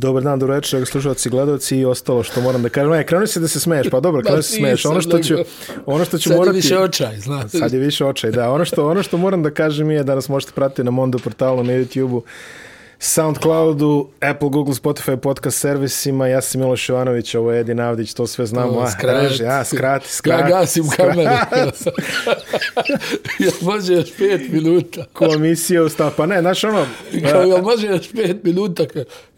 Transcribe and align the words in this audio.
Dobar 0.00 0.22
dan, 0.22 0.38
dobro 0.38 0.54
večer, 0.54 0.86
slušalci 0.86 1.30
gledalci 1.30 1.76
i 1.76 1.84
ostalo 1.84 2.22
što 2.22 2.40
moram 2.40 2.62
da 2.62 2.68
kažem. 2.68 2.92
E, 2.92 3.06
krenu 3.06 3.26
se 3.26 3.40
da 3.40 3.48
se 3.48 3.60
smeješ, 3.60 3.86
pa 3.90 4.00
dobro, 4.00 4.22
krenu 4.26 4.42
se 4.42 4.56
smeješ. 4.56 4.84
Ono 4.84 5.00
što 5.00 5.18
ću, 5.18 5.34
ono 5.86 6.04
što 6.04 6.18
ću 6.18 6.28
Sad 6.28 6.38
morati... 6.38 6.56
je 6.56 6.60
više 6.60 6.78
očaj, 6.78 7.18
znaš. 7.18 7.50
Sad 7.50 7.72
je 7.72 7.78
više 7.78 8.04
očaj, 8.04 8.30
da. 8.30 8.50
Ono 8.50 8.64
što, 8.64 8.88
ono 8.88 9.02
što 9.02 9.16
moram 9.16 9.42
da 9.42 9.50
kažem 9.50 9.90
je 9.90 10.04
da 10.04 10.14
nas 10.14 10.28
možete 10.28 10.52
pratiti 10.52 10.84
na 10.84 10.90
Mondo 10.90 11.18
portalu, 11.18 11.64
na 11.64 11.72
YouTube-u, 11.72 12.22
Soundcloudu, 13.02 14.08
Apple, 14.20 14.48
Google, 14.48 14.74
Spotify, 14.74 15.16
podcast 15.16 15.58
servisima. 15.58 16.26
Ja 16.26 16.40
sam 16.40 16.60
Miloš 16.60 16.88
Jovanović, 16.88 17.34
ovo 17.34 17.52
je 17.52 17.60
Edin 17.60 17.80
Avdić, 17.80 18.14
to 18.14 18.26
sve 18.26 18.46
znamo. 18.46 18.72
O, 18.72 18.80
A, 18.80 18.90
skrati. 18.90 19.26
reži, 19.28 19.44
a, 19.44 19.64
skrati, 19.64 20.08
skrati. 20.14 20.42
Ja 20.42 20.48
gasim 20.50 20.88
kameru. 20.88 21.20
jel 23.38 23.52
može 23.62 23.92
još 23.94 24.16
pet 24.18 24.40
minuta? 24.48 25.04
Komisija 25.12 25.82
ustava. 25.82 26.10
Pa 26.10 26.26
ne, 26.26 26.40
znaš 26.40 26.64
ono, 26.64 26.86
Kao, 27.30 27.42
jel 27.42 27.58
može 27.58 27.86
još 27.86 28.12
pet 28.12 28.44
minuta? 28.44 28.84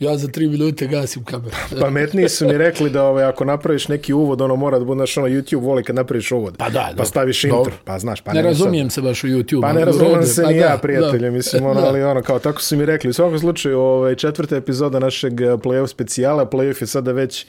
Ja 0.01 0.16
za 0.16 0.29
tri 0.29 0.48
minute 0.48 0.87
gasim 0.87 1.24
kameru. 1.24 1.56
pametniji 1.80 2.29
su 2.29 2.46
mi 2.46 2.59
rekli 2.59 2.90
da 2.90 3.04
ovaj, 3.04 3.24
ako 3.24 3.45
napraviš 3.45 3.88
neki 3.88 4.12
uvod, 4.15 4.40
ono 4.40 4.56
mora 4.56 4.79
da 4.79 4.84
bude, 4.84 4.98
znaš, 4.98 5.16
ono, 5.16 5.26
YouTube 5.26 5.60
voli 5.60 5.84
kad 5.84 5.96
napraviš 5.96 6.32
uvod. 6.32 6.56
Pa 6.56 6.65
da, 6.66 6.80
Pa 6.80 6.88
dobro. 6.88 7.04
staviš 7.04 7.45
intro. 7.45 7.59
Dobro. 7.59 7.73
Pa 7.84 7.98
znaš, 7.98 8.20
pa 8.20 8.32
ne 8.32 8.37
sad- 8.37 8.45
razumijem 8.45 8.90
se 8.90 9.01
baš 9.01 9.24
u 9.24 9.29
YouTube. 9.29 9.60
Pa 9.60 9.73
ne 9.73 9.84
razumijem 9.84 10.23
se 10.24 10.42
Pa 10.42 10.51
ni 10.51 10.56
ja, 10.56 10.79
prijatelju, 10.82 11.20
da. 11.20 11.30
mislim, 11.30 11.66
ono, 11.66 11.80
ali 11.80 12.02
ono, 12.02 12.23
kao 12.23 12.38
tako 12.38 12.62
su 12.62 12.76
mi 12.76 12.87
rekli. 12.87 13.10
U 13.10 13.15
svakom 13.15 13.38
slučaju, 13.38 13.52
ovaj, 13.77 14.15
četvrta 14.15 14.56
epizoda 14.56 14.98
našeg 14.98 15.41
eh, 15.41 15.45
playoff 15.47 15.87
specijala, 15.87 16.47
playoff 16.47 16.83
je 16.83 16.87
sada 16.87 17.12
već 17.12 17.47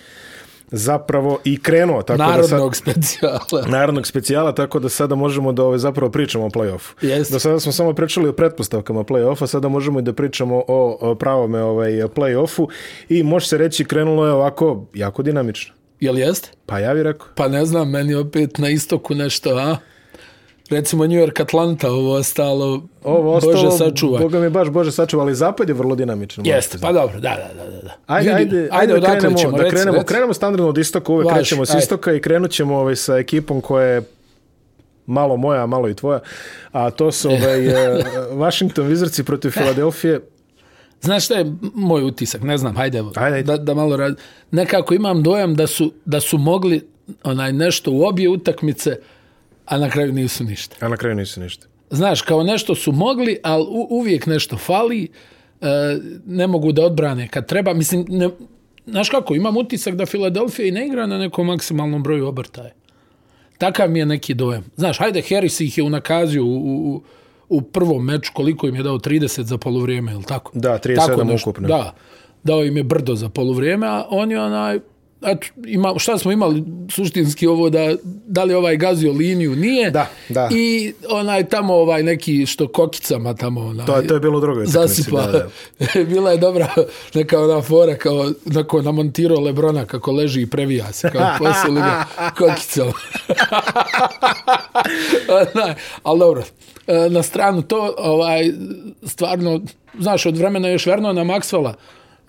zapravo 0.71 1.39
i 1.43 1.59
krenuo, 1.61 2.01
tako 2.01 2.17
da 2.17 2.43
sad, 2.43 2.51
Narodnog 2.51 2.75
specijala. 2.75 3.67
narodnog 3.77 4.07
specijala, 4.07 4.55
tako 4.55 4.79
da 4.79 4.89
sada 4.89 5.15
možemo 5.15 5.51
da 5.51 5.63
ovaj, 5.63 5.77
zapravo 5.77 6.11
pričamo 6.11 6.45
o 6.45 6.49
play-offu. 6.49 6.91
Jeste. 7.01 7.33
Do 7.33 7.39
sada 7.39 7.59
smo 7.59 7.71
samo 7.71 7.93
pričali 7.93 8.29
o 8.29 8.33
pretpostavkama 8.33 9.03
play-offa, 9.03 9.47
sada 9.47 9.67
možemo 9.67 9.99
i 9.99 10.01
da 10.01 10.13
pričamo 10.13 10.63
o, 10.67 10.97
o 11.01 11.15
pravome 11.15 11.61
ovaj, 11.61 11.91
play-offu 11.91 12.67
i 13.09 13.23
može 13.23 13.47
se 13.47 13.57
reći 13.57 13.85
krenulo 13.85 14.25
je 14.25 14.31
ovako 14.31 14.85
jako 14.93 15.23
dinamično. 15.23 15.73
Jel 15.99 16.19
jeste? 16.19 16.49
Pa 16.65 16.79
ja 16.79 16.93
bih 16.93 17.03
rekao. 17.03 17.27
Pa 17.35 17.47
ne 17.47 17.65
znam, 17.65 17.89
meni 17.89 18.15
opet 18.15 18.57
na 18.57 18.69
istoku 18.69 19.15
nešto, 19.15 19.49
a? 19.49 19.77
Recimo 20.69 21.07
New 21.07 21.19
York 21.19 21.41
Atlanta, 21.41 21.91
ovo 21.91 22.13
ostalo, 22.13 22.81
Ovo 23.03 23.33
ostalo, 23.33 23.53
Bože 23.53 23.77
sačuvaj. 23.77 24.21
Boga 24.21 24.39
mi 24.39 24.49
baš 24.49 24.69
Bože 24.69 24.91
sačuvaj, 24.91 25.23
ali 25.23 25.35
zapad 25.35 25.69
je 25.69 25.75
vrlo 25.75 25.95
dinamičan. 25.95 26.45
Jeste, 26.45 26.77
pa 26.81 26.91
dobro, 26.91 27.19
da, 27.19 27.37
da, 27.57 27.63
da, 27.63 27.81
da. 27.81 27.95
Ajde, 28.07 28.33
Vidi, 28.33 28.57
ajde, 28.57 28.69
ajde, 28.71 28.93
ajde 28.93 28.99
da 28.99 29.11
krenemo, 29.11 29.37
ćemo, 29.37 29.57
da 29.57 29.69
krenemo, 29.69 29.97
reci. 29.97 30.05
krenemo 30.05 30.33
standardno 30.33 30.69
od 30.69 30.77
istoka, 30.77 31.11
uvek 31.11 31.25
Važi, 31.25 31.37
krećemo 31.37 31.65
s 31.65 31.69
ajde. 31.69 31.79
istoka 31.79 32.13
i 32.13 32.21
krenut 32.21 32.51
ćemo 32.51 32.77
ovaj, 32.77 32.95
sa 32.95 33.17
ekipom 33.17 33.61
koja 33.61 33.85
je 33.85 34.01
malo 35.05 35.37
moja, 35.37 35.65
malo 35.65 35.89
i 35.89 35.93
tvoja, 35.93 36.19
a 36.71 36.91
to 36.91 37.11
su 37.11 37.29
ovaj, 37.29 37.67
eh, 37.69 38.03
Washington 38.31 38.87
Wizardsi 38.87 39.23
protiv 39.23 39.49
Filadelfije. 39.49 40.19
Znaš 41.01 41.25
šta 41.25 41.33
je 41.33 41.53
moj 41.73 42.03
utisak, 42.03 42.41
ne 42.41 42.57
znam, 42.57 42.75
hajde, 42.75 42.97
evo, 42.97 43.11
Ajde, 43.15 43.35
ajde. 43.35 43.51
Da, 43.51 43.57
da 43.57 43.73
malo 43.73 43.97
rad... 43.97 44.15
Nekako 44.51 44.93
imam 44.93 45.23
dojam 45.23 45.55
da 45.55 45.67
su, 45.67 45.91
da 46.05 46.19
su 46.19 46.37
mogli 46.37 46.87
onaj 47.23 47.53
nešto 47.53 47.91
u 47.91 48.03
obje 48.03 48.29
utakmice, 48.29 48.97
a 49.65 49.77
na 49.77 49.89
kraju 49.89 50.13
nisu 50.13 50.43
ništa. 50.43 50.75
A 50.79 50.89
na 50.89 50.97
kraju 50.97 51.15
nisu 51.15 51.41
ništa. 51.41 51.67
Znaš, 51.89 52.21
kao 52.21 52.43
nešto 52.43 52.75
su 52.75 52.91
mogli, 52.91 53.37
ali 53.43 53.63
u, 53.63 53.87
uvijek 53.89 54.25
nešto 54.25 54.57
fali, 54.57 55.07
e, 55.61 55.67
ne 56.25 56.47
mogu 56.47 56.71
da 56.71 56.85
odbrane 56.85 57.27
kad 57.27 57.47
treba. 57.47 57.73
Mislim, 57.73 58.05
ne, 58.09 58.29
znaš 58.85 59.09
kako, 59.09 59.35
imam 59.35 59.57
utisak 59.57 59.95
da 59.95 60.05
Filadelfija 60.05 60.67
i 60.67 60.71
ne 60.71 60.87
igra 60.87 61.07
na 61.07 61.17
nekom 61.17 61.47
maksimalnom 61.47 62.03
broju 62.03 62.27
obrtaja. 62.27 62.71
Takav 63.57 63.89
mi 63.89 63.99
je 63.99 64.05
neki 64.05 64.33
dojam. 64.33 64.65
Znaš, 64.75 64.99
hajde, 64.99 65.21
Harris 65.29 65.59
ih 65.59 65.77
je 65.77 65.83
unakazio 65.83 66.45
u, 66.45 66.55
u, 66.55 67.01
u 67.49 67.61
prvom 67.61 68.05
meču, 68.05 68.31
koliko 68.33 68.67
im 68.67 68.75
je 68.75 68.83
dao 68.83 68.97
30 68.97 69.41
za 69.41 69.57
polovrijeme, 69.57 70.11
ili 70.11 70.23
tako? 70.23 70.51
Da, 70.53 70.79
37 70.79 70.95
Tako 70.95 71.35
ukupno. 71.41 71.67
Da, 71.67 71.93
dao 72.43 72.63
im 72.63 72.77
je 72.77 72.83
brdo 72.83 73.15
za 73.15 73.29
polovrijeme, 73.29 73.87
a 73.87 74.05
on 74.09 74.31
je 74.31 74.41
onaj, 74.41 74.79
eto, 75.25 75.47
ima, 75.65 75.93
šta 75.97 76.17
smo 76.17 76.31
imali 76.31 76.63
suštinski 76.89 77.47
ovo 77.47 77.69
da, 77.69 77.95
da 78.27 78.43
li 78.43 78.53
ovaj 78.53 78.77
gazio 78.77 79.11
liniju, 79.11 79.55
nije. 79.55 79.91
Da, 79.91 80.09
da. 80.29 80.49
I 80.51 80.93
onaj 81.09 81.49
tamo 81.49 81.73
ovaj 81.73 82.03
neki 82.03 82.45
što 82.45 82.67
kokicama 82.67 83.33
tamo 83.33 83.61
onaj, 83.61 83.85
To 83.85 83.95
je, 83.95 84.07
to 84.07 84.13
je 84.13 84.19
bilo 84.19 84.37
utakmici, 84.37 84.71
zasipa. 84.71 85.21
Da, 85.21 85.31
da. 85.31 86.03
Bila 86.13 86.31
je 86.31 86.37
dobra 86.37 86.69
neka 87.13 87.39
ona 87.39 87.61
fora 87.61 87.95
kao 87.95 88.31
nako 88.45 88.81
namontirao 88.81 89.39
Lebrona 89.39 89.85
kako 89.85 90.11
leži 90.11 90.41
i 90.41 90.47
previja 90.47 90.91
se 90.91 91.11
kao 91.11 91.27
posuli 91.39 91.81
ga 91.81 92.05
kokicama. 92.37 92.93
Onaj, 95.55 95.73
ali 96.03 96.19
dobro, 96.19 96.43
e, 96.87 97.09
na 97.09 97.23
stranu 97.23 97.61
to, 97.61 97.93
ovaj, 97.97 98.51
stvarno, 99.03 99.61
znaš, 99.99 100.25
od 100.25 100.37
vremena 100.37 100.67
još 100.67 100.85
verno 100.85 101.13
na 101.13 101.23
Maxwella, 101.23 101.73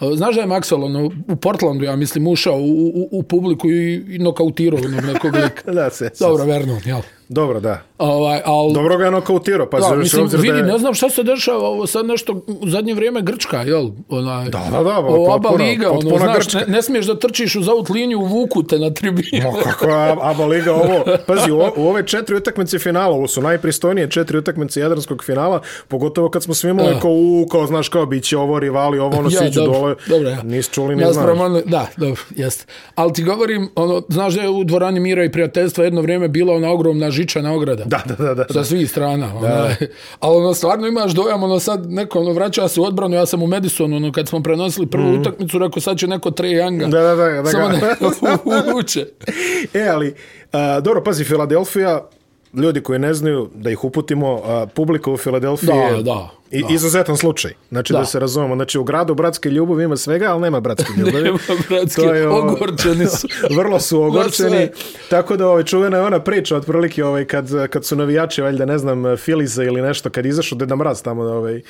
Znaš 0.01 0.35
da 0.35 0.41
je 0.41 0.47
Maxwell 0.47 0.85
ono, 0.85 1.11
u 1.29 1.37
Portlandu, 1.37 1.85
ja 1.85 1.97
mislim, 1.97 2.27
ušao 2.27 2.57
u, 2.57 2.87
u, 2.95 3.09
u 3.11 3.23
publiku 3.23 3.71
i, 3.71 3.95
i 3.95 4.19
nokautirao 4.19 4.81
nekog 4.81 5.35
lika. 5.35 5.73
Da, 5.73 5.91
se, 5.91 6.11
se, 6.15 6.25
Dobro, 6.25 6.45
Vernon, 6.45 6.81
jel? 6.85 7.01
Dobro, 7.29 7.61
da. 7.61 7.83
Ovaj, 7.99 8.41
al, 8.45 8.73
Dobro 8.73 8.99
ga 8.99 9.05
je 9.05 9.11
nokautirao, 9.11 9.67
pa 9.67 9.79
da, 9.79 9.83
za 9.83 9.95
mislim, 9.95 10.23
obzir 10.23 10.39
da 10.39 10.43
vidi, 10.43 10.59
je... 10.59 10.63
ne 10.63 10.79
znam 10.79 10.95
šta 10.95 11.11
se 11.11 11.23
dešava, 11.23 11.69
ovo 11.69 11.87
sad 11.87 12.07
nešto 12.07 12.33
u 12.47 12.69
zadnje 12.69 12.95
vrijeme 12.95 13.23
Grčka, 13.23 13.63
jel? 13.63 13.89
Onaj, 14.09 14.45
Da, 14.45 14.69
da, 14.71 14.83
da, 14.83 14.99
ovo 14.99 15.27
potpuno- 15.29 15.65
liga, 15.65 15.91
ono, 15.91 16.01
potpuna 16.01 16.19
znaš, 16.19 16.37
Grčka. 16.37 16.59
ne, 16.59 16.67
ne 16.67 16.83
smiješ 16.83 17.07
da 17.07 17.19
trčiš 17.19 17.57
uz 17.57 17.69
out 17.69 17.89
liniju, 17.91 18.21
vuku 18.21 18.63
te 18.63 18.79
na 18.79 18.91
tribinu. 18.91 19.53
Ma 19.55 19.63
kako 19.63 19.87
Aba 20.23 20.47
Liga 20.47 20.73
ovo? 20.73 21.05
Pazi, 21.27 21.51
u, 21.51 21.59
u 21.77 21.89
ove 21.89 22.07
četiri 22.07 22.37
utakmice 22.37 22.79
finala, 22.79 23.15
ovo 23.15 23.29
su 23.29 23.43
najpristojnije 23.43 24.11
četiri 24.11 24.39
utakmice 24.39 24.81
Jadranskog 24.81 25.25
finala, 25.25 25.61
pogotovo 25.89 26.29
kad 26.31 26.43
smo 26.43 26.55
svi 26.55 26.71
imali 26.71 26.95
Da. 26.95 27.01
kao, 27.01 27.11
u, 27.11 27.47
kao, 27.51 27.67
znaš, 27.67 27.89
kao, 27.89 28.07
bit 28.07 28.25
će 28.25 28.39
ovo 28.39 28.59
rivali, 28.59 28.99
ovo 28.99 29.19
ono, 29.19 29.31
siđu 29.31 29.61
dobro, 29.61 29.79
dole. 29.79 29.95
Dobro, 30.09 30.29
ja. 30.29 30.63
Čuli, 30.65 30.97
ni 30.97 31.03
ja 31.03 31.13
znaš. 31.13 31.27
da, 31.67 31.87
dobro, 31.97 32.23
jeste. 32.31 32.65
Ali 32.95 33.13
ti 33.13 33.23
govorim, 33.23 33.71
ono, 33.75 34.03
znaš 34.09 34.35
da 34.35 34.43
je 34.43 34.49
u 34.49 34.65
dvorani 34.65 35.01
mira 35.01 35.25
i 35.25 35.33
prijateljstva 35.33 35.85
jedno 35.85 36.01
vrijeme 36.01 36.29
bila 36.29 36.55
ona 36.55 36.71
ogromna 36.71 37.11
žičana 37.15 37.55
ograda. 37.55 37.85
Da, 37.85 38.03
da, 38.07 38.15
da, 38.15 38.35
da. 38.35 38.45
Sa 38.53 38.65
svih 38.65 38.91
strana. 38.91 39.37
Ono, 39.37 39.49
ali 40.21 40.37
ono, 40.37 40.55
stvarno 40.55 40.87
imaš 40.87 41.13
dojam, 41.13 41.43
ono 41.43 41.59
sad 41.59 41.91
neko 41.91 42.21
ono, 42.21 42.33
vraća 42.33 42.69
se 42.69 42.81
u 42.81 42.85
odbranu, 42.85 43.17
ja 43.17 43.27
sam 43.27 43.43
u 43.43 43.47
Madisonu, 43.47 43.97
ono, 43.97 44.13
kad 44.13 44.29
smo 44.29 44.43
prenosili 44.43 44.87
prvu 44.87 45.05
mm. 45.05 45.21
utakmicu, 45.21 45.59
rekao 45.59 45.81
sad 45.81 45.99
će 45.99 46.07
neko 46.07 46.31
Trae 46.31 46.51
Younga. 46.51 46.89
Da, 46.89 47.01
da, 47.01 47.15
da, 47.15 47.43
da 47.43 47.51
Samo 47.51 47.69
ga- 47.69 48.67
ne 48.67 48.75
uče. 48.79 49.07
E, 49.75 49.89
ali, 49.89 50.15
a, 50.53 50.81
dobro, 50.81 51.03
pazi, 51.05 51.25
Filadelfija, 51.25 52.09
ljudi 52.55 52.81
koji 52.81 52.99
ne 52.99 53.15
znaju, 53.15 53.51
da 53.55 53.71
ih 53.71 53.85
uputimo, 53.85 54.41
a, 54.45 54.67
publika 54.75 55.11
u 55.11 55.17
Filadelfiji 55.17 55.67
Da, 55.67 55.75
je 55.75 56.03
da, 56.03 56.31
i, 56.55 56.63
da. 56.63 56.69
izuzetan 56.75 57.17
slučaj. 57.17 57.53
Znači, 57.69 57.93
da. 57.93 57.99
Da. 57.99 58.05
se 58.05 58.19
razumemo. 58.21 58.55
Znači, 58.55 58.79
u 58.79 58.85
gradu 58.85 59.15
bratske 59.15 59.51
ljubavi 59.51 59.85
ima 59.85 59.97
svega, 59.97 60.33
ali 60.33 60.41
nema 60.41 60.61
bratske 60.61 60.93
ljubavi. 60.99 61.25
Nema 61.25 61.39
bratske, 61.69 62.03
To 62.03 62.15
je, 62.15 62.29
o, 62.29 62.39
ogorčeni 62.39 63.07
su. 63.07 63.29
vrlo 63.59 63.81
su 63.81 64.03
ogorčeni. 64.03 64.69
Tako 65.11 65.37
da 65.37 65.49
ovaj, 65.49 65.65
čuvena 65.65 65.97
je 65.97 66.03
ona 66.03 66.21
priča, 66.21 66.57
otprilike, 66.57 67.05
ovaj, 67.05 67.25
kad, 67.25 67.69
kad 67.71 67.85
su 67.85 67.97
navijači, 67.97 68.43
valjda, 68.43 68.65
ne 68.65 68.79
znam, 68.79 69.17
Filiza 69.17 69.65
ili 69.65 69.83
nešto, 69.83 70.11
kad 70.11 70.27
izašao 70.27 70.59
Deda 70.59 70.77
Mraz 70.77 71.03
tamo, 71.03 71.23
ovaj, 71.23 71.61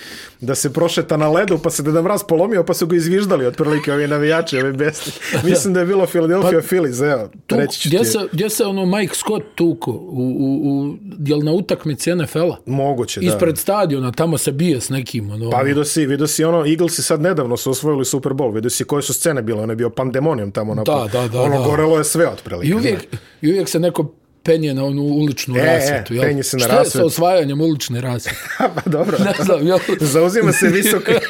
da 0.40 0.54
se 0.54 0.72
prošeta 0.72 1.16
na 1.16 1.30
ledu, 1.30 1.58
pa 1.58 1.70
se 1.70 1.82
Deda 1.82 2.02
Mraz 2.02 2.22
polomio, 2.28 2.64
pa 2.64 2.74
su 2.74 2.86
ga 2.86 2.96
izviždali, 2.96 3.46
otprilike, 3.46 3.92
ovi 3.92 4.08
navijači, 4.08 4.58
ovi 4.58 4.72
besni. 4.72 5.12
Mislim 5.50 5.74
da 5.74 5.80
je 5.80 5.86
bilo 5.86 6.06
Philadelphia 6.06 6.60
pa, 6.60 6.66
Phillies, 6.66 7.00
evo, 7.00 7.28
Tu, 7.46 7.56
reći 7.56 7.80
ću 7.80 7.88
gdje, 7.88 7.98
ti. 7.98 8.04
se, 8.04 8.18
gdje 8.32 8.50
se 8.50 8.64
ono 8.64 8.86
Mike 8.86 9.14
Scott 9.14 9.44
tuko? 9.54 9.90
U, 9.90 10.36
u, 10.38 10.70
u, 10.70 10.96
jel 11.26 11.38
na 11.38 11.52
utakmici 11.52 12.14
NFL-a? 12.14 12.56
Moguće, 12.66 13.20
da. 13.20 13.26
Ispred 13.26 13.58
stadiona, 13.58 14.12
tamo 14.12 14.38
se 14.38 14.52
bije 14.74 14.80
s 14.80 14.88
nekim. 14.88 15.30
Ono, 15.30 15.50
Pa 15.50 15.62
vidio 15.62 15.84
si, 15.84 16.06
vidio 16.06 16.26
si 16.26 16.44
ono, 16.44 16.66
Eaglesi 16.66 17.02
sad 17.02 17.20
nedavno 17.20 17.56
su 17.56 17.70
osvojili 17.70 18.04
Super 18.04 18.32
Bowl, 18.32 18.54
vidio 18.54 18.70
si 18.70 18.84
koje 18.84 19.02
su 19.02 19.12
scene 19.14 19.42
bile, 19.42 19.62
ono 19.62 19.72
je 19.72 19.76
bio 19.76 19.90
pandemonijum 19.90 20.52
tamo. 20.52 20.74
Na, 20.74 20.82
Da, 20.82 21.08
da, 21.12 21.28
da, 21.28 21.40
Ono 21.42 21.58
da. 21.58 21.64
gorelo 21.64 21.98
je 21.98 22.04
sve 22.04 22.28
otprilike. 22.28 22.68
I 22.68 22.74
uvijek, 22.74 23.06
I 23.42 23.48
uvijek 23.50 23.68
se 23.68 23.78
neko 23.78 24.12
penje 24.44 24.74
na 24.74 24.84
onu 24.84 25.02
uličnu 25.02 25.56
E, 25.56 25.60
e, 25.60 25.64
rasvetu. 25.66 26.14
jel? 26.14 26.22
penje 26.22 26.42
se 26.42 26.56
na 26.56 26.64
Šta 26.64 26.72
je 26.72 26.78
rasvetu. 26.78 26.98
sa 26.98 27.04
osvajanjem 27.04 27.60
ulične 27.60 28.00
rasvete? 28.00 28.38
pa 28.74 28.90
dobro. 28.90 29.16
Ne 29.18 29.44
znam, 29.44 29.66
jel? 29.66 29.78
Zauzima 30.14 30.52
se 30.52 30.68
visoke, 30.68 31.12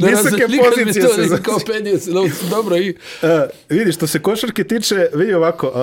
visoke 0.00 0.28
znam, 0.28 0.50
nikad 0.50 0.50
mi 0.50 0.58
pozicije. 0.76 1.02
to 1.02 1.08
Se 1.08 1.16
nije 1.16 1.28
zauzima. 1.28 1.38
kao 1.38 1.58
penje 1.66 1.98
se. 1.98 2.10
no, 2.10 2.20
Dobro, 2.50 2.76
i... 2.76 2.90
Uh, 3.22 3.28
vidi, 3.68 3.92
što 3.92 4.06
se 4.06 4.18
košarke 4.20 4.64
tiče, 4.64 5.08
vidi 5.14 5.34
ovako, 5.34 5.66
uh, 5.68 5.74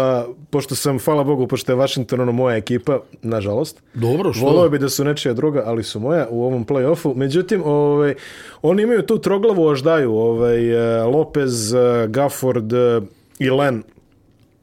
pošto 0.49 0.75
sam, 0.75 0.99
hvala 0.99 1.23
Bogu, 1.23 1.47
pošto 1.47 1.71
je 1.71 1.77
Washington 1.77 2.19
ono 2.19 2.31
moja 2.31 2.57
ekipa, 2.57 2.99
nažalost, 3.21 3.81
Dobro, 3.93 4.33
što? 4.33 4.45
volio 4.45 4.69
bi 4.69 4.79
da 4.79 4.89
su 4.89 5.03
nečija 5.03 5.33
druga, 5.33 5.63
ali 5.65 5.83
su 5.83 5.99
moja 5.99 6.27
u 6.29 6.43
ovom 6.43 6.65
play-offu. 6.65 7.15
Međutim, 7.15 7.61
ovaj, 7.65 8.15
oni 8.61 8.83
imaju 8.83 9.01
tu 9.01 9.17
troglavu 9.19 9.65
oždaju, 9.65 10.13
ovaj, 10.13 10.73
uh, 11.03 11.13
Lopez, 11.13 11.73
uh, 11.73 11.79
Gafford 12.07 12.71
i 13.39 13.49
Len, 13.49 13.83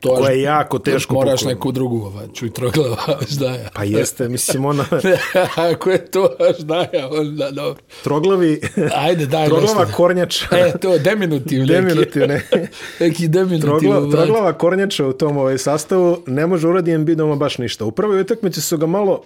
To 0.05 0.15
koja 0.17 0.31
je 0.31 0.43
jako 0.43 0.79
teško 0.79 1.15
Moraš 1.15 1.41
poklon. 1.41 1.55
neku 1.55 1.73
drugu, 1.73 1.97
ovaj, 2.07 2.27
čuj 2.35 2.51
troglava, 2.51 3.19
je. 3.41 3.69
Pa 3.75 3.85
jeste, 3.85 4.29
mislim, 4.29 4.65
ona 4.65 4.85
Ako 5.73 5.91
je 5.91 6.07
to 6.07 6.29
ždaja, 6.59 7.09
onda 7.11 7.51
dobro. 7.51 7.83
troglavi, 8.05 8.61
Ajde, 8.97 9.27
daj 9.27 9.47
troglava 9.47 9.81
nešto. 9.81 9.97
kornjača, 9.97 10.47
E, 10.53 10.73
to, 10.79 10.99
deminutiv 10.99 11.61
neki. 11.61 11.73
deminutiv, 11.73 12.23
ne. 12.29 12.43
Neki 13.01 13.29
deminutiv. 13.29 13.61
Trogla, 13.69 13.99
ovaj. 13.99 14.11
troglava 14.11 14.53
kornjača 14.53 15.07
u 15.07 15.13
tom 15.13 15.37
ovaj 15.37 15.59
sastavu 15.59 16.23
ne 16.27 16.47
može 16.47 16.69
uradi 16.69 16.93
Embiid 16.93 17.19
doma 17.19 17.37
baš 17.37 17.59
ništa. 17.59 17.85
U 17.85 17.91
prvoj 17.91 18.21
utakmici 18.21 18.61
su 18.61 18.79
ga 18.79 18.87
malo 18.87 19.23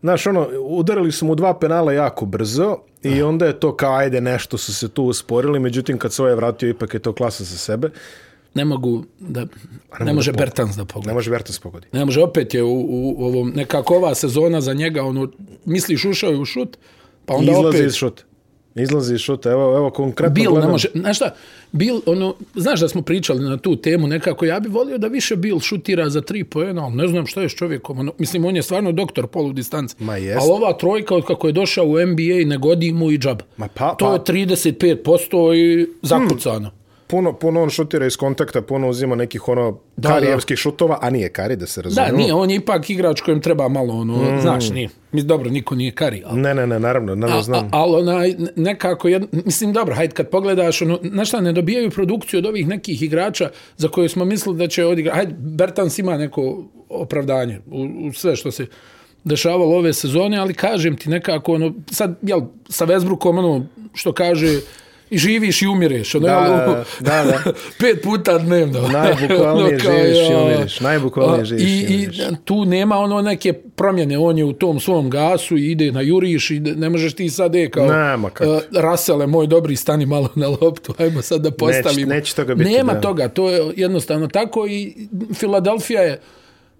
Znaš, 0.00 0.26
ono, 0.26 0.48
udarili 0.60 1.12
su 1.12 1.26
mu 1.26 1.34
dva 1.34 1.58
penala 1.58 1.92
jako 1.92 2.26
brzo 2.26 2.76
i 3.02 3.22
onda 3.22 3.46
je 3.46 3.60
to 3.60 3.76
kao, 3.76 3.94
ajde, 3.96 4.20
nešto 4.20 4.58
su 4.58 4.74
se 4.74 4.88
tu 4.88 5.04
usporili, 5.04 5.58
međutim, 5.60 5.98
kad 5.98 6.12
se 6.12 6.22
ovaj 6.22 6.34
vratio, 6.34 6.68
ipak 6.68 6.94
je 6.94 7.00
to 7.00 7.12
klasa 7.12 7.44
za 7.44 7.58
sebe. 7.58 7.90
Ne 8.54 8.64
mogu 8.64 9.04
da... 9.20 9.46
Ne 10.00 10.12
može 10.12 10.32
Bertans 10.32 10.76
da 10.76 10.84
pogodi. 10.84 11.08
Ne 11.08 11.14
može 11.14 11.30
Vertas 11.30 11.58
pogodi. 11.58 11.86
Ne 11.92 12.04
može, 12.04 12.22
opet 12.22 12.54
je 12.54 12.62
u, 12.62 12.86
u, 12.90 13.24
ovom, 13.24 13.52
nekako 13.56 13.96
ova 13.96 14.14
sezona 14.14 14.60
za 14.60 14.72
njega, 14.72 15.02
ono, 15.02 15.28
misliš 15.64 16.04
ušao 16.04 16.30
je 16.30 16.38
u 16.38 16.44
šut, 16.44 16.76
pa 17.26 17.34
onda 17.34 17.52
Izlazi 17.52 17.68
opet... 17.68 17.86
iz 17.86 17.94
šuta. 17.94 18.22
Izlazi 18.74 19.14
iz 19.14 19.20
šuta. 19.20 19.50
Evo, 19.50 19.76
evo 19.76 19.90
konkretno 19.90 20.34
Bil 20.34 20.52
ne 20.60 20.66
može, 20.66 20.88
znaš 20.94 21.16
šta, 21.16 21.34
Bil, 21.72 22.00
ono, 22.06 22.34
znaš 22.54 22.80
da 22.80 22.88
smo 22.88 23.02
pričali 23.02 23.44
na 23.44 23.56
tu 23.56 23.76
temu 23.76 24.06
nekako, 24.06 24.44
ja 24.44 24.60
bi 24.60 24.68
volio 24.68 24.98
da 24.98 25.06
više 25.06 25.36
Bil 25.36 25.58
šutira 25.60 26.08
za 26.10 26.20
tri 26.20 26.44
pojena, 26.44 26.84
ali 26.84 26.94
ne 26.94 27.08
znam 27.08 27.26
šta 27.26 27.40
je 27.42 27.48
s 27.48 27.54
čovjekom, 27.54 27.98
ono, 27.98 28.12
mislim, 28.18 28.44
on 28.44 28.56
je 28.56 28.62
stvarno 28.62 28.92
doktor 28.92 29.26
polu 29.26 29.52
distance, 29.52 29.96
Ma 29.98 30.16
jest. 30.16 30.40
ali 30.40 30.50
ova 30.52 30.72
trojka 30.72 31.14
od 31.14 31.26
kako 31.26 31.46
je 31.46 31.52
došao 31.52 31.84
u 31.86 32.06
NBA 32.06 32.46
ne 32.46 32.58
godi 32.58 32.92
mu 32.92 33.10
i 33.10 33.18
džab. 33.18 33.40
Ma 33.56 33.68
pa- 33.74 33.94
to 33.94 34.12
je 34.12 34.18
pa- 34.18 34.32
35% 34.32 35.54
i 35.56 35.88
zakucano. 36.02 36.70
Puno, 37.06 37.32
puno 37.32 37.62
on 37.62 37.70
šutira 37.70 38.06
iz 38.06 38.16
kontakta, 38.16 38.62
puno 38.62 38.88
uzima 38.88 39.14
nekih 39.16 39.48
ono 39.48 39.78
Da, 39.96 40.08
karijevskih 40.08 40.58
šutova, 40.58 40.98
a 41.00 41.10
nije 41.10 41.28
kari, 41.28 41.56
da 41.56 41.66
se 41.66 41.82
Da, 41.82 41.88
razumijemo. 41.88 42.16
nije, 42.18 42.34
on 42.34 42.50
je 42.50 42.56
ipak 42.56 42.90
igrač 42.90 43.20
kojem 43.20 43.40
treba 43.40 43.68
malo, 43.68 43.94
ono, 43.94 44.16
mm. 44.16 44.40
znaš, 44.40 44.70
nije. 44.70 44.88
Mislim, 45.12 45.28
dobro, 45.28 45.50
niko 45.50 45.74
nije 45.74 45.90
kari, 45.90 46.22
ali... 46.26 46.40
Ne, 46.40 46.54
ne, 46.54 46.66
ne, 46.66 46.80
naravno, 46.80 47.14
naravno 47.14 47.40
A, 47.40 47.42
znam. 47.42 47.64
a, 47.64 47.68
ali 47.72 47.96
onaj, 47.96 48.34
nekako, 48.56 49.08
jed, 49.08 49.22
mislim, 49.32 49.72
dobro, 49.72 49.94
hajde, 49.94 50.14
kad 50.14 50.28
pogledaš, 50.28 50.82
ono, 50.82 50.98
znaš 51.02 51.28
šta, 51.28 51.40
ne 51.40 51.52
dobijaju 51.52 51.90
produkciju 51.90 52.38
od 52.38 52.46
ovih 52.46 52.68
nekih 52.68 53.02
igrača 53.02 53.50
za 53.76 53.88
koje 53.88 54.08
smo 54.08 54.24
mislili 54.24 54.58
da 54.58 54.68
će 54.68 54.84
odigrati. 54.84 55.16
Hajde, 55.16 55.34
Bertans 55.38 55.98
ima 55.98 56.16
neko 56.16 56.64
opravdanje 56.88 57.60
u, 57.66 57.88
u 58.08 58.12
sve 58.12 58.36
što 58.36 58.50
se 58.50 58.66
dešavalo 59.24 59.76
ove 59.76 59.92
sezone, 59.92 60.38
ali 60.38 60.54
kažem 60.54 60.96
ti 60.96 61.10
nekako, 61.10 61.52
ono, 61.54 61.74
sad, 61.90 62.18
jel, 62.22 62.40
sa 62.68 62.86
Westbrookom, 62.86 63.38
ono, 63.38 63.66
što 63.94 64.12
kaže, 64.12 64.60
i 65.10 65.18
živiš 65.18 65.62
i 65.62 65.66
umireš. 65.66 66.14
Ono, 66.14 66.26
Da, 66.26 66.32
jel, 66.32 66.74
da, 67.00 67.24
da. 67.24 67.52
pet 67.78 68.02
puta 68.02 68.38
dnevno. 68.38 68.88
Najbukvalnije 68.98 69.78
kao, 69.78 69.92
živiš 69.92 70.16
i 70.18 70.32
ja. 70.32 70.42
umiriš. 70.42 70.80
Najbukvalnije 70.80 71.44
živiš 71.44 71.62
I, 71.64 71.94
i 71.94 72.08
tu 72.44 72.64
nema 72.64 72.96
ono 72.98 73.22
neke 73.22 73.52
promjene, 73.52 74.18
on 74.18 74.38
je 74.38 74.44
u 74.44 74.52
tom 74.52 74.80
svom 74.80 75.10
gasu 75.10 75.56
i 75.56 75.70
ide 75.70 75.92
na 75.92 76.00
juriš 76.00 76.50
i 76.50 76.60
ne 76.60 76.88
možeš 76.90 77.14
ti 77.14 77.30
sad 77.30 77.54
e 77.56 77.70
kao 77.70 77.86
Nema 77.86 78.30
kako. 78.30 78.50
uh, 78.50 78.58
Rasele, 78.72 79.26
moj 79.26 79.46
dobri, 79.46 79.76
stani 79.76 80.06
malo 80.06 80.28
na 80.34 80.48
loptu, 80.48 80.94
ajmo 81.02 81.22
sad 81.22 81.40
da 81.40 81.50
postavimo. 81.50 82.14
neće 82.14 82.34
toga 82.34 82.54
biti, 82.54 82.70
Nema 82.70 82.92
da. 82.92 83.00
toga, 83.00 83.28
to 83.28 83.50
je 83.50 83.72
jednostavno 83.76 84.26
tako 84.26 84.66
i 84.66 84.94
Filadelfija 85.34 86.02
je 86.02 86.20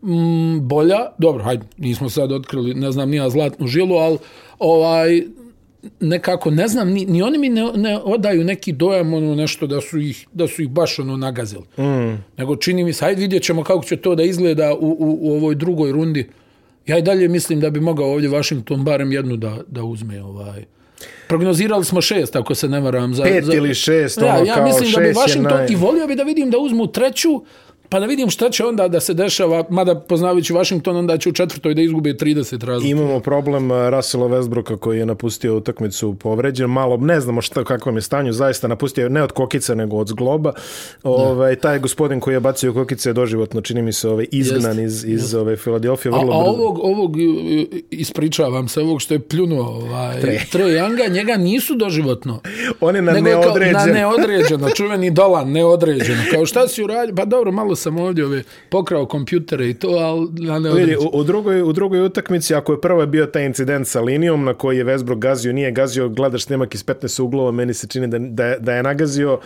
mm, 0.03 0.59
bolja, 0.61 0.99
dobro, 1.19 1.45
hajde, 1.45 1.65
nismo 1.77 2.11
sad 2.11 2.33
otkrili, 2.33 2.75
ne 2.75 2.93
znam, 2.93 3.11
nija 3.11 3.31
zlatnu 3.31 3.67
žilu, 3.67 3.97
ali 3.97 4.19
ovaj, 4.59 5.23
nekako, 6.01 6.51
ne 6.51 6.69
znam, 6.69 6.91
ni, 6.91 7.07
ni 7.07 7.23
oni 7.23 7.39
mi 7.39 7.49
ne, 7.49 7.73
ne 7.77 7.99
odaju 7.99 8.45
neki 8.45 8.73
dojam, 8.73 9.15
ono 9.15 9.35
nešto 9.35 9.67
da 9.67 9.81
su 9.81 9.99
ih, 9.99 10.27
da 10.33 10.49
su 10.49 10.63
ih 10.63 10.69
baš 10.69 10.99
ono 10.99 11.17
nagazili. 11.17 11.65
Mm. 11.79 12.23
Nego 12.37 12.57
čini 12.57 12.85
mi 12.85 12.93
se, 12.93 13.05
hajde 13.05 13.21
vidjet 13.21 13.43
ćemo 13.43 13.65
kako 13.65 13.85
će 13.85 13.97
to 13.97 14.15
da 14.15 14.23
izgleda 14.23 14.75
u, 14.75 14.97
u, 14.99 15.19
u 15.21 15.33
ovoj 15.33 15.55
drugoj 15.55 15.93
rundi. 15.93 16.29
Ja 16.87 16.99
i 16.99 17.03
dalje 17.03 17.29
mislim 17.29 17.61
da 17.61 17.71
bi 17.71 17.81
mogao 17.81 18.13
ovdje 18.13 18.29
Washington 18.29 18.85
barem 18.85 19.13
jednu 19.13 19.37
da, 19.37 19.59
da 19.69 19.85
uzme 19.85 20.23
ovaj. 20.23 20.65
Prognozirali 21.29 21.85
smo 21.85 22.01
šest, 22.01 22.37
ako 22.37 22.55
se 22.55 22.69
ne 22.69 22.81
varam. 22.81 23.15
Za, 23.15 23.23
Pet 23.23 23.45
za... 23.45 23.55
ili 23.55 23.75
šest, 23.75 24.19
ja, 24.19 24.35
ono 24.35 24.45
ja 24.45 24.55
kao 24.55 24.65
mislim 24.65 24.93
da 24.93 25.01
bi 25.01 25.07
šest 25.07 25.21
Washington, 25.21 25.59
naj- 25.59 25.73
i 25.73 25.77
volio 25.77 26.07
bi 26.07 26.15
da 26.15 26.23
vidim 26.23 26.51
da 26.51 26.59
uzmu 26.59 26.87
treću, 26.87 27.45
pa 27.89 28.01
da 28.01 28.07
vidim 28.07 28.31
šta 28.31 28.51
će 28.51 28.65
onda 28.65 28.89
da 28.89 29.01
se 29.01 29.15
dešava, 29.15 29.65
mada 29.71 29.95
poznavajući 29.95 30.53
Washington, 30.53 30.97
onda 30.97 31.19
će 31.19 31.29
u 31.29 31.33
četvrtoj 31.33 31.75
da 31.75 31.83
izgube 31.83 32.13
30 32.13 32.65
razlika. 32.65 32.91
Imamo 32.91 33.21
problem 33.21 33.71
uh, 33.71 33.77
Russella 33.89 34.27
Westbrooka 34.29 34.77
koji 34.79 34.99
je 34.99 35.07
napustio 35.07 35.57
utakmicu 35.57 36.15
povređen. 36.15 36.71
Malo 36.71 36.97
ne 36.97 37.21
znamo 37.21 37.41
šta 37.43 37.65
kakvom 37.65 37.97
je 37.97 38.03
stanju, 38.03 38.33
zaista 38.33 38.69
napustio 38.69 39.09
ne 39.09 39.23
od 39.23 39.33
kokice 39.33 39.75
nego 39.77 39.97
od 39.97 40.09
zgloba. 40.09 40.53
Ovaj 41.03 41.57
taj 41.57 41.79
gospodin 41.79 42.21
koji 42.21 42.35
je 42.35 42.41
bacio 42.41 42.73
kokice 42.73 43.09
je 43.09 43.13
doživotno 43.13 43.61
čini 43.61 43.83
mi 43.83 43.93
se 43.93 44.09
ovaj 44.09 44.27
izgnan 44.33 44.81
iz 44.81 45.05
iz 45.05 45.35
ove 45.35 45.57
Filadelfije 45.57 46.13
A, 46.13 46.17
a 46.17 46.21
ovog, 46.21 46.79
ovog, 46.79 47.17
ispričavam 47.91 48.69
se, 48.69 48.81
ovog 48.81 49.01
što 49.01 49.15
je 49.15 49.21
pljunuo 49.21 49.63
ovaj, 49.63 50.21
Tre. 50.21 50.41
Younga, 50.53 51.11
njega 51.13 51.37
nisu 51.37 51.75
doživotno. 51.75 52.41
On 52.81 52.97
je 52.97 53.03
na 53.03 53.13
Nego 53.13 53.29
je 53.29 53.33
kao- 53.35 53.43
neodređen. 53.43 53.73
Na 53.75 53.85
neodređeno, 53.87 54.71
čuveni 54.71 55.11
Dolan, 55.11 55.51
neodređeno. 55.53 56.23
Kao 56.33 56.47
šta 56.47 56.69
si 56.69 56.85
uradio? 56.85 57.15
Pa 57.15 57.25
dobro, 57.25 57.53
malo 57.53 57.74
sam 57.77 57.99
ovdje 57.99 58.27
ove, 58.27 58.43
pokrao 58.69 59.07
kompjutere 59.07 59.69
i 59.69 59.75
to, 59.75 59.89
ali 59.89 60.29
na 60.33 60.57
Vidi, 60.57 60.65
neodređeno. 60.65 61.01
u, 61.03 61.19
u, 61.19 61.25
drugoj, 61.25 61.63
u 61.63 61.73
drugoj 61.73 62.01
utakmici, 62.01 62.55
ako 62.55 62.73
je 62.73 62.81
prvo 62.81 63.01
je 63.01 63.07
bio 63.07 63.27
taj 63.27 63.47
incident 63.47 63.87
sa 63.89 64.01
linijom 64.01 64.45
na 64.45 64.55
koji 64.55 64.79
je 64.79 64.85
Westbrook 64.85 65.19
gazio, 65.19 65.53
nije 65.53 65.73
gazio, 65.73 66.09
gledaš 66.09 66.45
snimak 66.45 66.75
iz 66.75 66.85
15 66.85 67.23
uglova, 67.23 67.51
meni 67.51 67.75
se 67.75 67.87
čini 67.87 68.09
da, 68.09 68.19
da, 68.19 68.57
da 68.59 68.75
je 68.75 68.83
nagazio 68.83 69.39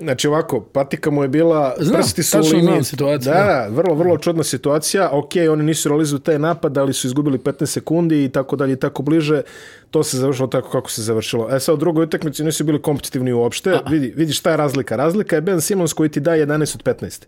Znači 0.00 0.28
ovako, 0.28 0.60
patika 0.60 1.10
mu 1.10 1.22
je 1.22 1.28
bila, 1.28 1.74
Znam, 1.80 2.00
prsti 2.00 2.22
su 2.22 2.38
u 2.38 2.40
liniji. 2.42 2.62
znam 2.62 2.84
situaciju, 2.84 3.32
Da, 3.32 3.38
da. 3.38 3.44
da, 3.44 3.68
vrlo, 3.70 3.94
vrlo 3.94 4.18
čudna 4.18 4.42
situacija. 4.42 5.08
Ok, 5.12 5.28
oni 5.50 5.62
nisu 5.64 5.88
realizovali 5.88 6.22
taj 6.22 6.38
napad, 6.38 6.78
ali 6.78 6.92
su 6.92 7.06
izgubili 7.06 7.38
15 7.38 7.66
sekundi 7.66 8.24
i 8.24 8.28
tako 8.28 8.56
dalje 8.56 8.72
i 8.72 8.76
tako 8.76 9.02
bliže. 9.02 9.42
To 9.90 10.02
se 10.02 10.16
završilo 10.16 10.48
tako 10.48 10.70
kako 10.70 10.90
se 10.90 11.02
završilo. 11.02 11.48
E 11.50 11.60
sad, 11.60 11.74
u 11.74 11.78
drugoj 11.78 12.04
utakmici 12.04 12.44
nisu 12.44 12.64
bili 12.64 12.82
kompetitivni 12.82 13.32
uopšte. 13.32 13.78
Vidi, 13.90 14.12
vidi 14.16 14.32
šta 14.32 14.50
je 14.50 14.56
razlika. 14.56 14.96
Razlika 14.96 15.36
je 15.36 15.42
Ben 15.42 15.60
Simmons 15.60 15.92
koji 15.92 16.08
ti 16.08 16.20
daje 16.20 16.46
11 16.46 16.76
od 16.76 16.96
15. 16.96 17.22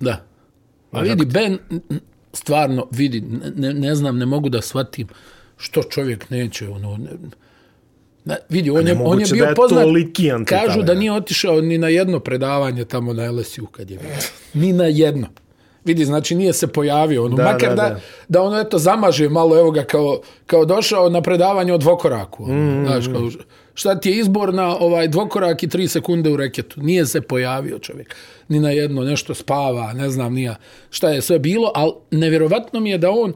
Da. 0.00 0.24
A 0.92 1.00
vidi, 1.00 1.24
Ben, 1.24 1.58
stvarno, 2.32 2.86
vidi, 2.90 3.20
ne, 3.56 3.74
ne 3.74 3.94
znam, 3.94 4.18
ne 4.18 4.26
mogu 4.26 4.48
da 4.48 4.62
shvatim 4.62 5.08
što 5.56 5.82
čovjek 5.82 6.30
neće, 6.30 6.68
ono, 6.68 6.96
ne, 6.96 7.10
Na, 8.24 8.36
vidi, 8.48 8.70
on 8.70 8.86
je, 8.86 8.98
on 9.04 9.20
je 9.20 9.26
bio 9.32 9.44
da 9.44 9.48
je 9.48 9.54
poznat, 9.54 9.86
kažu 10.46 10.82
da 10.82 10.94
nije 10.94 11.12
otišao 11.12 11.60
ni 11.60 11.78
na 11.78 11.88
jedno 11.88 12.20
predavanje 12.20 12.84
tamo 12.84 13.12
na 13.12 13.30
LSU 13.30 13.66
kad 13.66 13.90
je 13.90 13.98
bio. 13.98 14.10
Ni 14.54 14.72
na 14.72 14.84
jedno. 14.84 15.26
Vidi, 15.84 16.04
znači 16.04 16.34
nije 16.34 16.52
se 16.52 16.66
pojavio. 16.66 17.24
Ono, 17.24 17.36
Da, 17.36 17.44
makar 17.44 17.68
da, 17.68 17.74
da, 17.74 17.82
da. 17.82 17.88
da, 17.88 18.00
da 18.28 18.42
ono 18.42 18.60
eto 18.60 18.78
zamaže 18.78 19.28
malo, 19.28 19.58
evo 19.58 19.70
ga, 19.70 19.84
kao, 19.84 20.20
kao 20.46 20.64
došao 20.64 21.08
na 21.08 21.22
predavanje 21.22 21.72
o 21.72 21.78
dvokoraku. 21.78 22.44
Ono, 22.44 22.54
mm, 22.54 22.86
znaš, 22.86 23.06
kao, 23.06 23.30
šta 23.80 24.00
ti 24.00 24.10
je 24.10 24.18
izbor 24.18 24.54
na 24.54 24.76
ovaj 24.76 25.08
dvokorak 25.08 25.62
i 25.62 25.68
tri 25.68 25.88
sekunde 25.88 26.30
u 26.30 26.36
reketu. 26.36 26.80
Nije 26.82 27.06
se 27.06 27.20
pojavio 27.20 27.78
čovjek. 27.78 28.14
Ni 28.48 28.60
na 28.60 28.70
jedno, 28.70 29.02
nešto 29.02 29.34
spava, 29.34 29.92
ne 29.92 30.10
znam 30.10 30.34
nija 30.34 30.56
šta 30.90 31.08
je 31.08 31.22
sve 31.22 31.38
bilo, 31.38 31.72
ali 31.74 31.92
nevjerovatno 32.10 32.80
mi 32.80 32.90
je 32.90 32.98
da 32.98 33.10
on 33.10 33.32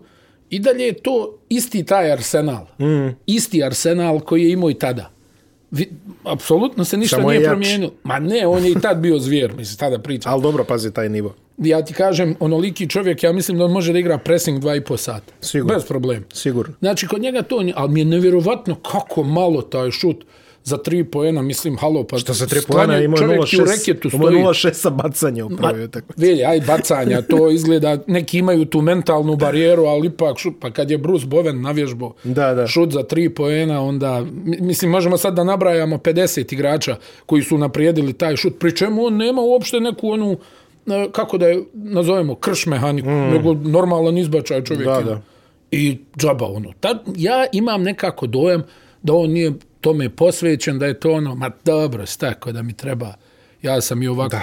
i 0.51 0.59
dalje 0.59 0.85
je 0.85 0.93
to 0.93 1.39
isti 1.49 1.85
taj 1.85 2.13
arsenal. 2.13 2.67
Mm. 2.79 3.17
Isti 3.27 3.65
arsenal 3.65 4.21
koji 4.21 4.43
je 4.43 4.53
imao 4.53 4.71
i 4.71 4.75
tada. 4.75 5.11
Vi, 5.71 5.93
apsolutno 6.25 6.85
se 6.85 6.97
ništa 6.97 7.17
Samo 7.17 7.33
je 7.33 7.39
nije 7.39 7.49
promijenilo. 7.49 7.93
Ma 8.03 8.19
ne, 8.19 8.47
on 8.47 8.65
je 8.65 8.71
i 8.71 8.81
tad 8.83 8.99
bio 8.99 9.19
zvijer, 9.19 9.55
mislim, 9.57 9.79
tada 9.79 9.99
pričam. 9.99 10.33
Ali 10.33 10.43
dobro, 10.43 10.65
pazi 10.65 10.93
taj 10.93 11.09
nivo. 11.09 11.35
Ja 11.59 11.85
ti 11.85 11.95
kažem, 11.95 12.37
onoliki 12.41 12.89
čovjek, 12.89 13.23
ja 13.23 13.33
mislim 13.33 13.59
da 13.59 13.65
on 13.65 13.71
može 13.71 13.93
da 13.93 13.99
igra 13.99 14.19
pressing 14.19 14.63
2,5 14.63 14.97
sata. 14.97 15.33
Sigurno. 15.41 15.75
Bez 15.75 15.85
problema. 15.85 16.25
Sigurno. 16.33 16.75
Znači, 16.79 17.07
kod 17.07 17.23
njega 17.23 17.43
to, 17.43 17.63
ali 17.75 17.93
mi 17.93 18.01
je 18.01 18.05
nevjerovatno 18.05 18.75
kako 18.75 19.23
malo 19.23 19.63
taj 19.63 19.91
šut 19.91 20.25
za 20.65 20.77
tri 20.77 21.05
poena, 21.05 21.43
mislim, 21.43 21.77
halo, 21.77 22.05
pa... 22.05 22.19
Što 22.19 22.35
sa 22.35 22.47
tri 22.47 22.61
pojena 22.69 22.99
imao 22.99 23.19
i 23.19 23.25
u 23.25 23.29
0,6 23.29 23.59
reketu 23.71 24.09
imao 24.13 24.29
je 24.29 24.33
stoji. 24.33 24.71
0,6 24.71 24.73
sa 24.73 24.91
bacanja 24.91 25.45
u 25.45 25.49
prvoj 25.49 25.85
utakmici. 25.85 26.21
Vidi, 26.21 26.45
aj 26.45 26.61
bacanja, 26.61 27.23
to 27.23 27.51
izgleda, 27.51 27.99
neki 28.07 28.39
imaju 28.39 28.65
tu 28.65 28.81
mentalnu 28.81 29.37
barijeru, 29.37 29.85
ali 29.85 30.07
ipak 30.07 30.39
šut, 30.39 30.55
pa 30.61 30.71
kad 30.71 30.91
je 30.91 30.99
Bruce 30.99 31.27
Bowen 31.27 31.61
navježbo 31.61 32.13
Da, 32.25 32.55
da. 32.55 32.67
šut 32.67 32.91
za 32.93 33.03
tri 33.03 33.29
poena, 33.29 33.81
onda, 33.83 34.25
mi- 34.35 34.61
mislim, 34.61 34.91
možemo 34.91 35.17
sad 35.17 35.35
da 35.35 35.45
nabrajamo 35.45 35.97
50 35.97 36.53
igrača 36.53 36.97
koji 37.27 37.43
su 37.43 37.59
naprijedili 37.59 38.13
taj 38.13 38.37
šut, 38.37 38.53
pri 38.59 38.77
čemu 38.77 39.05
on 39.05 39.17
nema 39.17 39.43
uopšte 39.43 39.81
neku 39.81 40.09
onu, 40.09 40.37
kako 41.13 41.39
da 41.39 41.47
je 41.47 41.65
nazovemo, 41.73 42.35
krš 42.35 42.67
mehaniku, 42.67 43.09
mm. 43.09 43.31
nego 43.31 43.55
normalan 43.55 44.19
izbačaj 44.19 44.65
čovjek. 44.65 44.89
Da, 44.89 45.03
da. 45.03 45.21
I 45.71 45.99
džaba 46.19 46.47
ono. 46.47 46.73
Tad, 46.81 46.99
ja 47.17 47.47
imam 47.53 47.83
nekako 47.83 48.27
dojam 48.27 48.63
da 49.03 49.13
on 49.15 49.31
nije 49.31 49.53
tome 49.81 50.09
posvećen, 50.11 50.79
da 50.79 50.87
je 50.87 51.01
to 51.01 51.13
ono, 51.13 51.35
ma 51.35 51.51
dobro, 51.65 52.07
stako 52.07 52.53
da 52.53 52.63
mi 52.63 52.73
treba, 52.73 53.15
ja 53.63 53.81
sam 53.81 54.03
i 54.03 54.09
ovako 54.09 54.37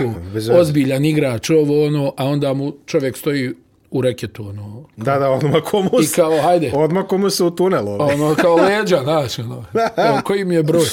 Da, 0.48 0.60
ozbiljan 0.60 1.06
igrač, 1.06 1.50
ovo 1.50 1.86
ono, 1.86 2.14
a 2.18 2.26
onda 2.26 2.54
mu 2.54 2.74
čovjek 2.86 3.18
stoji 3.18 3.54
u 3.92 4.02
reketu, 4.02 4.44
ono, 4.44 4.84
Da, 4.98 5.20
da, 5.20 5.30
odmah 5.32 5.62
komu 5.64 5.90
i 6.02 6.08
kao, 6.08 6.38
hajde, 6.40 6.72
Odmah 6.76 7.06
komu 7.06 7.30
se 7.30 7.44
u 7.44 7.52
tunel 7.52 7.88
ovdje. 7.90 8.16
ono, 8.16 8.36
kao 8.36 8.56
leđa, 8.58 9.00
znaš, 9.00 9.40
ono, 9.40 9.66
evo, 9.98 10.20
koji 10.24 10.46
mi 10.46 10.56
je 10.56 10.64
broj? 10.64 10.86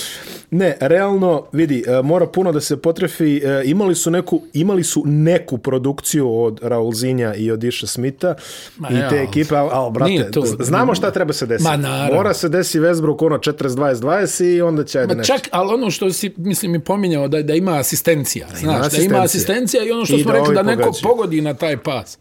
Ne, 0.50 0.76
realno, 0.80 1.46
vidi, 1.52 1.84
e, 1.88 2.02
mora 2.02 2.26
puno 2.26 2.52
da 2.52 2.60
se 2.60 2.76
potrefi. 2.78 3.36
E, 3.36 3.62
Imali 3.64 3.94
su 3.94 4.10
neku, 4.10 4.42
imali 4.52 4.84
su 4.84 5.02
neku 5.06 5.58
produkciju 5.58 6.34
od 6.34 6.60
Raulzinja 6.62 7.34
i 7.34 7.50
od 7.50 7.64
Iša 7.64 7.86
Smita 7.86 8.34
Ma 8.76 8.88
i 8.90 8.94
ja, 8.94 9.08
te 9.08 9.14
ali- 9.14 9.24
ekipe, 9.24 9.56
ali, 9.56 9.70
al, 9.72 9.90
brate, 9.90 10.30
to- 10.30 10.44
znamo 10.60 10.94
šta 10.94 11.10
treba 11.10 11.32
se 11.32 11.46
desiti. 11.46 11.70
Ma, 11.70 11.76
naravno. 11.78 12.14
Mora 12.14 12.34
se 12.34 12.48
desi 12.48 12.80
Westbrook 12.80 13.16
ono 13.20 13.38
40-20-20 13.38 14.44
i 14.46 14.62
onda 14.62 14.84
će 14.84 14.98
ajde 14.98 15.08
Ma 15.08 15.18
nešto. 15.18 15.34
čak, 15.34 15.48
ali 15.50 15.74
ono 15.74 15.90
što 15.90 16.12
si, 16.12 16.34
mislim, 16.36 16.72
mi 16.72 16.80
pominjao, 16.80 17.28
da, 17.28 17.42
da 17.42 17.54
ima 17.54 17.72
asistencija, 17.72 18.46
znaš, 18.50 18.86
da 18.88 19.02
ima 19.02 19.18
asistencija. 19.18 19.84
i 19.84 19.90
ono 19.90 20.04
što 20.04 20.16
I 20.16 20.22
smo 20.22 20.32
da 20.32 20.38
rekli, 20.38 20.54
da 20.54 20.62
neko 20.62 20.82
pogađaju. 20.82 21.02
pogodi 21.04 21.40
na 21.40 21.54
taj 21.54 21.76
pas. 21.76 22.18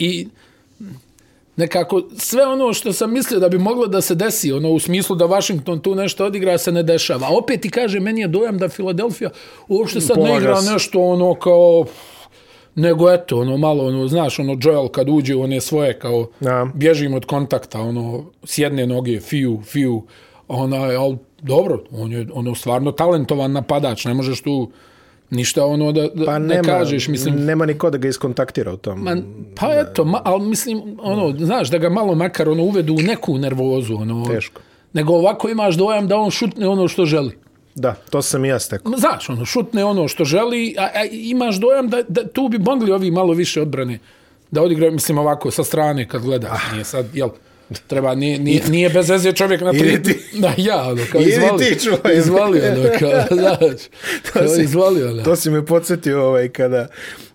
I 0.00 0.28
nekako 1.56 2.02
sve 2.16 2.46
ono 2.46 2.72
što 2.72 2.92
sam 2.92 3.12
mislio 3.12 3.40
da 3.40 3.48
bi 3.48 3.58
moglo 3.58 3.86
da 3.86 4.00
se 4.00 4.14
desi, 4.14 4.52
ono 4.52 4.70
u 4.70 4.80
smislu 4.80 5.16
da 5.16 5.24
Washington 5.24 5.80
tu 5.80 5.94
nešto 5.94 6.24
odigra 6.24 6.58
se 6.58 6.72
ne 6.72 6.82
dešava. 6.82 7.26
A 7.26 7.36
opet 7.36 7.60
ti 7.60 7.70
kaže, 7.70 8.00
meni 8.00 8.20
je 8.20 8.28
dojam 8.28 8.58
da 8.58 8.68
Filadelfija 8.68 9.30
uopšte 9.68 10.00
sad 10.00 10.16
ne 10.16 10.24
Polaga 10.24 10.38
igra 10.44 10.56
se. 10.62 10.72
nešto 10.72 11.00
ono 11.00 11.34
kao 11.34 11.84
nego 12.74 13.12
eto, 13.12 13.40
ono 13.40 13.56
malo, 13.56 13.86
ono, 13.86 14.08
znaš, 14.08 14.38
ono, 14.38 14.56
Joel 14.62 14.88
kad 14.88 15.08
uđe 15.08 15.34
u 15.34 15.42
one 15.42 15.60
svoje, 15.60 15.98
kao, 15.98 16.26
Da. 16.40 16.66
bježim 16.74 17.14
od 17.14 17.24
kontakta, 17.24 17.80
ono, 17.80 18.24
s 18.44 18.58
jedne 18.58 18.86
noge, 18.86 19.20
fiju, 19.20 19.60
fiju, 19.64 20.02
onaj, 20.48 20.96
ali 20.96 21.18
dobro, 21.42 21.84
on 21.92 22.12
je, 22.12 22.26
ono, 22.32 22.54
stvarno 22.54 22.92
talentovan 22.92 23.52
napadač, 23.52 24.04
ne 24.04 24.14
možeš 24.14 24.40
tu 24.42 24.70
ništa, 25.30 25.64
ono, 25.64 25.92
da, 25.92 26.08
da 26.14 26.24
Pa 26.24 26.38
ne 26.38 26.54
nema, 26.54 26.68
kažeš, 26.68 27.08
mislim, 27.08 27.44
nema 27.44 27.66
niko 27.66 27.90
da 27.90 27.98
ga 27.98 28.08
iskontaktira 28.08 28.72
u 28.72 28.76
tom. 28.76 29.00
Ma, 29.00 29.16
pa 29.56 29.72
eto, 29.74 30.04
ma, 30.04 30.20
ali 30.24 30.46
mislim, 30.46 30.98
ono, 31.02 31.34
znaš, 31.38 31.70
da 31.70 31.78
ga 31.78 31.88
malo 31.88 32.14
makar 32.14 32.48
ono, 32.48 32.62
uvedu 32.62 32.94
u 32.94 32.98
neku 32.98 33.38
nervozu. 33.38 33.94
Ono, 33.96 34.26
Teško. 34.26 34.60
Nego 34.92 35.12
ovako 35.12 35.48
imaš 35.48 35.74
dojam 35.74 36.08
da 36.08 36.16
on 36.16 36.30
šutne 36.30 36.68
ono 36.68 36.88
što 36.88 37.06
želi. 37.06 37.38
Da, 37.74 37.94
to 38.10 38.22
sam 38.22 38.44
i 38.44 38.48
ja 38.48 38.58
stekao. 38.58 38.92
Znaš, 38.96 39.28
ono, 39.30 39.44
šutne 39.44 39.84
ono 39.84 40.08
što 40.08 40.24
želi, 40.24 40.74
a, 40.78 40.82
a 40.82 41.04
imaš 41.10 41.56
dojam 41.56 41.88
da, 41.88 42.02
da 42.08 42.28
tu 42.28 42.48
bi 42.48 42.58
mogli 42.58 42.92
ovi 42.92 43.10
malo 43.10 43.32
više 43.32 43.62
odbrane 43.62 43.98
da 44.50 44.62
odigraju, 44.62 44.92
mislim, 44.92 45.18
ovako, 45.18 45.50
sa 45.50 45.64
strane 45.64 46.08
kad 46.08 46.22
gledaš. 46.22 46.60
Nije 46.72 46.84
sad, 46.84 47.06
jel, 47.14 47.28
treba, 47.86 48.14
nije, 48.14 48.38
nije, 48.38 48.62
nije 48.68 48.88
bez 48.90 49.10
veze 49.10 49.32
čovjek 49.32 49.60
na 49.60 49.72
tri... 49.72 50.02
Ti. 50.02 50.18
Da, 50.40 50.52
ja, 50.56 50.82
ono, 50.82 51.02
kao 51.12 51.20
Idi 51.20 51.30
izvali. 51.30 51.64
ti. 51.64 51.76
Izvali, 52.14 52.60
ono, 52.60 52.88
kao, 52.98 53.10
znaš, 53.30 53.80
kao, 54.32 54.48
si- 54.48 54.62
izvali, 54.62 55.02
ono. 55.04 55.22
To 55.22 55.36
si 55.36 55.50
me 55.50 55.66
podsjetio 55.66 56.26
ovaj, 56.26 56.48
kada... 56.48 56.86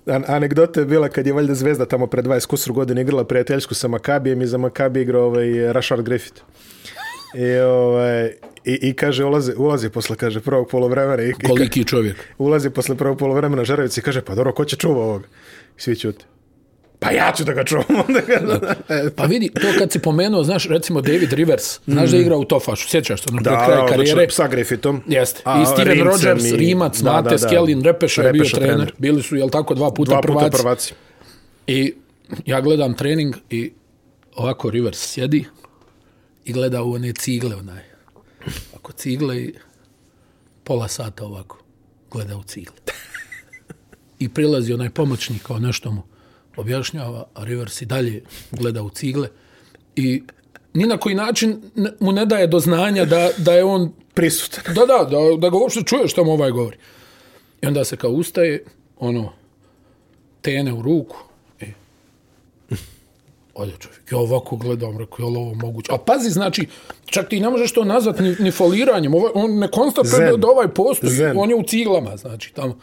An 0.06 0.24
anegdota 0.28 0.80
je 0.80 0.86
bila 0.86 1.10
kad 1.10 1.28
je 1.28 1.34
valjda 1.34 1.56
Zvezda 1.56 1.86
tamo 1.86 2.08
pre 2.08 2.22
20 2.24 2.46
kusur 2.46 2.74
godina 2.74 3.02
igrala 3.02 3.24
prijateljsku 3.24 3.74
sa 3.74 3.88
Makabijem 3.88 4.42
i 4.42 4.48
za 4.48 4.58
Makabi 4.58 5.02
igrao 5.02 5.24
ovaj, 5.24 5.74
Rashard 5.74 6.02
Griffith. 6.02 6.42
I, 7.36 7.58
ovaj, 7.58 8.26
i, 8.66 8.80
i 8.82 8.94
kaže, 8.94 9.26
ulazi, 9.26 9.54
ulazi 9.58 9.90
posle, 9.90 10.16
kaže, 10.16 10.42
prvog 10.42 10.70
polovremena 10.70 11.24
i, 11.24 11.30
i 11.30 11.48
Koliki 11.48 11.84
čovjek. 11.84 12.16
ulazi 12.38 12.70
posle 12.70 12.96
prvog 12.96 13.18
polovremena 13.18 13.64
Žarevic 13.64 13.98
i 13.98 14.02
kaže, 14.02 14.22
pa 14.22 14.36
dobro, 14.36 14.54
ko 14.54 14.66
će 14.66 14.76
čuva 14.76 15.04
ovoga? 15.04 15.28
I 15.78 15.82
svi 15.82 15.96
ćute. 15.96 16.26
Pa 17.06 17.12
ja 17.12 17.32
ću 17.32 17.44
da 17.44 17.54
ga 17.54 17.64
čuvam. 17.64 17.86
Ga, 18.28 18.76
e, 18.90 19.10
Pa 19.12 19.24
vidi, 19.26 19.50
to 19.52 19.80
kad 19.80 19.92
si 19.92 20.00
pomenuo, 20.00 20.44
znaš, 20.44 20.68
recimo 20.68 21.02
David 21.02 21.34
Rivers, 21.34 21.80
znaš 21.86 22.10
da 22.10 22.18
je 22.18 22.22
igrao 22.22 22.40
u 22.40 22.46
Tofašu, 22.46 22.90
sjećaš 22.90 23.22
se, 23.22 23.30
ono, 23.30 23.38
do 23.38 23.50
da, 23.50 23.56
kraja 23.58 23.82
da, 23.82 23.88
karijere. 23.88 24.12
karijere. 24.12 24.32
sa 24.32 24.48
Griffithom. 24.48 25.02
Jeste. 25.08 25.42
A, 25.46 25.62
I 25.62 25.66
Steven 25.66 25.94
Rimcem 25.94 26.08
Rogers, 26.08 26.44
i- 26.46 26.56
Rimac, 26.56 26.98
da, 26.98 27.12
Mate, 27.12 27.24
da, 27.24 27.30
da. 27.32 27.38
Skelin, 27.40 27.84
Repeša 27.84 28.22
je 28.22 28.32
bio 28.32 28.40
Repeša 28.40 28.56
trener. 28.56 28.76
trener. 28.76 28.94
Bili 28.98 29.24
su, 29.24 29.36
jel 29.36 29.50
tako, 29.50 29.74
dva 29.74 29.92
puta, 29.92 30.10
Dva 30.12 30.22
puta 30.22 30.34
prvaci. 30.34 30.58
prvaci. 30.58 30.94
I 31.68 31.94
ja 32.46 32.62
gledam 32.62 32.94
trening 32.94 33.36
i 33.50 33.72
ovako 34.34 34.70
Rivers 34.70 34.98
sjedi 35.04 35.46
i 36.46 36.54
gleda 36.54 36.84
u 36.84 36.94
one 36.94 37.14
cigle, 37.14 37.56
onaj. 37.56 37.84
Ako 38.76 38.92
cigle 38.92 39.38
i 39.38 39.54
pola 40.64 40.88
sata 40.88 41.26
ovako 41.26 41.58
gleda 42.12 42.38
u 42.38 42.44
cigle. 42.44 42.76
I 44.20 44.30
prilazi 44.30 44.74
onaj 44.74 44.90
pomoćnik 44.90 45.44
kao 45.44 45.60
nešto 45.60 45.92
mu 45.92 46.02
objašnjava, 46.58 47.28
a 47.34 47.44
Rivers 47.44 47.82
i 47.82 47.86
dalje 47.86 48.24
gleda 48.52 48.84
u 48.84 48.90
cigle 48.90 49.28
i 49.96 50.24
ni 50.74 50.86
na 50.86 50.98
koji 50.98 51.16
način 51.16 51.62
mu 52.00 52.12
ne 52.12 52.26
daje 52.26 52.48
do 52.48 52.60
znanja 52.60 53.06
da, 53.06 53.30
da 53.38 53.54
je 53.54 53.64
on 53.64 53.94
Prisutan. 54.14 54.64
da, 54.74 54.86
da, 54.86 55.10
da, 55.10 55.18
da 55.38 55.50
ga 55.50 55.58
uopšte 55.58 55.84
čuje 55.84 56.08
što 56.08 56.24
mu 56.24 56.32
ovaj 56.32 56.52
govori. 56.52 56.78
I 57.62 57.68
onda 57.68 57.84
se 57.84 57.98
kao 57.98 58.12
ustaje, 58.12 58.64
ono, 59.00 59.34
tene 60.42 60.74
u 60.74 60.82
ruku 60.82 61.18
i 61.62 61.66
Ode 63.56 63.72
čovjek, 63.80 64.12
ja 64.12 64.18
ovako 64.18 64.56
gledam, 64.56 64.98
rekao, 64.98 65.26
je 65.26 65.30
li 65.30 65.38
ovo 65.38 65.54
moguće? 65.54 65.92
A 65.94 65.98
pazi, 65.98 66.30
znači, 66.30 66.68
čak 67.06 67.30
ti 67.30 67.40
ne 67.40 67.50
možeš 67.50 67.72
to 67.72 67.84
nazvati 67.84 68.24
ni, 68.24 68.36
ni 68.40 68.52
foliranjem, 68.52 69.14
ovo, 69.14 69.32
on 69.34 69.60
ne 69.60 69.72
konstatuje 69.72 70.32
da, 70.32 70.38
da 70.38 70.48
ovaj 70.48 70.68
postoji, 70.68 71.14
Zen. 71.14 71.38
on 71.38 71.50
je 71.50 71.56
u 71.56 71.64
ciglama, 71.64 72.18
znači, 72.18 72.54
tamo 72.54 72.78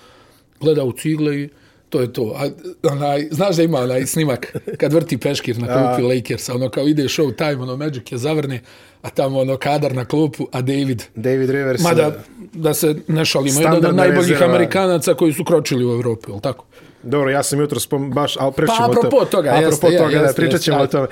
gleda 0.60 0.84
u 0.84 0.92
cigle 0.92 1.40
i 1.40 1.48
to 1.92 2.00
je 2.00 2.12
to. 2.12 2.34
A, 2.36 2.48
onaj, 2.92 3.28
znaš 3.30 3.56
da 3.56 3.62
ima 3.62 3.78
onaj 3.78 4.06
snimak 4.06 4.56
kad 4.80 4.92
vrti 4.92 5.18
peškir 5.18 5.58
na 5.58 5.66
klupi 5.66 6.14
Lakersa, 6.14 6.54
ono 6.54 6.68
kao 6.68 6.86
ide 6.86 7.02
show 7.02 7.36
time, 7.36 7.62
ono 7.62 7.76
Magic 7.76 8.12
je 8.12 8.18
zavrne, 8.18 8.60
a 9.02 9.10
tamo 9.10 9.40
ono 9.40 9.56
kadar 9.56 9.94
na 9.94 10.04
klupu, 10.04 10.48
a 10.52 10.60
David 10.60 11.02
David 11.14 11.50
Rivers. 11.50 11.82
Mada, 11.82 12.12
da 12.52 12.74
se 12.74 12.94
ne 13.08 13.24
šalimo, 13.24 13.60
jedan 13.60 13.86
od 13.86 13.94
najboljih 13.94 14.30
rezerva. 14.30 14.54
Amerikanaca 14.54 15.14
koji 15.14 15.32
su 15.32 15.44
kročili 15.44 15.86
u 15.86 15.92
Evropu, 15.92 16.30
je 16.30 16.34
li 16.34 16.40
tako? 16.40 16.64
Dobro, 17.02 17.30
ja 17.30 17.42
sam 17.42 17.60
jutro 17.60 17.80
spom, 17.80 18.10
baš, 18.10 18.36
ali 18.40 18.52
pričat 18.52 18.76
Pa, 18.78 18.84
apropo 18.84 19.10
tome. 19.10 19.30
toga, 19.30 19.50
apropo 19.50 19.86
jeste, 19.86 19.98
toga, 19.98 20.10
je, 20.10 20.18
da, 20.18 20.24
jeste, 20.24 20.42
pričat 20.42 20.60
ćemo 20.60 20.80
jeste, 20.80 20.98
o 20.98 21.06
tome. 21.06 21.08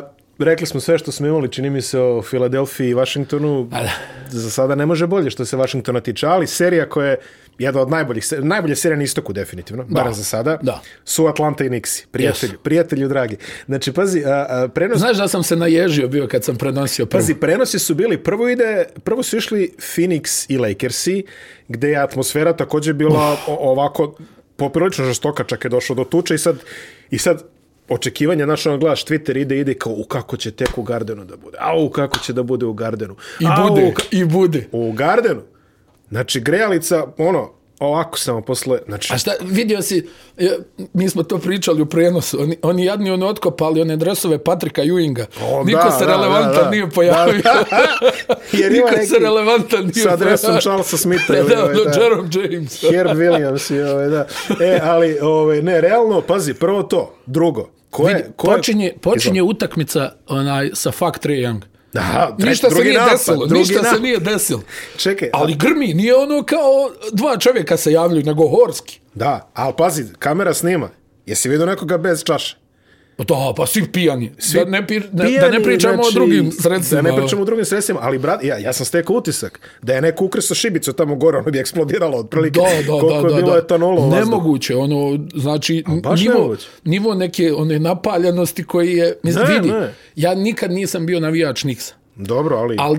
Uh, 0.00 0.08
rekli 0.38 0.66
smo 0.66 0.80
sve 0.80 0.98
što 0.98 1.12
smo 1.12 1.26
imali, 1.26 1.52
čini 1.52 1.70
mi 1.70 1.82
se 1.82 2.00
o 2.00 2.22
Filadelfiji 2.22 2.90
i 2.90 2.94
Washingtonu. 2.94 3.68
Da. 3.70 3.90
Za 4.30 4.50
sada 4.50 4.74
ne 4.74 4.86
može 4.86 5.06
bolje 5.06 5.30
što 5.30 5.44
se 5.44 5.56
Washingtona 5.56 6.00
tiče, 6.00 6.26
ali 6.26 6.46
serija 6.46 6.88
koja 6.88 7.10
je 7.10 7.16
jedna 7.58 7.80
od 7.80 7.90
najboljih, 7.90 8.24
najbolje 8.32 8.76
serija 8.76 8.96
na 8.96 9.02
istoku 9.02 9.32
definitivno, 9.32 9.84
da. 9.84 9.94
barem 9.94 10.14
za 10.14 10.24
sada, 10.24 10.58
Da. 10.62 10.80
su 11.04 11.26
Atlanta 11.26 11.64
i 11.64 11.70
Nixi. 11.70 12.06
Prijatelji, 12.06 12.52
Yes. 12.52 12.56
prijatelju 12.56 13.08
dragi. 13.08 13.36
Znači, 13.66 13.92
pazi, 13.92 14.22
a, 14.24 14.30
a, 14.48 14.68
prenos, 14.68 14.98
Znaš 14.98 15.16
da 15.16 15.28
sam 15.28 15.42
se 15.42 15.56
naježio 15.56 16.08
bio 16.08 16.26
kad 16.26 16.44
sam 16.44 16.56
prenosio 16.56 17.06
prvo. 17.06 17.20
Pazi, 17.20 17.34
prenosi 17.34 17.78
su 17.78 17.94
bili, 17.94 18.18
prvo 18.18 18.48
ide, 18.48 18.84
prvo 19.04 19.22
su 19.22 19.36
išli 19.36 19.72
Phoenix 19.78 20.46
i 20.48 20.58
Lakersi, 20.58 21.24
gde 21.68 21.88
je 21.88 21.96
atmosfera 21.96 22.52
također 22.52 22.94
bila 22.94 23.20
o, 23.46 23.56
ovako 23.62 24.16
poprilično 24.56 25.04
žestoka, 25.04 25.44
čak 25.44 25.64
je 25.64 25.70
došlo 25.70 25.94
do 25.94 26.04
tuče 26.04 26.34
i 26.34 26.38
sad, 26.38 26.56
i 27.10 27.18
sad 27.18 27.42
očekivanje, 27.88 28.44
znaš, 28.44 28.66
ono 28.66 28.78
gledaš 28.78 29.04
Twitter 29.04 29.38
ide, 29.38 29.58
ide 29.58 29.74
kao, 29.74 29.92
u 29.92 30.04
kako 30.04 30.36
će 30.36 30.50
tek 30.50 30.78
u 30.78 30.82
Gardenu 30.82 31.24
da 31.24 31.36
bude, 31.36 31.56
au, 31.60 31.90
kako 31.90 32.18
će 32.18 32.32
da 32.32 32.42
bude 32.42 32.66
u 32.66 32.72
Gardenu. 32.72 33.16
I 33.40 33.46
Au, 33.48 33.68
bude, 33.68 33.82
ka- 33.82 34.06
i 34.12 34.24
bude. 34.24 34.68
U 34.72 34.92
Gardenu. 34.92 35.42
Znači, 36.10 36.40
grejalica, 36.40 37.06
ono, 37.18 37.50
ovako 37.80 38.18
samo 38.18 38.40
posle, 38.40 38.78
znači, 38.86 39.12
A 39.14 39.18
šta, 39.18 39.32
vidio 39.40 39.82
si, 39.82 40.08
e, 40.38 40.58
mi 40.92 41.08
smo 41.08 41.22
to 41.22 41.38
pričali 41.38 41.82
u 41.82 41.86
prenosu, 41.86 42.42
oni, 42.42 42.56
oni 42.62 42.84
jadni 42.84 43.10
ono 43.10 43.26
otkopali 43.26 43.80
one 43.80 43.96
dresove 43.96 44.44
Patrika 44.44 44.82
Ewinga. 44.82 45.24
O, 45.42 45.64
Niko 45.64 45.84
da, 45.84 45.90
se 45.90 46.04
da, 46.04 46.10
relevantan 46.10 46.54
da, 46.54 46.62
da. 46.62 46.70
nije 46.70 46.90
pojavio. 46.90 47.42
Da, 47.42 47.64
Jer 48.58 48.72
ima 48.72 48.84
Niko 48.84 48.96
neki 48.96 49.06
se 49.06 49.18
relevantan 49.18 49.80
nije 49.80 50.04
sa 50.04 50.12
adresom 50.12 50.46
pojavio. 50.46 50.60
Charlesa 50.60 50.96
Smitha 50.96 51.32
Da, 51.32 51.42
da, 51.42 51.62
ovaj, 51.62 51.74
ono, 51.74 51.84
da. 51.84 52.00
Jerome 52.00 52.28
James. 52.32 52.80
Herb 52.92 53.18
Williams 53.18 53.74
i 53.74 53.80
ovaj, 53.82 54.08
da. 54.08 54.26
E, 54.60 54.80
ali, 54.82 55.18
ovaj, 55.22 55.62
ne, 55.62 55.80
realno, 55.80 56.20
pazi, 56.20 56.54
prvo 56.54 56.82
to, 56.82 57.14
drugo, 57.26 57.70
ko 57.90 58.08
je, 58.08 58.14
Vidi, 58.14 58.28
ko 58.36 58.50
je, 58.50 58.56
počinje, 58.56 58.94
počinje 59.02 59.42
utakmica 59.42 60.12
onaj, 60.28 60.70
sa 60.74 60.90
fuck 60.90 61.18
Trae 61.18 61.36
Young. 61.36 61.60
Da, 61.96 62.36
tre- 62.38 62.48
Ništa 62.48 62.68
se 62.68 62.74
drugi 62.74 62.88
nije 62.88 63.00
napad, 63.00 63.12
desilo, 63.12 63.46
ništa 63.48 63.74
se 63.74 63.82
napad. 63.82 64.02
nije 64.02 64.18
desilo. 64.18 64.62
Čekaj, 64.96 65.30
Ali 65.32 65.54
grmi, 65.54 65.94
nije 65.94 66.16
ono 66.16 66.42
kao 66.42 66.70
dva 67.12 67.36
čovjeka 67.36 67.76
se 67.76 67.92
javljaju, 67.92 68.24
nego 68.24 68.48
horski. 68.48 69.00
da, 69.14 69.50
ali 69.54 69.74
pazi, 69.78 70.04
kamera 70.18 70.54
snima. 70.54 70.88
Jesi 71.26 71.48
vidio 71.48 71.66
nekoga 71.66 71.98
bez 71.98 72.24
čaše? 72.24 72.56
Pa 73.16 73.24
Da, 73.24 73.52
pa 73.56 73.66
svi 73.66 73.92
pijani. 73.92 74.32
Svi 74.38 74.58
da, 74.58 74.64
ne, 74.64 74.86
pi, 74.86 74.94
ne, 74.94 75.06
da 75.12 75.24
Pijani, 75.24 75.58
ne 75.58 75.64
pričamo 75.64 76.02
o 76.02 76.10
drugim 76.10 76.52
sredstvima. 76.52 77.02
Da 77.02 77.10
ne 77.10 77.16
pričamo 77.16 77.42
o 77.42 77.44
drugim 77.44 77.64
sredstvima, 77.64 78.00
ali 78.02 78.18
brat, 78.18 78.44
ja, 78.44 78.58
ja 78.58 78.72
sam 78.72 78.86
stekao 78.86 79.16
utisak 79.16 79.60
da 79.82 79.94
je 79.94 80.00
neko 80.00 80.24
ukreso 80.24 80.54
šibicu 80.54 80.92
tamo 80.92 81.16
gore, 81.16 81.38
ono 81.38 81.50
bi 81.50 81.58
eksplodiralo 81.58 82.18
otprilike. 82.18 82.60
Da, 82.60 82.92
da, 82.92 83.00
koliko 83.00 83.08
da, 83.08 83.28
je 83.28 83.34
da, 83.34 83.40
bilo 83.40 83.52
da. 83.52 83.58
etanola 83.58 84.00
u 84.00 84.10
vazduhu. 84.10 84.30
Nemoguće, 84.30 84.76
ono, 84.76 85.18
znači, 85.34 85.84
nivo, 85.86 86.34
nemoguće. 86.34 86.68
nivo 86.84 87.14
neke 87.14 87.52
one 87.54 87.78
napaljenosti 87.78 88.64
koji 88.64 88.92
je, 88.92 89.18
mislim, 89.22 89.44
Ne, 89.48 89.54
vidi, 89.54 89.68
ne. 89.68 89.94
ja 90.16 90.34
nikad 90.34 90.70
nisam 90.70 91.06
bio 91.06 91.20
navijač 91.20 91.64
Niksa, 91.64 91.94
Dobro, 92.16 92.56
ali... 92.56 92.76
ali 92.78 92.98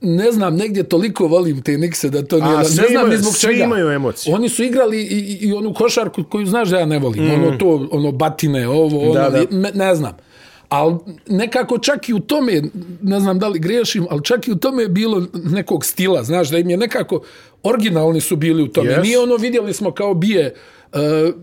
ne 0.00 0.32
znam, 0.32 0.56
negdje 0.56 0.82
toliko 0.82 1.26
volim 1.26 1.62
te 1.62 1.78
Nikse 1.78 2.10
da 2.10 2.22
to 2.24 2.36
nije, 2.36 2.54
A, 2.54 2.58
ne 2.58 2.64
svi 2.64 2.74
znam 2.74 2.90
imaju- 2.90 3.08
ni 3.08 3.16
zbog 3.16 3.34
svi 3.36 3.52
čega. 3.52 3.64
imaju 3.64 3.88
emocije. 3.90 4.34
Oni 4.34 4.48
su 4.48 4.64
igrali 4.64 5.02
i, 5.02 5.06
i, 5.06 5.48
i 5.48 5.52
onu 5.52 5.74
košarku 5.74 6.24
koju 6.24 6.46
znaš 6.46 6.68
da 6.68 6.78
ja 6.78 6.86
ne 6.86 6.98
volim, 6.98 7.24
mm. 7.24 7.30
ono 7.32 7.58
to, 7.58 7.88
ono 7.90 8.12
batine, 8.12 8.68
ovo, 8.68 9.00
ono, 9.00 9.12
Da, 9.12 9.30
da. 9.30 9.42
Me, 9.50 9.70
ne 9.74 9.94
znam. 9.94 10.16
Ali 10.68 10.96
nekako 11.26 11.78
čak 11.78 12.08
i 12.08 12.14
u 12.14 12.20
tome, 12.20 12.62
ne 13.02 13.20
znam 13.20 13.38
da 13.38 13.48
li 13.48 13.58
griješim, 13.58 14.06
ali 14.10 14.24
čak 14.24 14.48
i 14.48 14.52
u 14.52 14.56
tome 14.56 14.82
je 14.82 14.88
bilo 14.88 15.26
nekog 15.34 15.84
stila, 15.84 16.22
znaš, 16.22 16.50
da 16.50 16.58
im 16.58 16.70
je 16.70 16.76
nekako, 16.76 17.20
originalni 17.62 18.20
su 18.20 18.36
bili 18.36 18.62
u 18.62 18.68
tome. 18.68 18.90
Yes. 18.90 19.02
Nije 19.02 19.18
ono, 19.18 19.36
vidjeli 19.36 19.72
smo 19.72 19.90
kao 19.90 20.14
bije 20.14 20.54
uh, 20.54 20.77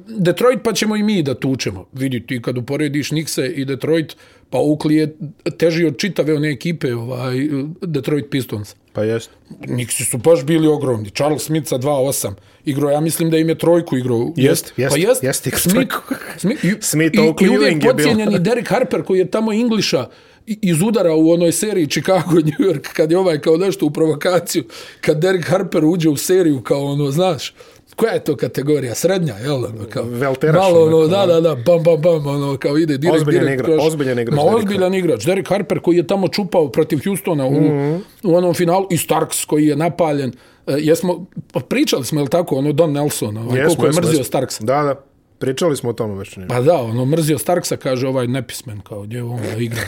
Detroit, 0.09 0.59
pa 0.63 0.73
ćemo 0.73 0.95
i 0.95 1.03
mi 1.03 1.23
da 1.23 1.33
tučemo. 1.33 1.85
Vidi 1.93 2.27
ti 2.27 2.41
kad 2.41 2.57
uporediš 2.57 3.11
Nixe 3.11 3.47
i 3.47 3.65
Detroit, 3.65 4.15
pa 4.49 4.57
Oakley 4.57 4.91
je 4.91 5.15
teži 5.51 5.85
od 5.85 5.97
čitave 5.97 6.35
one 6.35 6.51
ekipe, 6.51 6.95
ovaj, 6.95 7.35
Detroit 7.81 8.25
Pistons. 8.29 8.75
Pa 8.93 9.03
jest. 9.03 9.29
Nixi 9.61 10.05
su 10.05 10.17
baš 10.17 10.43
bili 10.43 10.67
ogromni. 10.67 11.09
Charles 11.09 11.41
Smith 11.41 11.67
sa 11.67 11.77
2-8 11.77 12.31
igrao, 12.65 12.89
ja 12.89 12.99
mislim 12.99 13.29
da 13.29 13.37
im 13.37 13.49
je 13.49 13.57
trojku 13.57 13.97
igrao. 13.97 14.33
Jest, 14.35 14.73
jest, 14.77 14.95
pa 14.95 14.99
jest. 14.99 15.23
jest, 15.23 15.43
Smith. 15.53 15.93
Smith, 16.37 16.65
i, 16.65 16.71
Smith, 16.81 17.15
i, 17.15 17.19
Oakley, 17.19 17.45
i 17.45 17.49
uvijek 17.49 17.73
Ewing 17.73 17.85
je 17.85 17.93
bio. 17.93 18.05
pocijenjeni 18.05 18.39
Derek 18.39 18.67
Harper 18.67 19.03
koji 19.03 19.19
je 19.19 19.31
tamo 19.31 19.53
Englisha 19.53 20.09
i- 20.47 20.59
iz 20.61 20.81
udara 20.81 21.13
u 21.13 21.31
onoj 21.31 21.51
seriji 21.51 21.87
Chicago 21.87 22.31
New 22.49 22.69
York 22.69 22.87
kad 22.93 23.11
je 23.11 23.17
ovaj 23.17 23.39
kao 23.39 23.57
nešto 23.57 23.85
u 23.85 23.91
provokaciju 23.91 24.63
kad 25.01 25.19
Derek 25.19 25.45
Harper 25.45 25.85
uđe 25.85 26.09
u 26.09 26.17
seriju 26.17 26.61
kao 26.61 26.83
ono 26.83 27.11
znaš 27.11 27.53
koja 27.95 28.13
je 28.13 28.23
to 28.23 28.35
kategorija? 28.35 28.95
Srednja, 28.95 29.33
jel? 29.33 29.55
Ono, 29.55 29.85
kao, 29.89 30.03
Velteraš, 30.03 30.55
malo, 30.55 30.85
ono, 30.85 30.97
onako, 30.97 31.11
da, 31.11 31.25
da, 31.25 31.41
da, 31.41 31.55
bam, 31.55 31.83
bam, 31.83 32.01
bam, 32.01 32.27
ono, 32.27 32.57
kao 32.57 32.77
ide 32.77 32.97
direkt, 32.97 33.17
Ozbiljan 33.17 33.43
direkt. 33.43 33.63
igra- 33.63 33.65
kroz- 33.75 33.87
ozbiljan 33.87 34.19
igrač, 34.19 34.35
Ma, 34.35 34.43
Derek 34.43 34.57
ozbiljan 34.57 34.93
igrač. 34.93 35.25
Derek 35.25 35.49
Harper 35.49 35.79
koji 35.79 35.97
je 35.97 36.07
tamo 36.07 36.27
čupao 36.27 36.69
protiv 36.71 36.99
Houstona 37.05 37.45
u, 37.45 37.51
mm 37.51 37.63
-hmm. 37.63 37.99
u 38.23 38.35
onom 38.35 38.53
finalu 38.53 38.87
i 38.91 38.97
Starks 38.97 39.45
koji 39.45 39.65
je 39.65 39.75
napaljen. 39.75 40.33
E, 40.67 40.75
jesmo, 40.77 41.25
pa 41.53 41.59
pričali 41.59 42.05
smo, 42.05 42.19
jel 42.19 42.27
tako, 42.27 42.55
ono, 42.55 42.71
Don 42.71 42.91
Nelson, 42.91 43.37
ovaj, 43.37 43.59
Jesmo, 43.59 43.75
koliko 43.75 43.85
je 43.85 43.89
jesmo, 43.89 44.01
mrzio 44.01 44.11
jesmo. 44.17 44.23
Starksa. 44.23 44.63
Da, 44.63 44.83
da. 44.83 44.95
Pričali 45.39 45.77
smo 45.77 45.89
o 45.89 45.93
tome 45.93 46.15
već. 46.19 46.37
Pa 46.49 46.61
da, 46.61 46.73
ono, 46.81 47.05
mrzio 47.05 47.37
Starksa, 47.37 47.77
kaže 47.77 48.07
ovaj 48.07 48.27
nepismen, 48.27 48.81
kao, 48.81 49.01
gdje 49.01 49.23
on 49.23 49.39
da 49.55 49.61
igra 49.63 49.81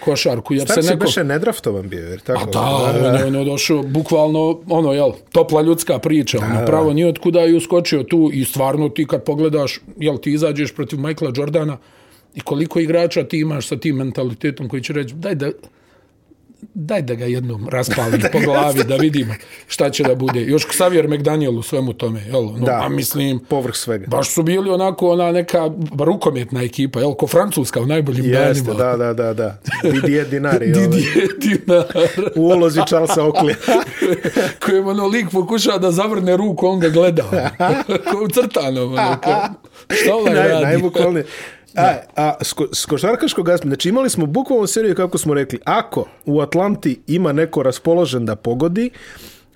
košarku, 0.00 0.54
jer 0.54 0.64
Starks 0.64 0.86
se 0.86 0.92
neko... 0.92 1.04
beše 1.04 1.24
nedraftovan 1.24 1.88
bio, 1.88 2.08
jer 2.08 2.20
tako? 2.20 2.44
Pa 2.44 2.50
da, 2.50 3.08
on 3.08 3.14
je 3.14 3.24
ono 3.24 3.44
došao, 3.44 3.82
bukvalno, 3.82 4.60
ono, 4.68 4.92
jel, 4.92 5.12
topla 5.32 5.62
ljudska 5.62 5.98
priča, 5.98 6.38
ono, 6.38 6.66
pravo 6.66 6.92
nije 6.92 7.08
otkuda 7.08 7.46
i 7.46 7.54
uskočio 7.54 8.02
tu 8.02 8.30
i 8.32 8.44
stvarno 8.44 8.88
ti 8.88 9.06
kad 9.06 9.24
pogledaš, 9.24 9.80
jel, 9.96 10.18
ti 10.18 10.32
izađeš 10.32 10.74
protiv 10.74 10.98
Michaela 11.00 11.32
Jordana 11.36 11.78
i 12.34 12.40
koliko 12.40 12.80
igrača 12.80 13.24
ti 13.24 13.38
imaš 13.38 13.68
sa 13.68 13.76
tim 13.76 13.96
mentalitetom 13.96 14.68
koji 14.68 14.82
će 14.82 14.92
reći, 14.92 15.14
daj 15.14 15.34
da, 15.34 15.50
daj 16.74 17.02
da 17.02 17.14
ga 17.14 17.24
jednom 17.24 17.68
raspalim 17.72 18.20
po 18.32 18.38
glavi 18.40 18.84
da 18.84 18.96
vidimo 18.96 19.34
šta 19.66 19.90
će 19.90 20.02
da 20.02 20.14
bude. 20.14 20.40
Još 20.42 20.66
Xavier 20.66 21.08
McDaniel 21.08 21.58
u 21.58 21.62
svemu 21.62 21.92
tome, 21.92 22.20
jel, 22.22 22.38
ono, 22.40 22.66
Da. 22.66 22.80
a 22.82 22.88
mislim, 22.88 23.38
Povrh 23.40 23.74
svega. 23.74 24.06
baš 24.06 24.30
su 24.30 24.42
bili 24.42 24.70
onako 24.70 25.10
ona 25.10 25.32
neka 25.32 25.70
rukometna 25.98 26.62
ekipa, 26.62 27.00
jel, 27.00 27.14
ko 27.14 27.26
francuska 27.26 27.80
u 27.80 27.86
najboljim 27.86 28.24
Jeste, 28.24 28.38
danima. 28.64 28.74
da, 28.74 28.96
da, 28.96 29.12
da, 29.14 29.34
da. 29.34 29.58
Didier 29.84 30.28
Dinari. 30.28 30.66
Didier 30.72 31.28
Dinar. 31.38 31.84
u 32.36 32.42
ulozi 32.42 32.80
Charlesa 32.88 33.22
Oakley. 33.22 33.54
kojem 34.64 34.88
ono 34.88 35.06
lik 35.06 35.26
pokušava 35.30 35.78
da 35.78 35.90
zavrne 35.90 36.36
ruku, 36.36 36.66
on 36.66 36.80
ga 36.80 36.88
gleda. 36.88 37.22
Ko 38.12 38.24
u 38.24 38.28
crtanom. 38.28 38.92
Ono, 38.92 39.16
ko, 39.24 39.30
šta 39.90 40.14
ovaj 40.14 40.34
Naj, 40.34 40.48
radi? 40.48 40.64
najbukvalnije. 40.64 41.24
A, 41.76 41.96
a 42.16 42.44
s, 42.44 42.52
ko, 42.52 42.66
s 42.72 42.86
košarkaškog 42.86 43.48
aspekta, 43.48 43.68
znači 43.68 43.88
imali 43.88 44.10
smo 44.10 44.26
bukvalnu 44.26 44.66
seriju 44.66 44.94
kako 44.94 45.18
smo 45.18 45.34
rekli, 45.34 45.58
ako 45.64 46.06
u 46.26 46.40
Atlanti 46.40 47.00
ima 47.06 47.32
neko 47.32 47.62
raspoložen 47.62 48.26
da 48.26 48.36
pogodi, 48.36 48.90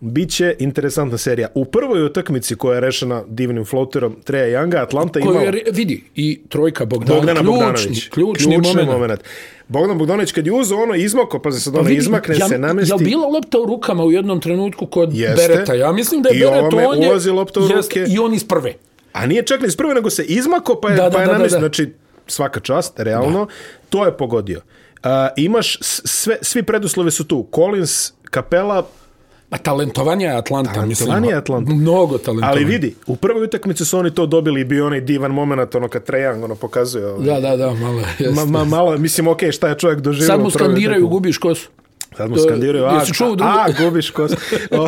bit 0.00 0.30
će 0.30 0.56
interesantna 0.58 1.18
serija. 1.18 1.48
U 1.54 1.64
prvoj 1.64 2.04
utakmici 2.04 2.56
koja 2.56 2.74
je 2.74 2.80
rešena 2.80 3.22
divnim 3.28 3.64
floaterom 3.64 4.16
Treja 4.24 4.60
Younga, 4.60 4.82
Atlanta 4.82 5.20
Koju 5.20 5.32
imala 5.32 5.46
je, 5.46 5.64
vidi, 5.72 6.04
i 6.14 6.40
trojka 6.48 6.84
Bogdana, 6.84 7.18
Bogdana 7.20 7.40
ključni, 7.40 7.52
Bogdanović. 7.52 8.08
ključni, 8.08 8.58
moment. 8.58 8.88
moment. 8.88 9.20
Bogdan 9.68 9.98
Bogdanović 9.98 10.32
kad 10.32 10.46
je 10.46 10.52
uzeo 10.52 10.78
ono 10.82 10.94
izmako, 10.94 11.38
pa 11.38 11.52
se 11.52 11.60
sad 11.60 11.76
ono 11.76 11.90
izmakne 11.90 12.36
ja, 12.38 12.48
se, 12.48 12.58
namesti. 12.58 12.90
Jel 12.92 12.98
bila 12.98 13.26
lopta 13.26 13.60
u 13.60 13.64
rukama 13.64 14.04
u 14.04 14.12
jednom 14.12 14.40
trenutku 14.40 14.86
kod 14.86 15.10
Jeste. 15.12 15.48
Bereta? 15.48 15.74
Ja 15.74 15.92
mislim 15.92 16.22
da 16.22 16.28
je 16.28 16.36
I 16.36 16.40
Beret 16.40 16.58
ovome 16.58 16.86
on 16.86 17.02
je... 17.02 17.08
ulazi 17.08 17.30
lopta 17.30 17.60
u 17.60 17.62
jeste, 17.62 18.00
ruke. 18.00 18.12
I 18.12 18.18
on 18.18 18.34
iz 18.34 18.44
prve. 18.44 18.74
A 19.12 19.26
nije 19.26 19.42
čak 19.42 19.60
ni 19.60 19.66
iz 19.66 19.76
prve, 19.76 19.94
nego 19.94 20.10
se 20.10 20.24
izmako, 20.24 20.80
pa 20.82 20.90
je, 20.90 20.96
Da, 20.96 21.02
da, 21.02 21.10
pa 21.10 21.20
je 21.20 21.26
da, 21.26 21.32
da, 21.32 21.38
namestio. 21.38 21.60
da. 21.60 21.60
Znači, 21.60 21.92
svaka 22.26 22.60
čast, 22.60 23.00
realno, 23.00 23.46
to 23.88 24.04
je 24.04 24.16
pogodio. 24.16 24.60
Uh, 25.04 25.10
imaš, 25.36 25.78
sve, 25.80 26.38
svi 26.42 26.62
preduslovi 26.62 27.10
su 27.10 27.24
tu. 27.24 27.48
Collins, 27.54 28.12
Kapela, 28.30 28.86
A 29.50 29.58
talentovanje 29.58 30.26
je 30.26 30.32
Atlanta. 30.32 30.72
Talentovanje 30.72 31.20
mislim, 31.20 31.30
je 31.30 31.36
Atlanta. 31.36 31.72
Mnogo 31.72 32.18
talentovanje. 32.18 32.56
ali 32.56 32.64
vidi, 32.64 32.94
u 33.06 33.16
prvoj 33.16 33.44
utakmici 33.44 33.84
su 33.84 33.98
oni 33.98 34.10
to 34.10 34.26
dobili 34.26 34.60
i 34.60 34.64
bio 34.64 34.86
onaj 34.86 35.00
divan 35.00 35.30
moment, 35.30 35.74
ono 35.74 35.88
kad 35.88 36.04
Trajan 36.04 36.44
ono 36.44 36.54
pokazuje. 36.54 37.06
Ovaj. 37.06 37.26
Da, 37.26 37.40
da, 37.40 37.56
da, 37.56 37.74
malo 37.74 38.02
je. 38.18 38.30
Ma, 38.30 38.44
ma, 38.44 38.64
malo, 38.64 38.98
mislim, 38.98 39.28
okej, 39.28 39.52
šta 39.52 39.68
je 39.68 39.78
čovjek 39.78 40.00
doživio 40.00 40.26
Sad 40.26 40.40
mu 40.40 40.50
skandiraju, 40.50 41.08
gubiš 41.08 41.38
kosu. 41.38 41.68
Sad 42.16 42.30
mu 42.30 42.36
skandiraju, 42.38 42.84
a, 42.84 43.02
u 43.30 43.36
a, 43.42 43.66
gubiš 43.78 44.10
kos. 44.10 44.32
U 44.74 44.86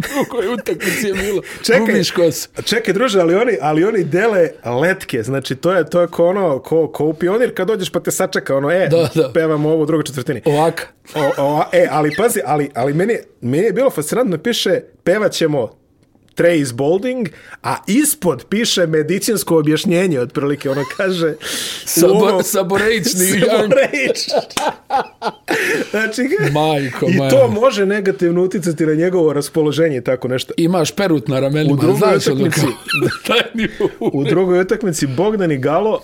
drugoj 0.00 0.54
utakmici 0.54 1.06
je 1.06 1.12
bilo. 1.14 1.42
čekaj, 1.62 1.80
Gubiš 1.80 2.10
kosu. 2.10 2.48
čekaj, 2.64 2.94
druže, 2.94 3.20
ali 3.20 3.34
oni, 3.34 3.52
ali 3.60 3.84
oni 3.84 4.04
dele 4.04 4.48
letke, 4.82 5.22
znači 5.22 5.56
to 5.56 5.72
je 5.72 5.90
to 5.90 6.00
je 6.00 6.06
ko 6.06 6.26
ono, 6.26 6.58
ko, 6.58 6.88
ko 6.88 7.04
u 7.04 7.14
pionir 7.14 7.54
kad 7.54 7.66
dođeš 7.68 7.90
pa 7.90 8.00
te 8.00 8.10
sačeka, 8.10 8.56
ono, 8.56 8.70
e, 8.70 8.88
Da, 8.90 9.08
da. 9.14 9.32
pevamo 9.32 9.68
ovo 9.68 9.82
u 9.82 9.86
drugoj 9.86 10.04
četvrtini. 10.04 10.42
Ovaka. 10.44 10.86
O, 11.14 11.32
o, 11.38 11.64
e, 11.72 11.86
ali 11.90 12.14
pazi, 12.16 12.40
ali, 12.46 12.70
ali 12.74 12.94
meni, 12.94 13.18
meni 13.40 13.64
je 13.64 13.72
bilo 13.72 13.90
fascinantno, 13.90 14.38
piše, 14.38 14.80
pevat 15.04 15.32
is 16.44 16.72
bolding, 16.72 17.28
a 17.62 17.76
ispod 17.86 18.44
piše 18.48 18.86
medicinsko 18.86 19.58
objašnjenje, 19.58 20.20
otprilike, 20.20 20.70
ono 20.70 20.84
kaže... 20.96 21.34
Sabo, 21.84 22.12
u 22.12 22.16
ovo- 22.16 22.42
saborejčni. 22.42 23.26
Saborejč. 23.40 24.18
znači, 25.90 26.22
Majko, 26.52 27.06
I 27.08 27.30
to 27.30 27.48
može 27.48 27.86
negativno 27.86 28.42
uticati 28.42 28.86
na 28.86 28.94
njegovo 28.94 29.32
raspoloženje 29.32 30.00
tako 30.00 30.28
nešto. 30.28 30.52
Imaš 30.56 30.90
perut 30.90 31.28
na 31.28 31.40
ramenima. 31.40 31.74
U 31.74 31.76
drugoj 31.76 31.98
znaš 31.98 32.26
ono 32.26 32.44
utakmici-. 32.44 33.68
U 34.18 34.24
drugoj 34.24 34.60
utakmici 34.60 35.06
Bogdan 35.06 35.52
i 35.52 35.58
Galo 35.58 36.00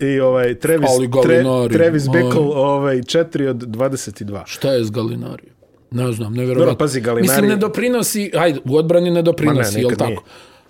i 0.00 0.20
ovaj 0.20 0.54
Travis, 0.54 0.90
Ali 0.90 1.10
Tre, 1.22 1.42
Travis 1.72 2.02
oj. 2.08 2.22
Bickle 2.22 2.40
ovaj 2.40 2.96
4 2.96 3.48
od 3.48 3.56
22. 3.56 4.42
Šta 4.46 4.72
je 4.72 4.84
s 4.84 4.90
Galinarijom? 4.90 5.61
Ne 5.92 6.12
znam, 6.12 6.32
nevjerovatno. 6.32 6.64
Dobro, 6.64 6.76
pazi, 6.76 7.00
Gallinari- 7.00 7.20
Mislim, 7.22 7.46
ne 7.46 7.56
doprinosi, 7.56 8.30
ajde, 8.34 8.58
u 8.64 8.76
odbrani 8.76 9.10
ne 9.10 9.22
doprinosi, 9.22 9.74
ne, 9.74 9.80
jel 9.80 9.90
tako? 9.90 10.04
nije. 10.04 10.18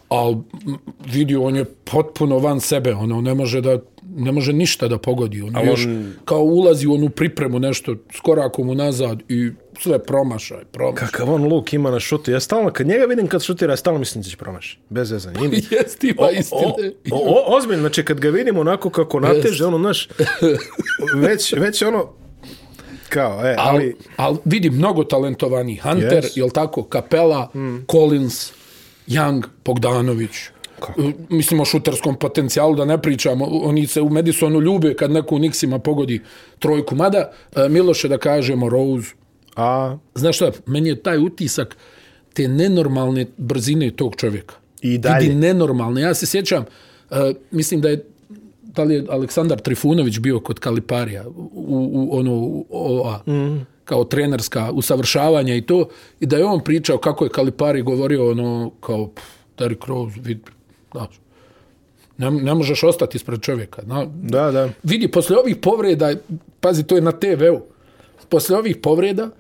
Ali 0.08 0.37
vidi, 1.06 1.37
on 1.37 1.56
je 1.56 1.64
potpuno 1.64 2.38
van 2.38 2.61
sebe, 2.61 2.94
ono, 2.94 3.20
ne 3.20 3.35
može 3.35 3.61
da 3.61 3.78
ne 4.08 4.32
može 4.32 4.52
ništa 4.52 4.88
da 4.88 4.98
pogodi. 4.98 5.42
On, 5.42 5.56
Ali 5.56 5.66
još 5.66 5.87
on- 5.87 6.12
kao 6.24 6.38
ulazi 6.38 6.87
u 6.87 6.94
onu 6.94 7.08
pripremu 7.11 7.58
nešto 7.58 7.94
s 8.12 8.20
korakom 8.20 8.68
unazad 8.68 9.22
i 9.28 9.50
sve 9.78 9.98
promašaj, 10.00 10.64
promašaj. 10.64 11.08
Kakav 11.08 11.30
on 11.30 11.44
luk 11.44 11.72
ima 11.72 11.90
na 11.90 12.00
šutu. 12.00 12.30
Ja 12.30 12.40
stalno, 12.40 12.70
kad 12.70 12.87
njega 12.87 13.04
vidim 13.04 13.26
kad 13.26 13.42
šutira, 13.42 13.72
ja 13.72 13.76
stalno 13.76 13.98
mislim 13.98 14.22
da 14.22 14.28
će 14.28 14.37
promaši. 14.37 14.78
Bez 14.90 15.08
zezanja. 15.08 15.38
Ima- 15.40 15.56
Jeste, 15.70 16.06
ima 16.08 16.16
O, 16.18 16.30
istine. 16.30 16.92
o, 17.11 17.16
o, 17.16 17.56
ozbiljno, 17.56 17.80
znači 17.80 18.04
kad 18.04 18.20
ga 18.20 18.28
vidim 18.28 18.58
onako 18.58 18.90
kako 18.90 19.20
nateže, 19.20 19.64
ono, 19.66 19.78
znaš, 19.78 20.08
već, 21.22 21.52
već 21.52 21.82
ono, 21.82 22.08
kao, 23.12 23.46
e, 23.46 23.55
ali, 23.59 23.83
ali, 23.85 23.96
ali 24.16 24.38
vidi, 24.44 24.70
mnogo 24.70 25.05
talentovani. 25.05 25.77
Hunter, 25.77 26.22
Yes. 26.25 26.37
jel 26.38 26.51
tako, 26.51 26.83
Kapela, 26.83 27.51
mm. 27.55 27.85
Collins, 27.90 28.53
Young, 29.07 29.42
Bogdanović. 29.64 30.31
E, 30.98 31.12
Mislim 31.29 31.61
o 31.61 31.64
šuterskom 31.64 32.16
potencijalu 32.18 32.75
da 32.77 32.85
ne 32.85 32.98
pričamo. 33.03 33.44
Oni 33.44 33.87
se 33.87 34.01
u 34.01 34.09
Madisonu 34.09 34.61
ljube 34.61 34.94
kad 34.94 35.11
neko 35.11 35.35
u 35.35 35.38
Nixima 35.38 35.79
pogodi 35.79 36.20
trojku. 36.59 36.94
Mada, 36.96 37.31
e, 37.57 37.68
Miloše 37.68 38.09
da 38.09 38.18
kažemo, 38.18 38.68
Rose. 38.68 39.14
a, 39.57 39.96
Znaš 40.14 40.37
šta, 40.37 40.51
meni 40.66 40.88
je 40.88 41.03
taj 41.03 41.18
utisak 41.18 41.77
te 42.35 42.48
nenormalne 42.48 43.27
brzine 43.37 43.90
tog 43.90 44.16
čovjeka. 44.16 44.55
I 44.83 44.98
dalje. 44.98 45.27
Vidi, 45.29 45.35
nenormalne. 45.35 46.01
Ja 46.01 46.14
se 46.14 46.27
sjećam, 46.27 46.64
uh, 47.11 47.16
mislim 47.51 47.81
da 47.81 47.88
je 47.88 48.05
da 48.74 48.82
li 48.82 48.94
je 48.94 49.04
Aleksandar 49.08 49.61
Trifunović 49.61 50.18
bio 50.18 50.40
kod 50.40 50.58
Kaliparija 50.58 51.24
u, 51.28 51.90
u 51.92 52.18
ono 52.18 52.35
u, 52.35 52.66
ova, 52.70 53.22
mm. 53.26 53.66
kao 53.85 54.04
trenerska 54.04 54.70
usavršavanja 54.72 55.54
i 55.54 55.62
to 55.62 55.88
i 56.20 56.26
da 56.26 56.37
je 56.37 56.44
on 56.44 56.61
pričao 56.64 56.98
kako 56.98 57.24
je 57.24 57.30
Kalipari 57.30 57.82
govorio 57.82 58.30
ono 58.30 58.70
kao 58.80 59.11
Derrick 59.58 59.85
Rose 59.87 60.20
vid, 60.20 60.38
znaš, 60.92 61.20
ne, 62.18 62.30
ne 62.30 62.54
možeš 62.54 62.82
ostati 62.82 63.16
ispred 63.16 63.40
čovjeka 63.40 63.82
na, 63.87 64.06
da, 64.22 64.50
da. 64.50 64.68
vidi, 64.82 65.08
posle 65.08 65.37
ovih 65.37 65.56
povreda, 65.56 66.14
pazi, 66.61 66.85
to 66.85 66.94
je 66.94 67.00
na 67.00 67.12
TV-u, 67.12 67.61
posle 68.28 68.56
ovih 68.56 68.76
povreda, 68.76 69.30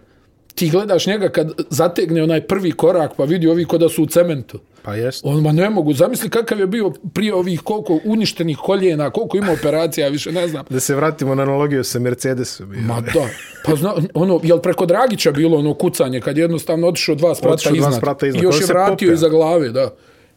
ti 0.54 0.70
gledaš 0.70 1.06
njega 1.06 1.28
kad 1.28 1.52
zategne 1.70 2.22
onaj 2.22 2.40
prvi 2.46 2.72
korak, 2.72 3.12
pa 3.16 3.24
vidi 3.24 3.48
ovi 3.48 3.64
ko 3.64 3.78
da 3.78 3.88
su 3.88 4.02
u 4.02 4.06
cementu. 4.06 4.58
Pa 4.82 4.94
jest. 4.94 5.20
On, 5.24 5.42
ma 5.42 5.52
ne 5.52 5.70
mogu, 5.70 5.92
zamisli 5.92 6.30
kakav 6.30 6.58
je 6.58 6.66
bio 6.66 6.92
prije 7.14 7.34
ovih 7.34 7.60
koliko 7.60 7.98
uništenih 8.04 8.58
koljena, 8.58 9.10
koliko 9.10 9.36
ima 9.36 9.52
operacija, 9.52 10.08
više 10.08 10.32
ne 10.32 10.48
znam. 10.48 10.64
Da 10.70 10.80
se 10.80 10.94
vratimo 10.94 11.34
na 11.34 11.42
analogiju 11.42 11.84
sa 11.84 11.98
Mercedesom. 11.98 12.68
Ma 12.86 13.00
da, 13.00 13.26
pa 13.64 13.76
zna, 13.76 13.94
ono, 14.14 14.40
jel 14.42 14.58
preko 14.58 14.86
Dragića 14.86 15.32
bilo 15.32 15.58
ono 15.58 15.74
kucanje, 15.74 16.20
kad 16.20 16.36
je 16.36 16.42
jednostavno 16.42 16.88
otišao 16.88 17.14
dva 17.14 17.34
sprata 17.34 17.54
Otišao 17.54 17.72
dva 17.72 17.78
iznad, 17.78 17.94
sprata 17.94 18.26
iznad, 18.26 18.42
i 18.42 18.46
još 18.46 18.60
je 18.60 18.66
vratio 18.66 19.12
iza 19.12 19.28
glave, 19.28 19.68
da. 19.68 19.94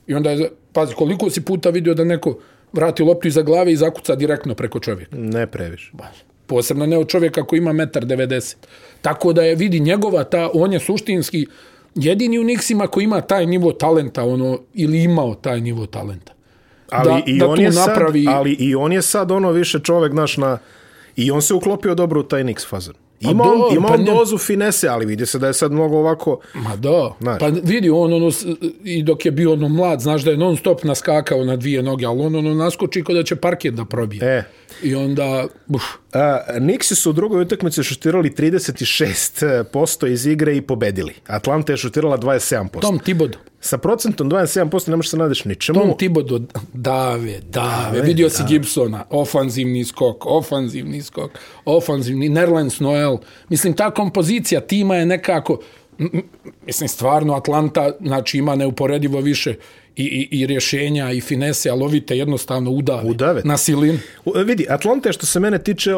I 0.07 0.13
onda 0.13 0.31
je, 0.31 0.49
pazi, 0.73 0.93
koliko 0.93 1.29
si 1.29 1.41
puta 1.41 1.69
vidio 1.69 1.93
da 1.93 2.03
neko 2.03 2.39
vrati 2.73 3.03
loptu 3.03 3.27
iza 3.27 3.41
glave 3.41 3.71
i 3.71 3.75
zakuca 3.75 4.15
direktno 4.15 4.55
preko 4.55 4.79
čovjeka. 4.79 5.15
Ne 5.15 5.47
previše. 5.47 5.91
Posebno 6.47 6.85
ne 6.85 6.97
od 6.97 7.07
čovjeka 7.07 7.43
koji 7.43 7.57
ima 7.57 7.71
1,90 7.73 8.55
Tako 9.01 9.33
da 9.33 9.43
je, 9.43 9.55
vidi, 9.55 9.79
njegova 9.79 10.23
ta, 10.23 10.49
on 10.53 10.73
je 10.73 10.79
suštinski 10.79 11.47
jedini 11.95 12.39
u 12.39 12.43
Nixima 12.43 12.87
koji 12.87 13.03
ima 13.03 13.21
taj 13.21 13.45
nivo 13.45 13.71
talenta, 13.71 14.23
ono, 14.23 14.59
ili 14.73 15.03
imao 15.03 15.35
taj 15.35 15.61
nivo 15.61 15.85
talenta. 15.85 16.33
Ali, 16.91 17.09
Da- 17.09 17.21
i 17.25 17.39
da 17.39 17.47
on 17.47 17.61
je 17.61 17.71
sad, 17.71 17.89
napravi- 17.89 18.27
ali 18.29 18.51
i 18.51 18.75
on 18.75 18.93
je 18.93 19.01
sad 19.01 19.31
ono 19.31 19.51
više 19.51 19.79
čovek 19.79 20.13
naš 20.13 20.37
na... 20.37 20.57
I 21.15 21.31
on 21.31 21.41
se 21.41 21.53
uklopio 21.53 21.95
dobro 21.95 22.19
u 22.19 22.23
taj 22.23 22.43
Nix 22.43 22.67
fazon. 22.67 22.93
Ima 23.19 23.43
Pa 23.43 23.49
on, 23.49 23.75
ima 23.77 23.87
pa 23.87 23.93
on 23.93 24.05
dozu 24.05 24.37
finese, 24.37 24.87
ali 24.87 25.05
vidi 25.05 25.25
se 25.25 25.39
da 25.39 25.47
je 25.47 25.53
sad 25.53 25.71
mnogo 25.71 25.97
ovako... 25.97 26.39
Ma 26.53 26.75
da, 26.75 27.13
Znaš. 27.21 27.39
pa 27.39 27.47
vidi 27.47 27.89
on 27.89 28.13
ono, 28.13 28.31
i 28.83 29.03
dok 29.03 29.25
je 29.25 29.31
bio 29.31 29.53
ono 29.53 29.69
mlad, 29.69 29.99
znaš 30.01 30.23
da 30.23 30.31
je 30.31 30.37
non 30.37 30.57
stop 30.57 30.83
naskakao 30.83 31.43
na 31.45 31.55
dvije 31.55 31.83
noge, 31.83 32.05
ali 32.05 32.21
on 32.21 32.35
ono 32.35 32.53
naskoči 32.53 33.03
kao 33.03 33.15
da 33.15 33.23
će 33.23 33.35
parket 33.35 33.73
da 33.73 33.85
probije. 33.85 34.37
E, 34.37 34.43
I 34.83 34.95
onda, 34.95 35.47
uf, 35.67 35.83
Nixi 36.59 36.95
su 36.95 37.09
u 37.09 37.13
drugoj 37.13 37.41
utakmici 37.41 37.83
šutirali 37.83 38.29
36% 38.29 40.11
iz 40.11 40.25
igre 40.25 40.57
i 40.57 40.61
pobedili. 40.61 41.13
Atlanta 41.27 41.73
je 41.73 41.77
šutirala 41.77 42.17
27%. 42.17 42.81
Tom 42.81 42.99
Thibodeau. 42.99 43.41
Sa 43.59 43.77
procentom 43.77 44.31
27% 44.31 44.89
ne 44.89 44.95
možeš 44.95 45.11
se 45.11 45.17
nadeš 45.17 45.45
ničemu. 45.45 45.79
Tom 45.79 45.97
Thibodeau, 45.97 46.39
dave, 46.73 47.39
dave. 47.49 48.01
Vidio 48.01 48.29
si 48.29 48.43
Gibsona, 48.47 49.05
ofanzivni 49.09 49.85
skok, 49.85 50.25
ofanzivni 50.25 51.01
skok, 51.01 51.31
ofanzivni, 51.65 52.29
Nerlens 52.29 52.79
Noel. 52.79 53.17
Mislim, 53.49 53.73
ta 53.73 53.91
kompozicija 53.91 54.61
tima 54.61 54.95
je 54.95 55.05
nekako, 55.05 55.59
mislim, 56.65 56.89
stvarno 56.89 57.33
Atlanta, 57.35 57.91
znači, 58.01 58.37
ima 58.37 58.55
neuporedivo 58.55 59.21
više 59.21 59.55
i, 59.95 60.03
i, 60.03 60.39
i 60.39 60.45
rješenja 60.45 61.11
i 61.11 61.21
finese, 61.21 61.69
ali 61.69 61.83
ovi 61.83 62.01
te 62.01 62.17
jednostavno 62.17 62.71
udave, 62.71 63.03
Udave. 63.05 63.41
na 63.43 63.57
silin. 63.57 63.99
U- 64.25 64.33
Vidi, 64.37 64.65
Atlanta 64.69 65.09
je 65.09 65.13
što 65.13 65.25
se 65.25 65.39
mene 65.39 65.59
tiče 65.59 65.91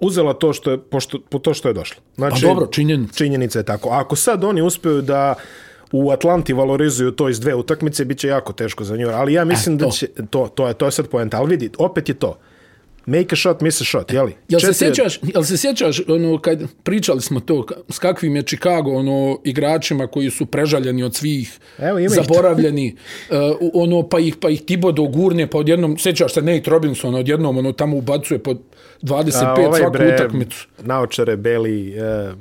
uzela 0.00 0.34
to 0.34 0.52
što 0.52 0.70
je, 0.70 0.78
pošto, 0.80 1.18
po 1.20 1.38
to 1.38 1.54
što 1.54 1.68
je 1.68 1.74
došlo. 1.74 2.02
Znači, 2.16 2.42
Pa 2.42 2.48
dobro, 2.48 2.66
činjenica. 2.66 3.14
Činjenica 3.14 3.58
je 3.58 3.64
tako. 3.64 3.88
A 3.88 4.00
ako 4.00 4.16
sad 4.16 4.44
oni 4.44 4.62
uspeju 4.62 5.02
da 5.02 5.34
u 5.92 6.10
Atlanti 6.10 6.52
valorizuju 6.52 7.10
to 7.10 7.28
iz 7.28 7.40
dve 7.40 7.54
utakmice, 7.54 8.04
bit 8.04 8.18
će 8.18 8.28
jako 8.28 8.52
teško 8.52 8.84
za 8.84 8.96
nju. 8.96 9.08
Ali 9.08 9.32
ja 9.32 9.44
mislim 9.44 9.74
E, 9.74 9.78
da 9.78 9.84
to. 9.84 9.90
će... 9.90 10.06
To, 10.30 10.48
to, 10.48 10.68
je, 10.68 10.74
to 10.74 10.86
je 10.86 10.92
sad 10.92 11.08
poenta. 11.08 11.36
Ali 11.36 11.48
vidi, 11.48 11.70
opet 11.78 12.08
je 12.08 12.14
to. 12.14 12.38
Make 13.08 13.32
a 13.32 13.36
shot, 13.36 13.60
miss 13.60 13.80
a 13.80 13.84
shot, 13.84 14.12
jeli? 14.12 14.32
Jel 14.48 14.60
se, 14.60 14.74
sjećaš, 14.74 15.20
jel 15.34 15.42
se 15.42 15.56
sjećaš, 15.56 16.00
ono, 16.08 16.38
kad 16.38 16.62
pričali 16.82 17.20
smo 17.20 17.40
to, 17.40 17.66
s 17.88 17.98
kakvim 17.98 18.36
je 18.36 18.42
Chicago, 18.42 18.90
ono, 18.90 19.38
igračima 19.44 20.06
koji 20.06 20.30
su 20.30 20.46
prežaljeni 20.46 21.02
od 21.02 21.14
svih, 21.14 21.58
Evo, 21.78 21.98
zaboravljeni, 22.08 22.96
uh, 23.30 23.36
ono, 23.74 24.08
pa 24.08 24.18
ih, 24.18 24.36
pa 24.40 24.50
ih 24.50 24.62
Thibodeau 24.62 25.08
gurne, 25.08 25.46
pa 25.46 25.58
odjednom, 25.58 25.98
sjećaš 25.98 26.34
se 26.34 26.42
Nate 26.42 26.70
Robinson, 26.70 27.14
odjednom, 27.14 27.58
ono, 27.58 27.72
tamo 27.72 27.96
ubacuje 27.96 28.38
po 28.38 28.54
25 29.02 29.44
A, 29.44 29.54
ovaj 29.54 29.80
svaku 29.80 29.92
bre, 29.92 30.14
utakmicu. 30.14 30.68
Naočare, 30.82 31.36
Beli, 31.36 31.94
uh, 31.96 32.38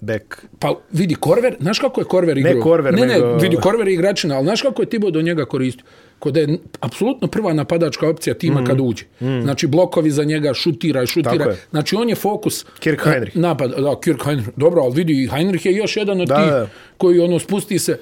Beck. 0.00 0.34
Pa 0.58 0.74
vidi, 0.92 1.14
Korver, 1.14 1.56
znaš 1.60 1.78
kako 1.78 2.00
je 2.00 2.04
Korver 2.04 2.38
igrao? 2.38 2.62
Korver, 2.62 2.94
ne, 2.94 3.06
nego- 3.06 3.26
ne, 3.26 3.42
vidi, 3.42 3.56
Korver 3.56 3.88
je 3.88 3.94
igračina, 3.94 4.36
ali 4.36 4.44
znaš 4.44 4.62
kako 4.62 4.82
je 4.82 4.88
Thibodeau 4.88 5.22
njega 5.22 5.44
koristio? 5.44 5.84
Kod 6.22 6.36
je 6.36 6.58
apsolutno 6.80 7.28
prva 7.28 7.52
napadačka 7.52 8.08
opcija 8.08 8.34
tima 8.34 8.60
mm. 8.60 8.66
kad 8.66 8.80
uđe. 8.80 9.04
Mm. 9.20 9.42
Znači, 9.42 9.66
blokovi 9.66 10.10
za 10.10 10.24
njega, 10.24 10.54
šutira 10.54 11.02
i 11.02 11.06
šutira. 11.06 11.56
Znači, 11.70 11.96
on 11.96 12.08
je 12.08 12.14
fokus... 12.14 12.64
Kirk 12.78 13.04
Heinrich. 13.04 13.36
e, 13.36 13.40
Napad, 13.40 13.70
da, 13.70 14.00
Kirk 14.00 14.24
Heinrich. 14.24 14.50
Dobro, 14.56 14.82
ali 14.82 14.94
vidi, 14.94 15.28
Heinrich 15.32 15.66
je 15.66 15.72
još 15.72 15.96
jedan 15.96 16.20
od 16.20 16.28
Da, 16.28 16.36
tih 16.36 16.52
da. 16.52 16.68
koji 16.96 17.20
ono 17.20 17.38
spusti 17.38 17.78
se 17.78 17.98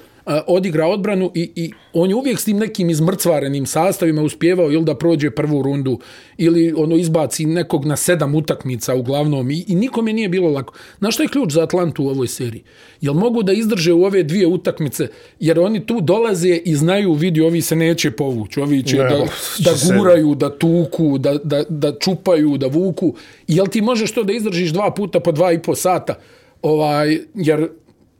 odigra 0.47 0.87
odbranu 0.87 1.31
i, 1.35 1.51
i 1.55 1.71
on 1.93 2.09
je 2.09 2.15
uvijek 2.15 2.39
s 2.39 2.45
tim 2.45 2.57
nekim 2.57 2.89
izmrcvarenim 2.89 3.65
sastavima 3.65 4.21
uspjevao 4.21 4.71
ili 4.71 4.85
da 4.85 4.95
prođe 4.95 5.31
prvu 5.31 5.61
rundu 5.61 5.99
ili 6.37 6.73
ono 6.77 6.95
izbaci 6.95 7.45
nekog 7.45 7.85
na 7.85 7.95
sedam 7.95 8.35
utakmica 8.35 8.95
uglavnom 8.95 9.51
i, 9.51 9.65
i 9.67 9.75
nikome 9.75 10.13
nije 10.13 10.29
bilo 10.29 10.49
lako. 10.49 10.73
Znaš 10.99 11.13
što 11.13 11.23
je 11.23 11.29
ključ 11.29 11.51
za 11.51 11.63
Atlantu 11.63 12.03
u 12.03 12.09
ovoj 12.09 12.27
seriji? 12.27 12.63
Jel 13.01 13.13
mogu 13.13 13.43
da 13.43 13.53
izdrže 13.53 13.93
u 13.93 14.03
ove 14.03 14.23
dvije 14.23 14.47
utakmice 14.47 15.07
jer 15.39 15.59
oni 15.59 15.85
tu 15.85 16.01
dolaze 16.01 16.59
i 16.65 16.75
znaju 16.75 17.13
vidi 17.13 17.41
ovi 17.41 17.61
se 17.61 17.75
neće 17.75 18.11
povući, 18.11 18.59
ovi 18.59 18.83
će 18.83 18.97
Ne, 18.97 19.09
da, 19.09 19.71
da 19.71 19.97
guraju, 19.97 20.35
da 20.35 20.57
tuku, 20.57 21.17
da, 21.17 21.33
da, 21.43 21.63
da 21.69 21.99
čupaju, 21.99 22.57
da 22.57 22.67
vuku. 22.67 23.15
Jel 23.47 23.67
ti 23.67 23.81
možeš 23.81 24.11
to 24.11 24.23
da 24.23 24.33
izdržiš 24.33 24.69
dva 24.69 24.91
puta 24.91 25.19
po 25.19 25.31
dva 25.31 25.51
i 25.51 25.59
po 25.59 25.75
sata? 25.75 26.15
Ovaj, 26.61 27.19
jer 27.35 27.69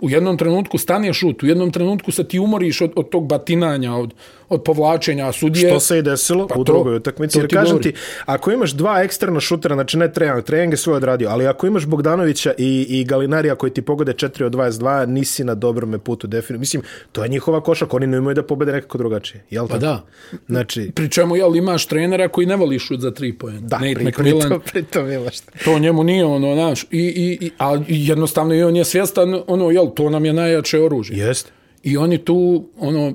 u 0.02 0.10
jednom 0.10 0.38
trenutku 0.38 0.78
stane 0.78 1.14
šut, 1.14 1.44
u 1.44 1.48
jednom 1.48 1.72
trenutku 1.72 2.12
se 2.12 2.24
ti 2.28 2.40
umoriš 2.40 2.82
od, 2.82 2.92
od 2.96 3.10
tog 3.10 3.28
batinanja, 3.28 3.94
od, 3.94 4.14
od 4.52 4.64
povlačenja 4.64 5.32
sudije. 5.32 5.70
Što 5.70 5.80
se 5.80 5.98
i 5.98 6.02
desilo 6.02 6.48
Pa 6.48 6.56
u 6.56 6.64
to- 6.64 6.74
drugoj 6.74 6.96
utakmici. 6.96 7.34
to 7.34 7.40
Jer 7.40 7.50
kažem 7.50 7.66
govorim. 7.68 7.84
ti, 7.86 8.00
ako 8.26 8.52
imaš 8.52 8.72
dva 8.72 9.02
eksterna 9.02 9.40
šutera, 9.42 9.76
znači 9.76 9.98
ne 9.98 10.12
Trejang, 10.12 10.44
Trejang 10.44 10.74
je 10.74 10.78
svoje 10.78 10.98
odradio, 10.98 11.30
ali 11.30 11.48
ako 11.48 11.68
imaš 11.68 11.86
Bogdanovića 11.86 12.54
i, 12.58 12.86
i 12.90 13.04
Galinarija 13.04 13.56
koji 13.56 13.72
ti 13.72 13.82
pogode 13.82 14.14
4 14.14 14.44
od 14.44 14.52
22, 14.52 14.72
nisi 15.08 15.44
na 15.44 15.56
dobrome 15.56 15.98
putu 16.00 16.28
definitivno. 16.28 16.60
Mislim, 16.60 16.82
to 17.12 17.24
je 17.24 17.30
njihova 17.30 17.62
košak, 17.62 17.94
oni 17.94 18.08
ne 18.08 18.18
imaju 18.18 18.36
da 18.36 18.44
pobede 18.44 18.72
nekako 18.72 18.98
drugačije. 18.98 19.44
Jel 19.50 19.64
Pa 19.64 19.70
tako? 19.70 19.82
da. 19.82 20.06
Znači, 20.48 20.92
Pri 20.92 21.10
čemu, 21.10 21.36
jel, 21.36 21.56
imaš 21.56 21.86
trenera 21.86 22.28
koji 22.28 22.48
ne 22.48 22.56
voli 22.56 22.80
šut 22.80 23.00
za 23.00 23.12
tri 23.12 23.34
pojena. 23.34 23.60
da, 23.62 23.78
Nate 23.78 23.94
pri, 23.96 24.06
McMillan, 24.06 24.60
pritom 24.64 25.12
imaš. 25.12 25.40
to 25.66 25.80
njemu 25.80 26.04
nije 26.04 26.26
ono, 26.26 26.54
znaš, 26.56 26.84
i, 26.84 26.88
i, 26.92 27.38
i, 27.42 27.52
a 27.60 27.80
jednostavno 27.88 28.54
i 28.56 28.64
on 28.64 28.76
je 28.76 28.86
svjestan, 28.86 29.12
ono, 29.48 29.72
jel, 29.72 29.88
to 29.88 30.10
nam 30.10 30.26
je 30.26 30.34
najjače 30.34 30.80
oružje. 30.80 31.18
Jest. 31.18 31.52
I 31.84 31.98
oni 31.98 32.18
tu, 32.18 32.38
ono, 32.78 33.14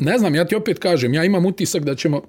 ne 0.00 0.18
znam, 0.18 0.34
ja 0.34 0.44
ti 0.44 0.54
opet 0.54 0.78
kažem, 0.78 1.14
ja 1.14 1.24
imam 1.24 1.46
utisak 1.46 1.84
da 1.84 1.94
ćemo 1.94 2.22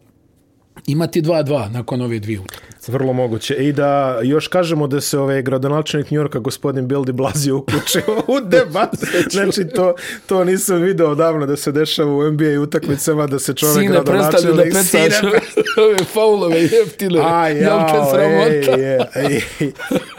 imati 0.87 1.21
2-2 1.21 1.71
nakon 1.71 2.01
ove 2.01 2.19
dvije 2.19 2.39
utakmice. 2.39 2.80
Vrlo 2.87 3.13
moguće. 3.13 3.53
I 3.53 3.73
da 3.73 4.19
još 4.23 4.47
kažemo 4.47 4.87
da 4.87 5.01
se 5.01 5.19
ovaj 5.19 5.41
gradonačelnik 5.41 6.11
Njorka, 6.11 6.39
gospodin 6.39 6.87
Bill 6.87 7.05
de 7.05 7.13
Blasio, 7.13 7.57
uključio 7.57 8.01
u 8.27 8.39
debat. 8.51 8.89
znači, 9.31 9.67
to, 9.75 9.93
to 10.25 10.43
nisam 10.43 10.81
video 10.81 11.15
davno 11.15 11.45
da 11.45 11.57
se 11.57 11.71
dešava 11.71 12.15
u 12.15 12.31
NBA 12.31 12.61
utakmicama, 12.61 13.27
da 13.27 13.39
se 13.39 13.53
čovjek 13.53 13.89
Sine, 13.89 14.03
prestani 14.05 14.57
da 14.57 14.63
gradonačelnik... 14.63 14.73
pecaš 14.73 15.19
Sine, 15.19 15.31
ove 15.85 15.97
faulove 16.13 16.61
jeftine. 16.61 17.19
A, 17.19 17.45
sramota? 18.11 18.77
ej, 18.77 18.97
ej, 19.15 19.41
ej. 19.59 19.71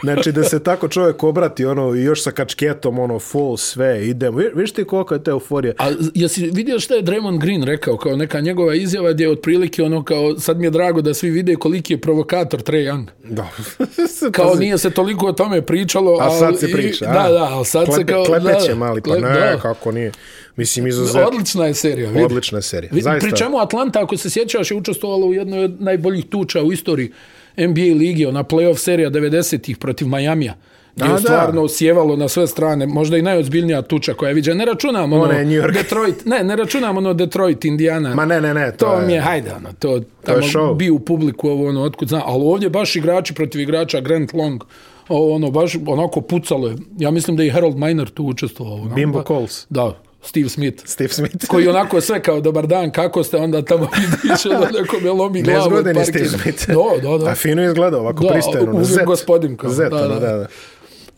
Znači, 0.03 0.31
da 0.31 0.43
se 0.43 0.63
tako 0.63 0.87
čovjek 0.87 1.23
obrati, 1.23 1.65
ono, 1.65 1.93
još 1.93 2.23
sa 2.23 2.31
kačketom, 2.31 2.99
ono, 2.99 3.19
full, 3.19 3.57
sve, 3.57 4.07
idemo. 4.07 4.37
Vi, 4.37 4.49
viš 4.55 4.71
ti 4.71 4.83
koliko 4.83 5.13
je 5.13 5.23
te 5.23 5.31
euforija? 5.31 5.73
A 5.77 5.91
jesi 6.13 6.51
vidio 6.53 6.79
šta 6.79 6.95
je 6.95 7.03
Draymond 7.03 7.39
Green 7.39 7.63
rekao, 7.63 7.97
kao 7.97 8.15
neka 8.15 8.39
njegova 8.39 8.75
izjava 8.75 9.11
gdje 9.13 9.23
je 9.23 9.31
otprilike 9.31 9.83
ono 9.83 10.03
kao, 10.03 10.39
sad 10.39 10.57
mi 10.57 10.65
je 10.65 10.69
drago 10.69 11.01
da 11.01 11.13
svi 11.13 11.29
vide 11.29 11.55
koliki 11.55 11.93
je 11.93 12.01
provokator 12.01 12.52
Trae 12.57 12.81
Young. 12.81 13.05
Da. 13.23 13.49
Kao 14.31 14.55
nije 14.55 14.77
se 14.77 14.89
toliko 14.89 15.27
o 15.27 15.31
tome 15.33 15.61
pričalo, 15.61 16.17
A 16.21 16.29
sad 16.31 16.59
se 16.59 16.71
priča, 16.71 17.05
i- 17.05 17.07
a? 17.07 17.13
Da, 17.13 17.29
da, 17.29 17.43
ali 17.43 17.65
sad 17.65 17.85
se 17.85 17.91
Klepe- 17.93 18.05
kao... 18.05 18.25
Klepeće 18.25 18.67
da, 18.69 18.75
mali, 18.75 19.01
pa 19.01 19.13
ne, 19.13 19.21
da. 19.21 19.59
kako 19.61 19.91
nije. 19.91 20.11
Mislim, 20.55 20.87
izuzetno. 20.87 21.21
Odlična 21.23 21.65
je 21.65 21.73
serija. 21.73 22.09
vidi. 22.09 22.23
Odlična 22.23 22.57
je 22.57 22.61
serija. 22.61 22.89
Vidi, 22.89 23.01
Zaista. 23.01 23.27
Pri 23.27 23.37
čemu 23.37 23.57
Atlanta, 23.57 24.01
ako 24.01 24.17
se 24.17 24.29
sjećaš, 24.29 24.71
je 24.71 24.77
učestvovala 24.77 25.25
u 25.25 25.33
jednoj 25.33 25.63
od 25.63 25.81
najboljih 25.81 26.25
tuča 26.25 26.61
u 26.61 26.73
istoriji 26.73 27.11
NBA 27.57 27.81
ligi, 27.95 28.25
ona 28.25 28.43
playoff 28.43 28.77
serija 28.77 29.09
90-ih 29.09 29.77
protiv 29.77 30.07
Majamija. 30.07 30.55
Gdje 30.95 31.05
A, 31.05 31.07
je 31.07 31.13
da. 31.13 31.19
stvarno 31.19 31.67
sjevalo 31.67 32.15
na 32.15 32.27
sve 32.27 32.47
strane, 32.47 32.85
možda 32.87 33.17
i 33.17 33.21
najozbiljnija 33.21 33.81
tuča 33.81 34.13
koja 34.13 34.27
je 34.29 34.33
viđena. 34.33 34.55
Ne 34.55 34.65
računam 34.65 35.13
ono 35.13 35.31
je 35.31 35.45
New 35.45 35.53
York. 35.53 35.73
Detroit, 35.73 36.25
ne, 36.25 36.43
ne 36.43 36.55
računam 36.55 36.97
ono 36.97 37.13
Detroit, 37.13 37.65
Indiana. 37.65 38.15
Ma 38.15 38.25
ne, 38.25 38.41
ne, 38.41 38.53
ne, 38.53 38.71
to, 38.71 38.85
to 38.85 38.93
je... 38.93 39.07
mi 39.07 39.13
je, 39.13 39.21
hajde, 39.21 39.51
ono, 39.53 39.69
to, 39.73 40.01
tamo 40.23 40.37
show. 40.39 40.75
bi 40.75 40.89
u 40.89 40.99
publiku 40.99 41.49
ovo, 41.49 41.67
ono, 41.69 41.83
otkud 41.83 42.07
znam, 42.07 42.21
ali 42.25 42.43
ovdje 42.43 42.69
baš 42.69 42.95
igrači 42.95 43.33
protiv 43.33 43.61
igrača, 43.61 44.01
Grant 44.01 44.33
Long, 44.33 44.63
ovo, 45.09 45.35
ono, 45.35 45.51
baš 45.51 45.75
onako 45.87 46.21
pucalo 46.21 46.67
je. 46.67 46.75
Ja 46.97 47.11
mislim 47.11 47.37
da 47.37 47.43
je 47.43 47.51
Harold 47.51 47.77
Miner 47.77 48.09
tu 48.09 48.25
učestvovao. 48.25 48.75
Ono, 48.75 48.95
Bimbo 48.95 49.19
ba- 49.19 49.23
Coles. 49.27 49.65
Da, 49.69 49.97
Steve 50.21 50.49
Smith 50.49 50.83
Steve 50.85 51.09
Smith. 51.09 51.45
koji 51.51 51.67
onako 51.67 52.01
sve 52.01 52.21
kao 52.21 52.41
dobar 52.41 52.67
dan, 52.67 52.91
kako 52.91 53.23
ste, 53.23 53.37
onda 53.37 53.61
tamo 53.61 53.87
vidiš 54.21 54.43
da 54.43 54.79
nekom 54.79 55.05
je 55.05 55.11
lomi 55.11 55.41
glavu. 55.41 55.75
je 55.77 55.83
parkira. 55.83 56.05
Steve 56.05 56.27
Smith. 56.29 56.67
Da, 56.67 57.09
da, 57.09 57.17
da. 57.17 57.29
A 57.29 57.35
fino 57.35 57.63
izgleda 57.65 57.99
ovako 57.99 58.23
Da, 58.23 58.39
uvijek 58.71 59.05
gospodin 59.05 59.57
kao, 59.57 59.69
Zet, 59.69 59.89
da, 59.89 59.95
ono, 59.95 60.07
da. 60.07 60.19
da, 60.19 60.37
da. 60.37 60.47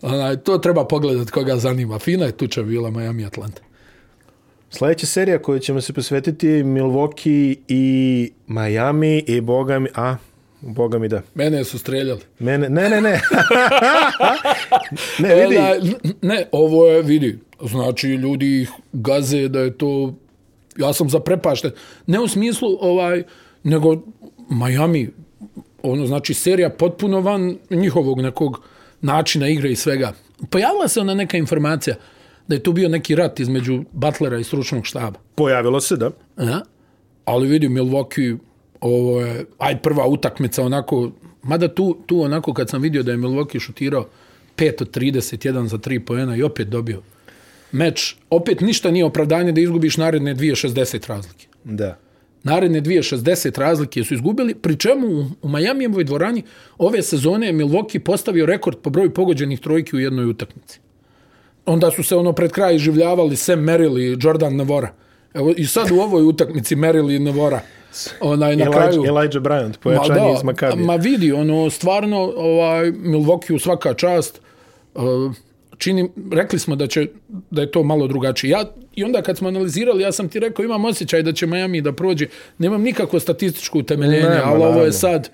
Onaj, 0.05 0.37
to 0.37 0.57
treba 0.57 0.85
pogledat 0.85 1.29
koga 1.29 1.57
zanima. 1.57 1.99
Fina 1.99 2.25
je 2.25 2.31
tuča 2.31 2.63
bila 2.63 2.89
Miami 2.89 3.25
Atlanta. 3.25 3.61
Sljedeća 4.69 5.05
serija 5.05 5.41
koju 5.41 5.59
ćemo 5.59 5.81
se 5.81 5.93
posvetiti 5.93 6.47
je 6.47 6.63
Milwaukee 6.63 7.55
i 7.67 8.31
Miami 8.47 9.23
i 9.27 9.41
boga 9.41 9.79
mi... 9.79 9.89
A, 9.95 10.15
boga 10.61 10.99
mi 10.99 11.07
da. 11.07 11.21
Mene 11.35 11.63
su 11.63 11.79
streljali. 11.79 12.19
Mene, 12.39 12.69
ne, 12.69 12.89
ne, 12.89 13.01
ne. 13.01 13.21
ne, 15.19 15.35
vidi. 15.35 15.55
Da, 15.55 15.73
ne, 16.21 16.45
ovo 16.51 16.87
je, 16.87 17.01
vidi, 17.01 17.39
znači 17.61 18.07
ljudi 18.07 18.61
ih 18.61 18.69
gaze 18.93 19.47
da 19.47 19.59
je 19.59 19.77
to, 19.77 20.13
ja 20.77 20.93
sam 20.93 21.09
zaprepašten. 21.09 21.71
Ne 22.07 22.19
u 22.19 22.27
smislu, 22.27 22.77
ovaj, 22.81 23.23
nego 23.63 23.95
Miami, 24.49 25.09
ono, 25.83 26.05
znači 26.05 26.33
serija 26.33 26.69
potpuno 26.69 27.21
van 27.21 27.57
njihovog 27.69 28.21
nekog 28.21 28.61
načina 29.05 29.47
igre 29.47 29.71
i 29.71 29.75
svega. 29.75 30.13
Pojavila 30.49 30.87
se 30.87 30.99
ona 30.99 31.13
neka 31.13 31.37
informacija 31.37 31.95
da 32.47 32.55
je 32.55 32.63
tu 32.63 32.73
bio 32.73 32.89
neki 32.89 33.15
rat 33.15 33.39
između 33.39 33.83
Butlera 33.91 34.39
i 34.39 34.43
stručnog 34.43 34.85
štaba. 34.85 35.19
Pojavilo 35.35 35.81
se, 35.81 35.95
da. 35.95 36.11
Ja? 36.37 36.61
Ali 37.25 37.47
vidi, 37.47 37.69
Milwaukee, 37.69 38.37
ovo 38.81 39.21
je, 39.21 39.45
aj 39.57 39.81
prva 39.81 40.07
utakmica 40.07 40.63
onako, 40.63 41.11
mada 41.43 41.67
tu, 41.67 41.97
tu 42.05 42.21
onako 42.21 42.53
kad 42.53 42.69
sam 42.69 42.81
vidio 42.81 43.03
da 43.03 43.11
je 43.11 43.17
Milwaukee 43.17 43.59
šutirao 43.59 44.07
5 44.57 44.81
od 44.81 44.97
31 44.97 45.65
za 45.65 45.77
3 45.77 45.99
poena 45.99 46.35
i 46.35 46.43
opet 46.43 46.67
dobio 46.67 47.01
meč, 47.75 48.15
opet 48.29 48.61
ništa 48.61 48.91
nije 48.91 49.05
opravdanje 49.05 49.51
da 49.51 49.61
izgubiš 49.61 49.97
naredne 49.97 50.35
2.60 50.35 51.07
razlike. 51.07 51.47
Da. 51.63 51.97
Naredne 52.45 52.81
2.60 52.81 53.59
razlike 53.59 54.03
su 54.03 54.13
izgubili, 54.13 54.55
pri 54.55 54.75
čemu 54.75 55.07
u, 55.41 55.47
Majamijevoj 55.47 56.03
dvorani 56.03 56.43
ove 56.77 57.01
sezone 57.01 57.47
je 57.47 57.53
Milwaukee 57.53 57.99
postavio 57.99 58.45
rekord 58.45 58.77
po 58.77 58.89
broju 58.89 59.13
pogođenih 59.13 59.59
trojki 59.59 59.95
u 59.95 59.99
jednoj 59.99 60.25
utakmici. 60.25 60.79
Onda 61.65 61.91
su 61.91 62.03
se 62.03 62.15
ono 62.15 62.33
pred 62.33 62.51
kraj 62.51 62.77
življavali 62.77 63.35
Sam 63.35 63.59
Merrill 63.59 63.99
i 63.99 64.17
Jordan 64.21 64.55
Navora. 64.55 64.93
Evo, 65.33 65.53
I 65.57 65.65
sad 65.65 65.91
u 65.91 65.95
ovoj 65.95 66.23
utakmici 66.23 66.75
Merrill 66.75 67.11
i 67.11 67.19
Navora. 67.19 67.61
onaj, 68.21 68.55
na 68.55 68.63
Elijah, 68.63 68.83
kraju... 68.83 69.03
Elijah 69.05 69.43
Bryant, 69.43 69.77
pojačanje 69.77 70.33
iz 70.37 70.43
Makabija. 70.43 70.85
Ma 70.85 70.95
vidi, 70.95 71.31
ono, 71.31 71.69
stvarno, 71.69 72.17
ovaj, 72.35 72.91
Milwaukee 72.91 73.55
u 73.55 73.59
svaka 73.59 73.93
čast, 73.93 74.41
uh, 74.95 75.03
čini, 75.77 76.09
rekli 76.31 76.59
smo 76.59 76.75
da 76.75 76.87
će 76.87 77.07
da 77.51 77.61
je 77.61 77.71
to 77.71 77.83
malo 77.83 78.07
drugačije. 78.07 78.51
Ja, 78.51 78.63
I 78.95 79.03
onda 79.03 79.21
kad 79.21 79.37
smo 79.37 79.47
analizirali, 79.47 80.03
ja 80.03 80.11
sam 80.11 80.29
ti 80.29 80.39
rekao, 80.39 80.63
imam 80.65 80.85
osjećaj 80.85 81.23
da 81.23 81.33
će 81.33 81.47
Miami 81.47 81.81
da 81.81 81.91
prođe. 81.91 82.27
Nemam 82.57 82.81
nikakvo 82.81 83.19
statističko 83.19 83.79
utemeljenje, 83.79 84.29
Nema, 84.29 84.43
ali 84.45 84.63
ovo 84.63 84.81
je 84.81 84.91
sad... 84.91 85.29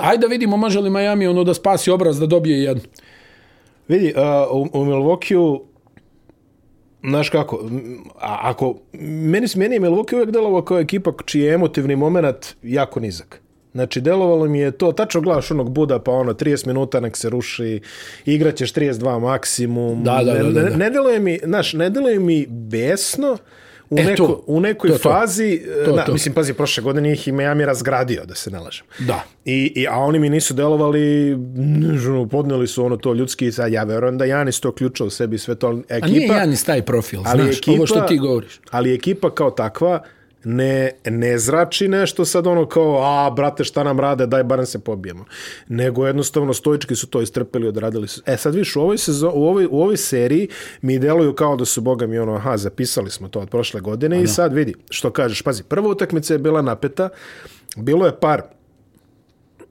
Ajde 0.00 0.20
da 0.20 0.26
vidimo 0.26 0.56
može 0.56 0.80
li 0.80 0.90
Miami 0.90 1.26
ono 1.26 1.44
da 1.44 1.54
spasi 1.54 1.90
obraz 1.90 2.20
da 2.20 2.26
dobije 2.26 2.62
jednu. 2.62 2.82
Vidi, 3.88 4.14
uh, 4.16 4.70
u, 4.72 4.80
u 4.80 4.84
Milwaukee 4.84 5.60
Znaš 7.08 7.28
kako, 7.28 7.70
a, 8.20 8.38
ako, 8.42 8.74
meni, 8.92 9.46
meni 9.56 9.74
je 9.74 9.80
Milwaukee 9.80 10.14
uvijek 10.14 10.30
delovao 10.30 10.62
kao 10.62 10.78
ekipa 10.78 11.12
čiji 11.24 11.42
je 11.42 11.54
emotivni 11.54 11.96
moment 11.96 12.46
jako 12.62 13.00
nizak. 13.00 13.42
Znači, 13.76 14.00
delovalo 14.00 14.44
mi 14.44 14.58
je 14.58 14.70
to, 14.70 14.92
tačno 14.92 15.20
gledaš 15.20 15.50
onog 15.50 15.70
Buda, 15.70 15.98
pa 15.98 16.12
ono, 16.12 16.32
30 16.34 16.66
minuta 16.66 17.00
nek 17.00 17.16
se 17.16 17.30
ruši, 17.30 17.80
igraćeš 18.24 18.72
32 18.72 19.20
maksimum. 19.20 20.04
Da, 20.04 20.20
da, 20.24 20.34
ne, 20.34 20.42
da, 20.42 20.50
da, 20.50 20.62
da. 20.62 20.68
Ne, 20.70 20.76
ne 20.76 20.90
deluje 20.90 21.20
mi, 21.20 21.38
znaš, 21.44 21.72
ne 21.72 21.90
deluje 21.90 22.18
mi 22.18 22.46
besno, 22.48 23.38
u, 23.90 23.98
E, 23.98 24.04
neko, 24.04 24.26
to. 24.26 24.44
u 24.46 24.60
nekoj 24.60 24.90
To, 24.90 24.98
to. 24.98 25.10
fazi, 25.10 25.62
To, 25.84 25.96
na, 25.96 26.04
to. 26.04 26.12
mislim, 26.12 26.34
pazi, 26.34 26.54
prošle 26.54 26.82
godine 26.82 27.12
ih 27.12 27.28
i 27.28 27.32
Miami 27.32 27.64
razgradio, 27.64 28.24
da 28.24 28.34
se 28.34 28.50
ne 28.50 28.58
lažem. 28.58 28.86
Da. 28.98 29.24
I, 29.44 29.72
i, 29.76 29.86
a 29.88 29.96
oni 29.98 30.18
mi 30.18 30.30
nisu 30.30 30.54
delovali, 30.54 31.32
ono, 32.08 32.28
podneli 32.28 32.66
su 32.66 32.84
ono 32.84 32.96
to 32.96 33.14
ljudski, 33.14 33.52
sad 33.52 33.72
ja 33.72 33.84
verujem 33.84 34.18
da 34.18 34.24
Janis 34.24 34.60
to 34.60 34.72
ključa 34.72 35.04
u 35.04 35.10
sebi 35.10 35.38
sve 35.38 35.54
to, 35.54 35.80
ekipa, 35.88 36.06
A 36.06 36.08
nije 36.08 36.26
Janis 36.26 36.64
taj 36.64 36.82
profil, 36.82 37.20
ali 37.24 37.42
znaš, 37.42 37.58
ekipa, 37.58 37.72
ovo 37.72 37.86
što 37.86 38.00
ti 38.00 38.18
govoriš. 38.18 38.60
Ali 38.70 38.94
ekipa 38.94 39.30
kao 39.34 39.50
takva 39.50 40.02
ne, 40.48 40.90
ne 41.04 41.38
zrači 41.38 41.88
nešto 41.88 42.24
sad 42.24 42.46
ono 42.46 42.66
kao, 42.66 42.98
a, 43.02 43.30
brate, 43.30 43.64
šta 43.64 43.84
nam 43.84 44.00
rade, 44.00 44.26
daj, 44.26 44.44
barem 44.44 44.66
se 44.66 44.78
pobijemo. 44.78 45.24
Nego 45.68 46.06
jednostavno 46.06 46.54
stoički 46.54 46.94
su 46.96 47.06
to 47.06 47.22
istrpeli, 47.22 47.68
odradili 47.68 48.08
su. 48.08 48.22
E, 48.26 48.36
sad 48.36 48.54
viš, 48.54 48.76
u 48.76 48.80
ovoj, 48.80 48.98
sezon, 48.98 49.32
u 49.34 49.48
ovoj, 49.48 49.66
u 49.70 49.82
ovoj 49.82 49.96
seriji 49.96 50.48
mi 50.82 50.98
deluju 50.98 51.34
kao 51.34 51.56
da 51.56 51.64
su, 51.64 51.80
boga 51.80 52.06
mi, 52.06 52.18
ono, 52.18 52.34
aha, 52.34 52.56
zapisali 52.56 53.10
smo 53.10 53.28
to 53.28 53.40
od 53.40 53.50
prošle 53.50 53.80
godine 53.80 54.22
i 54.22 54.26
sad 54.26 54.52
vidi, 54.52 54.74
što 54.90 55.10
kažeš, 55.10 55.42
pazi, 55.42 55.62
prva 55.62 55.88
utakmica 55.88 56.34
je 56.34 56.38
bila 56.38 56.62
napeta, 56.62 57.08
bilo 57.76 58.06
je 58.06 58.20
par 58.20 58.42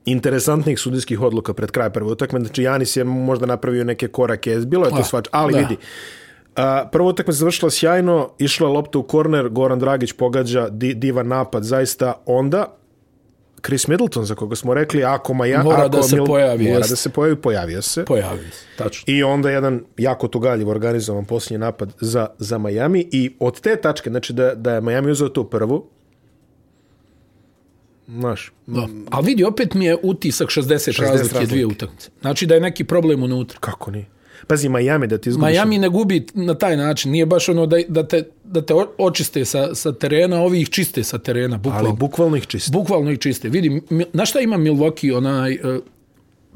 interesantnih 0.05 0.79
sudijskih 0.79 1.21
odluka 1.21 1.53
pred 1.53 1.71
kraj 1.71 1.89
prve 1.89 2.11
utakmice. 2.11 2.45
Znači, 2.45 2.63
Janis 2.63 2.97
je 2.97 3.03
možda 3.03 3.45
napravio 3.45 3.83
neke 3.83 4.07
korake, 4.07 4.57
bilo 4.57 4.85
je 4.85 4.89
to 4.91 4.97
Da, 4.97 5.03
svač, 5.03 5.27
ali 5.31 5.53
da. 5.53 5.59
vidi, 5.59 5.77
A, 6.55 6.87
prva 6.91 7.07
utakmica 7.09 7.37
završila 7.37 7.71
sjajno, 7.71 8.29
išla 8.39 8.69
lopta 8.69 8.99
u 8.99 9.03
korner, 9.03 9.49
Goran 9.49 9.79
Dragić 9.79 10.11
pogađa 10.13 10.69
di, 10.69 10.93
divan 10.93 11.27
napad, 11.27 11.63
zaista 11.63 12.13
onda 12.25 12.77
Chris 13.65 13.87
Middleton, 13.87 14.25
za 14.25 14.35
koga 14.35 14.55
smo 14.55 14.73
rekli, 14.73 15.03
ako 15.03 15.33
Maja, 15.33 15.63
Mora 15.63 15.77
ako 15.77 15.89
da 15.89 16.03
se 16.03 16.17
pojavi, 16.27 16.63
mora 16.63 16.77
jest. 16.77 16.89
da 16.89 16.95
se 16.95 17.09
pojavi, 17.09 17.35
pojavio 17.35 17.81
se. 17.81 18.05
Pojavi 18.05 18.49
se, 18.51 18.65
tačno. 18.77 19.13
I 19.13 19.23
onda 19.23 19.49
jedan 19.49 19.83
jako 19.97 20.27
tugaljiv 20.27 20.69
organizovan 20.69 21.25
posljednji 21.25 21.57
napad 21.57 21.93
za, 21.99 22.27
za 22.37 22.57
Miami 22.57 23.07
i 23.11 23.35
od 23.39 23.61
te 23.61 23.75
tačke, 23.75 24.09
znači 24.09 24.33
da, 24.33 24.55
da 24.55 24.73
je 24.73 24.81
Miami 24.81 25.11
uzeo 25.11 25.29
tu 25.29 25.43
prvu, 25.49 25.85
znaš, 28.07 28.51
Da. 28.67 28.87
Ali 29.11 29.25
vidi, 29.25 29.43
opet 29.43 29.73
mi 29.73 29.85
je 29.85 29.97
utisak 30.03 30.47
60, 30.49 30.61
60 30.61 31.01
razlike 31.01 31.17
razlike. 31.17 31.45
dvije 31.45 31.65
utakmice. 31.65 32.09
Znači 32.21 32.45
da 32.45 32.53
je 32.53 32.61
neki 32.61 32.83
problem 32.83 33.23
unutra. 33.23 33.59
kako 33.59 33.91
nije? 33.91 34.05
Pazi, 34.47 34.69
Miami 34.69 35.07
da 35.07 35.17
ti 35.17 35.29
izgubiš. 35.29 35.51
Miami 35.51 35.77
ne 35.77 35.89
gubi 35.89 36.25
na 36.33 36.53
taj 36.53 36.77
način. 36.77 37.11
Nije 37.11 37.25
baš 37.25 37.49
ono 37.49 37.65
da, 37.65 37.77
da, 37.87 38.07
te, 38.07 38.23
da 38.43 38.61
te 38.61 38.73
očiste 38.97 39.45
sa, 39.45 39.75
sa 39.75 39.93
terena, 39.93 40.41
ovi 40.41 40.61
ih 40.61 40.69
čiste 40.69 41.03
sa 41.03 41.17
terena, 41.17 41.57
bukvalno. 41.57 41.89
ali 41.89 41.97
bukvalno 41.97 42.37
ih 42.37 42.47
čisti. 42.47 42.71
Bukvalno 42.71 43.11
ih 43.11 43.19
čiste. 43.19 43.49
Vidi, 43.49 43.81
mi- 43.89 44.05
na 44.13 44.25
šta 44.25 44.39
ima 44.39 44.57
Milwaukee, 44.57 45.17
onaj, 45.17 45.53
e, 45.53 45.79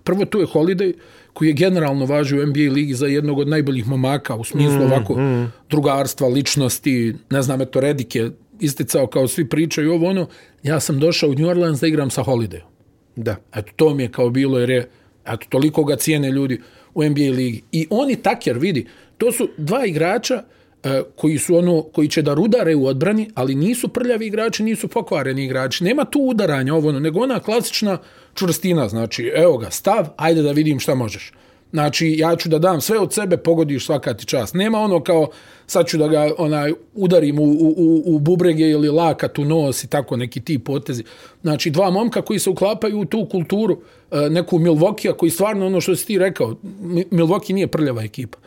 prvo 0.03 0.25
tu 0.25 0.39
je 0.39 0.45
Holiday, 0.45 0.93
koji 1.33 1.47
je 1.47 1.53
generalno 1.53 2.05
važio 2.05 2.43
u 2.43 2.45
NBA 2.45 2.73
ligi 2.73 2.93
za 2.93 3.07
jednog 3.07 3.39
od 3.39 3.47
najboljih 3.47 3.87
momaka 3.87 4.35
u 4.35 4.43
smislu 4.43 4.79
mm, 4.79 4.91
ovako 4.91 5.13
mm. 5.13 5.51
drugarstva, 5.69 6.27
ličnosti, 6.27 7.15
ne 7.29 7.41
znam, 7.41 7.61
eto 7.61 7.79
Redik 7.79 8.15
je 8.15 8.31
isticao 8.59 9.07
kao 9.07 9.27
svi 9.27 9.49
pričaju 9.49 9.93
ovo 9.93 10.07
ono, 10.09 10.27
ja 10.63 10.79
sam 10.79 10.99
došao 10.99 11.29
u 11.29 11.33
New 11.33 11.47
Orleans 11.47 11.79
da 11.79 11.87
igram 11.87 12.09
sa 12.09 12.23
Holidayom. 12.23 12.67
Da. 13.15 13.35
Eto, 13.55 13.71
to 13.75 13.93
mi 13.93 14.03
je 14.03 14.11
kao 14.11 14.29
bilo, 14.29 14.59
jer 14.59 14.69
je, 14.69 14.89
eto, 15.25 15.45
toliko 15.49 15.83
ga 15.83 15.95
cijene 15.95 16.31
ljudi 16.31 16.61
u 16.99 17.09
NBA 17.09 17.31
ligi. 17.31 17.63
I 17.71 17.87
oni 17.89 18.15
Taker, 18.15 18.57
vidi, 18.57 18.85
to 19.17 19.31
su 19.31 19.49
dva 19.57 19.85
igrača 19.85 20.43
e, 20.83 21.01
koji 21.15 21.37
su 21.37 21.55
ono, 21.55 21.81
koji 21.81 22.07
će 22.07 22.21
da 22.21 22.33
rudare 22.33 22.75
u 22.75 22.85
odbrani, 22.85 23.29
ali 23.35 23.55
nisu 23.55 23.87
prljavi 23.87 24.27
igrači, 24.27 24.63
nisu 24.63 24.87
pokvareni 24.87 25.45
igrači. 25.45 25.83
Nema 25.83 26.05
tu 26.05 26.19
udaranja 26.19 26.75
ovo, 26.75 26.89
ono, 26.89 26.99
nego 26.99 27.19
ona 27.19 27.39
klasična 27.39 27.97
čvrstina, 28.33 28.87
znači, 28.87 29.31
evo 29.35 29.57
ga, 29.57 29.71
stav, 29.71 30.07
ajde 30.17 30.41
da 30.41 30.51
vidim 30.51 30.79
šta 30.79 30.95
možeš. 30.95 31.31
Znači, 31.71 32.15
ja 32.17 32.35
ću 32.35 32.49
da 32.49 32.59
dam 32.59 32.81
sve 32.81 32.99
od 32.99 33.13
sebe, 33.13 33.37
pogodiš 33.37 33.85
svaka 33.85 34.13
ti 34.13 34.25
čast. 34.25 34.53
Nema 34.53 34.79
ono 34.79 35.03
kao, 35.03 35.27
sad 35.67 35.87
ću 35.87 35.97
da 35.97 36.07
ga 36.07 36.31
onaj, 36.37 36.73
udarim 36.93 37.39
u, 37.39 37.43
u, 37.43 38.03
u, 38.05 38.19
bubrege 38.19 38.69
ili 38.69 38.89
lakat 38.89 39.39
u 39.39 39.45
nos 39.45 39.83
i 39.83 39.87
tako 39.87 40.17
neki 40.17 40.41
ti 40.41 40.59
potezi. 40.59 41.03
Znači, 41.41 41.69
dva 41.69 41.89
momka 41.89 42.21
koji 42.21 42.39
se 42.39 42.49
uklapaju 42.49 42.99
u 42.99 43.05
tu 43.05 43.27
kulturu, 43.31 43.81
e, 44.11 44.29
neku 44.29 44.59
Milwaukee, 44.59 45.17
koji 45.17 45.29
stvarno 45.29 45.65
ono 45.65 45.81
što 45.81 45.95
si 45.95 46.07
ti 46.07 46.17
rekao, 46.17 46.55
Mi- 46.81 47.05
Milwaukee 47.11 47.53
nije 47.53 47.67
prljava 47.67 48.03
ekipa. 48.03 48.37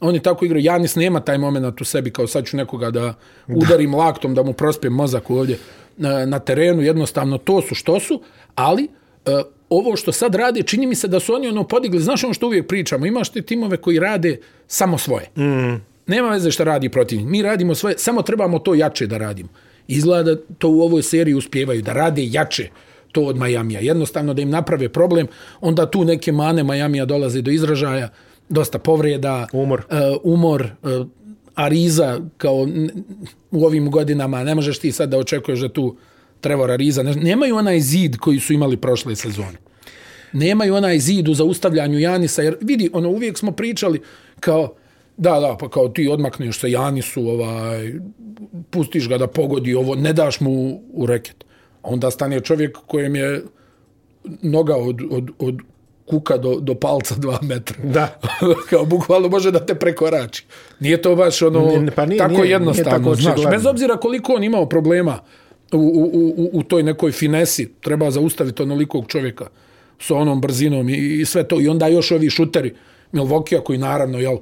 Oni 0.00 0.20
tako 0.22 0.44
igraju. 0.44 0.64
Janis 0.64 0.94
nema 0.96 1.20
taj 1.20 1.38
moment 1.38 1.80
u 1.80 1.84
sebi 1.84 2.10
kao 2.10 2.26
sad 2.26 2.44
ću 2.44 2.56
nekoga 2.56 2.90
da 2.90 3.14
udarim 3.48 3.94
laktom, 3.94 4.34
da 4.34 4.42
mu 4.42 4.52
prospijem 4.52 4.92
mozak 4.92 5.30
ovdje 5.30 5.58
na, 5.96 6.26
na 6.26 6.38
terenu. 6.38 6.82
Jednostavno, 6.82 7.38
to 7.38 7.62
su 7.62 7.74
što 7.74 8.00
su, 8.00 8.22
ali 8.54 8.84
e, 8.84 8.88
ovo 9.70 9.96
što 9.96 10.12
sad 10.12 10.34
rade, 10.34 10.62
čini 10.62 10.86
mi 10.86 10.94
se 10.94 11.08
da 11.08 11.20
su 11.20 11.34
oni 11.34 11.48
ono 11.48 11.64
podigli, 11.64 12.00
znaš 12.00 12.24
ono 12.24 12.34
što 12.34 12.46
uvijek 12.46 12.68
pričamo, 12.68 13.06
imaš 13.06 13.28
te 13.28 13.42
timove 13.42 13.76
koji 13.76 13.98
rade 13.98 14.40
samo 14.66 14.98
svoje. 14.98 15.28
Mm. 15.36 15.80
Nema 16.06 16.30
veze 16.30 16.50
šta 16.50 16.64
radi 16.64 16.88
protiv. 16.88 17.20
Mi 17.26 17.42
radimo 17.42 17.74
svoje, 17.74 17.98
samo 17.98 18.22
trebamo 18.22 18.58
to 18.58 18.74
jače 18.74 19.06
da 19.06 19.18
radimo. 19.18 19.48
Izgleda 19.88 20.34
da 20.34 20.40
to 20.58 20.68
u 20.68 20.80
ovoj 20.80 21.02
seriji 21.02 21.34
uspjevaju, 21.34 21.82
da 21.82 21.92
rade 21.92 22.26
jače 22.30 22.68
to 23.12 23.22
od 23.22 23.36
Majamija. 23.36 23.80
Jednostavno 23.80 24.34
da 24.34 24.42
im 24.42 24.50
naprave 24.50 24.88
problem, 24.88 25.26
onda 25.60 25.90
tu 25.90 26.04
neke 26.04 26.32
mane 26.32 26.64
Majamija 26.64 27.04
dolaze 27.04 27.42
do 27.42 27.50
izražaja, 27.50 28.08
dosta 28.48 28.78
povreda, 28.78 29.46
Umor. 29.52 29.80
uh, 29.90 30.16
umor 30.22 30.62
uh, 30.82 31.06
Ariza 31.54 32.20
kao 32.36 32.66
u 33.50 33.64
ovim 33.64 33.90
godinama, 33.90 34.44
ne 34.44 34.54
možeš 34.54 34.78
ti 34.78 34.92
sad 34.92 35.08
da 35.08 35.18
očekuješ 35.18 35.60
da 35.60 35.68
tu 35.68 35.96
Trevor 36.40 36.70
Ariza, 36.70 37.02
ne, 37.02 37.14
nemaju 37.14 37.56
onaj 37.56 37.80
zid 37.80 38.16
koji 38.16 38.40
su 38.40 38.52
imali 38.52 38.76
prošle 38.76 39.16
sezone. 39.16 39.58
Nemaju 40.32 40.74
onaj 40.74 40.98
zid 40.98 41.28
u 41.28 41.34
zaustavljanju 41.34 41.98
Janisa, 41.98 42.42
jer 42.42 42.56
vidi, 42.60 42.90
ono, 42.92 43.08
uvijek 43.08 43.38
smo 43.38 43.52
pričali 43.52 44.00
kao, 44.40 44.74
da, 45.16 45.40
da, 45.40 45.56
pa 45.60 45.68
kao 45.68 45.88
ti 45.88 46.08
odmakneš 46.08 46.60
se 46.60 46.70
Janisu, 46.70 47.28
ovaj, 47.28 47.92
pustiš 48.70 49.08
ga 49.08 49.18
da 49.18 49.26
pogodi 49.26 49.74
ovo, 49.74 49.94
ne 49.94 50.12
daš 50.12 50.40
mu 50.40 50.50
u 50.92 51.06
reket. 51.06 51.44
Onda 51.82 52.10
stane 52.10 52.40
čovjek 52.40 52.78
kojem 52.86 53.16
je 53.16 53.42
noga 54.42 54.76
od, 54.76 55.00
od, 55.10 55.30
od 55.38 55.58
kuka 56.06 56.36
do, 56.36 56.54
do 56.60 56.74
palca 56.74 57.14
dva 57.14 57.38
metra. 57.42 57.76
Da. 57.84 58.18
kao 58.70 58.84
bukvalno 58.84 59.28
može 59.28 59.50
da 59.50 59.66
te 59.66 59.74
prekorači. 59.74 60.44
Nije 60.80 61.02
to 61.02 61.16
baš 61.16 61.42
ono 61.42 61.66
Nije- 61.66 61.90
pa 61.90 62.06
nije- 62.06 62.18
tako 62.18 62.30
nije- 62.30 62.42
nije 62.42 62.52
jednostavno, 62.52 62.98
tako 62.98 63.14
znaš. 63.14 63.40
Bez 63.50 63.66
obzira 63.66 63.96
koliko 63.96 64.32
on 64.32 64.44
imao 64.44 64.66
problema 64.68 65.18
u, 65.72 65.78
u, 65.78 66.34
u, 66.36 66.50
u 66.52 66.62
toj 66.62 66.82
nekoj 66.82 67.12
finesi, 67.12 67.72
treba 67.80 68.10
zaustaviti 68.10 68.62
onolikog 68.62 69.06
čovjeka 69.08 69.46
sa 69.98 70.14
onom 70.14 70.40
brzinom 70.40 70.88
i, 70.88 71.20
i 71.20 71.24
sve 71.24 71.48
to. 71.48 71.60
I 71.60 71.68
onda 71.68 71.86
još 71.86 72.10
ovi 72.10 72.30
šuteri 72.30 72.74
Milvokija 73.12 73.60
koji 73.60 73.78
naravno, 73.78 74.18
jel, 74.18 74.36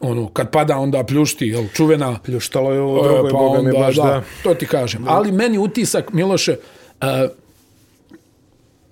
ono, 0.00 0.28
kad 0.28 0.50
pada 0.50 0.76
onda 0.76 1.04
pljušti, 1.04 1.46
jel, 1.46 1.64
čuvena 1.74 2.18
Pljuštalo 2.24 2.72
je 2.72 2.80
u 2.80 2.98
E, 2.98 3.02
drugoj, 3.02 3.30
pa 3.30 3.38
boga 3.38 3.62
mi 3.62 3.68
onda, 3.68 3.78
baš 3.78 3.96
da. 3.96 4.22
To 4.42 4.54
ti 4.54 4.66
kažem. 4.66 5.04
Ali 5.08 5.32
meni 5.32 5.58
utisak, 5.58 6.12
Miloše, 6.12 6.56
uh, 7.00 7.06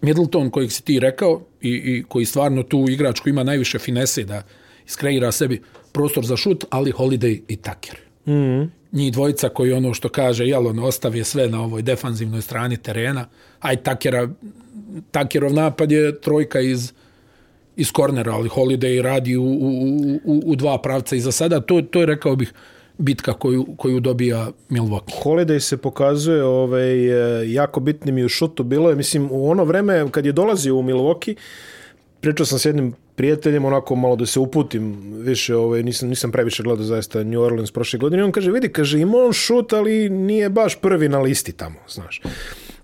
Middleton 0.01 0.51
kojeg 0.51 0.73
si 0.73 0.83
ti 0.83 1.01
rekao 1.01 1.41
i, 1.61 1.71
i 1.71 2.05
koji 2.09 2.25
stvarno 2.25 2.63
tu 2.63 2.87
igrač 2.89 3.21
koji 3.21 3.31
ima 3.31 3.43
najviše 3.43 3.79
finese 3.79 4.25
da 4.25 4.43
iskreira 4.87 5.33
sebi 5.33 5.63
prostor 5.93 6.25
za 6.25 6.37
šut, 6.37 6.65
ali 6.71 6.93
Holiday 6.93 7.41
i 7.49 7.57
Tucker. 7.57 7.99
Mm 8.27 8.33
-hmm. 8.33 8.69
Njih 8.93 9.13
dvojica 9.13 9.49
koji 9.49 9.73
ono 9.73 9.95
što 9.95 10.09
kaže, 10.09 10.47
jel, 10.47 10.67
ono, 10.67 10.87
ostavi 10.87 11.25
sve 11.25 11.49
na 11.49 11.63
ovoj 11.63 11.83
defanzivnoj 11.83 12.43
strani 12.43 12.77
terena, 12.77 13.27
aj 13.61 13.77
Takera, 13.77 14.29
Takerov 15.11 15.53
napad 15.53 15.93
je 15.93 16.21
trojka 16.21 16.61
iz 16.61 16.93
iz 17.79 17.93
kornera, 17.93 18.33
ali 18.33 18.49
Holiday 18.49 19.03
radi 19.03 19.37
u, 19.37 19.45
u, 19.45 19.71
u, 20.25 20.43
u 20.47 20.57
dva 20.57 20.79
pravca 20.83 21.17
i 21.17 21.21
za 21.21 21.33
sada 21.33 21.61
to, 21.61 21.83
to 21.83 22.01
je, 22.01 22.07
rekao 22.07 22.37
bih, 22.37 22.53
bitka 22.99 23.33
koju, 23.33 23.67
koju 23.77 24.01
dobija 24.01 24.51
Milwaukee. 24.71 25.23
Holiday 25.23 25.59
se 25.59 25.77
pokazuje 25.77 26.45
ovaj, 26.45 27.07
eh, 27.07 27.53
jako 27.53 27.81
bitnim 27.81 28.19
i 28.19 28.25
u 28.25 28.29
šutu. 28.29 28.63
Bilo 28.63 28.91
je, 28.91 28.97
mislim, 28.97 29.29
u 29.31 29.51
ono 29.51 29.65
vreme 29.65 30.07
kad 30.11 30.27
je 30.27 30.33
dolazio 30.33 30.77
u 30.77 30.83
Milwaukee, 30.83 31.35
pričao 32.21 32.47
sam 32.47 32.59
s 32.59 32.65
jednim 32.65 32.95
prijateljem, 33.15 33.65
onako 33.65 33.97
malo 33.97 34.17
da 34.17 34.27
se 34.27 34.41
uputim 34.41 34.97
više, 35.13 35.57
ovaj, 35.57 35.83
nisam, 35.83 36.09
nisam 36.09 36.33
previše 36.33 36.63
gledao 36.63 36.85
zaista 36.85 37.25
New 37.25 37.41
Orleans 37.41 37.71
prošle 37.71 37.99
godine. 37.99 38.25
On 38.25 38.33
kaže, 38.33 38.51
vidi, 38.51 38.69
kaže, 38.69 39.01
ima 39.01 39.19
on 39.19 39.33
šut, 39.33 39.73
ali 39.73 40.09
nije 40.09 40.49
baš 40.49 40.81
prvi 40.81 41.09
na 41.09 41.19
listi 41.19 41.53
tamo, 41.53 41.79
znaš. 41.89 42.21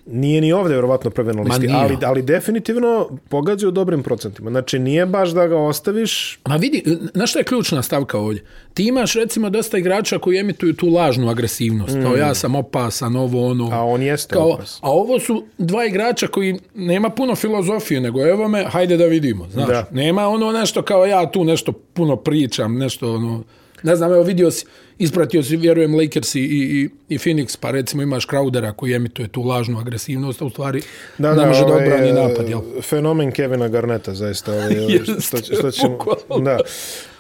Nije 0.07 0.41
ni 0.41 0.53
ovde 0.53 0.69
vjerovatno 0.75 1.11
prvi 1.11 1.33
na 1.35 1.43
listi, 1.43 1.69
ali, 1.73 1.97
ali 2.05 2.23
definitivno 2.23 3.09
pogađa 3.29 3.69
u 3.69 3.71
dobrim 3.71 4.03
procentima. 4.03 4.51
Znači, 4.51 4.79
nije 4.79 5.07
baš 5.07 5.31
da 5.31 5.47
ga 5.47 5.57
ostaviš, 5.59 6.39
Ma 6.49 6.57
vidi, 6.57 6.83
na 7.15 7.27
što 7.27 7.39
je 7.39 7.45
ključna 7.45 7.83
stavka 7.83 8.19
ovdje? 8.19 8.43
Ti 8.75 8.85
imaš 8.85 9.15
recimo 9.15 9.51
dosta 9.51 9.79
igrača 9.79 10.19
koji 10.19 10.39
emituju 10.39 10.75
tu 10.75 10.89
lažnu 10.89 11.29
agresivnost. 11.31 11.97
Mm. 11.97 12.03
Kao 12.03 12.17
ja 12.17 12.35
sam 12.35 12.55
opasan, 12.55 13.17
ovo 13.17 13.47
ono. 13.51 13.69
a 13.73 13.85
on 13.85 14.03
jeste 14.03 14.33
Kao, 14.35 14.49
opasan. 14.53 14.81
a 14.83 14.91
ovo 14.93 15.21
su 15.21 15.45
dva 15.59 15.85
igrača 15.85 16.27
koji 16.27 16.59
nema 16.75 17.11
puno 17.11 17.35
filozofije, 17.35 18.01
nego 18.01 18.27
evo 18.27 18.49
me, 18.49 18.65
hajde 18.65 18.97
da 18.97 19.05
vidimo. 19.05 19.49
Znaš, 19.51 19.69
Da. 19.69 19.87
nema 19.91 20.29
ono 20.29 20.53
nešto 20.53 20.83
kao 20.83 21.07
ja 21.07 21.31
tu 21.31 21.45
nešto 21.45 21.73
puno 21.73 22.17
pričam, 22.17 22.79
nešto 22.79 23.15
ono, 23.15 23.43
ne 23.85 23.97
znam, 23.97 24.13
evo 24.13 24.23
vidio 24.23 24.51
si, 24.51 24.67
ispratio 24.99 25.43
si, 25.43 25.57
vjerujem, 25.57 25.95
Lakers 25.95 26.35
i, 26.35 26.41
i, 26.41 26.89
i 27.09 27.19
Phoenix, 27.19 27.57
pa 27.61 27.71
recimo 27.71 28.03
imaš 28.03 28.27
Crowdera 28.27 28.73
koji 28.73 28.95
emituje 28.95 29.29
tu 29.29 29.43
lažnu 29.43 29.79
agresivnost, 29.79 30.43
a 30.43 30.45
u 30.45 30.51
stvari 30.51 30.83
da, 31.19 31.35
ne 31.35 31.47
može 31.47 31.61
da 31.61 31.67
ovaj, 31.67 31.85
odbrani 31.85 32.09
e, 32.09 32.13
napad, 32.13 32.49
jel? 32.49 32.61
Fenomen 32.83 33.33
Kevina 33.33 33.69
Garneta, 33.69 34.15
zaista. 34.15 34.53
Ovaj, 34.53 34.73
Jeste, 34.93 35.39
što, 35.39 35.55
što 35.57 35.71
ćemo, 35.71 35.99
da. 36.45 36.59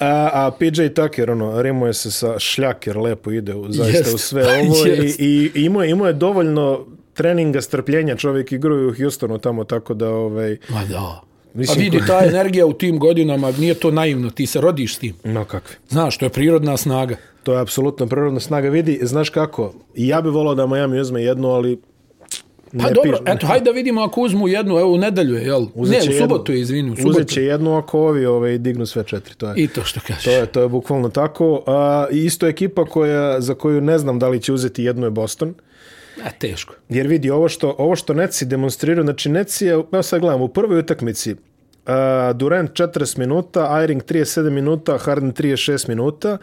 A, 0.00 0.30
a 0.32 0.50
PJ 0.58 0.86
Tucker, 0.94 1.30
ono, 1.30 1.62
rimuje 1.62 1.94
se 1.94 2.10
sa 2.10 2.38
šljaker, 2.38 2.96
lepo 2.96 3.30
ide 3.30 3.54
u, 3.54 3.72
zaista 3.72 3.98
Jeste, 3.98 4.14
u 4.14 4.18
sve 4.18 4.44
ovo 4.46 4.86
i, 4.86 5.14
i, 5.18 5.50
i 5.54 5.64
imao, 5.64 5.82
je, 5.82 5.90
imao 5.90 6.06
je 6.06 6.12
dovoljno 6.12 6.86
treninga 7.14 7.60
strpljenja, 7.60 8.16
čovjek 8.16 8.52
igruje 8.52 8.86
u 8.86 8.94
Houstonu 8.94 9.38
tamo, 9.38 9.64
tako 9.64 9.94
da, 9.94 10.08
ovaj, 10.08 10.56
Ma 10.68 10.84
da. 10.84 11.33
Mislim, 11.54 11.78
a 11.78 11.82
vidi, 11.82 12.06
ta 12.06 12.24
energija 12.24 12.66
u 12.66 12.72
tim 12.72 12.98
godinama, 12.98 13.50
nije 13.50 13.74
to 13.74 13.90
naivno, 13.90 14.30
ti 14.30 14.46
se 14.46 14.60
rodiš 14.60 14.94
s 14.94 14.98
tim. 14.98 15.14
no 15.24 15.44
kakvi. 15.44 15.76
Znaš, 15.88 16.18
to 16.18 16.26
je 16.26 16.30
prirodna 16.30 16.76
snaga. 16.76 17.16
To 17.42 17.52
je 17.52 17.60
apsolutno 17.60 18.06
prirodna 18.06 18.40
snaga. 18.40 18.68
Vidi, 18.68 18.98
znaš 19.02 19.30
kako, 19.30 19.74
ja 19.94 20.20
bih 20.20 20.32
volao 20.32 20.54
da 20.54 20.66
Miami 20.66 21.00
uzme 21.00 21.22
jednu, 21.22 21.48
ali 21.48 21.78
Pa 22.72 22.78
ne 22.78 22.90
dobro, 22.90 23.10
piše- 23.12 23.22
eto, 23.26 23.46
hajde 23.46 23.64
da 23.64 23.70
vidimo 23.70 24.02
ako 24.02 24.20
uzmu 24.20 24.48
jednu, 24.48 24.78
evo 24.78 24.92
u 24.92 24.98
nedelju 24.98 25.34
je, 25.34 25.42
jel? 25.42 25.66
Uzet 25.74 26.04
Ne, 26.04 26.14
u 26.14 26.18
subotu 26.18 26.52
je, 26.52 26.60
izvini, 26.60 26.90
u 26.90 26.96
subotu. 26.96 27.10
Uzet 27.10 27.28
će 27.28 27.42
jednu 27.42 27.76
ako 27.76 27.98
ovi 28.00 28.26
ovaj, 28.26 28.58
dignu 28.58 28.86
sve 28.86 29.04
četiri. 29.04 29.34
To 29.34 29.48
je. 29.48 29.54
I 29.56 29.68
to 29.68 29.82
što 29.84 30.00
kažeš. 30.06 30.24
To 30.24 30.30
je, 30.30 30.46
to 30.46 30.60
je 30.60 30.68
bukvalno 30.68 31.08
tako. 31.08 31.62
A, 31.66 32.06
i 32.12 32.24
isto 32.24 32.46
ekipa 32.48 32.84
koja, 32.84 33.40
za 33.40 33.54
koju 33.54 33.80
ne 33.80 33.98
znam 33.98 34.18
da 34.18 34.28
li 34.28 34.40
će 34.42 34.52
uzeti 34.52 34.84
jednu 34.84 35.06
je 35.06 35.10
Boston. 35.10 35.54
A, 36.22 36.30
teško. 36.30 36.74
Jer 36.88 37.06
vidi, 37.06 37.30
ovo 37.30 37.48
što, 37.48 37.74
ovo 37.78 37.96
što 37.96 38.14
Netsi 38.14 38.44
demonstriraju, 38.44 39.04
znači 39.04 39.28
Netsi 39.28 39.66
je, 39.66 39.72
evo 39.72 40.02
sad 40.02 40.20
gledam, 40.20 40.42
u 40.42 40.48
prvoj 40.48 40.78
utakmici 40.78 41.34
a, 41.86 42.32
Durant 42.34 42.70
40 42.72 43.18
minuta, 43.18 43.80
Iring 43.84 44.02
37 44.02 44.50
minuta, 44.50 44.98
Harden 44.98 45.32
36 45.32 45.88
minuta 45.88 46.38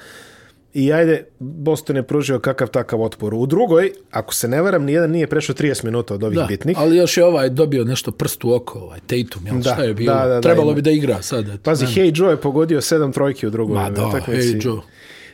i 0.74 0.94
ajde, 0.94 1.26
Boston 1.40 1.96
je 1.96 2.04
pružio 2.04 2.40
kakav 2.40 2.68
takav 2.68 3.02
otpor. 3.02 3.34
U 3.34 3.46
drugoj, 3.46 3.92
ako 4.12 4.34
se 4.34 4.48
ne 4.48 4.62
varam, 4.62 4.84
nijedan 4.84 5.12
nije 5.12 5.28
prešao 5.28 5.56
30 5.56 5.86
minuta 5.86 6.14
od 6.14 6.24
ovih 6.24 6.38
Da, 6.38 6.46
bitnih. 6.46 6.78
ali 6.80 6.98
još 6.98 7.18
je 7.18 7.26
ovaj 7.26 7.50
dobio 7.50 7.84
nešto 7.84 8.12
prst 8.12 8.44
u 8.44 8.54
oko, 8.54 8.80
ovaj 8.80 9.00
Tatum, 9.00 9.46
jel? 9.48 9.56
Da, 9.56 9.62
šta 9.64 9.84
je 9.84 9.94
bilo? 9.94 10.14
da, 10.14 10.22
da, 10.22 10.28
da, 10.28 10.42
Trebalo 10.42 10.68
ima. 10.68 10.76
bi 10.76 10.82
da 10.82 10.92
igra 10.92 11.22
sad. 11.22 11.48
eto. 11.48 11.58
Pazi, 11.64 11.86
Hey 11.86 12.12
Joe 12.16 12.32
je 12.32 12.38
pogodio 12.38 12.82
sedam 12.82 13.12
trojki 13.12 13.48
u 13.48 13.50
drugoj 13.50 13.76
Ma 13.76 13.90
da, 13.90 14.02
hey 14.02 14.66
Joe. 14.66 14.82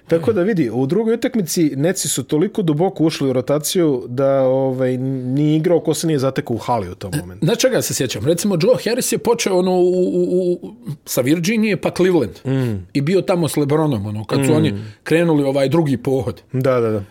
Tako 0.07 0.33
da 0.33 0.41
vidi, 0.41 0.69
u 0.73 0.85
drugoj 0.85 1.13
utakmici 1.13 1.73
Neci 1.75 2.09
su 2.09 2.23
toliko 2.23 2.61
duboko 2.61 3.03
ušli 3.03 3.29
u 3.29 3.33
rotaciju 3.33 4.03
da 4.07 4.41
ovaj, 4.41 4.97
nije 4.97 5.57
igrao 5.57 5.79
ko 5.79 5.93
se 5.93 6.07
nije 6.07 6.19
zatekao 6.19 6.55
u 6.55 6.59
hali 6.59 6.89
u 6.89 6.95
tom 6.95 7.11
momentu. 7.19 7.45
Na 7.45 7.55
čega 7.55 7.81
se 7.81 7.93
sjećam? 7.93 8.25
Recimo, 8.25 8.57
Joe 8.61 8.83
Harris 8.83 9.11
je 9.11 9.17
počeo 9.17 9.57
ono 9.57 9.71
u, 9.71 9.89
u, 9.89 10.53
u, 10.61 10.75
sa 11.05 11.21
Virginije 11.21 11.81
pa 11.81 11.89
Cleveland. 11.91 12.33
Mm. 12.45 12.87
I 12.93 13.01
bio 13.01 13.21
tamo 13.21 13.47
s 13.47 13.57
Lebronom, 13.57 14.05
ono, 14.05 14.25
kad 14.25 14.45
su 14.45 14.51
mm. 14.51 14.55
oni 14.55 14.73
krenuli 15.03 15.43
ovaj 15.43 15.69
drugi 15.69 15.97
pohod. 15.97 16.41
Da, 16.53 16.79
da, 16.79 16.89
da. 16.89 17.03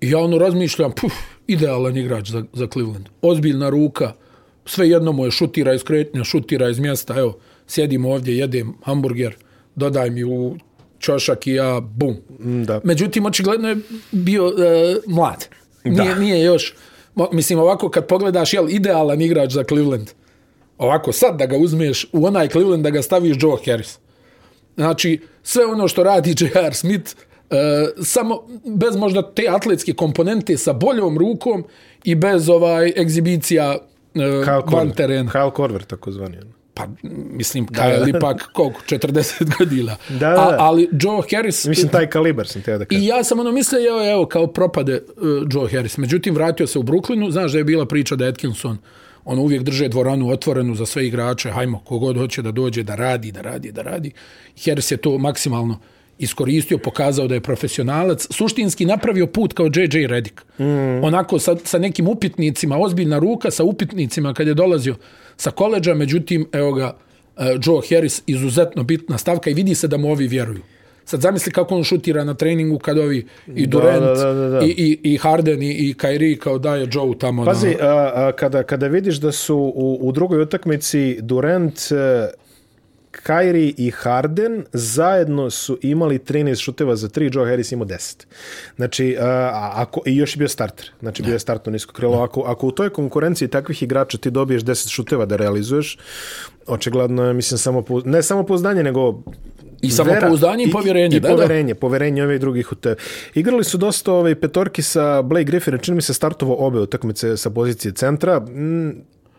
I 0.00 0.10
ja 0.10 0.18
ono 0.18 0.38
razmišljam, 0.38 0.92
puf, 0.92 1.12
idealan 1.46 1.96
igrač 1.96 2.30
za, 2.30 2.44
za 2.52 2.66
Cleveland. 2.66 3.08
Ozbiljna 3.22 3.68
ruka, 3.68 4.12
sve 4.66 4.88
jedno 4.88 5.12
mu 5.12 5.24
je 5.24 5.30
šutira 5.30 5.74
iz 5.74 5.84
kretnja, 5.84 6.24
šutira 6.24 6.68
iz 6.68 6.78
mjesta, 6.78 7.18
evo, 7.18 7.38
sjedim 7.66 8.04
ovdje, 8.04 8.36
jedem 8.36 8.74
hamburger, 8.82 9.36
dodaj 9.74 10.10
mi 10.10 10.24
u 10.24 10.56
čošak 11.04 11.46
i 11.46 11.52
ja, 11.52 11.80
bum. 11.80 12.16
Da. 12.64 12.80
Međutim, 12.84 13.26
očigledno 13.26 13.68
je 13.68 13.76
bio 14.12 14.48
e, 14.48 14.96
mlad. 15.06 15.46
Nije, 15.84 16.16
nije 16.16 16.44
još, 16.44 16.74
mislim, 17.32 17.58
ovako 17.58 17.88
kad 17.88 18.06
pogledaš, 18.06 18.52
jel, 18.54 18.70
idealan 18.70 19.20
igrač 19.20 19.52
za 19.52 19.64
Cleveland. 19.64 20.10
Ovako, 20.78 21.12
sad 21.12 21.38
da 21.38 21.46
ga 21.46 21.56
uzmeš 21.56 22.06
u 22.12 22.26
onaj 22.26 22.48
Cleveland, 22.48 22.84
da 22.84 22.90
ga 22.90 23.02
staviš 23.02 23.36
Joe 23.40 23.56
Harris. 23.66 23.98
Znači, 24.76 25.20
sve 25.42 25.66
ono 25.66 25.88
što 25.88 26.02
radi 26.02 26.34
J.R. 26.40 26.74
Smith, 26.74 27.12
e, 27.50 27.56
samo 28.02 28.42
bez 28.66 28.96
možda 28.96 29.22
te 29.22 29.46
atletske 29.48 29.92
komponente 29.92 30.56
sa 30.56 30.72
boljom 30.72 31.18
rukom 31.18 31.64
i 32.04 32.14
bez 32.14 32.48
ovaj 32.48 32.92
egzibicija 32.96 33.76
e, 34.14 34.18
Kyle 34.18 34.72
van 34.72 34.90
terena. 34.90 35.30
Kyle 35.30 35.52
Korver, 35.52 35.84
tako 35.84 36.12
zvani. 36.12 36.36
Pa, 36.74 36.88
mislim, 37.30 37.66
Kyle 37.66 38.16
ipak, 38.16 38.48
koliko, 38.52 38.80
40 38.80 39.58
godina. 39.58 39.96
Da, 40.08 40.18
da, 40.18 40.30
da. 40.30 40.40
A, 40.40 40.56
ali 40.58 40.88
Joe 40.92 41.22
Harris... 41.30 41.64
Mislim, 41.64 41.88
taj 41.88 42.10
kalibar 42.10 42.46
sam 42.46 42.62
teo 42.62 42.78
da 42.78 42.84
kažem. 42.84 43.02
I 43.02 43.06
ja 43.06 43.24
sam 43.24 43.40
ono 43.40 43.52
mislio, 43.52 43.88
evo, 43.88 44.10
evo, 44.10 44.26
kao 44.26 44.46
propade 44.46 44.94
uh, 45.16 45.46
Joe 45.52 45.70
Harris. 45.70 45.96
Međutim, 45.96 46.34
vratio 46.34 46.66
se 46.66 46.78
u 46.78 46.82
Brooklynu. 46.82 47.30
Znaš 47.30 47.52
da 47.52 47.58
je 47.58 47.64
bila 47.64 47.86
priča 47.86 48.16
da 48.16 48.24
Atkinson 48.24 48.78
ono 49.24 49.42
uvijek 49.42 49.62
drže 49.62 49.88
dvoranu 49.88 50.30
otvorenu 50.30 50.74
za 50.74 50.86
sve 50.86 51.06
igrače. 51.06 51.50
Hajmo, 51.50 51.78
kogod 51.84 52.16
hoće 52.16 52.42
da 52.42 52.52
dođe, 52.52 52.82
da 52.82 52.94
radi, 52.94 53.32
da 53.32 53.40
radi, 53.40 53.72
da 53.72 53.82
radi. 53.82 54.10
Harris 54.64 54.90
je 54.90 54.96
to 54.96 55.18
maksimalno 55.18 55.78
iskoristio, 56.18 56.78
pokazao 56.78 57.28
da 57.28 57.34
je 57.34 57.40
profesionalac, 57.40 58.26
suštinski 58.30 58.86
napravio 58.86 59.26
put 59.26 59.52
kao 59.52 59.66
JJ 59.66 60.06
Redick. 60.06 60.42
Mm. 60.58 61.04
Onako 61.04 61.38
sa, 61.38 61.56
sa 61.64 61.78
nekim 61.78 62.08
upitnicima, 62.08 62.78
ozbiljna 62.78 63.18
ruka 63.18 63.50
sa 63.50 63.64
upitnicima 63.64 64.34
kad 64.34 64.46
je 64.46 64.54
dolazio 64.54 64.96
sa 65.36 65.50
koleđa, 65.50 65.94
međutim, 65.94 66.46
evo 66.52 66.72
ga, 66.72 66.96
uh, 67.36 67.44
Joe 67.64 67.80
Harris, 67.88 68.22
izuzetno 68.26 68.82
bitna 68.82 69.18
stavka 69.18 69.50
i 69.50 69.54
vidi 69.54 69.74
se 69.74 69.88
da 69.88 69.96
mu 69.96 70.10
ovi 70.10 70.28
vjeruju. 70.28 70.60
Sad 71.04 71.20
zamisli 71.20 71.52
kako 71.52 71.76
on 71.76 71.84
šutira 71.84 72.24
na 72.24 72.34
treningu 72.34 72.78
kad 72.78 72.98
ovi 72.98 73.26
i 73.54 73.66
Durant 73.66 74.02
da, 74.02 74.14
da, 74.14 74.34
da, 74.34 74.48
da. 74.48 74.60
I, 74.64 74.68
i, 74.68 75.12
i 75.12 75.16
Harden 75.16 75.62
i, 75.62 75.70
i 75.70 75.94
Kyrie 75.94 76.38
kao 76.38 76.58
daje 76.58 76.88
Joe 76.92 77.18
tamo. 77.18 77.44
Pazi, 77.44 77.76
na, 77.80 77.86
a, 77.86 78.12
a, 78.14 78.32
kada, 78.32 78.62
kada 78.62 78.86
vidiš 78.86 79.16
da 79.16 79.32
su 79.32 79.56
u, 79.56 79.98
u 80.00 80.12
drugoj 80.12 80.42
utakmici 80.42 81.18
Durant, 81.20 81.78
e, 81.90 82.30
Kyrie 83.26 83.74
i 83.76 83.90
Harden 83.90 84.64
zajedno 84.72 85.50
su 85.50 85.78
imali 85.82 86.18
13 86.18 86.60
šuteva 86.62 86.96
za 86.96 87.08
3, 87.08 87.36
Joe 87.36 87.48
Harris 87.48 87.72
imao 87.72 87.86
10. 87.86 88.24
Znači, 88.76 89.16
a, 89.20 89.24
a, 89.24 89.72
ako, 89.74 90.00
i 90.06 90.16
još 90.16 90.36
je 90.36 90.38
bio 90.38 90.48
starter. 90.48 90.90
Znači, 91.00 91.22
bio 91.22 91.32
je 91.32 91.38
startno 91.38 91.72
nisko 91.72 91.92
krilo. 91.92 92.22
Ako, 92.22 92.40
ako 92.40 92.66
u 92.66 92.70
toj 92.70 92.90
konkurenciji 92.90 93.48
takvih 93.48 93.82
igrača 93.82 94.18
ti 94.18 94.30
dobiješ 94.30 94.62
10 94.62 94.90
šuteva 94.90 95.26
da 95.26 95.36
realizuješ, 95.36 95.98
očigledno 96.66 97.24
je, 97.24 97.34
mislim, 97.34 97.58
samo, 97.58 97.80
pou- 97.80 98.06
ne 98.06 98.22
samo 98.22 98.46
pouzdanje, 98.46 98.82
nego 98.82 99.22
I 99.82 99.90
samopouzdanje 99.90 100.64
i 100.64 100.70
povjerenje, 100.70 101.14
I, 101.14 101.16
i 101.16 101.20
da, 101.20 101.28
da. 101.28 101.34
poverenje, 101.34 101.74
poverenje 101.74 102.22
ove 102.24 102.38
drugih 102.38 102.72
u 102.72 102.74
te. 102.74 102.94
Igrali 103.34 103.64
su 103.64 103.78
dosta 103.78 104.12
ove 104.12 104.34
petorki 104.40 104.82
sa 104.82 105.22
Blake 105.22 105.44
Griffin, 105.44 105.78
čini 105.78 105.94
mi 105.94 106.02
se 106.02 106.14
startovo 106.14 106.54
obe 106.54 106.80
utakmice 106.80 107.36
sa 107.36 107.50
pozicije 107.50 107.92
centra. 107.92 108.40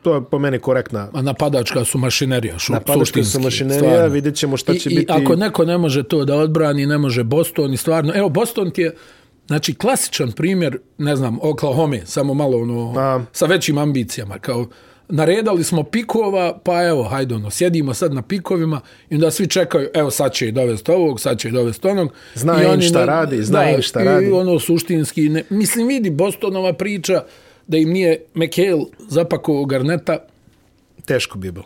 To 0.06 0.16
je 0.16 0.22
po 0.24 0.40
meni 0.40 0.60
korektna 0.60 1.10
A 1.14 1.22
napadačka 1.22 1.86
su 1.86 1.98
mašinerija, 1.98 2.60
šu, 2.60 2.74
napadačka 2.74 2.94
su 2.96 3.06
suštinski, 3.06 3.40
mašinerija, 3.40 3.80
stvarno. 3.82 4.08
vidjet 4.10 4.36
ćemo 4.36 4.58
šta 4.58 4.74
će 4.74 4.90
I, 4.90 4.96
biti. 4.96 5.12
I 5.12 5.16
ako 5.16 5.36
neko 5.36 5.66
ne 5.66 5.78
može 5.78 6.04
to 6.04 6.26
da 6.26 6.36
odbrani, 6.36 6.86
ne 6.86 6.98
može 6.98 7.24
Boston 7.24 7.74
i 7.74 7.78
stvarno, 7.78 8.14
evo 8.16 8.30
Boston 8.30 8.72
ti 8.72 8.82
je 8.82 8.96
Znači, 9.48 9.74
klasičan 9.74 10.32
primjer, 10.32 10.78
ne 10.98 11.16
znam, 11.16 11.38
Oklahoma, 11.42 11.98
samo 12.06 12.34
malo 12.34 12.58
ono, 12.58 12.94
A. 12.98 13.24
sa 13.32 13.46
većim 13.46 13.78
ambicijama, 13.78 14.40
kao 14.40 14.66
naredali 15.10 15.64
smo 15.64 15.84
pikova, 15.84 16.60
pa 16.64 16.84
evo, 16.84 17.04
hajde 17.04 17.36
ono, 17.36 17.50
sjedimo 17.50 17.94
sad 17.94 18.14
na 18.14 18.22
pikovima 18.22 18.82
i 19.10 19.16
onda 19.16 19.32
svi 19.32 19.48
čekaju, 19.48 19.88
evo 19.94 20.12
sad 20.12 20.34
će 20.34 20.48
i 20.48 20.52
dovesti 20.52 20.92
ovog, 20.92 21.20
sad 21.20 21.40
će 21.40 21.48
i 21.48 21.52
dovesti 21.52 21.88
onog. 21.88 22.14
Zna 22.36 22.64
I 22.64 22.74
im 22.76 22.82
šta 22.82 23.00
ne- 23.00 23.06
radi, 23.06 23.44
zna 23.44 23.70
im 23.70 23.82
šta 23.82 24.02
i 24.02 24.06
radi. 24.06 24.32
ono 24.32 24.60
suštinski, 24.60 25.30
ne, 25.30 25.44
mislim, 25.50 25.88
vidi, 25.88 26.10
Bostonova 26.10 26.74
priča 26.74 27.24
da 27.68 27.78
im 27.78 27.90
nije 27.90 28.22
McHale 28.34 28.86
zapako 29.10 29.66
Garneta, 29.66 30.18
Teško 31.06 31.38
bi 31.38 31.52
bilo. 31.52 31.66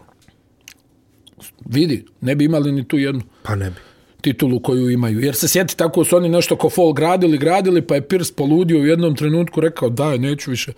vidi, 1.66 2.06
ne 2.22 2.36
bi 2.36 2.46
imali 2.46 2.72
ni 2.72 2.88
tu 2.88 2.98
jednu 2.98 3.22
Pa 3.44 3.56
ne 3.56 3.70
bi. 3.70 3.76
titulu 4.22 4.60
koju 4.60 4.90
imaju. 4.90 5.20
Jer 5.20 5.36
se 5.36 5.48
sjeti 5.48 5.78
tako 5.78 6.04
su 6.04 6.18
oni 6.18 6.30
nešto 6.30 6.56
ko 6.56 6.70
fol 6.70 6.94
gradili, 6.94 7.38
gradili, 7.38 7.82
pa 7.82 7.96
je 7.96 8.08
Pierce 8.08 8.34
poludio 8.36 8.80
u 8.80 8.86
jednom 8.86 9.16
trenutku, 9.16 9.62
rekao 9.62 9.90
daj, 9.90 10.18
neću 10.18 10.52
više 10.52 10.74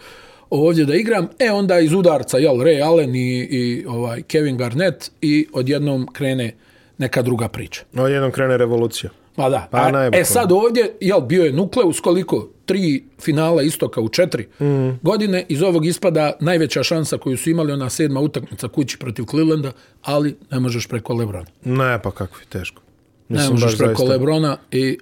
ovdje 0.50 0.86
da 0.86 0.95
igram. 0.95 1.28
E 1.39 1.52
onda 1.52 1.80
iz 1.80 1.93
udarca, 1.93 2.38
jel, 2.38 2.56
Ray 2.56 2.84
Allen 2.86 3.16
i, 3.16 3.39
i 3.39 3.86
ovaj 3.88 4.22
Kevin 4.22 4.58
Garnett 4.58 5.12
i 5.22 5.48
odjednom 5.54 6.08
krene 6.14 6.54
neka 6.98 7.22
druga 7.22 7.48
priča. 7.48 7.82
No, 7.93 8.08
jednom 8.08 8.32
krene 8.32 8.58
revolucija. 8.58 9.10
Ma 9.38 9.50
da. 9.50 9.68
Pa, 9.72 9.78
A, 9.78 10.10
e 10.14 10.26
sad 10.26 10.52
ovdje, 10.52 10.98
jel, 11.02 11.22
bio 11.22 11.44
je 11.44 11.54
Nukleus 11.54 12.00
koliko? 12.00 12.50
Tri 12.66 13.04
finala 13.22 13.62
istoka 13.62 14.02
u 14.02 14.10
četiri 14.10 14.48
mm. 14.60 14.90
godine. 15.02 15.46
Iz 15.50 15.62
ovog 15.62 15.86
ispada 15.86 16.34
najveća 16.40 16.84
šansa 16.84 17.18
koju 17.18 17.38
su 17.38 17.50
imali 17.50 17.72
ona 17.72 17.90
sedma 17.90 18.20
utakmica 18.20 18.68
kući 18.68 18.98
protiv 18.98 19.26
Clevelanda, 19.26 19.72
ali 20.02 20.36
ne 20.52 20.60
možeš 20.60 20.88
preko 20.88 21.14
Lebrona. 21.14 21.46
Ne, 21.64 22.02
pa 22.02 22.12
kakvi, 22.12 22.46
teško. 22.50 22.82
Ne 23.30 23.38
Mislim, 23.38 23.52
možeš 23.52 23.72
baš 23.72 23.78
preko 23.78 24.00
zaista. 24.00 24.14
Lebrona 24.14 24.58
i 24.72 24.98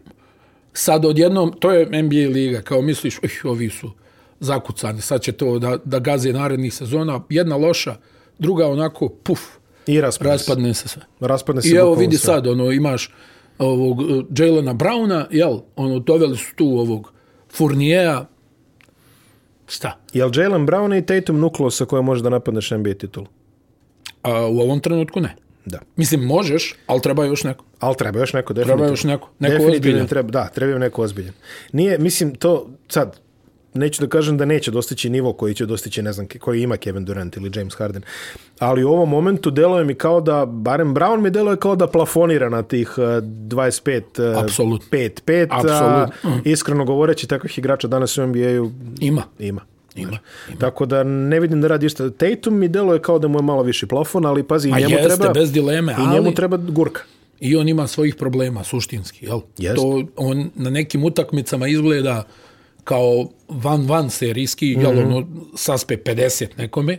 sad 0.74 1.06
odjednom, 1.06 1.54
to 1.60 1.72
je 1.72 2.04
NBA 2.04 2.34
liga, 2.34 2.62
kao 2.62 2.82
misliš, 2.82 3.20
ih, 3.24 3.42
ovi 3.44 3.70
su 3.70 3.92
zakucani, 4.40 5.02
sad 5.02 5.22
će 5.22 5.32
to 5.32 5.60
da, 5.60 5.78
da 5.86 6.00
gaze 6.00 6.34
narednih 6.34 6.74
sezona, 6.74 7.22
jedna 7.30 7.56
loša, 7.56 7.96
druga 8.40 8.68
onako, 8.68 9.10
puf, 9.10 9.40
I 9.88 10.02
raspadne, 10.02 10.32
raspadne 10.32 10.74
se 10.74 10.88
sve. 10.88 11.02
Raspadne 11.20 11.62
se 11.62 11.70
I 11.70 11.76
evo 11.76 11.96
vidi 11.96 12.18
sve. 12.18 12.34
sad, 12.34 12.48
ono, 12.48 12.72
imaš 12.72 13.14
ovog 13.60 14.00
uh, 14.00 14.26
Jalena 14.38 14.74
Browna, 14.74 15.26
jel, 15.32 15.60
ono, 15.76 16.00
doveli 16.00 16.38
su 16.38 16.56
tu 16.56 16.66
ovog 16.66 17.14
Furnijeja, 17.54 18.26
šta? 19.68 19.98
Jel 20.14 20.32
Jalen 20.36 20.68
Brown 20.68 20.98
i 20.98 21.06
Tatum 21.06 21.40
nuklo 21.40 21.72
sa 21.72 21.86
koje 21.86 22.02
može 22.02 22.24
da 22.24 22.30
napadneš 22.30 22.72
NBA 22.72 22.94
titulu? 22.94 23.28
A 24.24 24.46
u 24.46 24.60
ovom 24.60 24.80
trenutku 24.80 25.22
ne. 25.22 25.36
Da. 25.66 25.80
Mislim, 25.96 26.22
možeš, 26.22 26.76
ali 26.88 27.02
treba 27.02 27.26
još 27.26 27.44
neko. 27.44 27.66
Ali 27.80 27.96
treba 27.96 28.20
još 28.20 28.34
neko, 28.34 28.54
definitivno. 28.54 28.92
još 28.92 29.04
neko. 29.04 29.30
Neko 29.40 29.64
ozbiljan. 29.64 30.08
Treba, 30.08 30.32
da, 30.32 30.48
treba 30.48 30.74
im 30.74 30.80
neko 30.80 31.02
ozbiljan. 31.02 31.34
Nije, 31.72 31.98
mislim, 31.98 32.36
to 32.36 32.70
sad, 32.88 33.20
neću 33.74 34.02
da 34.02 34.10
kažem 34.10 34.38
da 34.38 34.46
neće 34.46 34.72
dostići 34.72 35.10
nivo 35.10 35.34
koji 35.34 35.54
će 35.54 35.66
dostići, 35.66 36.02
ne 36.02 36.14
znam, 36.14 36.28
koji 36.40 36.62
ima 36.62 36.78
Kevin 36.78 37.06
Durant 37.06 37.38
ili 37.38 37.52
James 37.56 37.76
Harden. 37.76 38.02
Ali 38.60 38.84
u 38.84 38.90
ovom 38.90 39.10
momentu 39.10 39.52
deluje 39.52 39.86
mi 39.86 39.96
kao 39.96 40.22
da, 40.22 40.46
barem 40.46 40.96
Brown 40.96 41.22
mi 41.22 41.30
deluje 41.30 41.58
kao 41.58 41.76
da 41.76 41.88
plafonira 41.88 42.50
na 42.50 42.64
tih 42.64 42.94
uh, 42.98 43.04
25, 43.04 44.32
uh, 44.32 44.44
Apsolutno. 44.44 44.88
5, 44.92 45.22
5. 45.26 45.48
Apsolutno. 45.50 46.10
A, 46.24 46.40
iskreno 46.46 46.86
govoreći, 46.86 47.28
takvih 47.28 47.58
igrača 47.58 47.88
danas 47.88 48.18
u 48.18 48.28
NBA-u 48.28 48.72
Ima. 49.00 49.24
Ima. 49.40 49.62
Ima. 49.96 50.18
Tako 50.60 50.86
da 50.86 51.04
ne 51.04 51.40
vidim 51.40 51.62
da 51.62 51.68
radi 51.68 51.86
isto. 51.86 52.10
Tatum 52.10 52.58
mi 52.58 52.68
deluje 52.68 53.02
kao 53.02 53.20
da 53.20 53.28
mu 53.28 53.40
je 53.40 53.44
malo 53.44 53.64
viši 53.64 53.86
plafon, 53.86 54.26
ali 54.26 54.44
pazi, 54.44 54.70
i 54.70 54.74
A 54.74 54.80
njemu 54.80 54.96
jeste, 54.96 55.18
treba... 55.18 55.34
bez 55.34 55.52
dileme, 55.52 55.96
I 56.00 56.14
njemu 56.14 56.28
ali- 56.28 56.36
treba 56.36 56.58
gurka. 56.58 57.02
I 57.40 57.56
on 57.56 57.68
ima 57.68 57.88
svojih 57.88 58.16
problema, 58.16 58.64
suštinski, 58.64 59.26
jel? 59.26 59.40
Jeste. 59.58 59.76
To 59.76 60.04
on 60.16 60.50
na 60.56 60.70
nekim 60.70 61.04
utakmicama 61.04 61.68
izgleda 61.68 62.24
kao 62.90 63.28
van-van 63.50 64.10
serijski, 64.10 64.76
mm 64.78 64.82
-hmm. 64.82 64.84
jel, 64.84 65.08
ono, 65.08 65.28
saspe 65.56 65.98
50 65.98 66.48
nekome, 66.58 66.98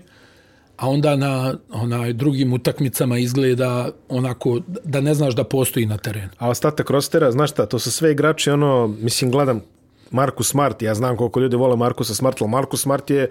a 0.77 0.89
onda 0.89 1.17
na 1.17 1.55
onaj 1.71 2.13
drugim 2.13 2.53
utakmicama 2.53 3.19
izgleda 3.19 3.91
onako 4.09 4.61
da 4.85 5.01
ne 5.01 5.15
znaš 5.15 5.35
da 5.35 5.45
postoji 5.45 5.87
na 5.87 5.99
terenu. 5.99 6.31
A 6.39 6.49
ostatak 6.49 6.91
rostera, 6.91 7.33
znaš 7.33 7.51
šta, 7.51 7.67
to 7.67 7.79
su 7.79 7.91
sve 7.91 8.13
igrači, 8.13 8.51
ono, 8.51 8.87
mislim, 8.87 9.31
gledam 9.31 9.63
Markus 10.11 10.51
Smart, 10.51 10.83
ja 10.83 10.95
znam 10.95 11.17
koliko 11.17 11.41
ljudi 11.41 11.57
vole 11.57 11.77
Markusa 11.77 12.15
Smart, 12.15 12.43
ali 12.43 12.51
Markus 12.51 12.83
Smart 12.83 13.11
je 13.11 13.29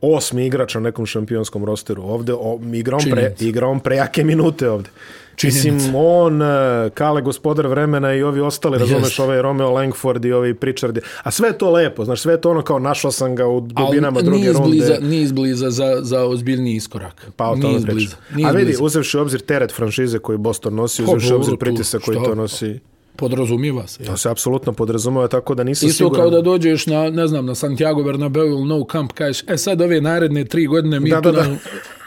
osmi 0.00 0.46
igrač 0.46 0.74
na 0.74 0.80
nekom 0.80 1.06
šampionskom 1.06 1.64
rosteru. 1.64 2.02
Ovde 2.02 2.32
o, 2.32 2.58
igra, 2.72 2.96
on 2.96 3.10
pre, 3.10 3.34
igra 3.40 3.66
on 3.66 3.80
prejake 3.80 4.24
minute 4.24 4.70
ovde. 4.70 4.90
Činjenica. 5.38 5.72
Mislim, 5.72 5.94
on, 5.96 6.42
eh, 6.42 6.46
Kale, 6.90 7.22
gospodar 7.22 7.66
vremena 7.66 8.14
i 8.14 8.22
ovi 8.22 8.40
ostali, 8.40 8.78
razumeš, 8.78 9.02
Jeste. 9.02 9.22
ovaj 9.22 9.42
Romeo 9.42 9.70
Langford 9.70 10.24
i 10.24 10.32
ovi 10.32 10.54
Pritchard. 10.54 10.98
A 11.22 11.30
sve 11.30 11.48
je 11.48 11.58
to 11.58 11.70
lepo, 11.70 12.04
znaš, 12.04 12.20
sve 12.20 12.34
je 12.34 12.40
to 12.40 12.50
ono 12.50 12.62
kao 12.62 12.78
našao 12.78 13.12
sam 13.12 13.34
ga 13.34 13.46
u 13.46 13.60
dubinama 13.60 14.20
druge 14.22 14.36
runde. 14.44 14.50
izbliza, 14.76 14.98
nije 15.00 15.22
izbliza 15.22 15.70
za, 15.70 15.98
za 16.00 16.24
ozbiljniji 16.24 16.74
iskorak. 16.74 17.26
Pa 17.36 17.46
o 17.46 17.54
nije 17.54 17.62
tome 17.62 17.76
izbliza. 17.78 18.16
Nije 18.34 18.48
A 18.48 18.52
vidi, 18.52 18.76
uzevši 18.80 19.18
obzir 19.18 19.40
teret 19.40 19.72
franšize 19.72 20.18
koji 20.18 20.38
Boston 20.38 20.74
nosi, 20.74 21.02
uzevši 21.04 21.32
obzir 21.32 21.56
pritisak 21.56 22.02
koji 22.02 22.18
to 22.18 22.34
nosi, 22.34 22.78
Podrazumiva 23.16 23.86
se. 23.86 24.04
to 24.04 24.16
se 24.16 24.30
apsolutno 24.30 24.72
podrazumeva, 24.72 25.28
tako 25.28 25.54
da 25.54 25.64
nisam 25.64 25.88
Isto 25.88 25.96
siguran. 25.98 26.20
kao 26.20 26.30
da 26.30 26.42
dođeš 26.42 26.86
na, 26.86 27.10
ne 27.10 27.26
znam, 27.26 27.46
na 27.46 27.54
Santiago 27.54 28.02
Bernabeu 28.02 28.46
ili 28.46 28.64
No 28.64 28.84
Camp, 28.84 29.12
kažeš, 29.12 29.42
e 29.46 29.56
sad 29.56 29.80
ove 29.80 30.00
naredne 30.00 30.44
tri 30.44 30.66
godine 30.66 31.00
mi 31.00 31.10
Da, 31.10 31.22
tu 31.22 31.32
da, 31.32 31.32
da. 31.32 31.42
nam- 31.42 31.58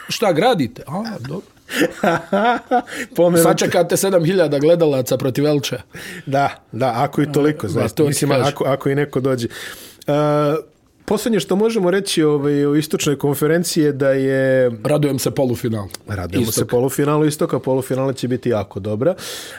šta 0.09 0.33
gradite? 0.33 0.83
A, 0.87 1.03
dobro. 1.19 1.45
Pomenuti- 3.15 3.43
Sačekate 3.43 3.95
7000 3.97 4.59
gledalaca 4.59 5.17
protiv 5.17 5.45
Elča. 5.45 5.81
Da, 6.25 6.49
da, 6.71 6.93
ako 6.97 7.21
i 7.21 7.31
toliko, 7.31 7.67
zaista. 7.67 7.95
to 7.95 8.07
Mislim, 8.07 8.29
kažem. 8.29 8.45
ako, 8.47 8.63
ako 8.63 8.89
i 8.89 8.95
neko 8.95 9.19
dođe. 9.19 9.47
Uh, 10.07 10.13
Posljednje 11.11 11.39
što 11.39 11.55
možemo 11.55 11.91
reći 11.91 12.23
ovaj, 12.23 12.65
o 12.65 12.75
istočnoj 12.75 13.17
konferenciji 13.17 13.83
je 13.83 13.91
da 13.91 14.09
je 14.09 14.71
Radujem 14.83 15.19
se 15.19 15.31
polufinalu. 15.31 15.87
Radujemo 16.07 16.45
se 16.45 16.49
Istok. 16.49 16.69
polufinalu 16.69 17.25
istoka, 17.25 17.59
polufinale 17.59 18.13
će 18.13 18.27
biti 18.27 18.49
jako 18.49 18.79
dobra. 18.79 19.15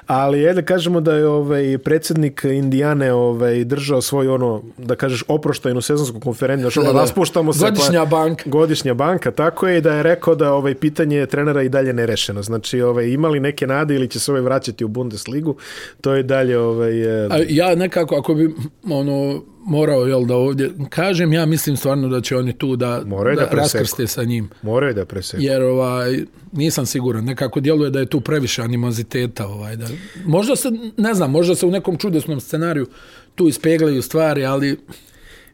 Ali 0.07 0.41
je 0.41 0.55
da 0.55 0.63
kažemo 0.63 1.01
da 1.01 1.15
je 1.15 1.27
ovaj 1.27 1.79
predsjednik 1.79 2.45
Indijane 2.45 3.13
ovaj 3.13 3.65
držao 3.65 4.01
svoj 4.01 4.29
ono 4.29 4.63
da 4.79 4.95
kažeš 4.95 5.25
oproštajnu 5.29 5.81
sezonsku 5.81 6.21
konferenciju, 6.21 6.71
znači 6.71 6.79
ono 6.79 7.01
raspuštamo 7.01 7.53
se 7.53 7.65
Godišnja 7.65 8.05
banka. 8.05 8.51
Godišnja 8.51 8.95
banka, 8.95 9.31
tako 9.31 9.69
je 9.69 9.79
i 9.79 9.81
da 9.81 9.95
je 9.95 10.03
rekao 10.03 10.35
da 10.35 10.53
ovaj 10.53 10.75
pitanje 10.75 11.27
trenera 11.27 11.63
i 11.63 11.69
dalje 11.69 11.93
nerešeno. 11.93 12.43
Znači, 12.43 12.81
ovaj 12.81 13.09
imali 13.09 13.41
neke 13.41 13.67
nade 13.67 13.95
ili 13.95 14.09
će 14.09 14.21
se 14.21 14.31
ovaj 14.31 14.43
vraćati 14.43 14.85
u 14.85 14.89
Bundesligu, 14.89 15.57
to 16.01 16.15
je 16.15 16.23
dalje 16.23 16.59
ovaj 16.59 16.93
A 17.31 17.39
ja 17.49 17.75
nekako, 17.75 18.17
ako 18.17 18.35
bi 18.35 18.55
ono, 18.91 19.43
morao 19.67 20.07
jel, 20.07 20.25
da 20.25 20.37
ovdje 20.37 20.71
kažem, 20.89 21.33
ja 21.33 21.47
mislim 21.47 21.77
stvarno 21.77 22.09
da 22.09 22.21
će 22.21 22.37
oni 22.37 22.53
tu 22.53 22.77
da, 22.77 23.03
Moraju 23.07 23.37
da 23.37 23.45
da 23.45 23.57
raskrste 23.57 24.07
sa 24.07 24.25
njim. 24.25 24.49
moraju 24.63 24.95
da 24.95 25.05
preseku. 25.05 25.43
Jer 25.43 25.63
ovaj, 25.63 26.19
nisam 26.53 26.87
siguran, 26.87 27.25
nekako 27.25 27.61
djeluje 27.61 27.91
da 27.91 28.01
je 28.01 28.07
tu 28.07 28.21
previše 28.21 28.63
animoziteta. 28.63 29.47
Ovaj, 29.47 29.77
da, 29.77 29.87
možda 30.25 30.57
se, 30.57 30.69
ne 30.97 31.15
znam, 31.15 31.31
možda 31.31 31.55
se 31.55 31.67
u 31.67 31.71
nekom 31.71 31.97
čudesnom 31.97 32.41
scenariju 32.41 32.87
tu 33.35 33.49
ispeglaju 33.49 34.03
stvari, 34.03 34.45
ali 34.45 34.77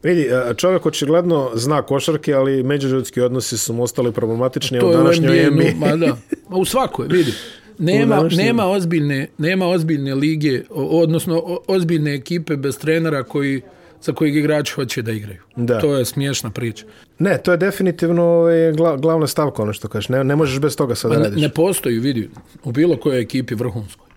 Vidi, 0.03 0.29
čovjek 0.57 0.85
očigledno 0.85 1.51
zna 1.55 1.81
košarke, 1.81 2.33
ali 2.33 2.63
međuljudski 2.63 3.21
odnosi 3.21 3.57
su 3.57 3.73
mu 3.73 3.83
ostali 3.83 4.11
problematični 4.11 4.79
u 4.79 4.91
današnjoj 4.91 5.51
NBA, 5.51 5.87
ma 5.87 5.95
da, 5.95 6.17
u 6.49 6.65
svakoj, 6.65 7.07
vidi. 7.07 7.33
Nema, 7.79 8.29
nema, 8.31 8.65
ozbiljne, 8.67 9.27
nema 9.37 9.67
ozbiljne 9.67 10.15
lige, 10.15 10.61
odnosno 10.69 11.59
ozbiljne 11.67 12.13
ekipe 12.13 12.55
bez 12.55 12.77
trenera 12.77 13.23
koji, 13.23 13.61
za 14.01 14.13
kojeg 14.13 14.35
igrači 14.35 14.73
hoće 14.73 15.01
da 15.01 15.11
igraju. 15.11 15.39
Da. 15.55 15.79
To 15.79 15.95
je 15.95 16.05
smiješna 16.05 16.49
priča. 16.49 16.85
Ne, 17.19 17.37
to 17.37 17.51
je 17.51 17.57
definitivno 17.57 18.23
ovaj, 18.23 18.55
gla- 18.55 18.97
glavna 18.97 19.27
stavka, 19.27 19.61
ono 19.61 19.73
što 19.73 19.87
kažeš. 19.87 20.09
Ne, 20.09 20.23
ne 20.23 20.35
možeš 20.35 20.59
bez 20.59 20.75
toga 20.75 20.95
sada 20.95 21.13
Pa 21.13 21.19
Ne, 21.19 21.25
radiš. 21.25 21.41
ne 21.41 21.49
postoji, 21.49 21.99
vidi, 21.99 22.29
u 22.63 22.71
bilo 22.71 22.97
kojoj 22.97 23.21
ekipi 23.21 23.55
vrhunskoj, 23.55 24.07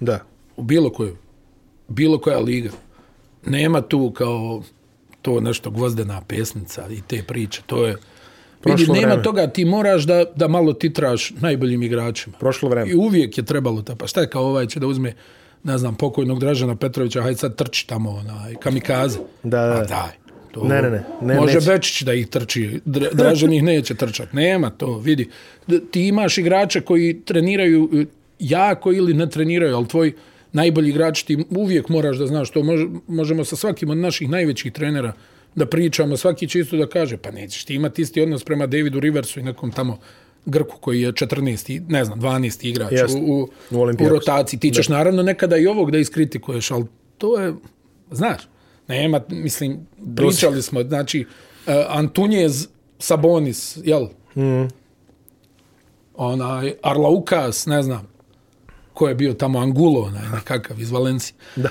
Da. 0.00 0.18
u 0.56 0.62
bilo 0.62 0.90
kojoj, 0.90 1.12
bilo 1.88 2.18
koja 2.18 2.38
liga, 2.38 2.70
nema 3.46 3.80
tu 3.80 4.10
kao 4.10 4.62
to 5.22 5.40
nešto 5.40 5.70
gvozdena 5.70 6.20
pesnica 6.20 6.84
i 6.90 7.00
te 7.00 7.22
priče. 7.22 7.62
To 7.66 7.76
je, 7.78 7.90
vidi, 7.90 8.00
Prošlo 8.62 8.94
nema 8.94 9.06
vreme. 9.06 9.22
toga, 9.22 9.46
ti 9.46 9.64
moraš 9.64 10.02
da, 10.02 10.24
da 10.36 10.48
malo 10.48 10.72
titraš 10.72 11.30
najboljim 11.32 11.82
igračima. 11.82 12.36
Prošlo 12.38 12.68
vreme. 12.68 12.90
I 12.90 12.96
uvijek 12.96 13.38
je 13.38 13.44
trebalo 13.44 13.82
to. 13.82 13.96
Pa 13.96 14.06
šta 14.06 14.20
je 14.20 14.28
kao 14.28 14.44
ovaj 14.44 14.66
će 14.66 14.80
da 14.80 14.86
uzme, 14.86 15.12
ne 15.64 15.78
znam, 15.78 15.94
pokojnog 15.94 16.40
Dražana 16.40 16.76
Petrovića, 16.76 17.22
hajde 17.22 17.38
sad 17.38 17.56
trči 17.56 17.86
tamo, 17.88 18.10
onaj, 18.10 18.54
kamikaze. 18.54 19.18
Da, 19.42 19.66
da. 19.66 19.74
Pa 19.74 19.84
daj. 19.84 20.22
To, 20.52 20.64
Ne, 20.64 20.82
ne, 20.82 20.90
ne, 20.90 21.04
ne, 21.20 21.34
može 21.34 21.54
neće. 21.54 21.70
Bečić 21.70 22.02
da 22.02 22.14
ih 22.14 22.26
trči, 22.28 22.80
Dra- 22.86 23.14
Dražan 23.14 23.52
ih 23.52 23.62
neće 23.62 23.94
trčati. 23.94 24.36
Nema 24.36 24.70
to, 24.70 24.98
vidi. 24.98 25.28
Ti 25.90 26.08
imaš 26.08 26.38
igrače 26.38 26.80
koji 26.80 27.20
treniraju 27.24 27.90
e, 27.94 28.04
jako 28.38 28.92
ili 28.92 29.14
ne 29.14 29.30
treniraju, 29.30 29.76
ali 29.76 29.88
tvoj 29.88 30.12
najbolji 30.52 30.88
igrač 30.88 31.22
ti 31.22 31.44
uvijek 31.50 31.88
moraš 31.88 32.16
da 32.16 32.26
znaš 32.26 32.50
to. 32.50 32.62
Može, 32.62 32.86
možemo 33.06 33.44
sa 33.44 33.56
svakim 33.56 33.90
od 33.90 33.96
naših 33.98 34.28
najvećih 34.28 34.72
trenera 34.72 35.12
da 35.54 35.66
pričamo, 35.66 36.16
svaki 36.16 36.48
će 36.48 36.58
isto 36.60 36.76
da 36.76 36.86
kaže, 36.86 37.16
pa 37.16 37.30
nećeš 37.30 37.64
ti 37.64 37.74
imati 37.74 38.02
isti 38.02 38.20
odnos 38.20 38.44
prema 38.44 38.66
Davidu 38.66 39.00
Riversu 39.00 39.40
i 39.40 39.42
nekom 39.42 39.72
tamo 39.72 39.98
Grku 40.44 40.76
koji 40.80 41.00
je 41.00 41.12
14. 41.12 41.82
ne 41.88 42.04
znam, 42.04 42.20
12. 42.20 42.66
igrač 42.68 42.92
Jeste. 42.92 43.18
u, 43.18 43.40
u, 43.40 43.48
U 43.70 43.78
u 44.00 44.08
rotaciji. 44.08 44.60
Ti 44.60 44.70
ćeš 44.70 44.88
naravno 44.88 45.22
nekada 45.22 45.56
i 45.56 45.66
ovog 45.66 45.90
da 45.90 45.98
iskritikuješ, 45.98 46.70
ali 46.70 46.84
to 47.18 47.40
je, 47.40 47.54
znaš, 48.10 48.42
nema, 48.88 49.20
mislim, 49.28 49.86
pričali 50.16 50.62
smo, 50.62 50.82
znači, 50.82 51.26
uh, 51.66 51.74
Antunjez, 51.88 52.68
Sabonis, 52.98 53.78
jel? 53.84 54.06
Mm. 54.36 54.68
Onaj, 56.14 56.72
Arlaukas, 56.82 57.66
ne 57.66 57.82
znam, 57.82 58.11
ko 58.94 59.08
je 59.08 59.14
bio 59.14 59.34
tamo 59.34 59.58
Angulo, 59.58 60.00
onaj, 60.00 60.22
nekakav 60.34 60.80
iz 60.80 60.90
Valencije. 60.90 61.34
Da. 61.56 61.68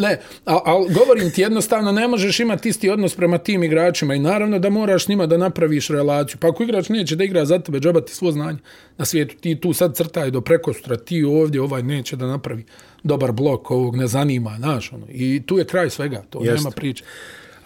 ne, 0.00 0.20
ali 0.44 0.60
al, 0.64 0.86
govorim 0.88 1.30
ti 1.30 1.42
jednostavno, 1.42 1.92
ne 1.92 2.08
možeš 2.08 2.40
imati 2.40 2.68
isti 2.68 2.90
odnos 2.90 3.14
prema 3.14 3.38
tim 3.38 3.64
igračima 3.64 4.14
i 4.14 4.18
naravno 4.18 4.58
da 4.58 4.70
moraš 4.70 5.04
s 5.04 5.08
njima 5.08 5.26
da 5.26 5.36
napraviš 5.36 5.88
relaciju. 5.88 6.38
Pa 6.40 6.48
ako 6.48 6.62
igrač 6.62 6.88
neće 6.88 7.16
da 7.16 7.24
igra 7.24 7.44
za 7.44 7.58
tebe, 7.58 7.80
džaba 7.80 8.00
ti 8.00 8.14
svo 8.14 8.32
znanje 8.32 8.58
na 8.98 9.04
svijetu, 9.04 9.36
ti 9.40 9.60
tu 9.60 9.72
sad 9.72 9.96
crtaj 9.96 10.30
do 10.30 10.40
prekostra, 10.40 10.96
ti 10.96 11.24
ovdje, 11.24 11.60
ovaj 11.60 11.82
neće 11.82 12.16
da 12.16 12.26
napravi 12.26 12.64
dobar 13.02 13.32
blok, 13.32 13.70
ovog 13.70 13.96
ne 13.96 14.06
zanima, 14.06 14.56
znaš, 14.58 14.92
ono. 14.92 15.06
I 15.10 15.42
tu 15.46 15.58
je 15.58 15.64
kraj 15.64 15.90
svega, 15.90 16.22
to 16.30 16.38
Jeste. 16.38 16.54
nema 16.54 16.70
priče. 16.70 17.04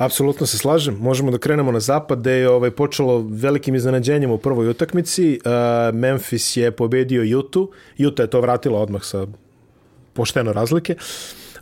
Apsolutno 0.05 0.47
se 0.47 0.59
slažem. 0.59 0.97
Možemo 1.01 1.31
da 1.31 1.39
krenemo 1.39 1.73
na 1.73 1.81
zapad, 1.81 2.21
gde 2.21 2.33
je 2.33 2.49
ovaj, 2.51 2.71
počelo 2.71 3.25
velikim 3.31 3.75
iznenađenjem 3.75 4.31
u 4.31 4.39
prvoj 4.39 4.69
utakmici. 4.69 5.41
Uh, 5.45 5.95
Memphis 5.95 6.57
je 6.57 6.71
pobedio 6.71 7.23
Jutu. 7.23 7.71
Juta 7.97 8.23
je 8.23 8.31
to 8.31 8.41
vratila 8.41 8.81
odmah 8.81 9.05
sa 9.05 9.27
pošteno 10.13 10.53
razlike. 10.53 10.97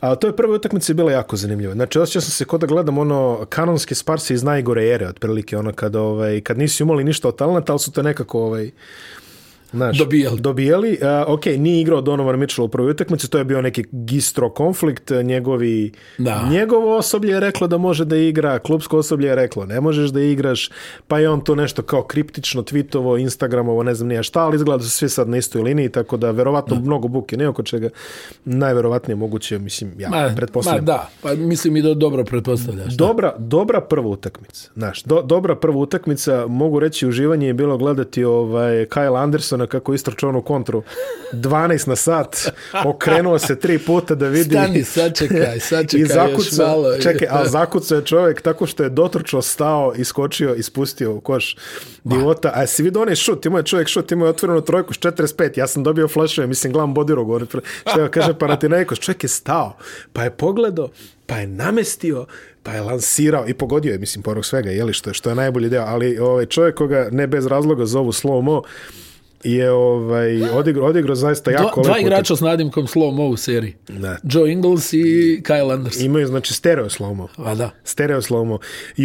A 0.00 0.14
to 0.14 0.26
je 0.26 0.36
prva 0.36 0.54
utakmica 0.54 0.90
je 0.92 0.94
bila 0.94 1.12
jako 1.12 1.36
zanimljiva. 1.36 1.74
Znači, 1.74 1.98
osjećao 1.98 2.22
sam 2.22 2.30
se 2.30 2.44
kod 2.44 2.60
da 2.60 2.66
gledam 2.66 2.98
ono 2.98 3.46
kanonske 3.48 3.94
sparse 3.94 4.34
iz 4.34 4.42
najgore 4.42 4.88
ere, 4.88 5.08
otprilike, 5.08 5.58
ono 5.58 5.72
kad, 5.72 5.96
ovaj, 5.96 6.40
kad 6.40 6.58
nisi 6.58 6.82
imali 6.82 7.04
ništa 7.04 7.28
od 7.28 7.36
talenta, 7.36 7.72
ali 7.72 7.80
su 7.80 7.92
te 7.92 8.02
nekako 8.02 8.42
ovaj, 8.42 8.70
Znaš, 9.70 9.98
Dobijali. 9.98 10.40
Dobijali. 10.40 10.90
Uh, 10.92 10.98
ok, 11.28 11.46
nije 11.48 11.80
igrao 11.80 12.00
Donovan 12.00 12.38
Mitchell 12.38 12.64
u 12.64 12.68
prvoj 12.68 12.90
utakmici, 12.90 13.30
to 13.30 13.38
je 13.38 13.44
bio 13.44 13.62
neki 13.62 13.84
gistro 13.92 14.50
konflikt, 14.50 15.10
njegovi, 15.24 15.92
Da. 16.18 16.48
njegovo 16.50 16.96
osoblje 16.96 17.30
je 17.30 17.40
reklo 17.40 17.66
da 17.66 17.78
može 17.78 18.04
da 18.04 18.16
igra, 18.16 18.58
klubsko 18.58 18.98
osoblje 18.98 19.28
je 19.28 19.34
reklo 19.34 19.66
ne 19.66 19.80
možeš 19.80 20.10
da 20.10 20.20
igraš, 20.22 20.70
pa 21.08 21.18
je 21.18 21.28
on 21.28 21.40
to 21.40 21.54
nešto 21.54 21.82
kao 21.82 22.02
kriptično 22.02 22.62
tweetovo, 22.62 23.20
instagramovo, 23.20 23.82
ne 23.82 23.94
znam 23.94 24.08
nije 24.08 24.22
šta, 24.22 24.40
ali 24.40 24.56
izgleda 24.56 24.76
da 24.76 24.84
su 24.84 24.90
svi 24.90 25.08
sad 25.08 25.28
na 25.28 25.36
istoj 25.36 25.62
liniji, 25.62 25.88
tako 25.88 26.16
da 26.16 26.30
verovatno 26.30 26.76
Mm. 26.76 26.80
mnogo 26.80 27.08
buke, 27.08 27.36
ne 27.36 27.48
oko 27.48 27.62
čega, 27.62 27.88
najverovatnije 28.44 29.16
moguće, 29.16 29.58
mislim, 29.58 29.90
ja 29.98 30.10
Ma, 30.10 30.16
ma 30.18 30.34
pretpostavljam. 30.36 30.84
da, 30.84 31.08
pa 31.22 31.34
mislim 31.34 31.76
i 31.76 31.82
da 31.82 31.94
dobro 31.94 32.24
pretpostavljaš. 32.24 32.86
da. 32.88 33.06
Dobra, 33.06 33.34
dobra 33.38 33.80
prva 33.80 34.08
utakmica. 34.08 34.70
Znaš, 34.74 35.02
do, 35.02 35.22
dobra 35.22 35.56
prva 35.56 35.76
utakmica, 35.76 36.46
mogu 36.46 36.80
reći, 36.80 37.08
uživanje 37.08 37.46
je 37.46 37.54
bilo 37.54 37.78
gledati 37.78 38.24
ovaj 38.24 38.86
Kyle 38.86 39.22
Andersona 39.60 39.66
kako 39.68 39.94
istračao 39.94 40.28
onu 40.28 40.42
kontru. 40.42 40.82
12 41.32 41.88
na 41.88 41.96
sat, 41.96 42.52
okrenuo 42.84 43.38
se 43.38 43.56
tri 43.56 43.78
puta 43.78 44.14
da 44.14 44.28
vidi... 44.28 44.50
Stani, 44.50 44.84
sačekaj, 44.84 45.60
sačekaj 45.70 45.98
I 45.98 46.02
još 46.02 46.10
zakucao, 46.10 46.66
malo. 46.68 46.96
čekaj, 46.96 47.28
a 47.30 47.44
zakucao 47.46 47.96
je 47.96 48.04
čovjek 48.04 48.40
tako 48.40 48.66
što 48.66 48.82
je 48.82 48.90
dotrčao, 48.90 49.42
stao, 49.42 49.92
iskočio, 49.96 50.54
ispustio 50.54 51.12
u 51.12 51.20
koš. 51.20 51.56
Divota. 52.04 52.52
A 52.54 52.66
si 52.66 52.82
vidio 52.82 53.02
onaj 53.02 53.16
šut, 53.16 53.46
imao 53.46 53.58
je 53.58 53.64
čovjek 53.64 53.88
šut, 53.88 54.12
imao 54.12 54.26
je 54.26 54.30
otvorenu 54.30 54.60
trojku 54.60 54.94
s 54.94 54.98
45, 54.98 55.58
ja 55.58 55.66
sam 55.66 55.82
dobio 55.82 56.08
flashove, 56.08 56.46
mislim, 56.46 56.72
gledam 56.72 56.94
Bodirogu, 56.94 57.26
govori, 57.26 57.46
što 57.82 58.08
kaže 58.08 58.34
Panathinaikos, 58.34 58.98
čovjek 58.98 59.24
je 59.24 59.28
stao, 59.28 59.76
pa 60.12 60.22
je 60.22 60.30
pogledao, 60.30 60.88
pa 61.26 61.36
je 61.36 61.46
namestio, 61.46 62.26
pa 62.62 62.72
je 62.72 62.80
lansirao 62.80 63.44
i 63.48 63.54
pogodio 63.54 63.92
je, 63.92 63.98
mislim, 63.98 64.22
porog 64.22 64.46
svega, 64.46 64.70
jeli, 64.70 64.92
što, 64.92 65.10
je- 65.10 65.14
što 65.14 65.28
je 65.28 65.34
najbolji 65.34 65.68
deo, 65.68 65.84
ali 65.84 66.18
ovaj 66.18 66.46
čovjek 66.46 66.74
koga 66.74 67.08
ne 67.12 67.26
bez 67.26 67.46
razloga 67.46 67.86
zovu 67.86 68.12
slow-mo, 68.12 68.62
je 69.44 69.70
ovaj, 69.70 70.42
odigrao, 70.50 70.86
odigrao 70.86 71.14
zaista 71.14 71.50
jako 71.50 71.82
Dva, 71.82 71.92
dva 71.92 72.00
igrača 72.00 72.36
s 72.36 72.40
nadimkom 72.40 72.86
slow 72.86 73.12
mo 73.12 73.26
u 73.26 73.36
seriji. 73.36 73.74
Da. 73.88 74.16
Joe 74.22 74.52
Ingles 74.52 74.92
i 74.92 75.40
Kyle 75.44 75.72
Anderson. 75.72 76.04
Imaju, 76.04 76.26
znači, 76.26 76.54
stereo 76.54 76.88
slow-mo. 76.88 77.26
A 77.36 77.54
da. 77.54 77.70
Stereo 77.84 78.22
slomo. 78.22 78.58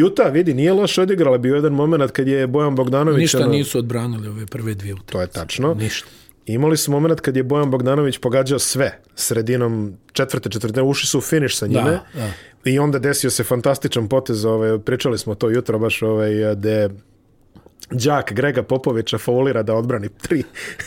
Utah, 0.05 0.33
vidi, 0.33 0.53
nije 0.53 0.73
loše 0.73 1.01
odigrala. 1.01 1.37
Bio 1.37 1.53
je 1.53 1.57
jedan 1.57 1.73
moment 1.73 2.11
kad 2.11 2.27
je 2.27 2.47
Bojan 2.47 2.75
Bogdanović... 2.75 3.19
Ništa 3.19 3.37
ono- 3.37 3.47
nisu 3.47 3.77
odbranili 3.77 4.27
ove 4.27 4.45
prve 4.45 4.73
dvije 4.73 4.93
utakmice. 4.93 5.11
To 5.11 5.21
je 5.21 5.27
tačno. 5.27 5.73
Ništa. 5.73 6.07
Imali 6.45 6.77
su 6.77 6.91
moment 6.91 7.19
kad 7.19 7.37
je 7.37 7.43
Bojan 7.43 7.71
Bogdanović 7.71 8.17
pogađao 8.17 8.59
sve 8.59 8.99
sredinom 9.15 9.97
četvrte 10.13 10.49
četvrte, 10.49 10.81
ušli 10.81 11.07
su 11.07 11.17
u 11.17 11.21
finiš 11.21 11.57
sa 11.57 11.67
njime. 11.67 11.81
Da, 11.83 12.03
da. 12.13 12.31
I 12.65 12.79
onda 12.79 12.99
desio 12.99 13.29
se 13.29 13.43
fantastičan 13.43 14.07
potez, 14.07 14.45
ovaj, 14.45 14.79
pričali 14.79 15.17
smo 15.17 15.35
to 15.35 15.49
jutro 15.49 15.79
baš 15.79 16.01
ovaj, 16.01 16.55
gde 16.55 16.89
Đak 17.91 18.33
Grega 18.33 18.63
Popovića 18.63 19.17
faulira 19.17 19.63
da 19.63 19.73
odbrani 19.75 20.09
tri, 20.21 20.43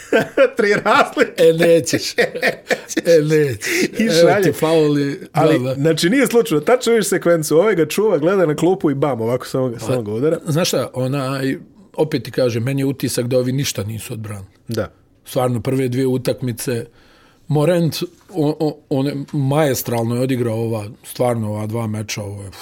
tri 0.57 0.75
razlike. 0.75 1.33
E, 1.37 1.53
nećeš. 1.67 2.15
e, 2.19 3.23
nećeš. 3.23 3.83
I 3.99 4.05
Evo 4.23 4.43
ti 4.43 4.53
fauli. 4.53 5.21
Ali, 5.33 5.59
da, 5.59 5.65
da. 5.65 5.75
znači, 5.75 6.11
nije 6.11 6.27
slučajno. 6.27 6.65
Tačno 6.65 6.93
viš 6.93 7.09
sekvencu. 7.09 7.57
Ovaj 7.57 7.75
ga 7.75 7.87
čuva, 7.87 8.19
gleda 8.19 8.47
na 8.47 8.57
klupu 8.57 8.91
i 8.91 8.95
bam, 8.95 9.21
ovako 9.21 9.47
samo, 9.47 9.69
ga- 9.69 9.79
samo 9.79 10.03
ga 10.03 10.13
udara. 10.13 10.39
Znaš 10.47 10.69
šta, 10.69 10.91
onaj, 10.95 11.57
opet 11.97 12.23
ti 12.23 12.31
kažem, 12.31 12.63
meni 12.63 12.81
je 12.83 12.87
utisak 12.87 13.27
da 13.27 13.39
ovi 13.39 13.53
ništa 13.53 13.85
nisu 13.85 14.13
odbranili. 14.13 14.49
Da. 14.69 14.91
stvarno 15.25 15.61
prve 15.61 15.89
dvije 15.89 16.07
utakmice 16.07 16.87
Morent 17.49 17.97
on, 18.31 18.55
on, 18.59 18.73
on 18.91 19.07
je 19.07 19.17
maestralno 19.33 20.15
je 20.15 20.21
odigrao 20.21 20.55
ova 20.57 20.85
stvarno 21.05 21.49
ova 21.51 21.67
dva 21.67 21.87
meča 21.87 22.23
ovo 22.23 22.43
je 22.43 22.51
pff. 22.51 22.59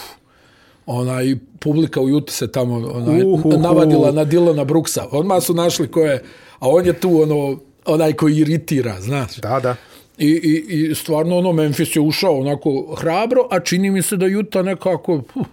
Ona 0.86 1.22
i 1.22 1.36
publika 1.60 2.00
u 2.00 2.08
Juti 2.08 2.32
se 2.32 2.52
tamo 2.52 2.74
onaj, 2.74 3.22
Uhuhu. 3.22 3.58
navadila 3.58 4.12
na 4.12 4.24
Dilana 4.24 4.64
Brooksa 4.64 5.06
odmah 5.10 5.42
su 5.42 5.54
našli 5.54 5.88
ko 5.90 6.00
je 6.00 6.22
a 6.58 6.68
on 6.68 6.86
je 6.86 6.92
tu 6.92 7.22
ono 7.22 7.58
onaj 7.84 8.12
koji 8.12 8.36
iritira 8.36 9.00
znaš 9.00 9.36
Da, 9.36 9.60
da. 9.60 9.76
I, 10.18 10.26
i, 10.28 10.88
I 10.90 10.94
stvarno 10.94 11.38
ono 11.38 11.52
Memphis 11.52 11.96
je 11.96 12.00
ušao 12.00 12.40
onako 12.40 12.94
hrabro, 12.98 13.48
a 13.50 13.60
čini 13.60 13.90
mi 13.90 14.02
se 14.02 14.16
da 14.16 14.26
Juta 14.26 14.62
nekako 14.62 15.22
puh, 15.34 15.46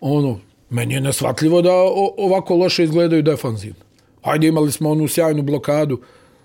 ono, 0.00 0.40
meni 0.70 0.94
je 0.94 1.00
nesvatljivo 1.00 1.62
da 1.62 1.72
o, 1.72 2.14
ovako 2.16 2.54
loše 2.56 2.84
izgledaju 2.84 3.22
defanzivno. 3.22 3.80
Hajde, 4.22 4.46
imali 4.46 4.72
smo 4.72 4.90
onu 4.90 5.08
sjajnu 5.08 5.42
blokadu 5.42 6.00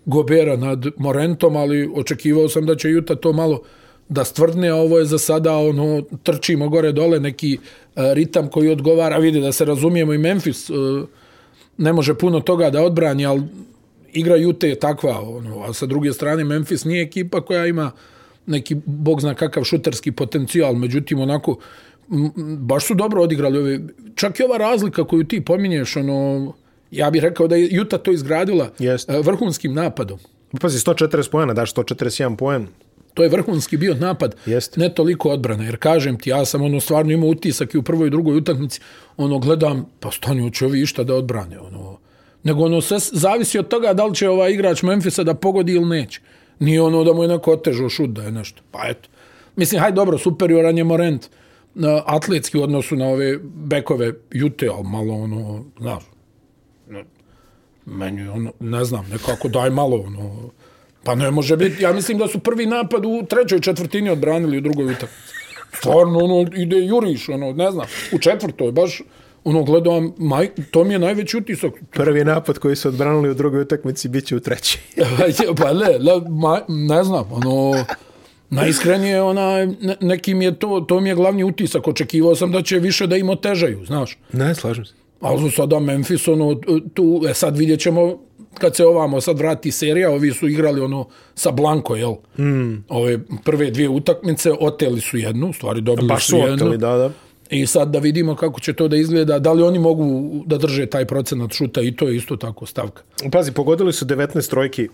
Gobera 0.06 0.56
nad 0.56 0.86
Morentom, 0.98 1.56
ali 1.56 1.90
očekivao 1.96 2.50
sam 2.50 2.66
da 2.66 2.76
će 2.76 2.90
Juta 2.90 3.16
to 3.16 3.34
malo 3.34 3.62
da 4.12 4.24
stvrdne, 4.24 4.70
a 4.70 4.76
ovo 4.76 5.00
je 5.00 5.06
za 5.06 5.18
sada 5.18 5.56
ono, 5.58 6.02
trčimo 6.24 6.70
gore 6.70 6.92
dole 6.92 7.20
neki 7.20 7.58
uh, 7.58 8.04
ritam 8.14 8.48
koji 8.48 8.70
odgovara, 8.70 9.18
vidi 9.18 9.42
da 9.42 9.52
se 9.52 9.66
razumijemo 9.66 10.14
i 10.14 10.18
Memphis 10.18 10.70
uh, 10.70 10.78
ne 11.78 11.94
može 11.94 12.14
puno 12.14 12.40
toga 12.40 12.70
da 12.70 12.84
odbrani, 12.84 13.26
ali 13.26 13.42
igra 14.14 14.36
Jute 14.36 14.70
je 14.70 14.80
takva, 14.80 15.22
ono, 15.22 15.62
a 15.64 15.74
sa 15.74 15.86
druge 15.86 16.14
strane 16.14 16.44
Memphis 16.44 16.86
nije 16.86 17.04
ekipa 17.04 17.42
koja 17.42 17.66
ima 17.66 17.92
neki, 18.46 18.76
bog 18.86 19.22
zna 19.22 19.34
kakav 19.34 19.64
šuterski 19.64 20.12
potencijal, 20.12 20.74
međutim, 20.74 21.20
onako, 21.20 21.58
baš 22.60 22.86
su 22.86 22.94
dobro 22.94 23.24
odigrali 23.24 23.58
ove, 23.58 23.80
čak 24.16 24.40
i 24.40 24.44
ova 24.44 24.58
razlika 24.58 25.08
koju 25.08 25.24
ti 25.24 25.46
pominješ, 25.46 25.96
ono, 25.96 26.54
ja 26.92 27.12
bih 27.12 27.22
rekao 27.22 27.48
da 27.48 27.56
je 27.56 27.68
Juta 27.72 27.98
to 27.98 28.12
izgradila 28.12 28.70
Jeste. 28.80 29.14
e, 29.14 29.22
vrhunskim 29.22 29.74
napadom. 29.74 30.20
Pazi, 30.62 30.78
140 30.78 31.32
poena, 31.32 31.54
daš 31.54 31.74
141 31.74 32.36
poen. 32.36 32.68
To 33.14 33.24
je 33.24 33.30
vrhunski 33.30 33.78
bio 33.78 33.96
napad, 33.96 34.36
Jeste. 34.46 34.80
ne 34.80 34.94
toliko 34.94 35.30
odbrana, 35.30 35.64
jer 35.64 35.78
kažem 35.78 36.20
ti, 36.20 36.30
ja 36.30 36.46
sam 36.46 36.62
ono 36.62 36.80
stvarno 36.80 37.12
imao 37.12 37.30
utisak 37.30 37.74
i 37.74 37.78
u 37.78 37.84
prvoj 37.84 38.08
i 38.08 38.10
drugoj 38.10 38.38
utakmici, 38.38 38.80
ono 39.18 39.40
gledam, 39.40 39.86
pa 40.00 40.12
stani, 40.12 40.42
hoće 40.42 40.66
ovi 40.66 40.82
išta 40.82 41.04
da 41.04 41.16
odbrane, 41.16 41.60
ono, 41.60 41.98
nego 42.44 42.64
ono 42.64 42.82
sve 42.82 42.98
zavisi 43.00 43.60
od 43.60 43.68
toga 43.68 43.94
da 43.94 44.06
li 44.06 44.16
će 44.16 44.30
ovaj 44.30 44.52
igrač 44.52 44.84
Memfisa 44.84 45.24
da 45.24 45.34
pogodi 45.34 45.74
ili 45.74 45.86
neće. 45.86 46.22
Nije 46.60 46.82
ono 46.82 47.04
da 47.04 47.14
mu 47.14 47.24
je 47.24 47.28
neko 47.28 47.52
otežao 47.52 47.90
šut 47.90 48.10
da 48.10 48.24
je 48.24 48.32
nešto. 48.32 48.62
Pa 48.72 48.80
eto. 48.88 49.10
Mislim, 49.56 49.82
haj 49.82 49.92
dobro, 49.92 50.18
superioran 50.18 50.78
je 50.78 50.84
Morent 50.84 51.30
na 51.76 52.04
atletski 52.06 52.58
u 52.58 52.64
odnosu 52.64 52.96
na 52.96 53.06
ove 53.06 53.38
bekove 53.44 54.14
Jute, 54.32 54.70
ali 54.74 54.88
malo 54.88 55.14
ono, 55.14 55.66
znaš, 55.80 56.04
meni 57.86 58.28
ono, 58.28 58.52
ne 58.60 58.86
znam, 58.86 59.06
nekako 59.12 59.48
daj 59.48 59.70
malo 59.70 59.98
ono, 59.98 60.50
pa 61.04 61.16
ne 61.16 61.32
može 61.32 61.58
biti, 61.58 61.84
ja 61.84 61.94
mislim 61.94 62.18
da 62.18 62.28
su 62.28 62.40
prvi 62.40 62.66
napad 62.66 63.06
u 63.06 63.26
trećoj 63.30 63.60
četvrtini 63.60 64.10
odbranili 64.10 64.58
u 64.58 64.62
drugoj 64.62 64.86
utakmici. 64.86 65.34
Stvarno, 65.74 66.20
ono, 66.20 66.50
ide 66.56 66.78
juriš, 66.78 67.30
ono, 67.30 67.54
ne 67.54 67.72
znam, 67.72 67.86
u 68.12 68.20
četvrtoj, 68.20 68.72
baš, 68.72 69.02
ono, 69.44 69.64
gledam, 69.64 70.14
maj, 70.18 70.50
to 70.72 70.84
mi 70.84 70.94
je 70.94 71.00
najveći 71.00 71.38
utisak. 71.38 71.74
Prvi 71.92 72.26
napad 72.26 72.60
koji 72.60 72.76
su 72.76 72.88
odbranili 72.88 73.30
u 73.30 73.34
drugoj 73.34 73.62
utakmici 73.62 74.10
bit 74.10 74.26
će 74.26 74.36
u 74.36 74.40
trećoj. 74.40 74.82
pa 75.62 75.74
ne, 75.74 75.88
ma, 76.30 76.62
ne 76.68 77.04
znam, 77.04 77.32
ono, 77.32 77.86
najiskrenije, 78.50 79.22
ona, 79.22 79.66
ne, 79.66 79.96
nekim 80.02 80.42
je 80.42 80.60
to, 80.60 80.86
to 80.88 81.00
mi 81.00 81.10
je 81.10 81.16
glavni 81.16 81.44
utisak, 81.44 81.88
očekivao 81.88 82.36
sam 82.36 82.52
da 82.52 82.62
će 82.62 82.80
više 82.80 83.08
da 83.08 83.18
im 83.18 83.30
otežaju, 83.30 83.86
znaš. 83.86 84.18
ne, 84.34 84.56
slažem 84.56 84.86
se. 84.86 84.94
Ali 85.22 85.52
sada 85.52 85.80
Memphis, 85.80 86.28
ono, 86.28 86.56
tu, 86.94 87.22
e, 87.30 87.34
sad 87.34 87.58
vidjet 87.58 87.80
ćemo, 87.80 88.20
kad 88.54 88.76
se 88.76 88.86
ovamo 88.86 89.22
sad 89.22 89.38
vrati 89.38 89.72
serija, 89.72 90.12
ovi 90.12 90.32
su 90.32 90.48
igrali 90.48 90.82
ono 90.82 91.08
sa 91.36 91.52
Blanko, 91.52 91.96
jel? 91.96 92.14
Mm. 92.40 92.84
Ove 92.90 93.20
prve 93.44 93.72
dvije 93.72 93.90
utakmice, 93.90 94.52
oteli 94.60 95.02
su 95.02 95.18
jednu, 95.18 95.50
u 95.50 95.54
stvari 95.54 95.82
dobili 95.82 96.08
Baš 96.08 96.26
su 96.26 96.30
su 96.30 96.38
jednu. 96.38 96.54
oteli, 96.54 96.78
da, 96.78 96.96
da. 96.96 97.10
I 97.50 97.66
sad 97.68 97.90
da 97.90 98.00
vidimo 98.00 98.36
kako 98.36 98.60
će 98.60 98.74
to 98.74 98.88
da 98.88 98.96
izgleda, 98.98 99.40
da 99.40 99.54
li 99.54 99.64
oni 99.64 99.80
mogu 99.80 100.32
da 100.46 100.58
drže 100.58 100.86
taj 100.86 101.06
procenat 101.06 101.54
šuta 101.54 101.82
i 101.82 101.96
to 101.96 102.08
je 102.08 102.16
isto 102.16 102.36
tako 102.36 102.66
stavka. 102.66 103.02
Pazi, 103.32 103.52
pogodili 103.52 103.94
su 103.94 104.06
19 104.06 104.50
trojki 104.50 104.90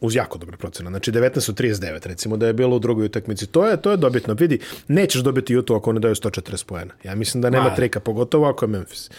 uz 0.00 0.14
jako 0.16 0.38
dobar 0.38 0.56
procenat. 0.56 0.90
Znači 0.90 1.12
19 1.12 1.50
u 1.50 1.54
39, 1.54 2.06
recimo 2.06 2.36
da 2.36 2.46
je 2.46 2.52
bilo 2.52 2.76
u 2.76 2.78
drugoj 2.78 3.04
utakmici. 3.06 3.46
To 3.46 3.66
je 3.66 3.82
to 3.82 3.90
je 3.90 3.96
dobitno. 3.96 4.34
Vidi, 4.34 4.58
nećeš 4.88 5.22
dobiti 5.22 5.56
Utah 5.56 5.76
ako 5.76 5.92
ne 5.92 6.00
daju 6.00 6.14
140 6.14 6.66
poena. 6.66 6.94
Ja 7.04 7.14
mislim 7.14 7.40
da 7.40 7.50
nema 7.50 7.64
Ma. 7.64 7.74
trika, 7.74 8.00
pogotovo 8.00 8.46
ako 8.48 8.64
je 8.64 8.68
Memphis. 8.68 9.10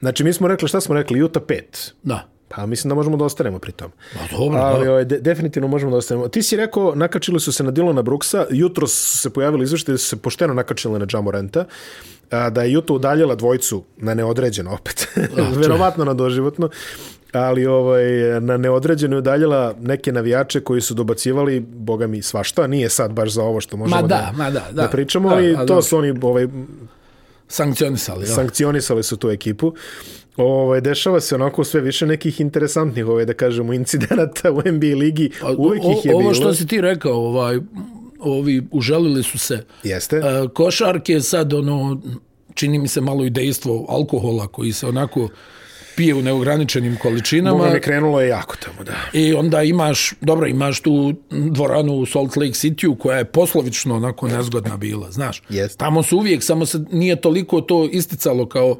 Znači 0.00 0.24
mi 0.24 0.32
smo 0.32 0.48
rekli, 0.48 0.68
šta 0.68 0.80
smo 0.80 0.94
rekli? 0.94 1.22
Utah 1.22 1.42
5. 1.42 1.92
Da. 2.02 2.28
Pa 2.48 2.66
mislim 2.66 2.88
da 2.88 2.94
možemo 2.94 3.16
da 3.16 3.24
ostanemo 3.24 3.58
pri 3.58 3.72
tom. 3.72 3.90
Pa 4.14 4.36
dobro, 4.36 4.58
Ali 4.58 4.84
da. 4.84 4.90
ovaj, 4.90 5.04
de, 5.04 5.18
definitivno 5.18 5.68
možemo 5.68 5.90
da 5.90 5.96
ostanemo. 5.96 6.28
Ti 6.28 6.42
si 6.42 6.56
rekao, 6.56 6.94
nakačili 6.94 7.40
su 7.40 7.52
se 7.52 7.64
na 7.64 7.70
Dilona 7.70 8.02
Brooksa, 8.02 8.46
jutro 8.50 8.86
su 8.86 9.18
se 9.18 9.30
pojavili 9.30 9.64
izveštaji 9.64 9.94
da 9.94 9.98
su 9.98 10.08
se 10.08 10.16
pošteno 10.16 10.54
nakačili 10.54 10.98
na 10.98 11.06
Jamorenta, 11.12 11.64
a, 12.30 12.50
da 12.50 12.62
je 12.62 12.78
Utah 12.78 12.94
udaljila 12.94 13.34
dvojcu 13.34 13.84
na 13.96 14.14
neodređeno 14.14 14.74
opet, 14.74 15.08
verovatno 15.62 16.04
na 16.04 16.14
doživotno, 16.14 16.68
ali 17.32 17.66
ovaj, 17.66 18.04
na 18.40 18.56
neodređeno 18.56 19.16
je 19.16 19.18
udaljila 19.18 19.74
neke 19.80 20.12
navijače 20.12 20.60
koji 20.60 20.80
su 20.80 20.94
dobacivali, 20.94 21.60
boga 21.60 22.06
mi, 22.06 22.22
svašta, 22.22 22.66
nije 22.66 22.88
sad 22.88 23.12
baš 23.12 23.30
za 23.30 23.42
ovo 23.42 23.60
što 23.60 23.76
možemo 23.76 24.00
Ma 24.00 24.02
da, 24.02 24.08
da, 24.08 24.32
ma 24.36 24.50
da, 24.50 24.60
da. 24.60 24.82
da 24.82 24.88
pričamo, 24.88 25.28
Da, 25.28 25.34
ali 25.34 25.56
to 25.66 25.82
su 25.82 25.98
oni 25.98 26.18
ovaj, 26.22 26.48
Sankcionisali, 27.48 28.26
sankcionisali 28.26 29.02
su 29.02 29.16
tu 29.16 29.30
ekipu. 29.30 29.74
Ovaj 30.36 30.80
dešava 30.80 31.20
se 31.20 31.34
onako 31.34 31.64
sve 31.64 31.80
više 31.80 32.06
nekih 32.06 32.40
interesantnih, 32.40 33.06
ovaj 33.06 33.24
da 33.24 33.34
kažemo 33.34 33.72
incidenata 33.72 34.52
u 34.52 34.56
NBA 34.56 34.96
ligi. 34.96 35.30
Uvijek 35.56 35.84
ih 35.98 36.04
je 36.04 36.14
ovo 36.14 36.20
bilo. 36.20 36.34
što 36.34 36.54
si 36.54 36.66
ti 36.66 36.80
rekao, 36.80 37.14
ovaj, 37.14 37.58
ovi 38.20 38.62
uželili 38.70 39.22
su 39.22 39.38
se 39.38 39.64
Jeste. 39.82 40.16
e, 40.16 40.48
košarke, 40.54 41.20
sad 41.20 41.52
ono, 41.52 42.00
čini 42.54 42.78
mi 42.78 42.88
se 42.88 43.00
malo 43.00 43.24
i 43.24 43.30
dejstvo 43.30 43.86
alkohola 43.88 44.46
koji 44.46 44.72
se 44.72 44.86
onako 44.86 45.28
pije 45.96 46.14
u 46.14 46.22
neograničenim 46.22 46.96
količinama. 47.02 47.58
Boga 47.58 47.70
mi 47.70 47.80
krenulo 47.80 48.20
je 48.20 48.28
jako 48.28 48.56
tamo, 48.56 48.84
da. 48.84 48.92
I 49.12 49.34
onda 49.34 49.62
imaš, 49.62 50.12
dobro, 50.20 50.46
imaš 50.46 50.80
tu 50.80 51.14
dvoranu 51.30 51.92
u 51.92 52.06
Salt 52.06 52.36
Lake 52.36 52.52
City-u 52.52 52.94
koja 52.96 53.18
je 53.18 53.24
poslovično 53.24 53.96
onako 53.96 54.28
nezgodna 54.28 54.76
bila, 54.76 55.10
znaš. 55.10 55.42
Jest. 55.48 55.78
Tamo 55.78 56.02
su 56.02 56.16
uvijek, 56.18 56.42
samo 56.42 56.66
se 56.66 56.84
nije 56.92 57.20
toliko 57.20 57.60
to 57.60 57.88
isticalo 57.92 58.48
kao, 58.48 58.76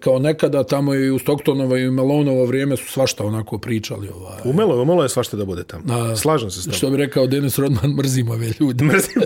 kao 0.00 0.18
nekada, 0.18 0.64
tamo 0.64 0.94
i 0.94 1.10
u 1.10 1.18
Stocktonovo 1.18 1.76
i 1.76 1.88
u 1.88 1.92
Melonovo 1.92 2.44
vrijeme 2.44 2.76
su 2.76 2.92
svašta 2.92 3.24
onako 3.24 3.58
pričali. 3.58 4.08
Ovaj. 4.08 4.38
Umelo, 4.44 4.74
je, 4.74 4.80
umelo 4.80 5.02
je 5.02 5.08
svašta 5.08 5.36
da 5.36 5.44
bude 5.44 5.64
tamo. 5.64 5.84
A, 5.94 6.16
Slažem 6.16 6.50
se 6.50 6.60
s 6.60 6.64
tobom. 6.64 6.76
Što 6.76 6.90
bi 6.90 6.96
rekao 6.96 7.26
Denis 7.26 7.58
Rodman, 7.58 7.90
mrzim 7.90 8.30
ove 8.30 8.52
ljude. 8.60 8.84
Mrzim. 8.92 9.22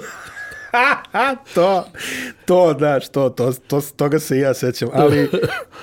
to, 1.54 1.84
to, 2.44 2.74
znaš, 2.78 3.08
to, 3.08 3.30
to, 3.30 3.52
to, 3.66 3.80
toga 3.96 4.18
se 4.18 4.36
i 4.36 4.40
ja 4.40 4.54
sećam. 4.54 4.88
Ali, 4.92 5.28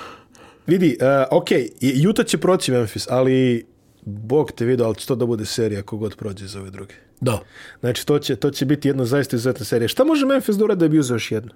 vidi, 0.66 0.98
uh, 1.00 1.38
ok, 1.38 1.48
Juta 1.80 2.24
će 2.24 2.38
proći 2.38 2.72
Memphis, 2.72 3.06
ali 3.10 3.66
Bog 4.02 4.52
te 4.52 4.64
vidio, 4.64 4.86
ali 4.86 4.94
će 4.94 5.06
to 5.06 5.14
da 5.14 5.26
bude 5.26 5.44
serija 5.44 5.82
kogod 5.82 6.16
prođe 6.16 6.46
za 6.46 6.60
ove 6.60 6.70
druge. 6.70 6.94
Da. 7.20 7.38
Znači, 7.80 8.06
to 8.06 8.18
će, 8.18 8.36
to 8.36 8.50
će 8.50 8.64
biti 8.64 8.88
jedna 8.88 9.04
zaista 9.04 9.36
izuzetna 9.36 9.64
serija. 9.64 9.88
Šta 9.88 10.04
može 10.04 10.26
Memphis 10.26 10.56
da 10.56 10.64
uradi 10.64 10.80
da 10.80 10.88
bi 10.88 10.98
uzeo 10.98 11.14
još 11.14 11.32
jednu? 11.32 11.50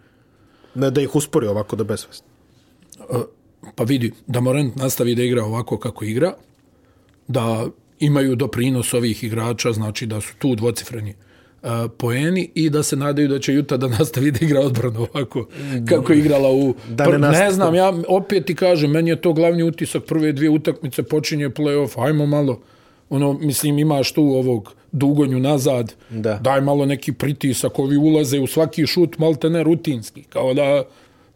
Ne 0.74 0.90
da 0.90 1.01
ih 1.01 1.16
uspori 1.16 1.47
ovako 1.47 1.76
da 1.76 1.84
besvest. 1.84 2.24
Pa 3.75 3.85
vidi, 3.85 4.13
da 4.27 4.41
Morant 4.41 4.77
nastavi 4.77 5.15
da 5.15 5.23
igra 5.23 5.45
ovako 5.45 5.79
kako 5.79 6.05
igra, 6.05 6.35
da 7.29 7.67
imaju 8.01 8.37
doprinos 8.37 8.95
ovih 8.95 9.25
igrača, 9.25 9.73
znači 9.73 10.07
da 10.07 10.21
su 10.21 10.35
tu 10.39 10.55
dvocifreni 10.55 11.15
uh, 11.63 11.69
poeni 11.99 12.51
i 12.55 12.71
da 12.71 12.83
se 12.83 12.97
nadaju 12.97 13.29
da 13.29 13.39
će 13.39 13.55
Juta 13.55 13.77
da 13.77 13.89
nastavi 13.89 14.31
da 14.31 14.39
igra 14.43 14.61
odbranu 14.61 15.07
ovako 15.15 15.47
kako 15.89 16.13
je 16.13 16.19
igrala 16.19 16.51
u... 16.53 16.75
Da 16.89 17.19
ne 17.19 17.19
ne, 17.19 17.53
znam, 17.53 17.75
ja 17.75 17.93
opet 18.09 18.45
ti 18.47 18.55
kažem, 18.55 18.91
meni 18.91 19.11
je 19.11 19.21
to 19.21 19.33
glavni 19.33 19.63
utisak 19.63 20.05
prve 20.05 20.33
dvije 20.33 20.51
utakmice, 20.51 21.03
počinje 21.03 21.49
play-off, 21.49 22.05
ajmo 22.07 22.27
malo, 22.27 22.61
ono, 23.11 23.33
mislim, 23.33 23.79
imaš 23.79 24.13
tu 24.13 24.23
ovog 24.23 24.75
dugonju 24.93 25.41
nazad, 25.41 25.95
Da. 26.11 26.39
daj 26.39 26.61
malo 26.61 26.87
neki 26.87 27.13
pritisak, 27.13 27.79
ovi 27.79 27.97
ulaze 27.97 28.41
u 28.41 28.47
svaki 28.47 28.87
šut, 28.87 29.19
malte 29.19 29.51
ne 29.51 29.63
rutinski, 29.63 30.23
kao 30.23 30.55
da 30.55 30.85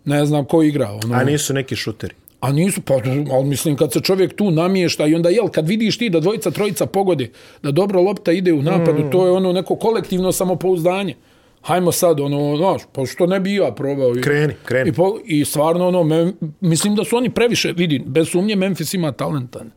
ne 0.08 0.26
znam 0.26 0.44
ko 0.44 0.62
igra. 0.62 0.90
Ono. 1.04 1.14
A 1.14 1.24
nisu 1.24 1.54
neki 1.54 1.76
šuteri. 1.76 2.14
A 2.40 2.52
nisu, 2.52 2.80
pa, 2.80 2.94
ali 3.32 3.44
mislim, 3.44 3.76
kad 3.76 3.92
se 3.92 4.00
čovjek 4.00 4.36
tu 4.36 4.50
namješta 4.50 5.06
i 5.06 5.14
onda, 5.14 5.28
jel, 5.28 5.48
kad 5.48 5.68
vidiš 5.68 5.98
ti 5.98 6.10
da 6.10 6.20
dvojica, 6.20 6.50
trojica 6.50 6.86
pogode, 6.86 7.30
da 7.62 7.70
dobro 7.70 8.02
lopta 8.02 8.32
ide 8.32 8.52
u 8.52 8.62
napadu, 8.62 9.04
mm. 9.04 9.10
to 9.10 9.26
je 9.26 9.32
ono 9.32 9.52
neko 9.52 9.76
kolektivno 9.76 10.32
samopouzdanje. 10.32 11.14
Hajmo 11.62 11.92
sad, 11.92 12.20
ono, 12.20 12.56
znaš, 12.56 12.82
pa 12.92 13.06
što 13.06 13.26
ne 13.26 13.40
bi 13.40 13.54
ja 13.54 13.72
probao. 13.72 14.16
I, 14.16 14.20
Kreni, 14.20 14.54
kreni. 14.64 14.90
I, 14.90 14.92
po, 14.92 15.18
I 15.24 15.44
stvarno, 15.44 15.88
ono, 15.88 16.04
mem, 16.04 16.32
mislim 16.60 16.94
da 16.94 17.04
su 17.04 17.16
oni 17.16 17.30
previše, 17.30 17.72
vidi, 17.72 18.02
bez 18.06 18.28
sumnje 18.28 18.56
Memphis 18.56 18.94
ima 18.94 19.12
talentan. 19.12 19.70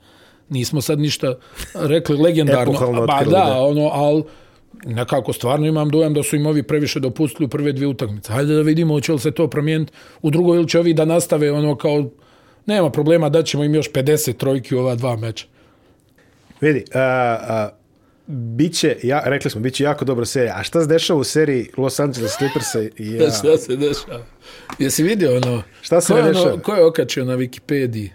Nismo 0.49 0.81
sad 0.81 0.99
ništa 0.99 1.35
rekli 1.75 2.17
legendarno. 2.23 2.73
Epohalno 2.73 3.05
ba, 3.05 3.13
otkrili, 3.13 3.31
da, 3.31 3.45
da. 3.45 3.61
ono, 3.61 3.89
ali 3.93 4.23
nekako 4.85 5.33
stvarno 5.33 5.67
imam 5.67 5.89
dojam 5.89 6.13
da 6.13 6.23
su 6.23 6.35
im 6.35 6.45
ovi 6.45 6.63
previše 6.63 6.99
dopustili 6.99 7.45
u 7.45 7.49
prve 7.49 7.71
dvije 7.71 7.87
utakmice. 7.87 8.33
Hajde 8.33 8.55
da 8.55 8.61
vidimo 8.61 8.93
hoće 8.93 9.13
li 9.13 9.19
se 9.19 9.31
to 9.31 9.47
promijeniti 9.47 9.93
u 10.21 10.29
drugoj 10.29 10.57
ili 10.57 10.67
će 10.67 10.79
ovi 10.79 10.93
da 10.93 11.05
nastave 11.05 11.51
ono 11.51 11.75
kao 11.75 12.09
nema 12.65 12.89
problema 12.89 13.29
da 13.29 13.43
ćemo 13.43 13.63
im 13.63 13.75
još 13.75 13.91
50 13.91 14.37
trojki 14.37 14.75
u 14.75 14.79
ova 14.79 14.95
dva 14.95 15.15
meča. 15.15 15.45
Vidi, 16.61 16.85
a, 16.93 16.99
a, 16.99 17.69
biće, 18.27 18.97
ja, 19.03 19.21
rekli 19.25 19.51
smo, 19.51 19.61
biće 19.61 19.83
jako 19.83 20.05
dobra 20.05 20.25
serija. 20.25 20.55
A 20.57 20.63
šta 20.63 20.81
se 20.81 20.87
dešava 20.87 21.19
u 21.19 21.23
seriji 21.23 21.69
Los 21.77 21.99
Angeles 21.99 22.37
Clippersa 22.37 22.81
i 22.81 22.91
ja, 22.97 23.31
Šta 23.39 23.57
se 23.57 23.75
dešava? 23.75 24.25
Jesi 24.79 25.03
vidio 25.03 25.37
ono? 25.37 25.63
Šta 25.81 26.01
se 26.01 26.13
ko 26.13 26.17
je 26.17 26.23
ne 26.23 26.29
dešava? 26.29 26.53
Ono, 26.53 26.61
ko 26.61 26.73
je 26.73 26.85
okačio 26.85 27.25
na 27.25 27.37
Wikipediji? 27.37 28.09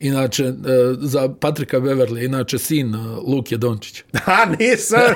Inače, 0.00 0.44
e, 0.44 0.52
za 0.98 1.28
Patrika 1.40 1.80
Beverly, 1.80 2.24
inače 2.24 2.58
sin 2.58 2.94
e, 2.94 2.98
Luke 3.26 3.56
Dončić. 3.56 4.02
A, 4.26 4.44
nisam. 4.58 5.00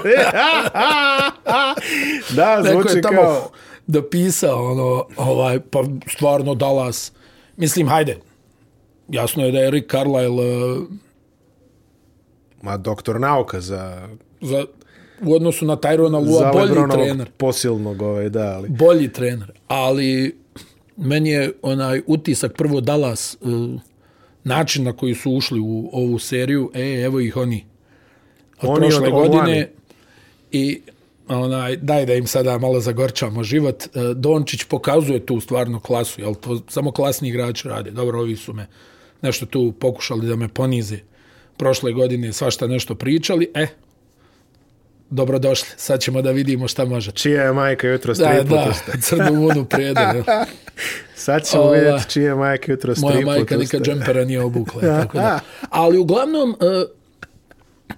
da, 2.37 2.63
Neko 2.63 2.81
zvuči 2.83 2.97
je 2.97 3.03
tamo 3.03 3.23
kao... 3.23 3.51
dopisao, 3.87 4.71
ono, 4.73 5.07
ovaj, 5.17 5.61
pa 5.61 5.85
stvarno 6.17 6.55
Dallas. 6.55 7.13
Mislim, 7.57 7.89
hajde, 7.89 8.19
jasno 9.09 9.45
je 9.45 9.53
da 9.53 9.59
je 9.59 9.71
Rick 9.71 9.91
Carlisle 9.91 10.45
e, 10.45 11.05
Ma, 12.63 12.77
doktor 12.77 13.21
nauka 13.21 13.61
za, 13.61 14.09
za, 14.41 14.65
u 15.23 15.35
odnosu 15.35 15.67
na 15.67 15.77
Tyrona 15.77 16.29
Lua 16.29 16.53
bolji 16.53 16.65
Lebronovog 16.65 17.05
trener. 17.05 17.31
posilnog, 17.37 18.03
ovaj, 18.03 18.29
da, 18.29 18.57
ali... 18.57 18.69
Bolji 18.69 19.13
trener. 19.13 19.53
Ali 19.69 20.39
meni 20.97 21.31
je 21.31 21.53
onaj 21.63 22.03
utisak 22.07 22.57
prvo 22.57 22.81
Dallas 22.81 23.37
uh, 23.41 23.81
način 24.45 24.85
na 24.85 24.93
koji 24.93 25.15
su 25.15 25.31
ušli 25.33 25.61
u 25.61 25.91
ovu 25.93 26.19
seriju, 26.19 26.71
e, 26.75 27.03
evo 27.03 27.21
ih 27.21 27.37
oni 27.37 27.65
od 28.61 28.69
Oni 28.71 28.81
prošle 28.81 29.09
od- 29.09 29.15
od 29.15 29.29
godine 29.29 29.71
i 30.53 30.81
onaj, 31.29 31.77
daj 31.77 32.07
da 32.07 32.15
im 32.15 32.27
sada 32.27 32.59
malo 32.59 32.81
zagorčamo 32.81 33.43
život. 33.45 33.83
E, 33.85 33.89
Dončić 34.15 34.65
pokazuje 34.65 35.27
tu 35.27 35.41
stvarno 35.41 35.81
klasu, 35.81 36.21
jel 36.21 36.35
to 36.35 36.63
samo 36.69 36.93
klasni 36.93 37.29
igrači 37.29 37.69
rade. 37.69 37.91
Dobro, 37.91 38.21
ovi 38.21 38.37
su 38.37 38.53
me 38.53 38.67
nešto 39.23 39.47
tu 39.47 39.73
pokušali 39.73 40.27
da 40.27 40.37
me 40.37 40.49
ponize 40.49 40.99
prošle 41.57 41.93
godine, 41.93 42.33
svašta 42.33 42.67
nešto 42.67 42.95
pričali. 42.95 43.51
E, 43.55 43.67
dobrodošli. 45.11 45.69
Sad 45.77 46.01
ćemo 46.01 46.23
da 46.23 46.31
vidimo 46.31 46.69
šta 46.69 46.85
može. 46.85 47.11
Čija 47.11 47.43
je 47.43 47.53
majka 47.53 47.89
jutro 47.89 48.15
Da, 48.15 48.31
tri 48.31 48.49
da, 48.49 48.73
crnu 49.07 49.43
vodu 49.43 49.65
prijede. 49.65 50.23
Sad 51.17 51.47
ćemo 51.47 51.63
Ova. 51.63 51.73
vidjeti 51.73 52.11
čija 52.11 52.25
je 52.25 52.35
majka 52.35 52.73
jutro 52.73 52.95
Moja 52.97 53.17
tri 53.17 53.25
majka 53.25 53.57
nikad 53.57 53.83
džempera 53.83 54.25
nije 54.25 54.41
obukla. 54.41 54.81
Tako 55.01 55.19
da. 55.19 55.41
Ali 55.71 55.99
uglavnom, 55.99 56.51
uh, 56.51 56.57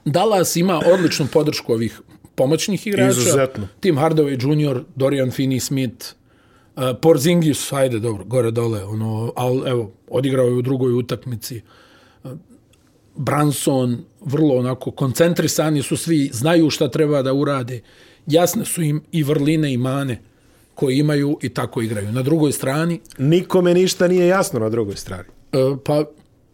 Dallas 0.05 0.57
ima 0.57 0.81
odličnu 0.87 1.27
podršku 1.33 1.73
ovih 1.73 2.01
pomoćnih 2.35 2.87
igrača. 2.87 3.11
Izuzetno. 3.11 3.69
Tim 3.81 3.97
Hardaway 3.97 4.71
Jr., 4.71 4.83
Dorian 4.95 5.31
Finney-Smith, 5.31 6.13
uh, 6.77 6.83
Porzingis, 7.03 7.73
ajde, 7.73 7.99
dobro, 7.99 8.25
gore 8.25 8.51
dole, 8.51 8.85
ono, 8.85 9.33
ali 9.37 9.71
evo, 9.71 9.93
odigrao 10.09 10.47
je 10.47 10.53
u 10.53 10.63
drugoj 10.63 10.93
utakmici. 10.93 11.61
Uh, 12.25 12.31
Branson, 13.17 14.05
vrlo 14.21 14.55
onako 14.55 14.91
koncentrisani 14.91 15.83
su 15.83 15.97
svi, 15.97 16.31
znaju 16.33 16.71
šta 16.71 16.89
treba 16.89 17.23
da 17.23 17.33
urade. 17.33 17.81
Jasne 18.27 18.65
su 18.65 18.83
im 18.83 19.03
i 19.13 19.23
vrline 19.23 19.73
i 19.73 19.77
mane 19.77 20.21
koje 20.75 20.99
imaju 20.99 21.39
i 21.43 21.49
tako 21.49 21.83
igraju. 21.83 22.13
Na 22.13 22.23
drugoj 22.23 22.53
strani, 22.53 23.01
Nikome 23.19 23.75
ništa 23.75 24.09
nije 24.09 24.27
jasno 24.27 24.61
na 24.61 24.69
drugoj 24.69 24.97
strani. 24.97 25.29
E, 25.53 25.59
pa, 25.85 26.05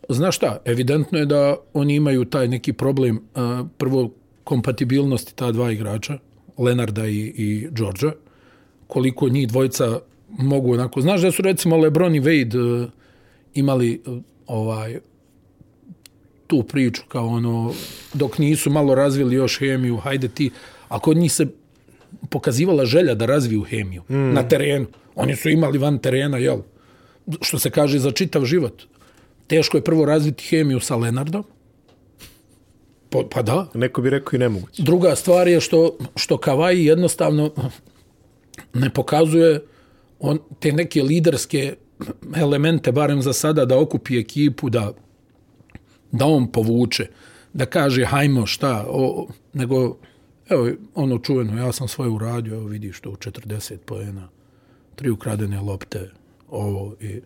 znaš 0.09 0.37
šta, 0.37 0.63
evidentno 0.65 1.19
je 1.19 1.27
da 1.27 1.57
oni 1.75 1.95
imaju 1.95 2.25
taj 2.25 2.49
neki 2.49 2.73
problem, 2.73 3.17
e, 3.17 3.41
prvo 3.79 4.11
kompatibilnosti 4.45 5.35
ta 5.35 5.53
dva 5.53 5.73
igrača, 5.73 6.19
Lenarda 6.59 7.07
i, 7.07 7.19
i 7.19 7.69
Georgia, 7.71 8.13
koliko 8.87 9.29
njih 9.29 9.49
dvojica 9.49 10.01
mogu 10.29 10.73
onako, 10.73 11.01
znaš 11.01 11.21
da 11.21 11.33
su 11.33 11.43
recimo 11.43 11.77
Lebron 11.77 12.15
i 12.15 12.21
Wade 12.21 12.85
e, 12.85 12.91
imali 13.55 14.03
ovaj 14.47 14.99
tu 16.53 16.63
priču 16.63 17.03
kao 17.09 17.27
ono 17.27 17.73
dok 18.15 18.39
nisu 18.39 18.71
malo 18.71 18.95
razvili 18.95 19.37
još 19.37 19.59
hemiju, 19.59 19.97
hajde 19.97 20.29
ti, 20.29 20.51
a 20.89 20.99
kod 20.99 21.17
njih 21.17 21.33
se 21.33 21.47
pokazivala 22.29 22.85
želja 22.85 23.15
da 23.15 23.27
razviju 23.27 23.63
hemiju 23.63 24.03
mm. 24.09 24.33
na 24.33 24.43
terenu. 24.49 24.87
Oni 25.15 25.37
su 25.37 25.49
imali 25.49 25.79
van 25.79 25.99
terena, 25.99 26.39
jel? 26.39 26.59
Što 27.41 27.59
se 27.59 27.71
kaže 27.71 27.99
za 27.99 28.11
čitav 28.11 28.45
život. 28.45 28.83
Teško 29.47 29.77
je 29.77 29.85
prvo 29.85 30.05
razviti 30.05 30.45
hemiju 30.45 30.81
sa 30.81 30.97
Lenardom. 30.97 31.45
Pa, 33.11 33.23
pa 33.31 33.43
da. 33.43 33.67
Neko 33.75 34.03
bi 34.03 34.11
rekao 34.11 34.37
i 34.37 34.39
nemoguće. 34.39 34.83
Druga 34.83 35.17
stvar 35.17 35.49
je 35.49 35.61
što, 35.61 35.97
što 36.17 36.37
Kavaji 36.37 36.85
jednostavno 36.85 37.51
ne 38.75 38.91
pokazuje 38.91 39.61
on, 40.21 40.39
te 40.61 40.73
neke 40.73 41.03
liderske 41.03 41.77
elemente, 42.37 42.93
barem 42.93 43.23
za 43.23 43.33
sada, 43.33 43.65
da 43.65 43.79
okupi 43.79 44.19
ekipu, 44.19 44.71
da, 44.71 44.93
da 46.13 46.27
on 46.27 46.53
povuče, 46.53 47.07
da 47.53 47.67
kaže 47.67 48.05
hajmo 48.05 48.47
šta, 48.47 48.87
o, 48.89 49.27
nego 49.53 49.97
evo 50.49 50.69
ono 50.95 51.19
čuveno, 51.19 51.63
ja 51.63 51.73
sam 51.73 51.89
svoje 51.89 52.11
uradio, 52.11 52.55
evo 52.55 52.67
vidiš 52.67 53.01
to 53.01 53.11
u 53.11 53.17
40 53.17 53.77
poena, 53.77 54.29
tri 54.95 55.11
ukradene 55.11 55.61
lopte, 55.61 56.11
ovo 56.51 56.95
i 57.01 57.21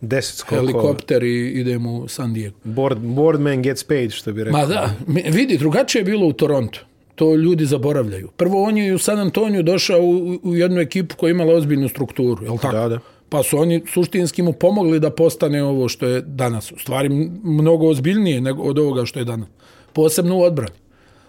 Deset 0.00 0.36
skokova. 0.36 0.60
helikopter 0.60 1.22
i 1.22 1.48
idemo 1.60 1.92
u 1.92 2.08
San 2.08 2.34
Diego. 2.34 2.56
Board, 2.64 2.98
boardman 2.98 3.62
gets 3.62 3.84
paid, 3.84 4.10
što 4.10 4.32
bi 4.32 4.44
rekao. 4.44 4.60
Ma 4.60 4.66
da, 4.66 4.94
vidi, 5.30 5.58
drugačije 5.58 6.00
je 6.00 6.04
bilo 6.04 6.26
u 6.26 6.32
Torontu. 6.32 6.84
To 7.14 7.34
ljudi 7.34 7.66
zaboravljaju. 7.66 8.28
Prvo, 8.36 8.62
on 8.62 8.76
je 8.76 8.94
u 8.94 8.98
San 8.98 9.18
Antoniju 9.18 9.62
došao 9.62 10.00
u, 10.00 10.38
u 10.42 10.56
jednu 10.56 10.80
ekipu 10.80 11.16
koja 11.16 11.28
je 11.28 11.30
imala 11.30 11.54
ozbiljnu 11.54 11.88
strukturu, 11.88 12.44
je 12.44 12.50
li 12.50 12.58
tako? 12.58 12.76
Da, 12.76 12.88
da. 12.88 12.98
Pa 13.32 13.42
su 13.42 13.58
oni 13.58 13.82
suštinski 13.86 14.42
mu 14.42 14.52
pomogli 14.52 15.00
da 15.00 15.10
postane 15.10 15.62
ovo 15.62 15.88
što 15.88 16.06
je 16.06 16.20
danas. 16.20 16.72
U 16.72 16.78
stvari, 16.78 17.08
mnogo 17.42 17.88
ozbiljnije 17.88 18.40
nego 18.40 18.62
od 18.62 18.78
ovoga 18.78 19.04
što 19.04 19.18
je 19.18 19.24
danas. 19.24 19.48
Posebno 19.92 20.38
u 20.38 20.42
odbrani. 20.42 20.76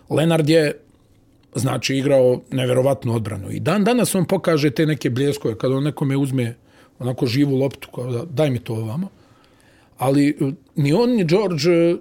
Lenard 0.09 0.49
je 0.49 0.79
znači 1.55 1.95
igrao 1.95 2.41
neverovatnu 2.51 3.15
odbranu. 3.15 3.51
I 3.51 3.59
dan 3.59 3.83
danas 3.83 4.15
on 4.15 4.25
pokaže 4.25 4.71
te 4.71 4.85
neke 4.85 5.09
bljeskove, 5.09 5.57
kada 5.57 5.75
on 5.75 5.83
nekome 5.83 6.17
uzme 6.17 6.55
onako 6.99 7.25
živu 7.25 7.55
loptu, 7.57 7.87
kao 7.95 8.11
da, 8.11 8.25
daj 8.25 8.49
mi 8.49 8.59
to 8.59 8.73
ovamo. 8.73 9.07
Ali 9.97 10.29
e, 10.29 10.51
ni 10.75 10.93
on, 10.93 11.09
ni 11.09 11.25
George, 11.25 11.95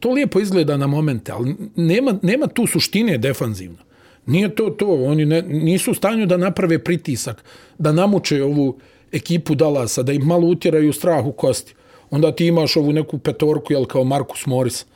to 0.00 0.10
lijepo 0.12 0.40
izgleda 0.40 0.76
na 0.76 0.86
momente, 0.86 1.32
ali 1.32 1.56
nema, 1.76 2.18
nema 2.22 2.46
tu 2.46 2.66
suštine 2.66 3.18
defanzivno. 3.18 3.78
Nije 4.26 4.54
to 4.54 4.70
to, 4.70 4.86
oni 4.86 5.26
ne, 5.26 5.42
nisu 5.42 5.90
u 5.90 5.94
stanju 5.94 6.26
da 6.26 6.36
naprave 6.36 6.84
pritisak, 6.84 7.44
da 7.78 7.92
namuče 7.92 8.42
ovu 8.42 8.78
ekipu 9.12 9.54
Dalasa, 9.54 10.02
da 10.02 10.12
im 10.12 10.22
malo 10.22 10.46
utjeraju 10.46 10.92
strah 10.92 11.26
u 11.26 11.32
kosti. 11.32 11.74
Onda 12.10 12.32
ti 12.32 12.46
imaš 12.46 12.76
ovu 12.76 12.92
neku 12.92 13.18
petorku, 13.18 13.72
jel, 13.72 13.84
kao 13.84 14.04
Markus 14.04 14.46
Morris. 14.46 14.86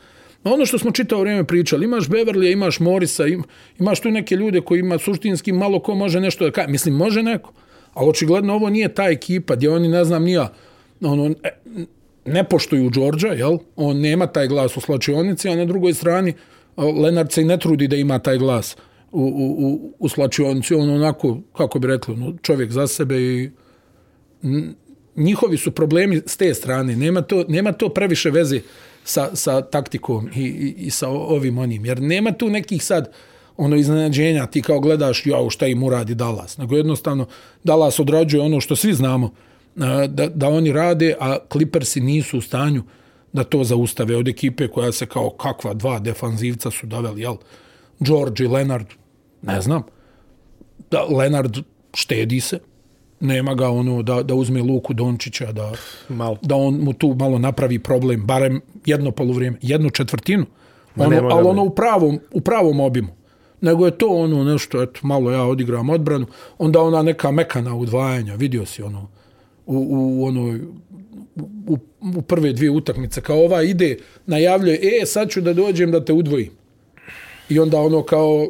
Ono 0.44 0.66
što 0.66 0.78
smo 0.78 0.90
čitao 0.90 1.20
vrijeme 1.20 1.44
pričali, 1.44 1.84
imaš 1.84 2.08
Beverlija, 2.08 2.52
imaš 2.52 2.80
Morisa, 2.80 3.26
im, 3.26 3.44
imaš 3.78 4.00
tu 4.00 4.10
neke 4.10 4.36
ljude 4.36 4.60
koji 4.60 4.80
ima 4.80 4.98
suštinski 4.98 5.52
malo 5.52 5.80
ko 5.80 5.94
može 5.94 6.20
nešto 6.20 6.44
da 6.44 6.50
kaže. 6.50 6.68
Mislim, 6.68 6.94
može 6.94 7.22
neko, 7.22 7.52
ali 7.94 8.08
očigledno 8.10 8.54
ovo 8.54 8.70
nije 8.70 8.94
ta 8.94 9.04
ekipa 9.04 9.54
gdje 9.54 9.70
oni, 9.70 9.88
ne 9.88 10.04
znam, 10.04 10.24
nija, 10.24 10.52
ono, 11.00 11.34
e, 11.42 11.50
ne 12.24 12.44
poštuju 12.44 12.90
Đorđa, 12.90 13.28
jel? 13.28 13.58
On 13.76 14.00
nema 14.00 14.26
taj 14.26 14.48
glas 14.48 14.76
u 14.76 14.80
slačionici, 14.80 15.48
a 15.48 15.56
na 15.56 15.64
drugoj 15.64 15.94
strani 15.94 16.34
Lenard 16.76 17.32
se 17.32 17.42
i 17.42 17.44
ne 17.44 17.58
trudi 17.58 17.88
da 17.88 17.96
ima 17.96 18.18
taj 18.18 18.38
glas 18.38 18.76
u, 19.12 19.20
u, 19.20 19.66
u, 19.66 19.94
u 19.98 20.08
slačionici. 20.08 20.74
On 20.74 20.90
onako, 20.90 21.38
kako 21.56 21.78
bi 21.78 21.86
rekli, 21.86 22.14
ono, 22.14 22.34
čovjek 22.42 22.70
za 22.70 22.86
sebe 22.86 23.20
i 23.20 23.50
njihovi 25.16 25.56
su 25.56 25.70
problemi 25.70 26.22
s 26.26 26.36
te 26.36 26.54
strane. 26.54 26.96
Nema 26.96 27.22
to, 27.22 27.44
nema 27.48 27.72
to 27.72 27.88
previše 27.88 28.30
veze 28.30 28.60
sa, 29.04 29.36
sa 29.36 29.60
taktikom 29.60 30.28
i, 30.34 30.40
i, 30.40 30.74
i 30.78 30.90
sa 30.90 31.08
ovim 31.08 31.58
onim. 31.58 31.86
Jer 31.86 32.02
nema 32.02 32.32
tu 32.32 32.50
nekih 32.50 32.84
sad 32.84 33.12
ono 33.56 33.76
iznenađenja, 33.76 34.46
ti 34.46 34.62
kao 34.62 34.80
gledaš, 34.80 35.26
ja, 35.26 35.50
šta 35.50 35.66
im 35.66 35.82
uradi 35.82 36.14
Dallas. 36.14 36.56
Nego 36.58 36.76
jednostavno, 36.76 37.26
Dallas 37.64 38.00
odrađuje 38.00 38.42
ono 38.42 38.60
što 38.60 38.76
svi 38.76 38.94
znamo, 38.94 39.32
da, 40.08 40.28
da 40.34 40.48
oni 40.48 40.72
rade, 40.72 41.14
a 41.20 41.38
Clippersi 41.52 42.00
nisu 42.00 42.38
u 42.38 42.40
stanju 42.40 42.82
da 43.32 43.44
to 43.44 43.64
zaustave 43.64 44.16
od 44.16 44.28
ekipe 44.28 44.68
koja 44.68 44.92
se 44.92 45.06
kao 45.06 45.30
kakva 45.30 45.74
dva 45.74 45.98
defanzivca 45.98 46.70
su 46.70 46.86
daveli, 46.86 47.20
jel? 47.20 47.36
George 48.00 48.44
i 48.44 48.48
Leonard, 48.48 48.86
ne 49.42 49.60
znam. 49.60 49.82
Da, 50.90 51.04
Leonard 51.04 51.56
štedi 51.94 52.40
se, 52.40 52.58
nema 53.22 53.54
ga 53.54 53.68
ono 53.68 54.02
da, 54.02 54.22
da 54.22 54.34
uzme 54.34 54.62
Luku 54.62 54.94
Dončića, 54.94 55.52
da, 55.52 55.72
Malo. 56.08 56.38
da 56.42 56.56
on 56.56 56.74
mu 56.74 56.92
tu 56.92 57.14
malo 57.14 57.38
napravi 57.38 57.78
problem, 57.78 58.26
barem 58.26 58.60
jedno 58.86 59.10
polovrijeme, 59.10 59.58
jednu 59.62 59.90
četvrtinu, 59.90 60.46
ono, 60.96 61.28
ali 61.30 61.48
ono 61.48 61.62
u 61.62 61.70
pravom, 61.70 62.20
u 62.32 62.40
pravom 62.40 62.80
obimu. 62.80 63.08
Nego 63.60 63.86
je 63.86 63.98
to 63.98 64.08
ono 64.08 64.44
nešto, 64.44 64.82
eto, 64.82 65.00
malo 65.02 65.30
ja 65.30 65.44
odigram 65.44 65.90
odbranu, 65.90 66.26
onda 66.58 66.80
ona 66.80 67.02
neka 67.02 67.30
mekana 67.30 67.74
udvajanja, 67.74 68.34
vidio 68.34 68.66
si 68.66 68.82
ono, 68.82 69.08
u, 69.66 69.86
u 69.90 70.24
onoj, 70.24 70.60
u, 71.66 71.78
u 72.16 72.22
prve 72.22 72.52
dvije 72.52 72.70
utakmice, 72.70 73.20
kao 73.20 73.44
ova 73.44 73.62
ide, 73.62 73.96
najavljuje, 74.26 74.80
e, 74.82 75.06
sad 75.06 75.30
ću 75.30 75.40
da 75.40 75.52
dođem 75.52 75.90
da 75.90 76.04
te 76.04 76.12
udvojim. 76.12 76.50
I 77.48 77.58
onda 77.58 77.80
ono 77.80 78.02
kao 78.02 78.48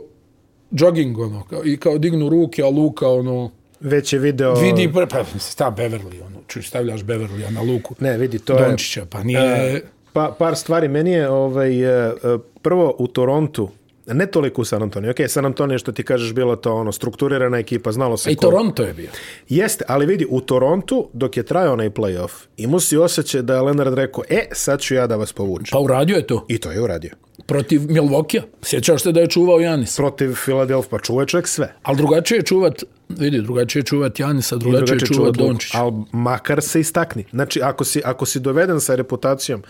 jogging, 0.70 1.18
ono, 1.18 1.44
kao, 1.44 1.64
i 1.64 1.76
kao 1.76 1.98
dignu 1.98 2.28
ruke, 2.28 2.62
a 2.62 2.68
Luka, 2.68 3.08
ono, 3.08 3.50
Već 3.82 4.12
je 4.12 4.18
video... 4.18 4.54
Vidi, 4.54 4.92
pa, 4.92 5.06
pa 5.06 5.24
sta 5.38 5.74
Beverly, 5.76 6.26
ono, 6.26 6.38
čuj, 6.46 6.62
stavljaš 6.62 7.00
Beverly 7.00 7.50
na 7.50 7.62
luku. 7.62 7.94
Ne, 8.00 8.18
vidi, 8.18 8.38
to 8.38 8.58
Dončića, 8.58 9.00
je... 9.00 9.06
pa 9.06 9.22
nije... 9.22 9.74
Uh, 9.74 9.88
pa, 10.12 10.34
par 10.38 10.56
stvari, 10.56 10.88
meni 10.88 11.10
je 11.10 11.28
ovaj, 11.28 11.84
uh, 11.84 12.40
prvo 12.62 12.96
u 12.98 13.06
Torontu, 13.06 13.70
ne 14.06 14.26
toliko 14.26 14.62
u 14.62 14.64
San 14.64 14.82
Antonio. 14.82 15.10
Ok, 15.10 15.16
San 15.28 15.46
Antonio 15.46 15.78
što 15.78 15.92
ti 15.92 16.02
kažeš 16.02 16.32
bilo 16.34 16.56
to 16.56 16.74
ono 16.74 16.92
strukturirana 16.92 17.58
ekipa, 17.58 17.92
znalo 17.92 18.16
se 18.16 18.32
I 18.32 18.36
ko... 18.36 18.40
Toronto 18.40 18.82
je 18.82 18.94
bio. 18.94 19.10
Jeste, 19.48 19.84
ali 19.88 20.06
vidi, 20.06 20.26
u 20.30 20.40
Torontu, 20.40 21.08
dok 21.12 21.36
je 21.36 21.42
trajao 21.42 21.72
onaj 21.72 21.90
playoff, 21.90 22.30
imao 22.56 22.80
si 22.80 22.96
osjećaj 22.96 23.42
da 23.42 23.54
je 23.54 23.60
Leonard 23.60 23.94
rekao, 23.94 24.24
e, 24.28 24.48
sad 24.52 24.80
ću 24.80 24.94
ja 24.94 25.06
da 25.06 25.16
vas 25.16 25.32
povučem. 25.32 25.72
Pa 25.72 25.78
uradio 25.78 26.16
je 26.16 26.26
to. 26.26 26.44
I 26.48 26.58
to 26.58 26.70
je 26.70 26.80
uradio. 26.80 27.10
Protiv 27.46 27.82
Milvokija. 27.88 28.42
Sjećaš 28.62 29.02
se 29.02 29.12
da 29.12 29.20
je 29.20 29.26
čuvao 29.26 29.60
Janis. 29.60 29.96
Protiv 29.96 30.34
Philadelphia, 30.44 30.90
pa 30.90 30.98
čuvao 30.98 31.22
je 31.22 31.26
čovjek 31.26 31.48
sve. 31.48 31.74
Ali 31.82 31.96
drugačije 31.96 32.38
je 32.38 32.42
čuvat, 32.42 32.82
vidi, 33.18 33.42
drugačije 33.42 33.80
je 33.80 33.84
čuvat 33.84 34.20
Janisa, 34.20 34.56
drugačije, 34.56 34.86
drugačije 34.86 35.14
je 35.14 35.16
čuvat 35.16 35.36
Dončića. 35.36 35.78
Ali 35.78 35.92
makar 36.12 36.62
se 36.62 36.80
istakni. 36.80 37.24
Znači, 37.30 37.62
ako 37.62 37.84
si, 37.84 38.02
ako 38.04 38.26
si 38.26 38.40
doveden 38.40 38.80
sa 38.80 38.94
reputacijom 38.94 39.62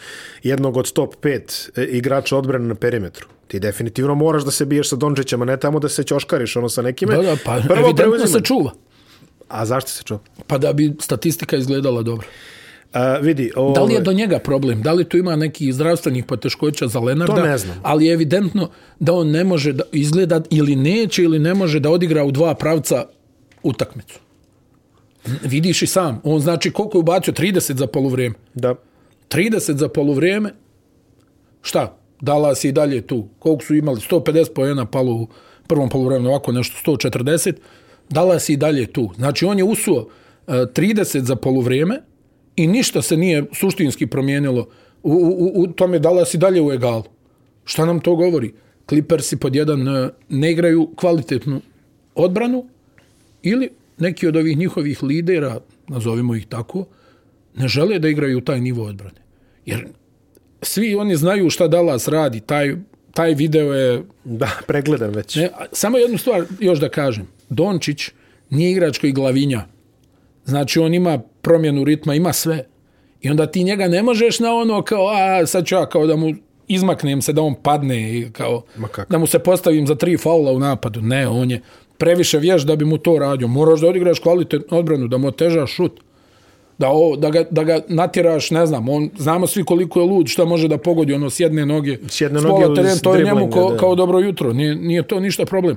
jednog 0.42 0.76
od 0.76 0.92
top 0.92 1.14
5 1.22 1.70
e, 1.76 1.84
igrača 1.84 2.36
odbrane 2.36 2.66
na 2.68 2.74
perimetru, 2.74 3.28
ti 3.48 3.60
definitivno 3.60 4.14
moraš 4.14 4.44
da 4.44 4.50
se 4.50 4.66
biješ 4.66 4.88
sa 4.88 4.96
Dončićem, 4.96 5.42
a 5.42 5.44
ne 5.44 5.56
tamo 5.56 5.78
da 5.78 5.88
se 5.88 6.04
ćoškariš 6.04 6.56
ono 6.56 6.68
sa 6.68 6.82
nekime. 6.82 7.16
Da, 7.16 7.22
da, 7.22 7.36
pa 7.44 7.60
Prvo 7.60 7.84
evidentno 7.84 8.12
preuzime. 8.12 8.40
se 8.40 8.44
čuva. 8.44 8.72
A 9.48 9.66
zašto 9.66 9.90
se 9.90 10.02
čuva? 10.02 10.20
Pa 10.46 10.58
da 10.58 10.72
bi 10.72 10.92
statistika 11.00 11.56
izgledala 11.56 12.02
dobro. 12.02 12.26
A, 12.92 13.18
vidi, 13.18 13.52
ovo... 13.56 13.72
Da 13.72 13.82
li 13.82 13.94
je 13.94 14.00
do 14.00 14.12
njega 14.12 14.38
problem? 14.38 14.82
Da 14.82 14.92
li 14.92 15.04
tu 15.04 15.16
ima 15.16 15.36
neki 15.36 15.72
zdravstvenih 15.72 16.24
poteškoća 16.24 16.88
za 16.88 17.00
Lenarda? 17.00 17.34
To 17.34 17.42
ne 17.42 17.58
znam. 17.58 17.76
Ali 17.82 18.06
je 18.06 18.12
evidentno 18.12 18.70
da 19.00 19.12
on 19.12 19.30
ne 19.30 19.44
može 19.44 19.72
da 19.72 19.84
izgleda 19.92 20.42
ili 20.50 20.76
neće 20.76 21.22
ili 21.22 21.38
ne 21.38 21.54
može 21.54 21.80
da 21.80 21.90
odigra 21.90 22.24
u 22.24 22.30
dva 22.30 22.54
pravca 22.54 23.04
utakmicu. 23.62 24.18
Vidiš 25.42 25.82
i 25.82 25.86
sam. 25.86 26.20
On 26.24 26.40
znači 26.40 26.70
koliko 26.70 26.98
je 26.98 27.00
ubacio? 27.00 27.34
30 27.34 27.76
za 27.76 27.86
polovrijeme. 27.86 28.34
Da. 28.54 28.74
30 29.28 29.76
za 29.76 29.88
polovrijeme. 29.88 30.54
Šta? 31.62 31.96
Dala 32.20 32.54
si 32.54 32.68
i 32.68 32.72
dalje 32.72 33.06
tu. 33.06 33.28
Koliko 33.38 33.64
su 33.64 33.74
imali? 33.74 34.00
150 34.00 34.52
pojena 34.54 34.86
palo 34.86 35.12
u 35.12 35.28
prvom 35.66 35.88
polovremenu, 35.88 36.28
ovako 36.28 36.52
nešto 36.52 36.92
140. 36.92 37.52
Dala 38.10 38.38
si 38.38 38.52
i 38.52 38.56
dalje 38.56 38.86
tu. 38.92 39.10
Znači 39.16 39.44
on 39.44 39.58
je 39.58 39.64
usuo 39.64 40.08
30 40.46 41.18
za 41.18 41.36
polovrijeme, 41.36 42.02
i 42.56 42.66
ništa 42.66 43.02
se 43.02 43.16
nije 43.16 43.44
suštinski 43.52 44.06
promijenilo 44.06 44.68
u, 45.02 45.12
u, 45.12 45.62
u 45.62 45.66
tome 45.66 45.98
da 45.98 46.24
si 46.24 46.38
dalje 46.38 46.62
u 46.62 46.72
egalu. 46.72 47.02
Šta 47.64 47.86
nam 47.86 48.00
to 48.00 48.16
govori? 48.16 48.54
Clippersi 48.88 49.36
pod 49.36 49.56
jedan 49.56 49.88
e, 49.88 50.10
ne 50.28 50.52
igraju 50.52 50.90
kvalitetnu 50.96 51.60
odbranu 52.14 52.66
ili 53.42 53.70
neki 53.98 54.26
od 54.26 54.36
ovih 54.36 54.58
njihovih 54.58 55.02
lidera, 55.02 55.60
nazovimo 55.88 56.34
ih 56.34 56.46
tako, 56.46 56.84
ne 57.54 57.68
žele 57.68 57.98
da 57.98 58.08
igraju 58.08 58.40
taj 58.40 58.60
nivo 58.60 58.84
odbrane. 58.84 59.20
Jer 59.66 59.86
svi 60.62 60.94
oni 60.94 61.16
znaju 61.16 61.50
šta 61.50 61.68
Dallas 61.68 62.08
radi, 62.08 62.40
taj, 62.40 62.76
taj 63.14 63.34
video 63.34 63.72
je... 63.72 64.02
Da, 64.24 64.50
pregledan 64.66 65.10
već. 65.10 65.36
Ne, 65.36 65.50
samo 65.72 65.98
jednu 65.98 66.18
stvar 66.18 66.44
još 66.60 66.78
da 66.80 66.88
kažem. 66.88 67.26
Dončić 67.48 68.10
nije 68.50 68.70
igrač 68.70 68.98
koji 68.98 69.12
glavinja. 69.12 69.64
Znači 70.44 70.80
on 70.80 70.94
ima 70.94 71.18
promjenu 71.18 71.84
ritma, 71.84 72.14
ima 72.14 72.32
sve. 72.32 72.64
I 73.20 73.30
onda 73.30 73.46
ti 73.46 73.64
njega 73.64 73.88
ne 73.88 74.02
možeš 74.02 74.38
na 74.38 74.54
ono 74.54 74.82
kao, 74.82 75.08
a 75.08 75.46
sad 75.46 75.66
ću 75.66 75.74
ja 75.74 75.88
kao 75.88 76.06
da 76.06 76.16
mu 76.16 76.34
izmaknem 76.68 77.22
se 77.22 77.32
da 77.32 77.42
on 77.42 77.54
padne 77.62 78.18
i 78.18 78.30
kao 78.32 78.62
da 79.08 79.18
mu 79.18 79.26
se 79.26 79.38
postavim 79.38 79.86
za 79.86 79.94
tri 79.94 80.16
faula 80.16 80.52
u 80.52 80.58
napadu. 80.58 81.00
Ne, 81.00 81.28
on 81.28 81.50
je 81.50 81.60
previše 81.98 82.38
vješ 82.38 82.62
da 82.62 82.76
bi 82.76 82.84
mu 82.84 82.98
to 82.98 83.18
radio. 83.18 83.48
Moraš 83.48 83.80
da 83.80 83.88
odigraš 83.88 84.18
kvalitetnu 84.18 84.78
odbranu, 84.78 85.08
da 85.08 85.18
mu 85.18 85.28
otežaš 85.28 85.72
šut. 85.72 86.00
Da, 86.78 86.88
o, 86.90 87.16
da, 87.16 87.30
ga, 87.30 87.44
da 87.50 87.64
ga 87.64 87.80
natjeraš, 87.88 88.50
ne 88.50 88.66
znam, 88.66 88.88
on, 88.88 89.10
znamo 89.18 89.46
svi 89.46 89.64
koliko 89.64 90.00
je 90.00 90.06
lud, 90.06 90.28
šta 90.28 90.44
može 90.44 90.68
da 90.68 90.78
pogodi, 90.78 91.14
ono, 91.14 91.30
s 91.30 91.40
jedne 91.40 91.66
noge, 91.66 91.98
s 92.08 92.20
jedne 92.20 92.40
noge 92.40 92.74
teren, 92.74 92.98
to 92.98 93.14
je 93.14 93.24
njemu 93.24 93.50
ko, 93.50 93.76
kao 93.80 93.94
dobro 93.94 94.18
jutro, 94.18 94.52
nije, 94.52 94.74
nije 94.74 95.02
to 95.02 95.20
ništa 95.20 95.44
problem. 95.44 95.76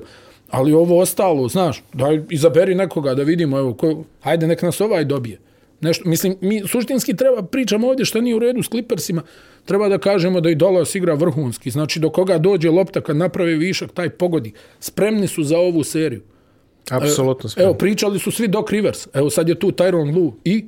Ali 0.50 0.72
ovo 0.72 1.00
ostalo, 1.00 1.48
znaš, 1.48 1.82
daj, 1.92 2.20
izaberi 2.30 2.74
nekoga 2.74 3.14
da 3.14 3.22
vidimo, 3.22 3.58
evo, 3.58 3.74
ko, 3.74 4.04
hajde, 4.20 4.46
nek 4.46 4.62
nas 4.62 4.80
ovaj 4.80 5.04
dobije. 5.04 5.38
Nešto, 5.80 6.08
mislim, 6.08 6.36
mi 6.40 6.62
suštinski 6.66 7.16
treba 7.16 7.42
pričamo 7.42 7.88
ovdje 7.88 8.04
što 8.04 8.20
nije 8.20 8.36
u 8.36 8.38
redu 8.38 8.62
s 8.62 8.68
Clippersima, 8.68 9.22
treba 9.64 9.88
da 9.88 9.98
kažemo 9.98 10.40
da 10.40 10.50
i 10.50 10.54
Dolas 10.54 10.94
igra 10.94 11.14
vrhunski. 11.14 11.70
Znači, 11.70 12.00
do 12.00 12.10
koga 12.10 12.38
dođe 12.38 12.70
lopta 12.70 13.00
kad 13.00 13.16
napravi 13.16 13.54
višak, 13.54 13.92
taj 13.92 14.10
pogodi. 14.10 14.52
Spremni 14.80 15.26
su 15.26 15.42
za 15.42 15.58
ovu 15.58 15.84
seriju. 15.84 16.22
Apsolutno 16.90 17.48
spremni. 17.48 17.66
Evo, 17.66 17.78
pričali 17.78 18.18
su 18.18 18.30
svi 18.30 18.48
Doc 18.48 18.70
Rivers. 18.70 19.08
Evo, 19.14 19.30
sad 19.30 19.48
je 19.48 19.58
tu 19.58 19.70
Tyron 19.70 20.14
Lu 20.14 20.34
i 20.44 20.64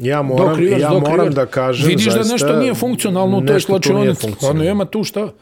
Ja 0.00 0.22
moram, 0.22 0.48
Doc 0.48 0.58
Rivers, 0.58 0.82
ja 0.82 0.90
Doc 0.90 1.00
moram 1.00 1.16
Rivers. 1.16 1.34
da 1.34 1.46
kažem 1.46 1.88
Vidiš 1.88 2.04
zaista, 2.04 2.22
da 2.22 2.32
nešto 2.32 2.56
nije 2.56 2.74
funkcionalno 2.74 3.38
u 3.38 3.46
toj 3.46 3.60
slačionici. 3.60 4.26
Pa 4.40 4.52
nema 4.52 4.84
tu 4.84 5.04
šta. 5.04 5.32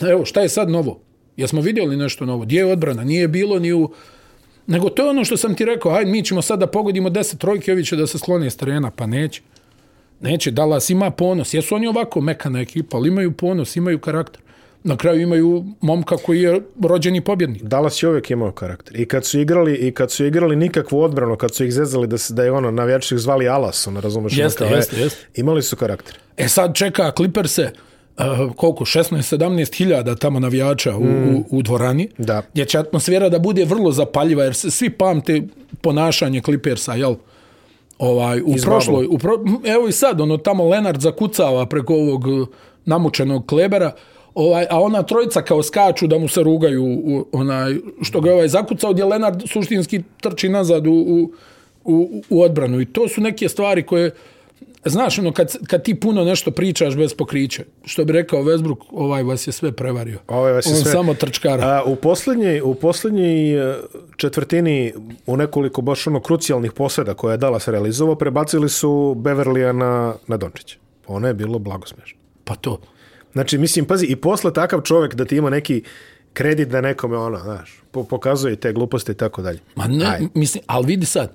Evo, 0.00 0.24
šta 0.24 0.40
je 0.40 0.48
sad 0.48 0.70
novo? 0.70 1.00
Jesmo 1.36 1.60
vidjeli 1.60 1.96
nešto 1.96 2.26
novo? 2.26 2.42
Gdje 2.42 2.58
je 2.58 2.72
odbrana? 2.72 3.04
Nije 3.04 3.28
bilo 3.28 3.58
ni 3.58 3.72
u 3.72 3.90
Nego 4.66 4.88
to 4.88 5.02
je 5.02 5.10
ono 5.10 5.24
što 5.24 5.36
sam 5.36 5.54
ti 5.54 5.64
rekao, 5.64 5.92
hajde 5.92 6.10
mi 6.10 6.24
ćemo 6.24 6.42
sad 6.42 6.58
da 6.58 6.66
pogodimo 6.66 7.10
deset 7.10 7.40
trojke, 7.40 7.72
ovi 7.72 7.84
će 7.84 7.96
da 7.96 8.06
se 8.06 8.18
sklone 8.18 8.50
s 8.50 8.56
terena, 8.56 8.90
pa 8.90 9.06
neće. 9.06 9.42
Neće, 10.20 10.50
Dallas 10.50 10.90
ima 10.90 11.10
ponos. 11.10 11.54
Jesu 11.54 11.74
oni 11.74 11.86
ovako 11.86 12.20
mekana 12.20 12.60
ekipa, 12.60 12.96
ali 12.96 13.08
imaju 13.08 13.32
ponos, 13.32 13.76
imaju 13.76 13.98
karakter. 13.98 14.40
Na 14.84 14.96
kraju 14.96 15.20
imaju 15.20 15.64
momka 15.80 16.16
koji 16.16 16.42
je 16.42 16.60
rođeni 16.82 17.20
pobjednik. 17.20 17.62
Dallas 17.62 18.02
je 18.02 18.08
uvijek 18.08 18.30
imao 18.30 18.52
karakter. 18.52 19.00
I 19.00 19.08
kad 19.08 19.24
su 19.24 19.40
igrali, 19.40 19.74
i 19.74 19.92
kad 19.92 20.10
su 20.10 20.24
igrali 20.24 20.56
nikakvu 20.56 21.00
odbranu, 21.00 21.36
kad 21.36 21.54
su 21.54 21.64
ih 21.64 21.72
zezali 21.72 22.06
da, 22.06 22.18
se, 22.18 22.34
da 22.34 22.44
je 22.44 22.52
ono 22.52 22.70
navijači 22.70 23.14
ih 23.14 23.20
zvali 23.20 23.48
Alas, 23.48 23.86
ono 23.86 24.00
razumeš? 24.00 24.38
Jeste, 24.38 24.58
kao, 24.58 24.76
jeste, 24.76 25.00
jeste. 25.00 25.26
Imali 25.34 25.62
su 25.62 25.76
karakter. 25.76 26.14
E 26.36 26.48
sad 26.48 26.74
čeka 26.74 27.12
Clippers 27.16 27.54
se 27.54 27.70
uh, 28.18 28.54
koliko, 28.56 28.84
16-17 28.84 29.76
hiljada 29.76 30.14
tamo 30.14 30.40
navijača 30.40 30.96
u, 30.96 31.04
mm. 31.04 31.36
u, 31.36 31.44
u 31.50 31.62
dvorani, 31.62 32.08
Da. 32.18 32.42
gdje 32.52 32.64
će 32.64 32.78
atmosfera 32.78 33.28
da 33.28 33.38
bude 33.38 33.64
vrlo 33.64 33.92
zapaljiva, 33.92 34.44
jer 34.44 34.54
se 34.54 34.70
svi 34.70 34.90
pamte 34.90 35.42
ponašanje 35.80 36.40
Clippersa, 36.40 36.94
jel? 36.94 37.14
Ovaj, 37.98 38.40
u 38.40 38.54
Iz 38.54 38.64
prošloj, 38.64 39.06
u 39.10 39.18
pro, 39.18 39.32
evo 39.64 39.88
i 39.88 39.92
sad, 39.92 40.20
ono, 40.20 40.36
tamo 40.36 40.64
Lenard 40.68 41.00
zakucava 41.00 41.66
preko 41.66 41.94
ovog 41.94 42.26
uh, 42.26 42.48
namučenog 42.84 43.46
Klebera, 43.46 43.92
ovaj, 44.34 44.66
a 44.70 44.80
ona 44.80 45.02
trojica 45.02 45.42
kao 45.42 45.62
skaču 45.62 46.06
da 46.06 46.18
mu 46.18 46.28
se 46.28 46.42
rugaju 46.42 46.84
u, 46.84 47.26
onaj, 47.32 47.74
što 48.02 48.20
ga 48.20 48.28
je 48.30 48.34
ovaj 48.34 48.48
zakucao, 48.48 48.92
gdje 48.92 49.04
Lenard 49.04 49.42
suštinski 49.46 50.02
trči 50.20 50.48
nazad 50.48 50.86
u, 50.86 50.92
u, 50.92 51.32
u, 51.84 52.22
u 52.30 52.42
odbranu. 52.42 52.80
I 52.80 52.86
to 52.86 53.08
su 53.08 53.20
neke 53.20 53.48
stvari 53.48 53.82
koje, 53.82 54.10
znaš, 54.84 55.18
ono, 55.18 55.32
kad, 55.32 55.66
kad 55.66 55.82
ti 55.82 56.00
puno 56.00 56.24
nešto 56.24 56.50
pričaš 56.50 56.96
bez 56.96 57.14
pokrića, 57.14 57.62
što 57.84 58.04
bi 58.04 58.12
rekao 58.12 58.42
Westbrook, 58.42 58.76
ovaj 58.90 59.22
vas 59.22 59.46
je 59.46 59.52
sve 59.52 59.72
prevario. 59.72 60.18
Ovaj 60.28 60.52
vas 60.52 60.66
je 60.66 60.70
On 60.70 60.76
sve- 60.76 60.92
samo 60.92 61.14
trčkara. 61.14 61.66
A, 61.66 61.82
u 61.84 61.96
posljednjoj 61.96 62.60
u 62.60 62.74
posljednjoj 62.74 63.70
e, 63.72 63.76
četvrtini 64.16 64.92
u 65.26 65.36
nekoliko 65.36 65.82
baš 65.82 66.06
ono 66.06 66.20
krucijalnih 66.20 66.72
poseda 66.72 67.14
koje 67.14 67.32
je 67.32 67.36
Dallas 67.36 67.68
realizovao, 67.68 68.14
prebacili 68.14 68.68
su 68.68 69.14
Beverlija 69.16 69.72
na, 69.72 70.14
na 70.26 70.36
Dončića. 70.36 70.76
Ono 71.06 71.28
je 71.28 71.34
bilo 71.34 71.58
blago 71.58 71.86
smešno. 71.86 72.18
Pa 72.44 72.54
to. 72.54 72.80
Znači, 73.32 73.58
mislim, 73.58 73.84
pazi, 73.84 74.06
i 74.06 74.16
posle 74.16 74.52
takav 74.52 74.80
čovjek 74.80 75.14
da 75.14 75.24
ti 75.24 75.36
ima 75.36 75.50
neki 75.50 75.82
kredit 76.32 76.68
da 76.68 76.80
nekome, 76.80 77.16
ono, 77.16 77.38
znaš, 77.38 77.82
po, 77.90 78.04
pokazuje 78.04 78.56
te 78.56 78.72
gluposti 78.72 79.12
i 79.12 79.14
tako 79.14 79.42
dalje. 79.42 79.58
Ma 79.74 79.86
ne, 79.86 80.06
Ajde. 80.06 80.26
mislim, 80.34 80.64
ali 80.66 80.86
vidi 80.86 81.06
sad, 81.06 81.32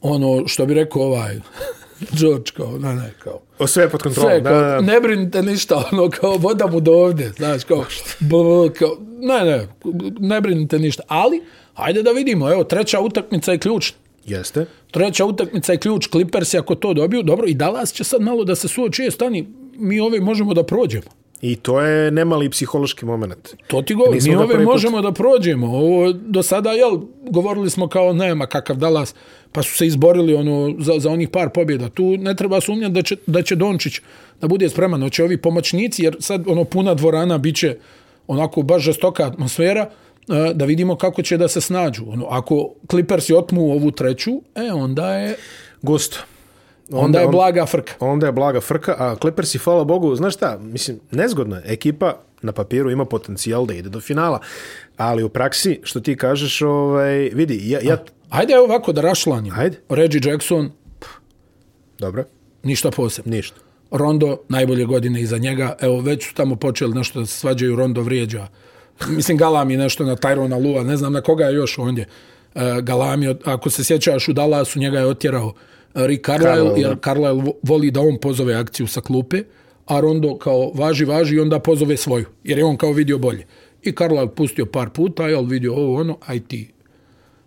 ono 0.00 0.48
što 0.48 0.66
bi 0.66 0.74
rekao 0.74 1.02
ovaj 1.02 1.36
George, 2.12 2.50
kao, 2.56 2.78
ne, 2.78 2.94
ne, 2.94 3.12
kao, 3.18 3.40
O, 3.58 3.66
sve 3.66 3.88
pod 3.90 4.02
kontrolom. 4.02 4.30
sve, 4.30 4.40
Da, 4.40 4.50
kao, 4.50 4.60
da, 4.60 4.80
ne 4.80 5.00
brinite 5.00 5.42
ništa, 5.42 5.88
ono, 5.92 6.10
kao, 6.10 6.36
voda 6.36 6.66
mu 6.66 6.80
do 6.80 6.92
ovdje, 6.92 7.32
znaš, 7.36 7.64
kao, 7.64 7.84
b, 8.20 8.28
b, 8.28 8.74
kao, 8.78 8.96
ne, 9.20 9.44
ne, 9.44 9.68
ne 10.20 10.40
brinite 10.40 10.78
ništa, 10.78 11.02
ali, 11.08 11.42
hajde 11.74 12.02
da 12.02 12.10
vidimo, 12.10 12.52
evo, 12.52 12.64
treća 12.64 13.00
utakmica 13.00 13.52
je 13.52 13.58
ključna. 13.58 13.96
Jeste. 14.26 14.66
Treća 14.90 15.24
utakmica 15.24 15.72
je 15.72 15.78
ključ, 15.78 16.08
Clippers 16.08 16.54
ako 16.54 16.74
to 16.74 16.94
dobiju, 16.94 17.22
dobro, 17.22 17.46
i 17.46 17.54
Dallas 17.54 17.92
će 17.92 18.04
sad 18.04 18.22
malo 18.22 18.44
da 18.44 18.54
se 18.54 18.68
suoči, 18.68 19.10
stani, 19.10 19.48
mi 19.76 20.00
ove 20.00 20.20
možemo 20.20 20.54
da 20.54 20.62
prođemo. 20.62 21.10
I 21.42 21.56
to 21.56 21.80
je 21.80 22.10
nemali 22.10 22.50
psihološki 22.50 23.04
moment. 23.06 23.54
To 23.66 23.82
ti 23.82 23.94
govorim, 23.94 24.14
Nismo 24.14 24.32
mi 24.32 24.36
ove 24.36 24.54
prvi 24.54 24.64
put- 24.64 24.72
možemo 24.72 25.02
da 25.02 25.12
prođemo. 25.12 25.66
Ovo, 25.66 26.12
do 26.12 26.42
sada, 26.42 26.70
jel, 26.70 26.98
govorili 27.30 27.70
smo 27.70 27.88
kao 27.88 28.12
nema 28.12 28.46
kakav 28.46 28.76
Dallas, 28.76 29.14
pa 29.52 29.62
su 29.62 29.76
se 29.76 29.86
izborili 29.86 30.34
ono, 30.34 30.74
za, 30.78 30.92
za 30.98 31.10
onih 31.10 31.28
par 31.28 31.50
pobjeda. 31.50 31.88
Tu 31.88 32.16
ne 32.16 32.36
treba 32.36 32.60
sumnjati 32.60 32.92
da 32.92 33.02
će, 33.02 33.16
da 33.26 33.42
će 33.42 33.54
Dončić 33.56 34.00
da 34.40 34.48
bude 34.48 34.68
spreman. 34.68 35.02
Hoće 35.02 35.24
ovi 35.24 35.36
pomoćnici, 35.36 36.02
jer 36.02 36.16
sad 36.20 36.44
ono 36.48 36.64
puna 36.64 36.94
dvorana 36.94 37.38
biće 37.38 37.76
onako 38.26 38.62
baš 38.62 38.82
žestoka 38.82 39.26
atmosfera, 39.26 39.80
e, 40.28 40.54
da 40.54 40.64
vidimo 40.64 40.96
kako 40.96 41.22
će 41.22 41.36
da 41.36 41.48
se 41.48 41.60
snađu. 41.60 42.04
Ono, 42.08 42.26
ako 42.30 42.70
Clippersi 42.90 43.34
otmu 43.34 43.62
ovu 43.72 43.90
treću, 43.90 44.30
e, 44.54 44.72
onda 44.72 45.14
je, 45.14 45.36
Gusto. 45.82 46.18
Onda 46.92 47.20
je 47.20 47.28
blaga 47.28 47.66
frka. 47.66 47.94
onda 48.00 48.26
je 48.26 48.32
blaga 48.32 48.60
frka, 48.60 48.94
a 48.98 49.16
Clippersi, 49.20 49.58
hvala 49.58 49.84
Bogu, 49.84 50.14
znaš 50.14 50.34
šta, 50.34 50.58
mislim, 50.58 51.00
nezgodno 51.10 51.56
je. 51.56 51.62
Ekipa 51.66 52.14
na 52.42 52.52
papiru 52.52 52.90
ima 52.90 53.04
potencijal 53.04 53.66
da 53.66 53.74
ide 53.74 53.88
do 53.88 54.00
finala, 54.00 54.40
ali 54.96 55.22
u 55.22 55.28
praksi, 55.28 55.80
što 55.82 56.00
ti 56.00 56.16
kažeš, 56.16 56.62
ovaj, 56.62 57.30
vidi, 57.32 57.70
ja, 57.70 57.80
ja 57.82 57.96
Ajde 58.30 58.52
evo 58.52 58.64
ovako 58.64 58.92
da 58.92 59.00
rašlanimo. 59.00 59.56
Ajde. 59.58 59.78
Reggie 59.88 60.20
Jackson, 60.24 60.70
dobro, 61.98 62.24
ništa 62.62 62.90
posebno. 62.90 63.30
ništa. 63.30 63.56
Rondo, 63.90 64.38
najbolje 64.48 64.84
godine 64.84 65.20
iza 65.20 65.38
njega. 65.38 65.76
Evo, 65.80 66.00
već 66.00 66.28
su 66.28 66.34
tamo 66.34 66.56
počeli 66.56 66.94
nešto 66.94 67.20
da 67.20 67.26
se 67.26 67.38
svađaju, 67.38 67.76
Rondo 67.76 68.02
vrijeđa. 68.02 68.48
Mislim, 69.08 69.38
Galami 69.38 69.76
nešto 69.76 70.04
na 70.04 70.16
Tyrona 70.16 70.64
Lua, 70.64 70.82
ne 70.82 70.96
znam 70.96 71.12
na 71.12 71.20
koga 71.20 71.44
je 71.44 71.54
još 71.54 71.78
ondje. 71.78 72.06
E, 72.54 72.60
Galami, 72.82 73.34
ako 73.44 73.70
se 73.70 73.84
sjećaš 73.84 74.28
u 74.28 74.32
Dallasu, 74.32 74.78
njega 74.78 74.98
je 74.98 75.06
otjerao 75.06 75.52
Rick 75.96 76.26
Carlisle, 76.26 76.54
Carlisle, 76.54 76.80
jer. 76.80 76.96
Carlisle 77.04 77.42
vo- 77.42 77.52
voli 77.62 77.90
da 77.90 78.00
on 78.00 78.16
pozove 78.20 78.54
akciju 78.54 78.86
sa 78.86 79.00
klupe, 79.00 79.42
a 79.86 80.00
Rondo 80.00 80.36
kao 80.38 80.70
važi, 80.74 81.04
važi 81.04 81.36
i 81.36 81.40
onda 81.40 81.58
pozove 81.58 81.96
svoju, 81.96 82.24
jer 82.44 82.58
je 82.58 82.64
on 82.64 82.76
kao 82.76 82.92
vidio 82.92 83.18
bolje. 83.18 83.46
I 83.82 83.92
Carlisle 83.92 84.34
pustio 84.34 84.66
par 84.66 84.90
puta, 84.90 85.28
jel 85.28 85.44
vidio 85.44 85.74
ovo 85.74 86.00
ono, 86.00 86.18
aj 86.26 86.40
ti 86.40 86.68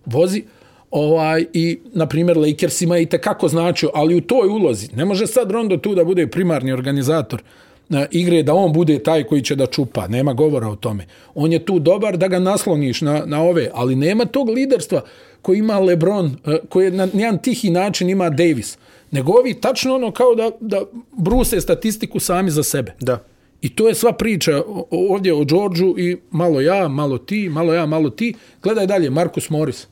vozi. 0.06 0.44
Ovaj, 0.92 1.46
I, 1.54 1.80
na 1.94 2.06
primjer, 2.08 2.38
Lakersima 2.38 2.96
je 2.98 3.04
i 3.04 3.06
tekako 3.06 3.48
značio, 3.48 3.90
ali 3.94 4.16
u 4.16 4.22
toj 4.22 4.48
ulozi. 4.48 4.88
Ne 4.96 5.06
može 5.06 5.28
sad 5.28 5.52
Rondo 5.52 5.78
tu 5.78 5.96
da 5.96 6.04
bude 6.04 6.28
primarni 6.28 6.72
organizator 6.72 7.42
na 7.90 8.06
igre, 8.12 8.44
da 8.44 8.54
on 8.54 8.74
bude 8.74 9.00
taj 9.00 9.24
koji 9.24 9.42
će 9.42 9.56
da 9.56 9.66
čupa. 9.66 10.08
Nema 10.08 10.34
govora 10.34 10.68
o 10.68 10.76
tome. 10.76 11.06
On 11.36 11.52
je 11.54 11.66
tu 11.66 11.80
dobar 11.80 12.18
da 12.18 12.28
ga 12.28 12.40
nasloniš 12.40 13.02
na, 13.02 13.24
na 13.26 13.42
ove, 13.42 13.70
ali 13.74 13.96
nema 13.96 14.26
tog 14.26 14.50
liderstva 14.50 15.02
koji 15.42 15.58
ima 15.58 15.80
LeBron, 15.80 16.38
eh, 16.46 16.58
koji 16.70 16.86
je 16.86 16.92
na 16.92 17.08
jedan 17.14 17.42
tihi 17.42 17.70
način 17.70 18.10
ima 18.10 18.30
Davis. 18.30 18.78
Nego 19.12 19.32
ovi 19.32 19.54
tačno 19.54 19.96
ono 19.96 20.12
kao 20.12 20.36
da, 20.36 20.52
da 20.60 20.82
bruse 21.18 21.62
statistiku 21.62 22.20
sami 22.20 22.52
za 22.52 22.64
sebe. 22.64 22.94
Da. 23.00 23.24
I 23.62 23.76
to 23.76 23.88
je 23.88 23.96
sva 23.96 24.14
priča 24.14 24.62
ovdje 24.92 25.34
o 25.34 25.44
Đorđu 25.44 25.96
i 25.98 26.18
malo 26.32 26.62
ja, 26.62 26.88
malo 26.88 27.18
ti, 27.18 27.50
malo 27.50 27.74
ja, 27.74 27.86
malo 27.86 28.10
ti. 28.10 28.34
Gledaj 28.64 28.88
dalje, 28.88 29.10
Markus 29.10 29.50
Morris. 29.50 29.88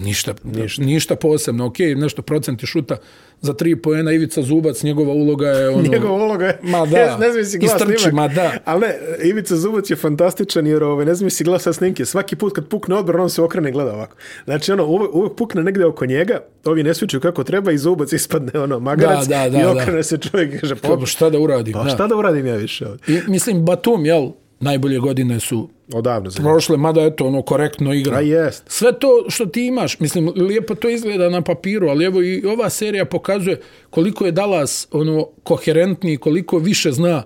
Ništa, 0.00 0.34
ništa. 0.44 0.82
ništa 0.82 1.16
posebno. 1.16 1.66
Ok, 1.66 1.78
nešto 1.96 2.22
procenti 2.22 2.66
šuta 2.66 2.96
za 3.40 3.52
tri 3.52 3.76
poena. 3.76 4.12
Ivica 4.12 4.42
Zubac, 4.42 4.82
njegova 4.82 5.12
uloga 5.12 5.48
je 5.48 5.68
ono... 5.68 5.82
Njegova 5.88 6.24
uloga 6.24 6.46
je... 6.46 6.58
Ma 6.62 6.86
da, 6.86 7.18
ne, 7.18 7.26
ne 7.26 7.32
znam 7.32 7.44
si 7.44 7.58
glas 7.58 7.72
istrči, 7.72 7.98
snimak. 7.98 8.12
ma 8.14 8.28
da. 8.28 8.52
Ali 8.64 8.80
ne, 8.80 8.94
Ivica 9.28 9.56
Zubac 9.56 9.90
je 9.90 9.96
fantastičan 9.96 10.66
jer 10.66 10.82
ovaj, 10.82 11.06
ne 11.06 11.14
znam 11.14 11.30
si 11.30 11.44
glasa 11.44 11.72
snimke. 11.72 12.04
Svaki 12.04 12.36
put 12.36 12.54
kad 12.54 12.68
pukne 12.68 12.94
odbor, 12.94 13.20
on 13.20 13.30
se 13.30 13.42
okrene 13.42 13.68
i 13.68 13.72
gleda 13.72 13.92
ovako. 13.94 14.16
Znači, 14.44 14.72
ono, 14.72 14.86
uvek, 14.86 15.14
uvek 15.14 15.32
pukne 15.36 15.62
negde 15.62 15.84
oko 15.84 16.06
njega, 16.06 16.40
ovi 16.64 16.82
ne 16.82 16.94
svičaju 16.94 17.20
kako 17.20 17.44
treba 17.44 17.72
i 17.72 17.78
Zubac 17.78 18.12
ispadne 18.12 18.60
ono, 18.60 18.78
magarac 18.80 19.26
Da, 19.26 19.36
da, 19.44 19.50
da, 19.50 19.58
i 19.58 19.62
da. 19.62 19.72
okrene 19.72 20.02
se 20.02 20.18
čovjek 20.18 20.54
i 20.54 20.58
kaže, 20.58 20.74
pa, 20.74 20.96
Pa 21.00 21.06
šta 21.06 21.30
da 21.30 21.38
uradim? 21.38 21.72
pa 21.72 21.82
da. 21.84 21.90
šta 21.90 22.06
da 22.06 22.16
uradim 22.16 22.46
ja 22.46 22.54
više 22.56 22.86
ovdje? 22.86 23.16
I, 23.16 23.30
mislim, 23.30 23.64
Batum, 23.64 24.06
jel, 24.06 24.30
najbolje 24.60 24.98
godine 24.98 25.40
su 25.40 25.68
Odavno 25.94 26.30
za 26.30 26.42
prošle, 26.42 26.76
mada 26.76 27.02
eto, 27.02 27.26
ono, 27.26 27.42
korektno 27.42 27.94
igra. 27.94 28.16
A 28.16 28.20
jest. 28.20 28.62
Sve 28.66 28.98
to 28.98 29.24
što 29.28 29.46
ti 29.46 29.66
imaš, 29.66 30.00
mislim, 30.00 30.32
lijepo 30.36 30.74
to 30.74 30.88
izgleda 30.88 31.30
na 31.30 31.42
papiru, 31.42 31.88
ali 31.88 32.04
evo 32.04 32.22
i 32.22 32.44
ova 32.44 32.70
serija 32.70 33.04
pokazuje 33.04 33.60
koliko 33.90 34.26
je 34.26 34.32
Dallas 34.32 34.88
ono, 34.92 35.28
koherentni, 35.42 36.16
koliko 36.16 36.58
više 36.58 36.92
zna 36.92 37.22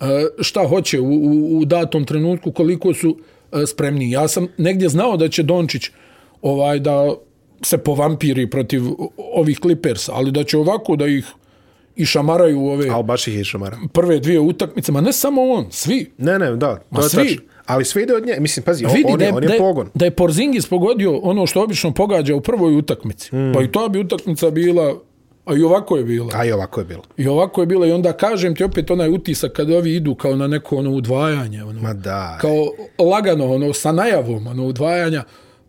e, 0.00 0.04
šta 0.40 0.68
hoće 0.68 1.00
u, 1.00 1.06
u, 1.06 1.58
u 1.58 1.64
datom 1.64 2.04
trenutku, 2.04 2.52
koliko 2.52 2.94
su 2.94 3.16
e, 3.52 3.66
spremni. 3.66 4.10
Ja 4.10 4.28
sam 4.28 4.46
negdje 4.56 4.88
znao 4.88 5.16
da 5.16 5.28
će 5.28 5.42
Dončić 5.42 5.90
ovaj 6.42 6.78
da 6.78 7.14
se 7.62 7.78
povampiri 7.78 8.50
protiv 8.50 8.82
ovih 9.16 9.58
Clippersa, 9.58 10.12
ali 10.14 10.30
da 10.30 10.44
će 10.44 10.58
ovako 10.58 10.96
da 10.96 11.06
ih 11.06 11.24
i 11.96 12.06
šamaraju 12.06 12.60
ove 12.60 12.88
Ali 12.88 13.04
baš 13.04 13.28
ih 13.28 13.36
je 13.36 13.44
šamara. 13.44 13.78
prve 13.92 14.18
dvije 14.18 14.40
utakmice, 14.40 14.92
ma 14.92 15.00
ne 15.00 15.12
samo 15.12 15.42
on, 15.42 15.66
svi. 15.70 16.10
Ne, 16.18 16.38
ne, 16.38 16.50
da, 16.50 16.74
to 16.74 16.82
Ma 16.90 17.00
je 17.00 17.08
svi. 17.08 17.28
tačno. 17.28 17.42
Ali 17.66 17.84
sve 17.84 18.02
ide 18.02 18.14
od 18.14 18.26
nje. 18.26 18.36
Mislim, 18.40 18.64
pazi, 18.64 18.86
Vidi 18.86 19.04
on, 19.06 19.20
je, 19.20 19.26
je, 19.26 19.32
on 19.32 19.42
da, 19.42 19.52
je 19.52 19.58
pogon. 19.58 19.88
da 19.94 20.04
je 20.04 20.10
Porzingis 20.10 20.66
pogodio 20.66 21.18
ono 21.18 21.46
što 21.46 21.62
obično 21.62 21.92
pogađa 21.92 22.34
u 22.34 22.40
prvoj 22.40 22.76
utakmici. 22.76 23.36
Mm. 23.36 23.52
Pa 23.54 23.62
i 23.62 23.72
to 23.72 23.88
bi 23.88 24.00
utakmica 24.00 24.50
bila, 24.50 24.94
a 25.44 25.54
i 25.54 25.62
ovako 25.62 25.96
je 25.96 26.04
bila. 26.04 26.30
A 26.34 26.44
i 26.44 26.52
ovako 26.52 26.80
je 26.80 26.84
bilo. 26.84 27.02
I 27.16 27.26
ovako 27.28 27.60
je 27.60 27.66
bila 27.66 27.86
i 27.86 27.92
onda 27.92 28.12
kažem 28.12 28.54
ti 28.54 28.64
opet 28.64 28.90
onaj 28.90 29.08
utisak 29.10 29.52
kad 29.52 29.70
ovi 29.70 29.94
idu 29.94 30.14
kao 30.14 30.36
na 30.36 30.46
neko 30.46 30.76
ono 30.76 30.90
udvajanje. 30.90 31.64
Ono, 31.64 31.80
Ma 31.80 31.92
da. 31.92 32.38
Kao 32.40 32.66
lagano, 33.00 33.46
ono, 33.46 33.72
sa 33.72 33.92
najavom 33.92 34.46
ono, 34.46 34.64
udvajanja, 34.64 35.24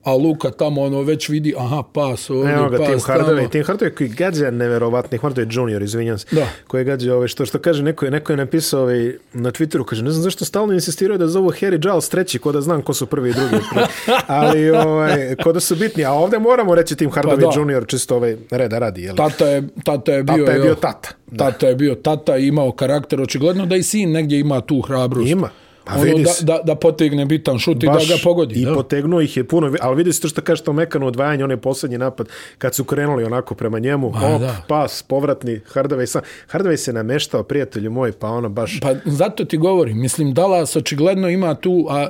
a 0.06 0.16
Luka 0.16 0.51
tamo 0.51 0.82
ono 0.82 1.01
već 1.01 1.30
vidi, 1.30 1.53
aha, 1.58 1.84
pas 1.93 2.30
ovdje, 2.30 2.53
Evo 2.53 2.70
ga, 2.70 2.78
Tim 2.78 2.93
pas 2.93 3.03
Hardaway, 3.08 3.38
tamo. 3.38 3.47
Tim 3.47 3.64
Hardaway 3.64 3.95
koji 3.95 4.10
gađa 4.10 4.51
neverovatni, 4.51 5.18
Hardaway 5.18 5.58
junior, 5.58 5.82
izvinjam 5.82 6.18
se, 6.18 6.26
Da. 6.32 6.47
koji 6.68 6.84
gađa 6.84 7.16
ove, 7.16 7.28
što, 7.28 7.45
što 7.45 7.60
kaže, 7.60 7.84
neko 7.84 8.06
je, 8.06 8.12
neko 8.12 8.34
je 8.34 8.38
napisao 8.38 8.82
ovaj, 8.82 9.14
na 9.34 9.51
Twitteru, 9.51 9.86
kaže, 9.86 10.03
ne 10.03 10.12
znam 10.12 10.24
zašto 10.24 10.45
stalno 10.45 10.74
insistiraju 10.74 11.18
da 11.18 11.28
zovu 11.28 11.49
Harry 11.49 11.78
Giles 11.82 12.10
treći, 12.10 12.39
ko 12.39 12.51
da 12.51 12.62
znam 12.62 12.82
ko 12.82 12.93
su 12.93 13.06
prvi 13.06 13.30
i 13.30 13.34
drugi, 13.34 13.56
ali 14.28 14.70
ovaj, 14.70 15.36
ko 15.43 15.53
da 15.53 15.60
su 15.60 15.76
bitni, 15.76 16.06
a 16.06 16.12
ovdje 16.12 16.39
moramo 16.39 16.76
reći 16.76 16.95
Tim 16.95 17.12
Hardaway 17.12 17.41
Pa 17.41 17.51
da. 17.51 17.60
junior, 17.60 17.88
čisto 17.88 18.16
ovaj 18.16 18.38
reda 18.51 18.80
radi, 18.80 19.01
jel? 19.01 19.16
Tata 19.16 19.45
je, 19.47 19.64
tata 19.84 20.12
je 20.14 20.24
bio, 20.24 20.45
Tata 20.45 20.51
je 20.51 20.60
bio 20.60 20.76
tata. 20.76 21.10
Tata 21.38 21.68
je 21.68 21.76
bio 21.76 21.95
tata 21.95 22.38
i 22.38 22.47
imao 22.47 22.72
karakter, 22.72 23.22
očigledno 23.22 23.66
da 23.66 23.76
i 23.76 23.84
sin 23.84 24.12
negdje 24.12 24.39
ima 24.39 24.62
tu 24.62 24.82
hrabrost. 24.82 25.30
Ima. 25.30 25.49
Pa 25.86 25.93
ono, 25.93 26.03
vidi 26.03 26.23
da, 26.23 26.29
se. 26.29 26.45
da, 26.45 26.59
da 26.63 26.75
potegne 26.75 27.25
bitan 27.25 27.59
šut 27.59 27.83
i 27.83 27.86
da 27.86 27.93
ga 27.93 28.17
pogodi. 28.23 28.61
I 28.61 28.65
da. 28.65 28.73
potegnuo 28.73 29.21
ih 29.21 29.38
je 29.38 29.43
puno, 29.43 29.75
ali 29.81 29.95
vidi 29.95 30.13
se 30.13 30.21
to 30.21 30.27
što 30.27 30.41
kaže 30.41 30.63
to 30.63 30.73
mekano 30.73 31.07
odvajanje, 31.07 31.43
onaj 31.43 31.57
posljednji 31.57 31.97
napad, 31.97 32.27
kad 32.57 32.75
su 32.75 32.83
krenuli 32.83 33.23
onako 33.23 33.55
prema 33.55 33.79
njemu, 33.79 34.09
Ma, 34.09 34.36
op, 34.36 34.41
da. 34.41 34.63
pas, 34.67 35.03
povratni, 35.03 35.59
Hardaway 35.73 36.05
sam, 36.05 36.21
Hardaway 36.51 36.77
se 36.77 36.93
nameštao, 36.93 37.43
prijatelju 37.43 37.91
moj, 37.91 38.11
pa 38.11 38.27
ono 38.27 38.49
baš, 38.49 38.79
Pa 38.79 38.95
zato 39.05 39.45
ti 39.45 39.57
govorim, 39.57 40.01
mislim, 40.01 40.33
Dallas 40.33 40.75
očigledno 40.75 41.29
ima 41.29 41.55
tu, 41.55 41.88
a 41.89 42.09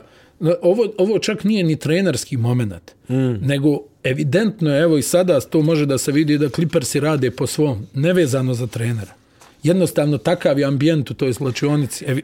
ovo, 0.61 0.86
ovo 0.97 1.19
čak 1.19 1.43
nije 1.43 1.63
ni 1.63 1.76
trenerski 1.76 2.38
moment, 2.38 2.91
mm. 3.09 3.47
nego 3.47 3.80
evidentno 4.03 4.76
je, 4.76 4.82
evo 4.82 4.97
i 4.97 5.01
sada 5.01 5.39
to 5.39 5.61
može 5.61 5.86
da 5.86 5.97
se 5.97 6.11
vidi 6.11 6.38
da 6.38 6.49
Clippersi 6.49 6.99
rade 6.99 7.32
po 7.32 7.47
svom, 7.47 7.88
nevezano 7.93 8.53
za 8.53 8.67
trenera 8.67 9.24
jednostavno 9.66 10.18
takav 10.18 10.59
je 10.59 10.66
ambijent 10.66 11.11
u 11.11 11.13
toj 11.13 11.34
slačionici. 11.34 12.05
Evi, 12.07 12.22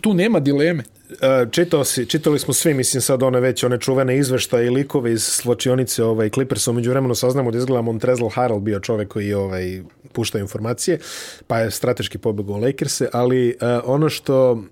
tu 0.00 0.14
nema 0.14 0.40
dileme. 0.40 0.82
E, 1.10 1.46
čitao 1.50 1.84
si, 1.84 2.06
čitali 2.06 2.38
smo 2.38 2.54
svi, 2.54 2.74
mislim 2.74 3.00
sad 3.00 3.22
one 3.22 3.40
već 3.40 3.64
one 3.64 3.78
čuvene 3.78 4.18
izveštaje 4.18 4.66
i 4.66 4.70
likove 4.70 5.12
iz 5.12 5.22
slačionice 5.22 6.04
ovaj, 6.04 6.30
Clippersa, 6.30 6.70
umeđu 6.70 6.90
vremenu 6.90 7.14
saznamo 7.14 7.50
da 7.50 7.58
izgleda 7.58 7.82
Montrezl 7.82 8.26
Harrell 8.26 8.60
bio 8.60 8.80
čovek 8.80 9.08
koji 9.08 9.34
ovaj, 9.34 9.82
pušta 10.12 10.38
informacije, 10.38 10.98
pa 11.46 11.58
je 11.58 11.70
strateški 11.70 12.18
pobegao 12.18 12.56
u 12.56 12.60
Lakers-e, 12.60 13.08
ali 13.12 13.48
uh, 13.48 13.68
ono 13.84 14.08
što 14.08 14.64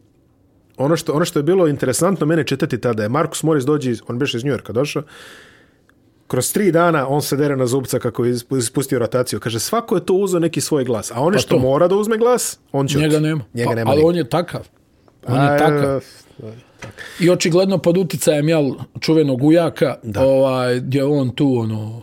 ono 0.77 0.97
što, 0.97 1.13
ono 1.13 1.25
što 1.25 1.39
je 1.39 1.43
bilo 1.43 1.69
interesantno 1.69 2.27
mene 2.27 2.45
čitati 2.45 2.81
tada 2.81 3.03
je 3.03 3.09
Markus 3.09 3.43
Morris 3.43 3.65
dođe, 3.65 3.91
iz, 3.91 4.03
on 4.09 4.19
beše 4.19 4.37
iz 4.37 4.45
New 4.45 4.55
Yorka 4.55 4.73
došao, 4.73 5.03
kroz 6.33 6.53
tri 6.53 6.73
dana 6.73 7.09
on 7.09 7.23
se 7.23 7.37
dere 7.37 7.57
na 7.57 7.67
zubca 7.67 7.99
kako 7.99 8.25
je 8.25 8.35
ispustio 8.59 8.99
rotaciju. 8.99 9.41
Kaže, 9.41 9.61
svako 9.61 9.95
je 9.95 10.07
to 10.07 10.15
uzeo 10.15 10.41
neki 10.41 10.61
svoj 10.61 10.85
glas. 10.85 11.11
A 11.11 11.21
on 11.21 11.33
je 11.33 11.37
pa 11.37 11.41
što 11.41 11.55
to. 11.55 11.61
mora 11.61 11.89
da 11.89 11.97
uzme 11.97 12.19
glas, 12.19 12.59
on 12.73 12.89
će... 12.89 12.99
Njega 12.99 13.21
nema. 13.21 13.45
Njega 13.55 13.69
pa, 13.69 13.75
nema 13.75 13.91
ali 13.91 14.03
on 14.05 14.17
je 14.17 14.29
takav. 14.29 14.69
On 15.27 15.43
je 15.43 15.59
takav. 15.59 16.05
I 17.21 17.31
očigledno 17.31 17.79
pod 17.79 17.99
uticajem 17.99 18.49
jel, 18.49 18.71
čuvenog 19.01 19.45
ujaka, 19.45 19.97
da. 20.03 20.25
ovaj, 20.25 20.81
gdje 20.81 21.05
on 21.05 21.31
tu 21.31 21.59
ono, 21.59 22.03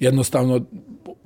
jednostavno 0.00 0.60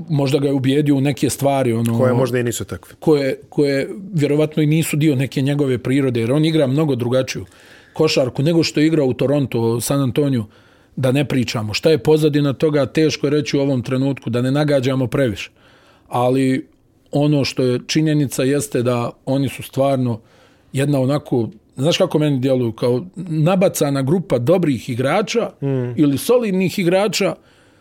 možda 0.09 0.39
ga 0.39 0.47
je 0.47 0.55
ubijedio 0.55 0.97
u 0.97 1.01
neke 1.01 1.31
stvari 1.31 1.73
ono 1.73 1.99
koje 1.99 2.15
možda 2.15 2.39
i 2.39 2.43
nisu 2.43 2.65
takve 2.65 2.95
koje 3.01 3.41
koje 3.49 3.89
vjerovatno 4.13 4.63
i 4.63 4.67
nisu 4.67 4.97
dio 4.97 5.17
neke 5.17 5.43
njegove 5.43 5.79
prirode 5.79 6.21
jer 6.21 6.33
on 6.33 6.45
igra 6.45 6.67
mnogo 6.67 6.95
drugačiju 6.95 7.45
košarku 7.93 8.43
nego 8.43 8.63
što 8.63 8.81
je 8.81 8.87
igrao 8.87 9.07
u 9.07 9.15
Toronto, 9.15 9.81
San 9.81 10.01
Antonio 10.01 10.45
da 10.99 11.13
ne 11.13 11.25
pričamo. 11.25 11.75
Šta 11.75 11.91
je 11.91 11.99
pozadina 11.99 12.53
toga, 12.53 12.87
teško 12.87 13.27
je 13.27 13.31
reći 13.31 13.57
u 13.57 13.61
ovom 13.61 13.83
trenutku, 13.83 14.31
da 14.31 14.43
ne 14.43 14.51
nagađamo 14.51 15.07
previše. 15.07 15.51
Ali 16.09 16.67
ono 17.13 17.45
što 17.45 17.63
je 17.63 17.81
činjenica 17.87 18.43
jeste 18.43 18.83
da 18.83 19.11
oni 19.27 19.49
su 19.49 19.63
stvarno 19.63 20.21
jedna 20.73 21.01
onako, 21.01 21.49
znaš 21.77 21.99
kako 21.99 22.19
meni 22.19 22.39
djeluju, 22.39 22.73
kao 22.73 23.07
nabacana 23.17 24.03
grupa 24.03 24.39
dobrih 24.39 24.91
igrača 24.91 25.51
mm. 25.63 26.01
ili 26.01 26.19
solidnih 26.19 26.79
igrača 26.79 27.35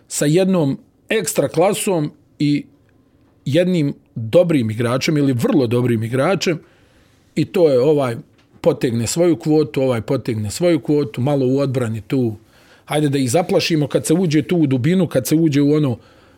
sa 0.07 0.25
jednom 0.25 0.77
ekstra 1.09 1.47
klasom 1.47 2.11
i 2.39 2.65
jednim 3.45 3.93
dobrim 4.15 4.69
igračem 4.71 5.17
ili 5.17 5.33
vrlo 5.33 5.67
dobrim 5.67 6.03
igračem 6.03 6.59
i 7.35 7.45
to 7.45 7.69
je 7.69 7.79
ovaj 7.79 8.15
potegne 8.61 9.07
svoju 9.07 9.35
kvotu, 9.35 9.81
ovaj 9.81 10.01
potegne 10.01 10.51
svoju 10.51 10.79
kvotu, 10.79 11.21
malo 11.21 11.47
u 11.47 11.59
odbrani 11.59 12.01
tu 12.01 12.35
hajde 12.87 13.09
da 13.09 13.17
ih 13.17 13.31
zaplašimo 13.31 13.87
kad 13.87 14.05
se 14.05 14.13
uđe 14.13 14.41
tu 14.41 14.57
u 14.57 14.67
dubinu, 14.67 15.07
kad 15.07 15.27
se 15.27 15.35
uđe 15.35 15.61
u 15.61 15.73
ono 15.73 15.97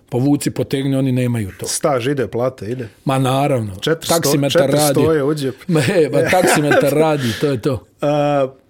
povuci, 0.10 0.52
potegne, 0.52 0.98
oni 0.98 1.12
nemaju 1.12 1.52
to. 1.60 1.68
Staž 1.68 2.08
ide, 2.08 2.28
plate 2.28 2.66
ide. 2.66 2.88
Ma 3.06 3.20
naravno. 3.20 3.76
400, 3.76 4.08
taksimetar 4.08 4.70
400 4.70 4.74
radi. 4.74 5.18
je 5.18 5.24
uđe. 5.24 5.52
Me, 5.68 6.10
ba, 6.12 6.30
taksimetar 6.30 6.94
radi, 6.94 7.34
to 7.42 7.48
je 7.48 7.62
to. 7.62 7.74
Uh, 8.02 8.08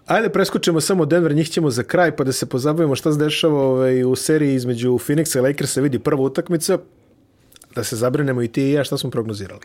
ajde 0.05 0.29
preskočimo 0.29 0.81
samo 0.81 1.05
Denver, 1.05 1.35
njih 1.35 1.49
ćemo 1.49 1.69
za 1.69 1.83
kraj 1.83 2.15
pa 2.15 2.23
da 2.23 2.31
se 2.31 2.45
pozabavimo 2.45 2.95
šta 2.95 3.11
se 3.11 3.19
dešava 3.19 3.61
ovaj, 3.61 4.03
u 4.03 4.15
seriji 4.15 4.55
između 4.55 4.89
Phoenixa 4.91 5.37
i 5.37 5.41
Lakersa 5.41 5.81
vidi 5.81 5.99
prva 5.99 6.21
utakmica 6.21 6.77
da 7.75 7.83
se 7.83 7.95
zabrinemo 7.95 8.41
i 8.41 8.47
ti 8.47 8.63
i 8.63 8.71
ja 8.71 8.83
šta 8.83 8.97
smo 8.97 9.09
prognozirali. 9.09 9.61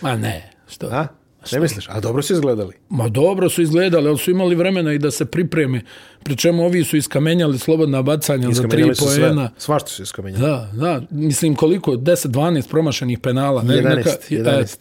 Ma 0.00 0.16
ne, 0.16 0.50
što? 0.68 0.86
A? 0.86 1.06
Ne 1.52 1.60
misliš? 1.60 1.88
A 1.88 2.00
dobro 2.00 2.22
su 2.22 2.32
izgledali. 2.32 2.74
Ma 2.88 3.08
dobro 3.08 3.48
su 3.48 3.62
izgledali, 3.62 4.08
ali 4.08 4.18
su 4.18 4.30
imali 4.30 4.54
vremena 4.54 4.92
i 4.92 4.98
da 4.98 5.10
se 5.10 5.24
pripreme. 5.24 5.82
Pričemu 6.22 6.64
ovi 6.64 6.84
su 6.84 6.96
iskamenjali 6.96 7.58
slobodna 7.58 8.02
bacanja 8.02 8.48
za 8.52 8.68
tri 8.68 8.90
poena. 8.98 9.50
Svašto 9.58 9.90
su 9.90 10.02
iskamenjali. 10.02 10.42
Da, 10.42 10.70
da. 10.72 11.02
Mislim 11.10 11.54
koliko? 11.54 11.92
10-12 11.92 12.68
promašenih 12.68 13.18
penala. 13.18 13.62
11. 13.62 13.96
Neka, 13.96 14.10
11. 14.30 14.76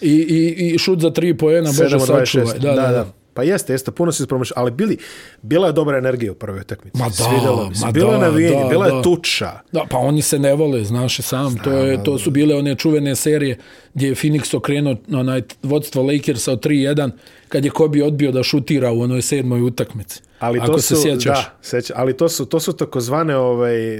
I, 0.00 0.10
i, 0.10 0.74
I 0.74 0.78
šut 0.78 1.00
za 1.00 1.10
tri 1.10 1.36
poena, 1.36 1.70
Bože 1.78 2.00
sačuvaj. 2.00 2.58
Da, 2.58 2.72
da, 2.72 2.82
da. 2.82 2.90
da. 2.92 3.21
Pa 3.34 3.42
jeste, 3.42 3.72
jeste, 3.72 3.90
puno 3.90 4.12
se 4.12 4.22
ispromašao, 4.22 4.54
ali 4.58 4.70
bili, 4.70 4.98
bila 5.42 5.66
je 5.66 5.72
dobra 5.72 5.98
energija 5.98 6.32
u 6.32 6.34
prvoj 6.34 6.60
utakmici. 6.60 6.98
Ma 6.98 7.04
da, 7.04 7.10
Svidjelo 7.10 7.68
mi 7.68 7.74
se. 7.74 7.86
Ma 7.86 7.92
bilo 7.92 8.10
da, 8.10 8.14
je 8.14 8.20
navijenje, 8.20 8.62
da, 8.62 8.68
bila 8.68 8.90
da. 8.90 8.96
je 8.96 9.02
tuča. 9.02 9.50
Da, 9.72 9.84
pa 9.90 9.98
oni 9.98 10.22
se 10.22 10.38
ne 10.38 10.54
vole, 10.54 10.84
znaš 10.84 11.16
sam. 11.16 11.50
Znam, 11.50 11.64
to, 11.64 11.70
je, 11.70 12.04
to 12.04 12.18
su 12.18 12.30
bile 12.30 12.54
one 12.54 12.74
čuvene 12.74 13.16
serije 13.16 13.58
gdje 13.94 14.08
je 14.08 14.14
Phoenix 14.14 14.56
okrenuo 14.56 14.96
onaj 15.12 15.42
vodstvo 15.62 16.02
Lakersa 16.02 16.52
od 16.52 16.64
3-1 16.66 17.10
kad 17.48 17.64
je 17.64 17.70
Kobe 17.70 18.04
odbio 18.04 18.32
da 18.32 18.42
šutira 18.42 18.92
u 18.92 19.00
onoj 19.00 19.22
sedmoj 19.22 19.62
utakmici. 19.62 20.20
Ali 20.38 20.60
to 20.66 20.78
su, 20.78 20.96
se 20.96 21.02
sjećaš. 21.02 21.38
Da, 21.38 21.58
sjeća, 21.62 21.94
ali 21.96 22.16
to 22.16 22.28
su, 22.28 22.46
to 22.46 22.60
su 22.60 22.72
takozvane 22.72 23.36
ovaj, 23.36 23.98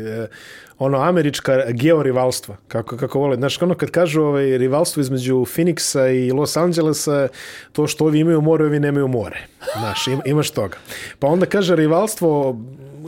ono 0.84 0.98
američka 0.98 1.62
georivalstva, 1.70 2.56
kako, 2.68 2.96
kako 2.96 3.18
vole. 3.18 3.36
Znaš, 3.36 3.62
ono 3.62 3.74
kad 3.74 3.90
kažu 3.90 4.22
ovaj, 4.22 4.58
rivalstvo 4.58 5.00
između 5.00 5.34
Phoenixa 5.34 6.26
i 6.26 6.32
Los 6.32 6.56
Angelesa, 6.56 7.28
to 7.72 7.86
što 7.86 8.04
ovi 8.04 8.18
imaju 8.18 8.40
more, 8.40 8.64
ovi 8.64 8.80
nemaju 8.80 9.08
more. 9.08 9.46
Znaš, 9.78 10.06
im, 10.06 10.20
imaš 10.24 10.50
toga. 10.50 10.76
Pa 11.18 11.26
onda 11.26 11.46
kaže 11.46 11.76
rivalstvo 11.76 12.56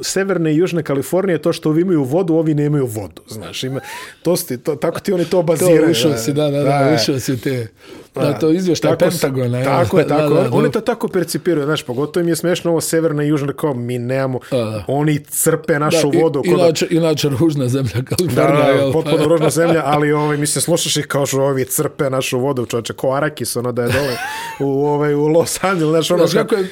severne 0.03 0.53
i 0.53 0.57
južne 0.57 0.83
Kalifornije, 0.83 1.39
to 1.39 1.53
što 1.53 1.69
ovi 1.69 1.83
imaju 1.83 2.05
vodu, 2.05 2.35
ovi 2.35 2.55
nemaju 2.55 2.87
vodu. 2.87 3.23
Znaš, 3.29 3.65
ima, 3.65 3.81
to 4.23 4.37
sti, 4.37 4.59
to, 4.59 4.77
tako 4.77 5.01
ti 5.01 5.13
oni 5.13 5.25
to 5.25 5.43
baziraju. 5.43 5.85
To 5.85 5.91
ušao 5.91 6.17
si, 6.17 6.33
da, 6.33 6.51
da, 6.51 6.59
da, 6.59 6.65
da 6.65 6.95
ušao 6.95 7.21
si 7.21 7.41
te... 7.41 7.69
Da, 8.15 8.33
to 8.33 8.51
izvještaj 8.51 8.99
Pentagona. 8.99 9.65
Tako 9.65 9.99
je, 9.99 10.09
tako. 10.17 10.35
Da, 10.35 10.41
da, 10.43 10.49
oni 10.53 10.71
to 10.71 10.81
tako 10.81 11.09
percipiraju, 11.09 11.65
znaš, 11.65 11.83
pogotovo 11.83 12.23
im 12.23 12.29
je 12.29 12.37
smiješno 12.37 12.71
ovo 12.71 12.81
severna 12.81 13.25
i 13.25 13.29
južna, 13.29 13.53
kao 13.53 13.75
mi 13.75 13.99
nemamo, 13.99 14.39
da, 14.51 14.57
da. 14.57 14.85
oni 14.89 15.19
crpe 15.19 15.79
našu 15.79 16.11
da, 16.11 16.19
vodu. 16.19 16.43
I, 16.45 16.49
inače, 16.49 16.87
da, 16.91 16.97
inače 16.97 17.29
ružna 17.29 17.69
zemlja, 17.69 18.03
Kalifornija. 18.05 18.73
Da, 18.73 18.85
da, 18.85 18.93
potpuno 18.93 19.25
ružna 19.25 19.51
zemlja, 19.51 19.83
ali 19.85 20.13
ovaj, 20.13 20.37
mislim, 20.37 20.63
slušaš 20.63 20.97
ih 20.97 21.07
kao 21.07 21.27
što 21.27 21.43
ovi 21.43 21.65
crpe 21.65 22.11
našu 22.11 22.39
vodu, 22.39 22.67
čovječe, 22.67 22.93
ko 22.93 23.13
Arakis, 23.13 23.57
ono 23.57 23.73
da 23.73 23.83
je 23.83 23.89
dole 23.93 24.17
u, 24.61 24.87
ovaj, 24.87 25.15
u 25.15 25.27
Los 25.27 25.65
Angeles, 25.65 25.91
znaš, 25.91 26.11
ono 26.11 26.27
znaš, 26.27 26.43
kako 26.43 26.55
je, 26.55 26.69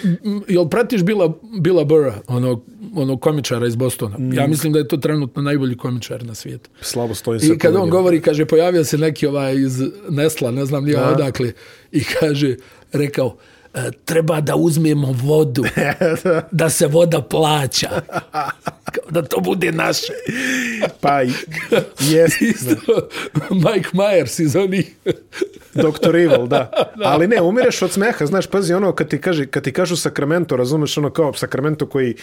jel 0.48 0.68
pratiš 0.68 1.02
Bila, 1.02 1.32
Bila 1.60 1.84
Burra, 1.84 2.14
ono, 2.26 2.60
ono 2.94 3.16
komičara 3.16 3.66
iz 3.66 3.76
Bostona? 3.76 4.18
Mm. 4.18 4.32
Ja 4.32 4.46
mislim 4.46 4.72
da 4.72 4.78
je 4.78 4.88
to 4.88 4.96
trenutno 4.96 5.42
najbolji 5.42 5.76
komičar 5.76 6.24
na 6.24 6.34
svijetu. 6.34 6.70
Slabo 6.80 7.14
stoji 7.14 7.40
se. 7.40 7.46
I 7.46 7.58
kad 7.58 7.76
on 7.76 7.90
govori, 7.90 8.20
kaže, 8.20 8.46
pojavio 8.46 8.84
se 8.84 8.98
neki 8.98 9.26
ovaj 9.26 9.54
iz 9.56 9.82
Nesla, 10.08 10.50
ne 10.50 10.64
znam, 10.64 10.84
nije 10.84 11.02
odakle, 11.02 11.52
i 11.92 12.04
kaže, 12.04 12.56
rekao, 12.92 13.36
e, 13.74 13.90
treba 14.04 14.40
da 14.40 14.56
uzmemo 14.56 15.12
vodu, 15.12 15.64
da 16.50 16.70
se 16.70 16.86
voda 16.86 17.22
plaća, 17.22 17.90
da 19.10 19.22
to 19.22 19.40
bude 19.40 19.72
naše. 19.72 20.12
pa, 21.00 21.20
jest. 22.00 22.40
Mike 23.64 23.88
Myers 23.92 24.42
iz 24.42 24.56
onih 24.56 24.94
Doktor 25.74 26.16
Evil, 26.16 26.46
da. 26.46 26.70
da. 26.98 27.04
Ali 27.04 27.28
ne, 27.28 27.40
umireš 27.40 27.82
od 27.82 27.92
smeha, 27.92 28.26
znaš, 28.26 28.46
pazi, 28.46 28.74
ono, 28.74 28.92
kad 28.92 29.08
ti, 29.08 29.20
kaže, 29.20 29.46
kad 29.46 29.62
ti 29.62 29.72
kažu 29.72 29.96
Sacramento, 29.96 30.56
razumeš, 30.56 30.98
ono, 30.98 31.10
kao 31.10 31.32
Sacramento 31.32 31.86
koji 31.86 32.14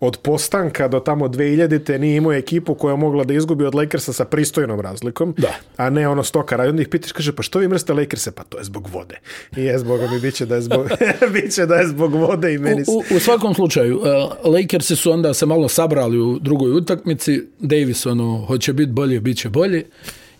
od 0.00 0.16
postanka 0.22 0.88
do 0.88 1.00
tamo 1.00 1.28
2000-te 1.28 1.98
nije 1.98 2.16
imao 2.16 2.32
ekipu 2.32 2.74
koja 2.74 2.92
je 2.92 2.96
mogla 2.96 3.24
da 3.24 3.34
izgubi 3.34 3.64
od 3.64 3.74
Lakersa 3.74 4.12
sa 4.12 4.24
pristojnom 4.24 4.80
razlikom, 4.80 5.34
da. 5.38 5.54
a 5.76 5.90
ne 5.90 6.08
ono 6.08 6.24
stokara. 6.24 6.66
I 6.66 6.68
onda 6.68 6.82
ih 6.82 6.88
pitaš, 6.88 7.12
kaže, 7.12 7.32
pa 7.32 7.42
što 7.42 7.58
vi 7.58 7.68
mrste 7.68 7.92
Lakerse? 7.92 8.30
Pa 8.30 8.42
to 8.42 8.58
je 8.58 8.64
zbog 8.64 8.88
vode. 8.92 9.18
I 9.56 9.64
je 9.64 9.78
zbog, 9.78 10.00
mi 10.12 10.20
biće 10.20 10.46
da 10.46 10.54
je 10.54 10.62
zbog, 10.62 10.88
biće 11.34 11.66
da 11.66 11.74
je 11.74 11.86
zbog 11.86 12.14
vode 12.14 12.54
i 12.54 12.58
meni... 12.58 12.84
U, 12.88 12.92
u, 12.92 13.16
u 13.16 13.20
svakom 13.20 13.54
slučaju, 13.54 13.98
uh, 13.98 14.52
Lakersi 14.52 14.96
su 14.96 15.12
onda 15.12 15.34
se 15.34 15.46
malo 15.46 15.68
sabrali 15.68 16.15
u 16.18 16.38
drugoj 16.38 16.72
utakmici, 16.72 17.42
Davis, 17.58 18.06
ono, 18.06 18.44
hoće 18.46 18.72
biti 18.72 18.92
bolje, 18.92 19.20
bit 19.20 19.38
će 19.38 19.48
bolje. 19.48 19.84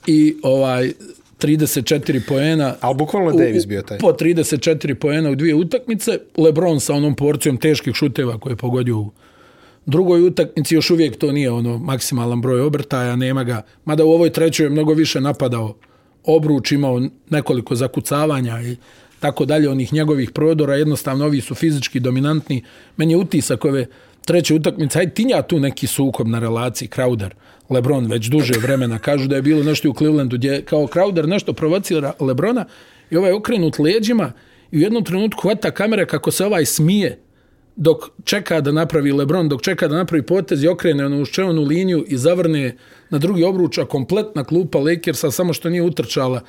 I 0.06 0.36
ovaj 0.42 0.92
34 1.38 2.20
poena. 2.28 2.74
Al 2.80 2.94
bukvalno 2.94 3.32
Davis 3.32 3.66
bio 3.66 3.82
taj. 3.82 3.98
Po 3.98 4.12
34 4.12 4.94
poena 4.94 5.30
u 5.30 5.34
dvije 5.34 5.54
utakmice. 5.54 6.18
LeBron 6.36 6.80
sa 6.80 6.94
onom 6.94 7.14
porcijom 7.14 7.56
teških 7.56 7.94
šuteva 7.94 8.38
koje 8.38 8.52
je 8.52 8.56
pogodio 8.56 8.98
u 8.98 9.10
drugoj 9.86 10.26
utakmici. 10.26 10.74
Još 10.74 10.90
uvijek 10.90 11.16
to 11.16 11.32
nije 11.32 11.50
ono 11.50 11.78
maksimalan 11.78 12.40
broj 12.40 12.60
obrtaja, 12.60 13.16
nema 13.16 13.44
ga. 13.44 13.62
Mada 13.84 14.04
u 14.04 14.10
ovoj 14.10 14.30
trećoj 14.30 14.66
je 14.66 14.70
mnogo 14.70 14.92
više 14.92 15.20
napadao 15.20 15.74
obruč, 16.24 16.72
imao 16.72 17.02
nekoliko 17.30 17.74
zakucavanja 17.74 18.62
i 18.62 18.76
tako 19.20 19.44
dalje 19.44 19.68
onih 19.68 19.92
njegovih 19.92 20.30
prodora. 20.30 20.74
Jednostavno, 20.74 21.24
ovi 21.24 21.40
su 21.40 21.54
fizički 21.54 22.00
dominantni. 22.00 22.64
Meni 22.96 23.12
je 23.12 23.16
utisak 23.16 23.64
ove 23.64 23.86
treće 24.26 24.54
utakmice. 24.54 24.98
Hajde, 24.98 25.14
tinja 25.14 25.42
tu 25.42 25.60
neki 25.60 25.86
sukob 25.86 26.28
na 26.28 26.38
relaciji 26.38 26.88
Crowder. 26.88 27.30
Lebron 27.70 28.06
već 28.06 28.26
duže 28.26 28.54
vremena. 28.62 28.98
Kažu 28.98 29.28
da 29.28 29.36
je 29.36 29.42
bilo 29.42 29.62
nešto 29.62 29.90
u 29.90 29.94
Clevelandu 29.94 30.36
gdje 30.36 30.62
kao 30.62 30.86
Crowder 30.86 31.26
nešto 31.26 31.52
provocira 31.52 32.12
Lebrona 32.20 32.64
i 33.10 33.16
ovaj 33.16 33.32
okrenut 33.32 33.78
leđima 33.78 34.32
i 34.70 34.78
u 34.78 34.80
jednom 34.80 35.04
trenutku 35.04 35.42
hvata 35.42 35.70
kamera 35.70 36.06
kako 36.06 36.30
se 36.30 36.46
ovaj 36.46 36.64
smije 36.64 37.18
dok 37.76 37.98
čeka 38.24 38.60
da 38.60 38.72
napravi 38.72 39.12
Lebron, 39.12 39.48
dok 39.48 39.62
čeka 39.62 39.88
da 39.88 39.96
napravi 39.96 40.22
potez 40.22 40.64
i 40.64 40.68
okrene 40.68 41.06
onu 41.06 41.22
uščevanu 41.22 41.62
liniju 41.62 42.04
i 42.08 42.16
zavrne 42.16 42.76
na 43.10 43.18
drugi 43.18 43.44
obruč, 43.44 43.78
a 43.78 43.84
kompletna 43.84 44.44
klupa 44.44 44.78
Lakersa 44.78 45.30
samo 45.30 45.52
što 45.52 45.70
nije 45.70 45.82
utrčala 45.82 46.40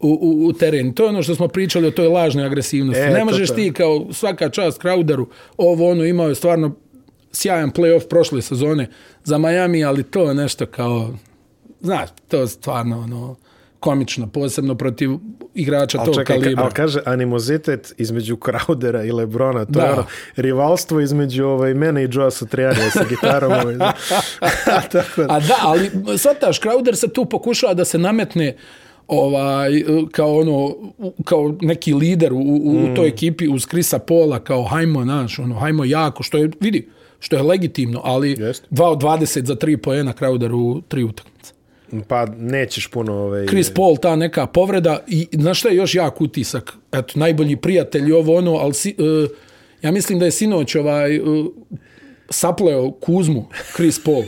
u, 0.00 0.08
u, 0.08 0.46
u 0.46 0.52
teren. 0.52 0.92
To 0.92 1.02
je 1.02 1.08
ono 1.08 1.22
što 1.22 1.34
smo 1.34 1.48
pričali 1.48 1.86
o 1.86 1.90
toj 1.90 2.08
lažnoj 2.08 2.46
agresivnosti. 2.46 3.02
E, 3.02 3.10
ne 3.10 3.24
možeš 3.24 3.50
ti 3.54 3.72
kao 3.72 4.06
svaka 4.12 4.48
čast 4.48 4.82
Crowderu, 4.82 5.26
ovo 5.56 5.90
ono 5.90 6.04
imao 6.04 6.28
je 6.28 6.34
stvarno 6.34 6.76
sjajan 7.32 7.70
playoff 7.72 8.08
prošle 8.08 8.42
sezone 8.42 8.88
za 9.24 9.38
Miami, 9.38 9.84
ali 9.84 10.02
to 10.02 10.28
je 10.28 10.34
nešto 10.34 10.66
kao, 10.66 11.10
znaš, 11.80 12.08
to 12.28 12.40
je 12.40 12.46
stvarno 12.48 12.98
ono, 13.00 13.36
komična, 13.80 14.26
posebno 14.26 14.74
protiv 14.74 15.10
igrača 15.54 15.98
Al 15.98 16.04
tog 16.06 16.14
čekaj, 16.14 16.36
kalibra. 16.40 16.64
ali 16.64 16.72
kaže 16.72 17.00
animozitet 17.04 17.94
između 17.96 18.36
Crowdera 18.36 19.06
i 19.08 19.12
Lebrona, 19.12 19.64
to 19.64 19.70
Da. 19.72 19.84
je 19.84 19.92
ono 19.92 20.04
rivalstvo 20.36 21.00
između 21.00 21.44
ovaj, 21.44 21.74
mene 21.74 22.04
i 22.04 22.08
Joa 22.12 22.30
Satrianija 22.30 22.90
sa 22.90 23.04
gitarom. 23.08 23.52
Ovaj. 23.52 23.76
Tako 24.92 25.22
da. 25.22 25.26
A 25.34 25.40
da, 25.40 25.54
ali 25.60 25.90
svataš, 26.18 26.60
Crowder 26.60 26.94
se 26.94 27.08
tu 27.12 27.24
pokušava 27.24 27.74
da 27.74 27.84
se 27.84 27.98
nametne 27.98 28.56
ovaj 29.06 29.70
kao 30.12 30.38
ono 30.38 30.74
kao 31.24 31.54
neki 31.60 31.94
lider 31.94 32.32
u, 32.32 32.36
u, 32.38 32.84
u 32.84 32.94
toj 32.96 33.08
ekipi 33.08 33.48
uz 33.48 33.66
Krisa 33.66 33.98
Pola 33.98 34.38
kao 34.44 34.64
hajmo 34.64 35.04
naš 35.04 35.38
ono 35.38 35.54
hajmo 35.54 35.84
jako 35.84 36.22
što 36.22 36.38
je 36.38 36.50
vidi 36.60 36.88
što 37.20 37.36
je 37.36 37.42
legitimno 37.42 38.00
ali 38.04 38.36
Jeste. 38.38 38.66
2 38.70 38.84
od 38.84 39.02
20 39.02 39.44
za 39.44 39.54
3 39.54 39.76
poena 39.76 40.12
Crowder 40.12 40.52
u 40.52 40.80
tri 40.88 41.04
utakmice. 41.04 41.52
Pa 42.08 42.26
nećeš 42.26 42.86
puno... 42.86 43.12
Ovaj, 43.12 43.46
Chris 43.46 43.70
Paul 43.74 43.96
ta 43.96 44.16
neka 44.16 44.46
povreda 44.46 44.98
i 45.06 45.28
znaš 45.32 45.58
šta 45.58 45.68
je 45.68 45.76
još 45.76 45.94
jak 45.94 46.20
utisak 46.20 46.72
eto 46.92 47.18
najbolji 47.18 47.56
prijatelj 47.56 48.12
ovo 48.12 48.36
ono 48.36 48.54
ali 48.54 48.74
si, 48.74 48.94
uh, 48.98 49.30
ja 49.82 49.90
mislim 49.90 50.18
da 50.18 50.24
je 50.24 50.30
sinoć 50.30 50.74
ovaj 50.74 51.20
uh, 51.20 51.46
sapleo 52.30 52.90
Kuzmu 52.90 53.48
Chris 53.76 54.04
Paul 54.04 54.24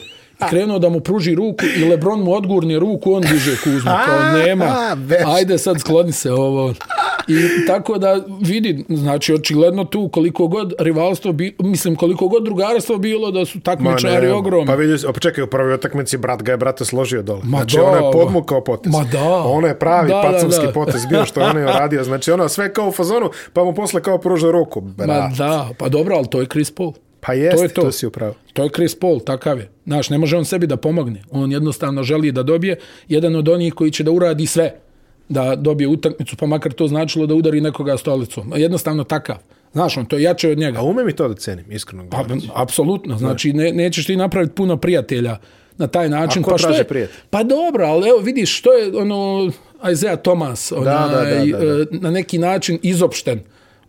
krenuo 0.49 0.79
da 0.79 0.89
mu 0.89 1.01
pruži 1.01 1.35
ruku 1.35 1.65
i 1.77 1.85
Lebron 1.85 2.21
mu 2.21 2.33
odgurni 2.33 2.79
ruku, 2.79 3.13
on 3.13 3.23
diže 3.23 3.57
Kuzmu, 3.65 3.91
kao 4.07 4.33
nema, 4.47 4.97
ajde 5.27 5.59
sad 5.59 5.81
skloni 5.81 6.13
se 6.13 6.33
ovo. 6.33 6.75
I 7.29 7.67
tako 7.67 7.99
da 7.99 8.25
vidi, 8.41 8.85
znači 8.89 9.35
očigledno 9.35 9.85
tu 9.85 10.09
koliko 10.09 10.47
god 10.47 10.73
rivalstvo, 10.79 11.33
bi, 11.33 11.57
mislim 11.59 11.97
koliko 11.97 12.29
god 12.29 12.45
drugarstvo 12.45 12.99
bilo 12.99 13.31
da 13.31 13.45
su 13.45 13.59
Ma 13.59 13.63
takmičari 13.63 14.27
ne, 14.27 14.33
ogromni. 14.33 14.67
Pa 14.67 14.75
vidi, 14.75 15.03
pa 15.15 15.21
čekaj, 15.21 15.45
u 15.45 15.47
prvoj 15.47 15.75
utakmici 15.75 16.19
brat 16.19 16.43
ga 16.43 16.53
je 16.53 16.57
brate 16.57 16.85
složio 16.85 17.23
dole. 17.23 17.41
Ma 17.45 17.59
znači 17.59 17.77
da, 17.77 17.85
ono 17.85 17.97
je 17.97 18.03
ba. 18.03 18.11
podmukao 18.11 18.65
potez. 18.65 18.93
Ma 18.93 19.05
da. 19.13 19.43
Ono 19.45 19.67
je 19.67 19.79
pravi 19.79 20.09
Da, 20.09 20.15
da, 20.15 20.23
pacovski 20.23 20.67
da. 20.67 20.73
potez 20.73 21.07
bio 21.07 21.25
što 21.25 21.41
ono 21.41 21.59
je 21.59 21.67
radio. 21.67 22.05
Znači 22.05 22.31
ono 22.31 22.49
sve 22.49 22.73
kao 22.73 22.89
u 22.89 22.93
fazonu, 22.93 23.31
pa 23.53 23.65
mu 23.65 23.75
posle 23.75 24.03
kao 24.03 24.19
pruža 24.19 24.51
ruku. 24.51 24.81
Ma 24.81 24.91
Brat. 24.97 25.33
da, 25.39 25.69
pa 25.79 25.89
dobro, 25.89 26.17
ali 26.17 26.27
to 26.27 26.41
je 26.41 26.47
Chris 26.47 26.71
Paul. 26.71 26.93
Pa 27.21 27.33
jeste, 27.33 27.57
to 27.57 27.63
je 27.63 27.69
to, 27.69 27.83
to. 27.83 27.93
si 27.93 28.07
upravo. 28.07 28.35
To 28.53 28.63
je 28.63 28.69
Chris 28.75 28.95
Paul, 28.99 29.21
takav 29.21 29.59
je. 29.59 29.71
Znaš, 29.87 30.11
ne 30.11 30.19
može 30.19 30.37
on 30.37 30.45
sebi 30.45 30.67
da 30.67 30.77
pomogne. 30.77 31.23
On 31.31 31.53
jednostavno 31.53 32.03
želi 32.03 32.33
da 32.33 32.43
dobije 32.43 32.79
jedan 33.09 33.37
od 33.37 33.49
onih 33.49 33.75
koji 33.75 33.91
će 33.91 34.05
da 34.05 34.11
uradi 34.11 34.47
sve 34.47 34.75
da 35.31 35.57
dobije 35.57 35.89
utakmicu, 35.89 36.37
pa 36.37 36.47
makar 36.47 36.73
to 36.73 36.89
značilo 36.89 37.27
da 37.27 37.35
udari 37.35 37.61
nekoga 37.61 37.97
stolicom. 37.97 38.53
Jednostavno 38.57 39.05
takav. 39.05 39.37
Znaš, 39.73 39.97
on 39.97 40.07
to 40.07 40.17
je 40.17 40.23
jače 40.23 40.51
od 40.51 40.59
njega. 40.59 40.79
A 40.79 40.83
umem 40.83 41.09
i 41.09 41.13
to 41.13 41.29
da 41.29 41.35
cenim, 41.35 41.73
iskreno 41.73 42.07
Pa, 42.11 42.23
govoreći. 42.23 42.49
apsolutno. 42.55 43.19
Znači, 43.19 43.53
ne, 43.53 43.73
nećeš 43.73 44.07
ti 44.07 44.17
napraviti 44.17 44.55
puno 44.55 44.77
prijatelja 44.77 45.37
na 45.77 45.87
taj 45.87 46.09
način. 46.09 46.43
A 46.43 46.45
ko 46.45 46.51
pa 46.51 46.57
traži 46.57 46.79
je, 46.79 46.85
prijatelj? 46.85 47.17
Pa 47.31 47.43
dobro, 47.43 47.85
ali 47.85 48.09
evo 48.09 48.19
vidiš 48.19 48.59
što 48.59 48.73
je 48.73 48.97
ono 48.97 49.51
Isaiah 49.93 50.19
Thomas 50.23 50.73
onaj, 50.73 50.85
da, 50.85 51.09
da, 51.09 51.25
da. 51.25 51.83
e, 51.83 51.87
na 51.91 52.11
neki 52.11 52.39
način 52.39 52.79
izopšten 52.83 53.41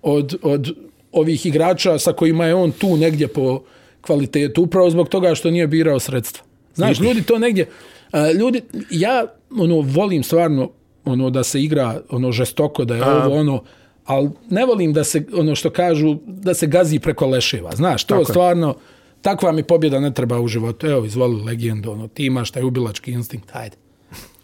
od, 0.01 0.35
od 0.41 0.75
ovih 1.11 1.45
igrača 1.45 1.99
sa 1.99 2.13
kojima 2.13 2.45
je 2.45 2.55
on 2.55 2.71
tu 2.71 2.97
negdje 2.97 3.27
po 3.27 3.61
kvalitetu, 4.01 4.63
upravo 4.63 4.89
zbog 4.89 5.09
toga 5.09 5.35
što 5.35 5.51
nije 5.51 5.67
birao 5.67 5.99
sredstva. 5.99 6.43
Znaš, 6.75 6.99
ljudi 6.99 7.23
to 7.23 7.39
negdje, 7.39 7.67
e, 8.13 8.33
ljudi, 8.33 8.61
ja 8.89 9.25
ono 9.59 9.81
volim 9.81 10.23
stvarno 10.23 10.71
ono 11.05 11.29
da 11.29 11.43
se 11.43 11.61
igra 11.61 12.01
ono 12.09 12.31
žestoko, 12.31 12.85
da 12.85 12.95
je 12.95 13.01
A. 13.03 13.25
ovo 13.25 13.35
ono, 13.39 13.63
ali 14.05 14.29
ne 14.49 14.65
volim 14.65 14.93
da 14.93 15.03
se, 15.03 15.25
ono 15.33 15.55
što 15.55 15.69
kažu, 15.69 16.15
da 16.25 16.53
se 16.53 16.67
gazi 16.67 16.99
preko 16.99 17.27
leševa. 17.27 17.71
Znaš, 17.75 18.03
to 18.03 18.07
Tako 18.07 18.21
je. 18.21 18.25
stvarno, 18.25 18.75
takva 19.21 19.51
mi 19.51 19.63
pobjeda 19.63 19.99
ne 19.99 20.13
treba 20.13 20.39
u 20.39 20.47
životu. 20.47 20.87
Evo, 20.87 21.05
izvoli 21.05 21.43
legendu, 21.43 21.91
ono, 21.91 22.07
ti 22.07 22.25
imaš 22.25 22.51
taj 22.51 22.63
ubilački 22.63 23.11
instinkt, 23.11 23.51
hajde, 23.51 23.75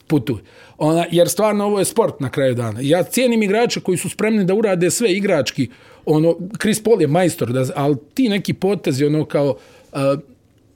putuj. 0.07 0.39
Ona, 0.77 1.05
jer 1.11 1.29
stvarno 1.29 1.65
ovo 1.65 1.79
je 1.79 1.85
sport 1.85 2.19
na 2.19 2.29
kraju 2.29 2.55
dana. 2.55 2.79
Ja 2.81 3.03
cijenim 3.03 3.43
igrače 3.43 3.79
koji 3.79 3.97
su 3.97 4.09
spremni 4.09 4.45
da 4.45 4.53
urade 4.53 4.91
sve 4.91 5.13
igrački. 5.13 5.69
Ono, 6.05 6.35
Chris 6.61 6.83
Paul 6.83 7.01
je 7.01 7.07
majstor, 7.07 7.51
da, 7.51 7.65
ali 7.75 7.95
ti 8.13 8.29
neki 8.29 8.53
potezi, 8.53 9.05
ono 9.05 9.25
kao 9.25 9.49
uh, 9.93 9.99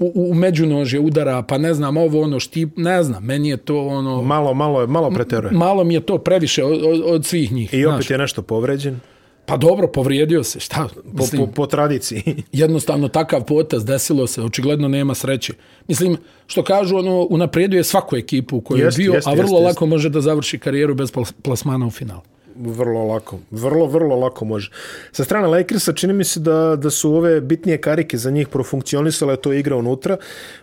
u, 0.01 0.29
u 0.29 0.33
međunožje 0.33 0.99
udara, 0.99 1.41
pa 1.41 1.57
ne 1.57 1.73
znam, 1.73 1.97
ovo 1.97 2.21
ono 2.21 2.39
štip, 2.39 2.69
ne 2.77 3.03
znam, 3.03 3.23
meni 3.25 3.49
je 3.49 3.57
to 3.57 3.87
ono, 3.87 4.21
Malo, 4.21 4.53
malo, 4.53 4.87
malo 4.87 5.09
preteruje. 5.11 5.51
malo 5.51 5.83
mi 5.83 5.93
je 5.93 5.99
to 5.99 6.17
previše 6.17 6.63
od, 6.63 6.83
od, 6.83 7.01
od 7.05 7.25
svih 7.25 7.51
njih. 7.51 7.73
I 7.73 7.85
opet 7.85 7.95
znaš. 7.95 8.09
je 8.09 8.17
nešto 8.17 8.41
povređen. 8.41 8.99
Pa 9.45 9.57
dobro, 9.57 9.87
povrijedio 9.87 10.43
se, 10.43 10.59
šta? 10.59 10.87
Po, 10.95 11.11
Mislim, 11.13 11.41
po, 11.41 11.51
po 11.51 11.65
tradiciji. 11.65 12.23
jednostavno 12.53 13.07
takav 13.07 13.43
potez 13.43 13.85
desilo 13.85 14.27
se, 14.27 14.41
očigledno 14.41 14.87
nema 14.87 15.15
sreće. 15.15 15.53
Mislim, 15.87 16.17
što 16.47 16.63
kažu, 16.63 16.97
ono, 16.97 17.27
unaprijedio 17.29 17.83
svaku 17.83 18.15
ekipu 18.17 18.57
u 18.57 18.61
kojoj 18.61 18.85
Jest, 18.85 18.99
je 18.99 19.03
bio, 19.03 19.13
jest, 19.13 19.27
a 19.27 19.31
vrlo 19.31 19.41
jest, 19.43 19.51
jest. 19.53 19.63
lako 19.65 19.85
može 19.85 20.09
da 20.09 20.21
završi 20.21 20.59
karijeru 20.59 20.95
bez 20.95 21.11
plas- 21.11 21.33
plasmana 21.41 21.87
u 21.87 21.91
finalu. 21.91 22.21
Vrlo 22.69 23.03
lako. 23.03 23.39
Vrlo, 23.51 23.85
vrlo 23.85 24.15
lako 24.15 24.45
može. 24.45 24.71
Sa 25.11 25.23
strane 25.23 25.47
Lakersa 25.47 25.93
čini 25.93 26.13
mi 26.13 26.23
se 26.23 26.39
da, 26.39 26.75
da 26.75 26.89
su 26.89 27.13
ove 27.15 27.41
bitnije 27.41 27.77
karike 27.81 28.17
za 28.17 28.31
njih 28.31 28.47
profunkcionisale, 28.47 29.35
to 29.35 29.51
je 29.51 29.59
igra 29.59 29.75
unutra. 29.75 30.17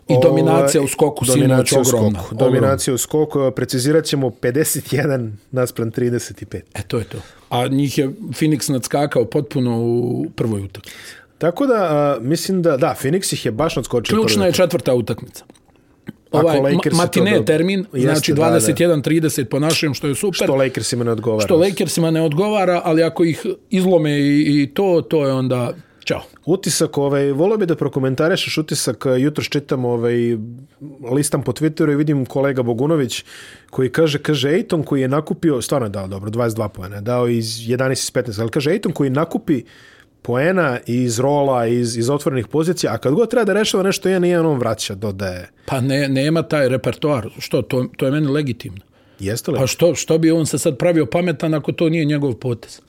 I 0.08 0.16
dominacija 0.22 0.82
u 0.82 0.88
skoku 0.88 1.24
sinoć 1.24 1.40
dominacija 1.40 1.80
u 1.80 1.82
ogromna, 1.88 2.20
skoku. 2.20 2.34
ogromna. 2.34 2.46
Dominacija 2.46 2.94
u 2.94 2.98
skoku. 2.98 3.50
Precizirat 3.56 4.04
ćemo 4.04 4.30
51 4.30 5.30
naspram 5.50 5.92
35. 5.92 6.60
E, 6.74 6.82
to 6.88 6.98
je 6.98 7.04
to. 7.04 7.18
A 7.50 7.68
njih 7.68 7.98
je 7.98 8.08
Phoenix 8.08 8.72
nadskakao 8.72 9.24
potpuno 9.24 9.80
u 9.80 10.26
prvoj 10.36 10.60
utakmici. 10.60 10.96
Tako 11.38 11.66
da, 11.66 11.74
a, 11.74 12.18
mislim 12.20 12.62
da, 12.62 12.76
da, 12.76 12.94
Phoenix 13.02 13.32
ih 13.32 13.46
je 13.46 13.52
baš 13.52 13.76
nadskočio. 13.76 14.16
Ključna 14.16 14.46
je 14.46 14.52
četvrta 14.52 14.94
utakmica. 14.94 15.44
Ako 16.30 16.46
Ovaj 16.46 16.60
Lakersi 16.60 16.90
to 16.90 16.96
matine 16.96 17.30
dobro- 17.30 17.44
termin, 17.44 17.86
Jeste, 17.92 18.00
znači 18.08 18.32
da, 18.32 18.50
da. 18.50 18.60
21-30 18.60 19.44
po 19.44 19.58
našem, 19.58 19.94
što 19.94 20.06
je 20.06 20.14
super. 20.14 20.44
Što 20.44 20.54
Lakersima 20.54 21.04
ne 21.04 21.10
odgovara. 21.10 21.44
što 21.46 21.56
Lakersima 21.56 22.10
ne 22.10 22.22
odgovara, 22.22 22.80
ali 22.84 23.02
ako 23.02 23.24
ih 23.24 23.46
izlome 23.70 24.18
i, 24.20 24.62
i 24.62 24.70
to, 24.74 25.02
to 25.02 25.26
je 25.26 25.32
onda 25.32 25.72
čao. 26.04 26.22
Utisak, 26.46 26.98
ovaj, 26.98 27.32
volio 27.32 27.56
bi 27.56 27.66
da 27.66 27.74
prokomentarišeš 27.76 28.58
utisak, 28.58 29.04
jutro 29.18 29.44
čitam, 29.44 29.84
ovaj, 29.84 30.14
listam 31.12 31.42
po 31.42 31.52
Twitteru 31.52 31.92
i 31.92 31.96
vidim 31.96 32.26
kolega 32.26 32.62
Bogunović 32.62 33.24
koji 33.70 33.92
kaže, 33.92 34.18
kaže, 34.18 34.50
Ejton 34.50 34.82
koji 34.82 35.00
je 35.00 35.08
nakupio, 35.08 35.62
stvarno 35.62 35.86
je 35.86 35.90
dao 35.90 36.06
dobro, 36.06 36.30
22 36.30 36.68
poena, 36.68 37.00
dao 37.00 37.28
iz 37.28 37.46
11 37.46 37.92
iz 37.92 38.12
15, 38.12 38.40
ali 38.40 38.50
kaže, 38.50 38.70
Ejton 38.70 38.92
koji 38.92 39.10
nakupi 39.10 39.62
poena 40.22 40.78
iz 40.86 41.18
rola, 41.18 41.66
iz, 41.66 41.96
iz 41.96 42.10
otvorenih 42.10 42.46
pozicija, 42.46 42.92
a 42.92 42.98
kad 42.98 43.14
god 43.14 43.30
treba 43.30 43.44
da 43.44 43.52
rešava 43.52 43.82
nešto 43.82 44.08
jedan 44.08 44.24
i 44.24 44.28
jedan, 44.28 44.46
on 44.46 44.58
vraća, 44.58 44.94
dodaje. 44.94 45.50
Pa 45.66 45.80
ne, 45.80 46.08
nema 46.08 46.42
taj 46.42 46.68
repertoar. 46.68 47.28
Što, 47.38 47.62
to, 47.62 47.86
to 47.96 48.06
je 48.06 48.12
meni 48.12 48.26
legitimno. 48.26 48.80
Jeste 49.18 49.50
li? 49.50 49.58
Pa 49.58 49.66
što, 49.66 49.94
što 49.94 50.18
bi 50.18 50.30
on 50.30 50.46
se 50.46 50.58
sad 50.58 50.78
pravio 50.78 51.06
pametan 51.06 51.54
ako 51.54 51.72
to 51.72 51.88
nije 51.88 52.04
njegov 52.04 52.34
potez? 52.34 52.80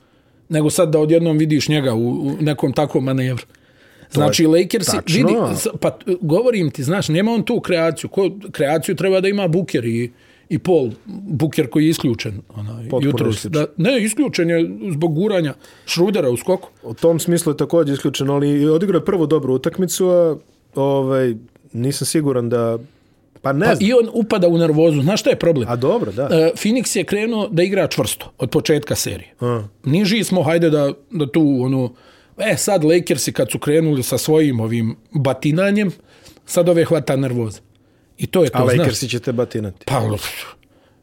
Nego 0.48 0.70
sad 0.70 0.88
da 0.90 0.98
odjednom 0.98 1.38
vidiš 1.38 1.68
njega 1.68 1.94
u, 1.94 2.10
u 2.10 2.36
nekom 2.40 2.72
takvom 2.72 3.04
manevru. 3.04 3.44
Znači, 4.12 4.46
Lakersi, 4.46 4.96
tačno. 4.96 5.16
vidi, 5.16 5.34
pa 5.80 5.98
govorim 6.20 6.70
ti, 6.70 6.82
znaš, 6.82 7.08
nema 7.08 7.32
on 7.32 7.42
tu 7.42 7.60
kreaciju. 7.60 8.10
Ko, 8.10 8.30
kreaciju 8.52 8.96
treba 8.96 9.20
da 9.20 9.28
ima 9.28 9.48
Buker 9.48 9.84
i, 9.84 10.12
i 10.50 10.58
Paul. 10.58 10.90
Buker 11.06 11.70
koji 11.70 11.84
je 11.84 11.90
isključen. 11.90 12.40
Onaj, 12.56 12.88
jutros. 13.02 13.36
isključen. 13.36 13.52
Da, 13.52 13.66
ne, 13.76 14.04
isključen 14.04 14.50
je 14.50 14.70
zbog 14.92 15.14
guranja 15.14 15.54
Šrudera 15.86 16.30
u 16.30 16.36
skoku. 16.36 16.68
U 16.82 16.94
tom 16.94 17.20
smislu 17.20 17.52
je 17.52 17.56
također 17.56 17.94
isključeno, 17.94 18.34
ali 18.34 18.68
odigrao 18.68 18.98
je 18.98 19.04
prvu 19.04 19.26
dobru 19.26 19.54
utakmicu, 19.54 20.08
a 20.08 20.36
ovaj, 20.74 21.34
nisam 21.72 22.06
siguran 22.06 22.48
da... 22.48 22.78
Pa 23.42 23.52
ne 23.52 23.66
Pa 23.66 23.74
znam. 23.74 23.88
I 23.88 23.92
on 23.92 24.08
upada 24.12 24.48
u 24.48 24.58
nervozu. 24.58 25.02
Znaš 25.02 25.20
šta 25.20 25.30
je 25.30 25.38
problem? 25.38 25.68
A 25.68 25.76
dobro, 25.76 26.12
da. 26.12 26.22
E, 26.22 26.52
Phoenix 26.56 26.96
je 26.96 27.04
krenuo 27.04 27.48
da 27.48 27.62
igra 27.62 27.86
čvrsto 27.86 28.32
od 28.38 28.50
početka 28.50 28.94
serije. 28.94 29.34
A. 29.40 29.62
Niži 29.84 30.24
smo, 30.24 30.42
hajde 30.42 30.70
da, 30.70 30.92
da 31.10 31.26
tu 31.26 31.58
ono... 31.60 31.92
E, 32.38 32.56
sad 32.56 32.84
Lakersi 32.84 33.32
kad 33.32 33.50
su 33.50 33.58
krenuli 33.58 34.02
sa 34.02 34.18
svojim 34.18 34.60
ovim 34.60 34.96
batinanjem, 35.10 35.90
sad 36.46 36.68
ove 36.68 36.84
hvata 36.84 37.16
nervoza. 37.16 37.60
I 38.20 38.26
to 38.26 38.44
je 38.44 38.50
to, 38.50 38.58
A 38.58 38.64
znaš. 38.64 38.78
Lakersi 38.78 39.08
će 39.08 39.20
te 39.20 39.32
batinati. 39.32 39.84
Pa, 39.86 40.02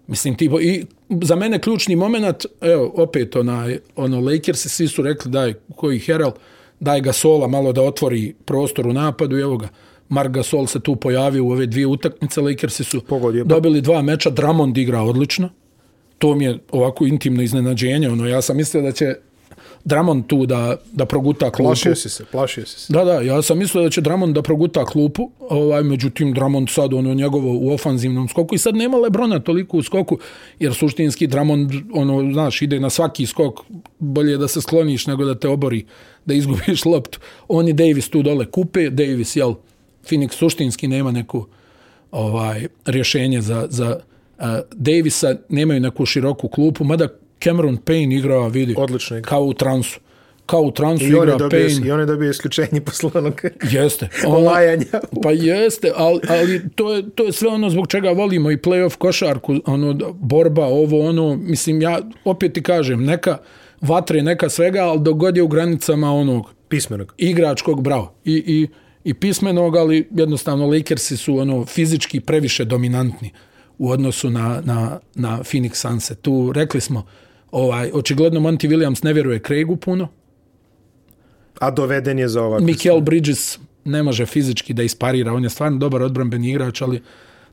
mislim, 0.07 0.35
ti, 0.35 0.49
i 0.61 0.85
za 1.23 1.35
mene 1.35 1.61
ključni 1.61 1.95
moment, 1.95 2.45
evo, 2.61 2.91
opet 2.95 3.35
onaj, 3.35 3.79
ono, 3.95 4.19
Lakersi 4.19 4.69
svi 4.69 4.87
su 4.87 5.01
rekli, 5.01 5.31
daj, 5.31 5.53
koji 5.75 5.99
Herald, 5.99 6.33
daj 6.79 7.01
ga 7.01 7.13
sola 7.13 7.47
malo 7.47 7.73
da 7.73 7.81
otvori 7.81 8.35
prostor 8.45 8.87
u 8.87 8.93
napadu 8.93 9.37
i 9.37 9.41
evo 9.41 9.57
ga. 9.57 9.67
Mark 10.09 10.31
Gasol 10.31 10.67
se 10.67 10.79
tu 10.79 10.95
pojavio 10.95 11.45
u 11.45 11.51
ove 11.51 11.65
dvije 11.65 11.87
utakmice, 11.87 12.41
Lakersi 12.41 12.83
su 12.83 13.01
Pogodio. 13.01 13.43
dobili 13.43 13.81
dva 13.81 14.01
meča, 14.01 14.29
Drummond 14.29 14.77
igra 14.77 15.01
odlično, 15.01 15.49
to 16.17 16.35
mi 16.35 16.45
je 16.45 16.59
ovako 16.71 17.05
intimno 17.05 17.41
iznenađenje, 17.43 18.09
ono, 18.09 18.27
ja 18.27 18.41
sam 18.41 18.57
mislio 18.57 18.83
da 18.83 18.91
će 18.91 19.15
Drummond 19.85 20.27
tu 20.27 20.45
da, 20.45 20.75
da 20.93 21.05
proguta 21.05 21.51
klupu. 21.51 21.69
Plašio 21.69 21.95
si 21.95 22.09
se, 22.09 22.25
plašio 22.31 22.65
si 22.65 22.79
se. 22.79 22.93
Da, 22.93 23.03
da, 23.03 23.21
ja 23.21 23.41
sam 23.41 23.57
mislio 23.57 23.83
da 23.83 23.89
će 23.89 24.01
Drummond 24.01 24.35
da 24.35 24.41
proguta 24.41 24.85
klupu, 24.85 25.31
ovaj, 25.39 25.83
međutim 25.83 26.33
Drummond 26.33 26.69
sad 26.69 26.93
ono 26.93 27.13
njegovo 27.13 27.57
u 27.59 27.73
ofanzivnom 27.73 28.27
skoku 28.27 28.55
i 28.55 28.57
sad 28.57 28.75
nema 28.75 28.97
Lebrona 28.97 29.39
toliko 29.39 29.77
u 29.77 29.83
skoku, 29.83 30.17
jer 30.59 30.73
suštinski 30.73 31.27
Drummond, 31.27 31.71
ono, 31.93 32.33
znaš, 32.33 32.61
ide 32.61 32.79
na 32.79 32.89
svaki 32.89 33.25
skok, 33.25 33.59
bolje 33.99 34.31
je 34.31 34.37
da 34.37 34.47
se 34.47 34.61
skloniš 34.61 35.07
nego 35.07 35.25
da 35.25 35.35
te 35.35 35.47
obori, 35.47 35.85
da 36.25 36.33
izgubiš 36.33 36.85
loptu. 36.85 37.19
On 37.47 37.67
i 37.67 37.73
Davis 37.73 38.09
tu 38.09 38.21
dole 38.23 38.45
kupe, 38.45 38.89
Davis, 38.89 39.35
jel, 39.35 39.53
Phoenix 40.09 40.31
suštinski 40.31 40.87
nema 40.87 41.11
neku 41.11 41.45
ovaj 42.11 42.67
rješenje 42.85 43.41
za, 43.41 43.67
za 43.69 43.99
Uh, 44.39 44.43
Davisa 44.71 45.35
nemaju 45.49 45.79
neku 45.79 46.05
široku 46.05 46.47
klupu, 46.47 46.83
mada 46.83 47.07
Cameron 47.43 47.77
Payne 47.77 48.17
igra, 48.17 48.47
vidi, 48.47 48.73
Odlično 48.77 49.17
igra. 49.17 49.29
kao 49.29 49.41
u 49.43 49.53
transu. 49.53 49.99
Kao 50.45 50.61
u 50.61 50.71
transu 50.71 51.05
I 51.05 51.13
on, 51.15 51.23
igra 51.23 51.37
dobio, 51.37 51.59
Payne. 51.59 51.87
I 51.87 51.91
on 51.91 51.99
je 51.99 52.05
dobio 52.05 52.29
isključenje 52.29 52.81
posle 52.85 53.11
onog 53.13 53.41
Jeste. 53.71 54.09
lajanja. 54.45 54.85
Pa 55.23 55.31
jeste, 55.31 55.91
ali, 55.95 56.19
ali 56.29 56.61
to, 56.75 56.93
je, 56.93 57.09
to 57.09 57.23
je 57.23 57.31
sve 57.31 57.49
ono 57.49 57.69
zbog 57.69 57.87
čega 57.87 58.09
volimo 58.09 58.51
i 58.51 58.57
playoff 58.57 58.95
košarku, 58.95 59.55
ono, 59.65 59.93
borba, 60.13 60.65
ovo, 60.65 61.09
ono, 61.09 61.35
mislim, 61.35 61.81
ja 61.81 61.99
opet 62.25 62.53
ti 62.53 62.63
kažem, 62.63 63.03
neka 63.03 63.37
vatre, 63.81 64.21
neka 64.21 64.49
svega, 64.49 64.79
ali 64.83 64.99
dok 64.99 65.17
god 65.17 65.37
je 65.37 65.43
u 65.43 65.47
granicama 65.47 66.11
onog 66.13 66.53
Pismenog. 66.69 67.13
igračkog, 67.17 67.81
bravo, 67.83 68.13
i, 68.25 68.33
i, 68.47 68.67
i 69.03 69.13
pismenog, 69.13 69.75
ali 69.75 70.07
jednostavno 70.11 70.67
Lakersi 70.67 71.17
su 71.17 71.37
ono 71.37 71.65
fizički 71.65 72.19
previše 72.19 72.65
dominantni 72.65 73.31
u 73.77 73.89
odnosu 73.89 74.29
na, 74.29 74.61
na, 74.65 74.99
na 75.15 75.39
Phoenix 75.39 75.73
Sunse. 75.75 76.15
Tu 76.15 76.51
rekli 76.55 76.81
smo, 76.81 77.05
ovaj, 77.51 77.91
očigledno 77.93 78.39
Monty 78.39 78.69
Williams 78.69 79.03
ne 79.03 79.13
vjeruje 79.13 79.39
Craigu 79.39 79.75
puno, 79.75 80.07
A 81.59 81.71
doveden 81.71 82.19
je 82.19 82.27
za 82.27 82.43
ovako. 82.43 82.63
Mikael 82.63 83.01
Bridges 83.01 83.59
ne 83.85 84.03
može 84.03 84.25
fizički 84.25 84.73
da 84.73 84.83
isparira, 84.83 85.33
on 85.33 85.43
je 85.43 85.49
stvarno 85.49 85.77
dobar 85.77 86.01
odbranbeni 86.01 86.49
igrač, 86.49 86.81
ali 86.81 87.01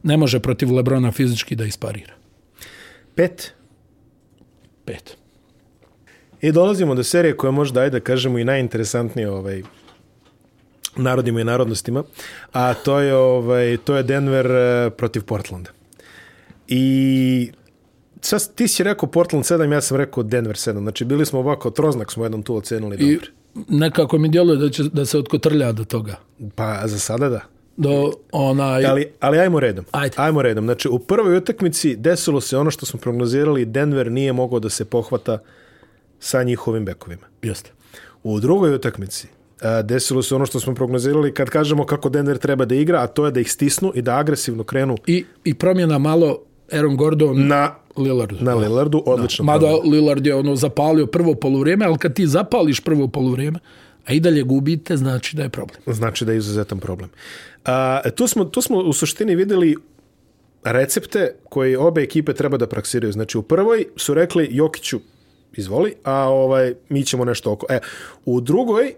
ne 0.03 0.16
može 0.16 0.41
protiv 0.41 0.75
Lebrona 0.75 1.12
fizički 1.12 1.57
da 1.57 1.65
isparira. 1.65 2.15
Pet. 3.15 3.53
Pet. 4.85 5.16
I 6.41 6.53
dolazimo 6.53 6.95
do 6.95 7.05
serije 7.05 7.37
koja 7.37 7.51
možda, 7.51 7.81
ajde 7.81 8.01
da 8.01 8.05
kažemo, 8.05 8.39
i 8.39 8.45
najinteresantnije 8.45 9.31
ovaj, 9.31 9.62
narodima 10.97 11.41
i 11.41 11.45
narodnostima, 11.45 12.05
a 12.53 12.75
to 12.75 13.01
je, 13.01 13.15
ovaj, 13.15 13.77
to 13.85 13.97
je 13.97 14.03
Denver 14.03 14.47
eh, 14.47 14.91
protiv 14.91 15.25
Portlanda. 15.25 15.71
I 16.69 17.51
sad 18.24 18.55
ti 18.55 18.68
si 18.68 18.82
rekao 18.82 19.09
Portland 19.09 19.44
7, 19.44 19.72
ja 19.72 19.80
sam 19.80 19.96
rekao 19.96 20.22
Denver 20.22 20.56
7. 20.56 20.78
Znači 20.78 21.05
bili 21.05 21.26
smo 21.26 21.38
ovako, 21.38 21.70
troznak 21.70 22.12
smo 22.12 22.24
jednom 22.24 22.42
tu 22.42 22.56
ocenili 22.56 22.96
I 22.96 23.14
dobro. 23.14 23.30
nekako 23.68 24.18
mi 24.18 24.28
djeluje 24.28 24.56
da 24.56 24.70
će 24.70 24.82
da 24.82 25.06
se 25.06 25.18
otkotrlja 25.18 25.72
do 25.72 25.84
toga. 25.84 26.16
Pa 26.55 26.82
za 26.84 26.98
sada 26.98 27.28
da. 27.28 27.40
Do 27.76 28.12
onaj... 28.32 28.86
Ali, 28.86 29.12
ali 29.20 29.38
ajmo 29.38 29.60
redom. 29.60 29.84
Ajde. 29.90 30.14
Ajmo 30.18 30.42
redom. 30.42 30.64
Znači, 30.64 30.88
u 30.88 30.98
prvoj 30.98 31.36
utakmici 31.36 31.96
desilo 31.96 32.40
se 32.40 32.56
ono 32.56 32.70
što 32.70 32.86
smo 32.86 33.01
prognozirali, 33.01 33.64
Denver 33.64 34.10
nije 34.12 34.32
mogao 34.32 34.60
da 34.60 34.68
se 34.68 34.84
pohvata 34.84 35.38
sa 36.18 36.42
njihovim 36.42 36.84
bekovima. 36.84 37.26
Jeste. 37.42 37.70
U 38.22 38.40
drugoj 38.40 38.74
utakmici 38.74 39.28
desilo 39.84 40.22
se 40.22 40.34
ono 40.34 40.46
što 40.46 40.60
smo 40.60 40.74
prognozirali 40.74 41.34
kad 41.34 41.51
kažemo 41.51 41.86
kako 41.86 42.09
Denver 42.09 42.38
treba 42.38 42.64
da 42.64 42.74
igra, 42.74 43.02
a 43.02 43.06
to 43.06 43.24
je 43.24 43.30
da 43.30 43.40
ih 43.40 43.52
stisnu 43.52 43.92
i 43.94 44.02
da 44.02 44.16
agresivno 44.16 44.64
krenu 44.64 44.96
I, 45.06 45.24
I 45.44 45.55
promjena 45.55 45.98
malo 45.98 46.38
Aaron 46.72 46.96
Gordon 46.96 47.46
na, 47.46 47.74
Lillardu. 47.97 48.37
na 48.41 48.55
Lillardu. 48.55 49.03
Odlično. 49.07 49.45
Mada 49.45 49.66
promjena. 49.66 49.91
Lillard 49.91 50.27
je 50.27 50.35
ono 50.35 50.57
zapalio 50.57 51.07
prvo 51.07 51.35
poluvrijeme, 51.35 51.85
ali 51.87 51.99
kad 51.99 52.15
ti 52.15 52.27
zapališ 52.27 52.81
prvo 52.81 53.09
poluvrijeme, 53.09 53.59
a 54.07 54.12
i 54.12 54.21
dalje 54.21 54.43
gubite, 54.43 54.97
znači 54.97 55.37
da 55.37 55.43
je 55.43 55.49
problem. 55.49 55.81
Znači 55.87 56.25
da 56.25 56.33
je 56.33 56.39
izuzetan 56.39 56.79
problem. 56.79 57.11
A, 57.65 58.11
tu, 58.11 58.27
smo, 58.27 58.45
tu 58.45 58.62
smo 58.62 58.79
u 58.79 58.93
suštini 58.93 59.35
videli 59.35 59.77
recepte 60.65 61.35
koje 61.49 61.79
obe 61.79 62.03
ekipe 62.03 62.33
treba 62.33 62.57
da 62.57 62.66
praksiraju. 62.66 63.12
Znači 63.12 63.39
u 63.39 63.43
prvoj 63.43 63.87
su 63.97 64.15
rekli 64.15 64.49
Jokiću 64.51 65.01
izvoli, 65.53 65.95
a 66.05 66.29
ovaj 66.29 66.75
mi 66.89 67.05
ćemo 67.05 67.25
nešto 67.25 67.53
oko. 67.53 67.66
E, 67.71 67.81
u 68.25 68.41
drugoj 68.41 68.95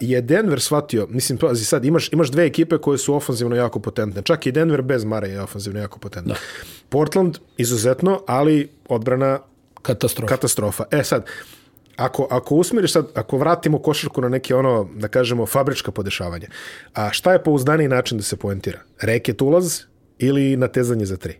je 0.00 0.20
Denver 0.20 0.60
shvatio, 0.60 1.06
mislim, 1.10 1.38
pazi 1.38 1.64
sad, 1.64 1.84
imaš, 1.84 2.12
imaš 2.12 2.30
dve 2.30 2.46
ekipe 2.46 2.78
koje 2.78 2.98
su 2.98 3.14
ofanzivno 3.14 3.56
jako 3.56 3.80
potentne. 3.80 4.22
Čak 4.22 4.46
i 4.46 4.52
Denver 4.52 4.82
bez 4.82 5.04
Mare 5.04 5.28
je 5.28 5.42
ofanzivno 5.42 5.80
jako 5.80 5.98
potentna. 5.98 6.34
Da. 6.34 6.40
Portland 6.88 7.38
izuzetno, 7.56 8.22
ali 8.26 8.68
odbrana 8.88 9.38
Katastrofa. 9.82 10.28
katastrofa. 10.34 10.84
E 10.90 11.04
sad, 11.04 11.26
ako, 11.96 12.26
ako 12.30 12.54
usmiriš 12.54 12.92
sad, 12.92 13.06
ako 13.14 13.38
vratimo 13.38 13.78
košarku 13.78 14.20
na 14.20 14.28
neke 14.28 14.54
ono, 14.54 14.88
da 14.96 15.08
kažemo, 15.08 15.46
fabrička 15.46 15.90
podešavanja, 15.90 16.48
a 16.94 17.10
šta 17.12 17.32
je 17.32 17.42
pouzdaniji 17.42 17.88
način 17.88 18.18
da 18.18 18.24
se 18.24 18.36
poentira? 18.36 18.78
Reket 19.00 19.42
ulaz 19.42 19.80
ili 20.18 20.56
natezanje 20.56 21.06
za 21.06 21.16
tri? 21.16 21.38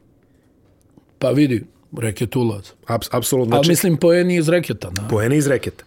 Pa 1.19 1.31
vidi, 1.31 1.65
reket 1.99 2.37
ulaz. 2.37 2.65
Abs, 2.87 3.09
apsolutno. 3.11 3.57
Ali 3.57 3.65
Znači, 3.65 3.71
mislim 3.71 3.97
poeni 3.97 4.37
iz 4.37 4.49
reketa. 4.49 4.91
Na. 4.91 5.09
poene 5.09 5.37
iz 5.37 5.47
reketa. 5.47 5.85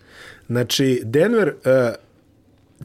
Znači, 0.47 1.01
Denver 1.03 1.47
uh, 1.47 2.06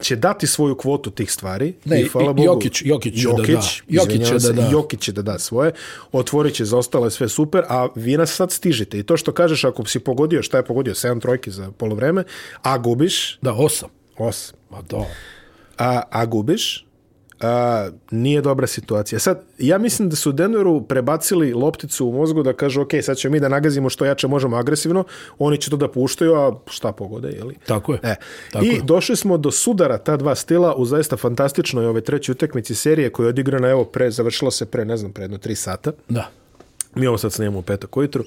će 0.01 0.15
dati 0.15 0.47
svoju 0.47 0.75
kvotu 0.75 1.11
tih 1.11 1.31
stvari. 1.31 1.73
Ne, 1.85 2.01
i, 2.01 2.05
hvala 2.05 2.33
Bogu, 2.33 2.47
Jokić- 2.49 2.81
Jokić 2.85 3.13
će 3.15 3.27
da 3.27 3.43
da. 3.43 3.59
Jokić 3.89 4.27
će 4.27 4.33
da 4.33 4.39
se, 4.39 4.53
da. 4.53 4.69
Jokić 4.69 5.01
će 5.01 5.11
da 5.11 5.21
da 5.21 5.39
svoje. 5.39 5.71
Otvorit 6.11 6.53
će 6.53 6.65
za 6.65 6.77
ostale 6.77 7.11
sve 7.11 7.29
super, 7.29 7.63
a 7.69 7.87
vi 7.95 8.17
nas 8.17 8.31
sad 8.31 8.51
stižite. 8.51 8.99
I 8.99 9.03
to 9.03 9.17
što 9.17 9.31
kažeš, 9.31 9.63
ako 9.63 9.85
si 9.85 9.99
pogodio, 9.99 10.43
šta 10.43 10.57
je 10.57 10.65
pogodio? 10.65 10.93
7 10.93 11.21
trojki 11.21 11.51
za 11.51 11.71
polovreme, 11.71 12.23
a 12.61 12.77
gubiš 12.77 13.37
Da, 13.41 13.53
osam. 13.53 13.89
8. 14.17 14.53
Ma 14.69 14.81
da. 14.81 15.05
a, 15.77 16.01
a 16.09 16.25
gubiš, 16.25 16.85
a, 17.43 17.89
nije 18.11 18.41
dobra 18.41 18.67
situacija. 18.67 19.19
Sad, 19.19 19.41
ja 19.57 19.77
mislim 19.77 20.09
da 20.09 20.15
su 20.15 20.31
Denveru 20.31 20.81
prebacili 20.81 21.53
lopticu 21.53 22.07
u 22.07 22.11
mozgu 22.11 22.43
da 22.43 22.53
kažu, 22.53 22.81
ok, 22.81 22.91
sad 23.01 23.17
ćemo 23.17 23.31
mi 23.31 23.39
da 23.39 23.49
nagazimo 23.49 23.89
što 23.89 24.05
jače 24.05 24.27
možemo 24.27 24.57
agresivno, 24.57 25.03
oni 25.39 25.57
će 25.57 25.69
to 25.69 25.77
da 25.77 25.87
puštaju, 25.87 26.35
a 26.35 26.59
šta 26.67 26.91
pogode, 26.91 27.29
jeli? 27.29 27.55
Tako 27.67 27.93
je. 27.93 27.99
E, 28.03 28.15
Tako 28.51 28.65
I 28.65 28.67
je. 28.67 28.81
došli 28.83 29.15
smo 29.15 29.37
do 29.37 29.51
sudara 29.51 29.97
ta 29.97 30.17
dva 30.17 30.35
stila 30.35 30.75
u 30.75 30.85
zaista 30.85 31.17
fantastičnoj 31.17 31.85
ove 31.85 32.01
treći 32.01 32.31
utekmici 32.31 32.75
serije 32.75 33.09
koja 33.09 33.25
je 33.25 33.29
odigrana, 33.29 33.69
evo, 33.69 33.85
pre, 33.85 34.11
završila 34.11 34.51
se 34.51 34.65
pre, 34.65 34.85
ne 34.85 34.97
znam, 34.97 35.11
pre 35.11 35.23
jedno 35.23 35.37
tri 35.37 35.55
sata. 35.55 35.91
Da. 36.09 36.29
Mi 36.95 37.07
ovo 37.07 37.17
sad 37.17 37.33
snimamo 37.33 37.59
u 37.59 37.61
petak 37.61 37.97
ujutru, 37.97 38.23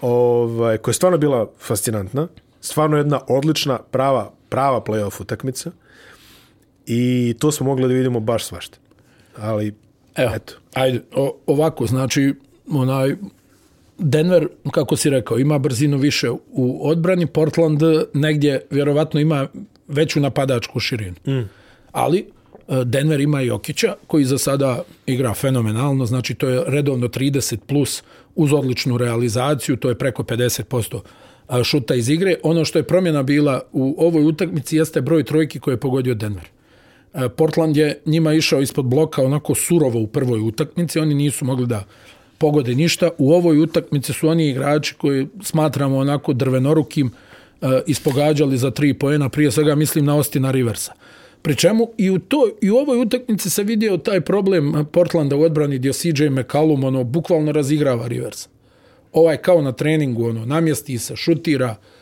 ovaj, 0.00 0.78
koja 0.78 0.90
je 0.90 0.94
stvarno 0.94 1.18
bila 1.18 1.50
fascinantna, 1.58 2.28
stvarno 2.60 2.96
jedna 2.96 3.20
odlična, 3.28 3.78
prava, 3.90 4.30
prava 4.48 4.80
playoff 4.80 5.22
utakmica 5.22 5.70
i 6.88 7.34
to 7.38 7.52
smo 7.52 7.66
mogli 7.66 7.88
da 7.88 7.94
vidimo 7.94 8.20
baš 8.20 8.44
svašta. 8.44 8.78
Ali, 9.36 9.74
Evo, 10.16 10.30
eto, 10.34 10.54
ajde, 10.74 11.00
o, 11.14 11.36
ovako, 11.46 11.86
znači, 11.86 12.34
onaj, 12.70 13.16
Denver, 13.98 14.48
kako 14.70 14.96
si 14.96 15.10
rekao, 15.10 15.38
ima 15.38 15.58
brzinu 15.58 15.98
više 15.98 16.30
u 16.52 16.88
odbrani, 16.88 17.26
Portland 17.26 17.80
negdje 18.14 18.60
vjerovatno 18.70 19.20
ima 19.20 19.46
veću 19.88 20.20
napadačku 20.20 20.80
širinu. 20.80 21.16
Mm. 21.26 21.48
Ali 21.92 22.18
e, 22.18 22.24
Denver 22.84 23.20
ima 23.20 23.40
Jokića, 23.40 23.94
koji 24.06 24.24
za 24.24 24.38
sada 24.38 24.82
igra 25.06 25.34
fenomenalno, 25.34 26.06
znači 26.06 26.34
to 26.34 26.48
je 26.48 26.62
redovno 26.66 27.08
30 27.08 27.56
plus 27.56 28.02
uz 28.34 28.52
odličnu 28.52 28.98
realizaciju, 28.98 29.76
to 29.76 29.88
je 29.88 29.98
preko 29.98 30.22
50% 30.22 31.00
a, 31.48 31.64
šuta 31.64 31.94
iz 31.94 32.08
igre. 32.08 32.34
Ono 32.42 32.64
što 32.64 32.78
je 32.78 32.82
promjena 32.82 33.22
bila 33.22 33.62
u 33.72 33.94
ovoj 33.98 34.24
utakmici 34.24 34.76
jeste 34.76 35.00
broj 35.00 35.24
trojki 35.24 35.60
koje 35.60 35.72
je 35.72 35.80
pogodio 35.80 36.14
Denver. 36.14 36.48
E, 37.14 37.28
Portland 37.28 37.76
je 37.76 38.00
njima 38.06 38.34
išao 38.34 38.60
ispod 38.60 38.84
bloka 38.84 39.22
onako 39.22 39.54
surovo 39.54 40.00
u 40.00 40.06
prvoj 40.06 40.40
utakmici, 40.40 40.98
oni 40.98 41.14
nisu 41.14 41.44
mogli 41.44 41.66
da 41.66 41.84
pogode 42.38 42.74
ništa. 42.74 43.10
U 43.18 43.32
ovoj 43.32 43.58
utakmici 43.58 44.12
su 44.12 44.28
oni 44.28 44.48
igrači 44.48 44.94
koji 44.94 45.26
smatramo 45.42 45.96
onako 45.96 46.32
drvenorukim 46.32 47.10
e, 47.62 47.66
ispogađali 47.86 48.58
za 48.58 48.70
tri 48.70 48.94
poena, 48.94 49.28
prije 49.28 49.50
svega 49.50 49.74
mislim 49.74 50.04
na 50.04 50.16
Ostina 50.16 50.50
Riversa. 50.50 50.92
Pri 51.42 51.56
čemu 51.56 51.88
i 51.96 52.10
u, 52.10 52.18
to, 52.18 52.48
i 52.62 52.70
u 52.70 52.76
ovoj 52.76 53.00
utakmici 53.00 53.50
se 53.50 53.62
vidio 53.62 53.96
taj 53.96 54.20
problem 54.20 54.86
Portlanda 54.92 55.36
u 55.36 55.42
odbrani 55.42 55.78
gdje 55.78 55.92
CJ 55.92 56.28
McCallum 56.30 56.84
ono, 56.84 57.04
bukvalno 57.04 57.52
razigrava 57.52 58.06
Riversa. 58.06 58.48
Ovaj 59.12 59.36
kao 59.36 59.62
na 59.62 59.72
treningu, 59.72 60.24
ono, 60.24 60.46
namjesti 60.46 60.98
se, 60.98 61.16
šutira, 61.16 61.70
uh, 61.70 61.97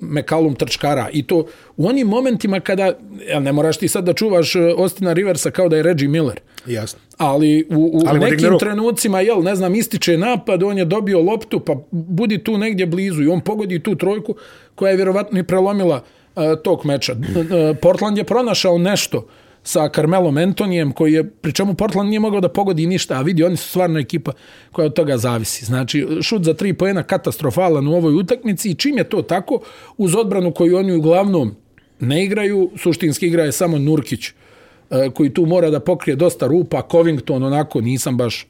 McCallum 0.00 0.54
trčkara. 0.54 1.08
I 1.12 1.26
to 1.26 1.46
u 1.76 1.88
onim 1.88 2.06
momentima 2.06 2.60
kada, 2.60 2.92
ja 3.28 3.40
ne 3.40 3.52
moraš 3.52 3.76
ti 3.76 3.88
sad 3.88 4.04
da 4.04 4.12
čuvaš 4.12 4.56
e, 4.56 4.60
Ostina 4.76 5.12
Riversa 5.12 5.50
kao 5.50 5.68
da 5.68 5.76
je 5.76 5.82
Reggie 5.82 6.08
Miller, 6.08 6.40
jasno. 6.66 7.00
ali 7.16 7.66
u, 7.70 7.90
u 7.94 8.00
Ali 8.06 8.20
nekim 8.20 8.58
trenucima, 8.58 9.20
jel, 9.20 9.42
ne 9.42 9.54
znam, 9.56 9.74
ističe 9.74 10.18
napad, 10.18 10.62
on 10.62 10.78
je 10.78 10.84
dobio 10.84 11.20
loptu, 11.20 11.60
pa 11.60 11.76
budi 11.90 12.44
tu 12.44 12.58
negdje 12.58 12.86
blizu 12.86 13.22
i 13.22 13.28
on 13.28 13.40
pogodi 13.40 13.82
tu 13.82 13.94
trojku 13.94 14.34
koja 14.74 14.90
je 14.90 14.96
vjerovatno 14.96 15.38
i 15.38 15.42
prelomila 15.42 16.02
uh, 16.36 16.42
tog 16.64 16.86
meča. 16.86 17.12
Uh, 17.12 17.76
Portland 17.82 18.18
je 18.18 18.24
pronašao 18.24 18.78
nešto 18.78 19.26
sa 19.62 19.88
Carmelom 19.88 20.36
Antonijem, 20.36 20.92
koji 20.92 21.12
je, 21.12 21.30
pri 21.30 21.52
čemu 21.52 21.74
Portland 21.74 22.08
nije 22.08 22.20
mogao 22.20 22.40
da 22.40 22.48
pogodi 22.48 22.86
ništa, 22.86 23.18
a 23.18 23.22
vidi, 23.22 23.44
oni 23.44 23.56
su 23.56 23.68
stvarno 23.68 23.98
ekipa 23.98 24.32
koja 24.72 24.86
od 24.86 24.94
toga 24.94 25.16
zavisi. 25.16 25.64
Znači, 25.64 26.06
šut 26.22 26.44
za 26.44 26.54
tri 26.54 26.72
pojena 26.72 27.02
katastrofalan 27.02 27.86
u 27.86 27.94
ovoj 27.94 28.14
utakmici 28.14 28.70
i 28.70 28.74
čim 28.74 28.98
je 28.98 29.04
to 29.04 29.22
tako, 29.22 29.60
uz 29.96 30.14
odbranu 30.14 30.52
koju 30.52 30.76
oni 30.76 30.96
uglavnom 30.96 31.54
ne 32.00 32.24
igraju, 32.24 32.70
suštinski 32.76 33.26
igra 33.26 33.44
je 33.44 33.52
samo 33.52 33.78
Nurkić, 33.78 34.28
e, 34.28 35.10
koji 35.14 35.34
tu 35.34 35.46
mora 35.46 35.70
da 35.70 35.80
pokrije 35.80 36.16
dosta 36.16 36.46
rupa, 36.46 36.82
Covington 36.90 37.42
onako 37.42 37.80
nisam 37.80 38.16
baš 38.16 38.46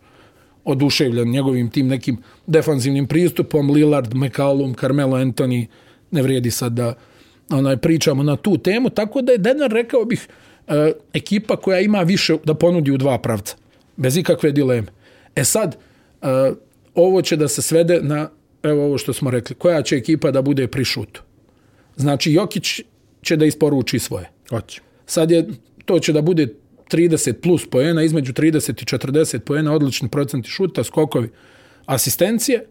oduševljen 0.64 1.28
njegovim 1.28 1.70
tim 1.70 1.88
nekim 1.88 2.18
defanzivnim 2.46 3.06
pristupom, 3.06 3.70
Lillard, 3.70 4.14
McCallum, 4.14 4.74
Carmelo 4.74 5.16
Anthony, 5.16 5.66
ne 6.10 6.22
vrijedi 6.22 6.50
sad 6.50 6.72
da 6.72 6.94
onaj, 7.50 7.76
pričamo 7.76 8.22
na 8.22 8.36
tu 8.36 8.58
temu, 8.58 8.90
tako 8.90 9.22
da 9.22 9.32
je 9.32 9.38
Denver, 9.38 9.70
rekao 9.70 10.04
bih, 10.04 10.28
e, 10.72 10.92
ekipa 11.12 11.56
koja 11.56 11.80
ima 11.80 12.02
više 12.02 12.36
da 12.44 12.54
ponudi 12.54 12.90
u 12.90 12.98
dva 12.98 13.18
pravca, 13.18 13.56
bez 13.96 14.16
ikakve 14.16 14.52
dileme. 14.52 14.88
E 15.36 15.44
sad, 15.44 15.76
e, 16.22 16.26
ovo 16.94 17.22
će 17.22 17.36
da 17.36 17.48
se 17.48 17.62
svede 17.62 18.00
na, 18.02 18.30
evo 18.62 18.84
ovo 18.84 18.98
što 18.98 19.12
smo 19.12 19.30
rekli, 19.30 19.56
koja 19.56 19.82
će 19.82 19.96
ekipa 19.96 20.30
da 20.30 20.42
bude 20.42 20.66
pri 20.66 20.84
šutu. 20.84 21.22
Znači, 21.96 22.32
Jokić 22.32 22.80
će 23.22 23.36
da 23.36 23.44
isporuči 23.44 23.98
svoje. 23.98 24.30
Hoće. 24.50 24.80
Sad 25.06 25.30
je, 25.30 25.48
to 25.84 25.98
će 25.98 26.12
da 26.12 26.22
bude 26.22 26.54
30 26.90 27.32
plus 27.32 27.66
poena, 27.70 28.02
između 28.02 28.32
30 28.32 28.82
i 28.82 28.98
40 28.98 29.38
poena, 29.38 29.72
odlični 29.72 30.08
procenti 30.08 30.48
šuta, 30.48 30.84
skokovi, 30.84 31.28
asistencije. 31.86 32.66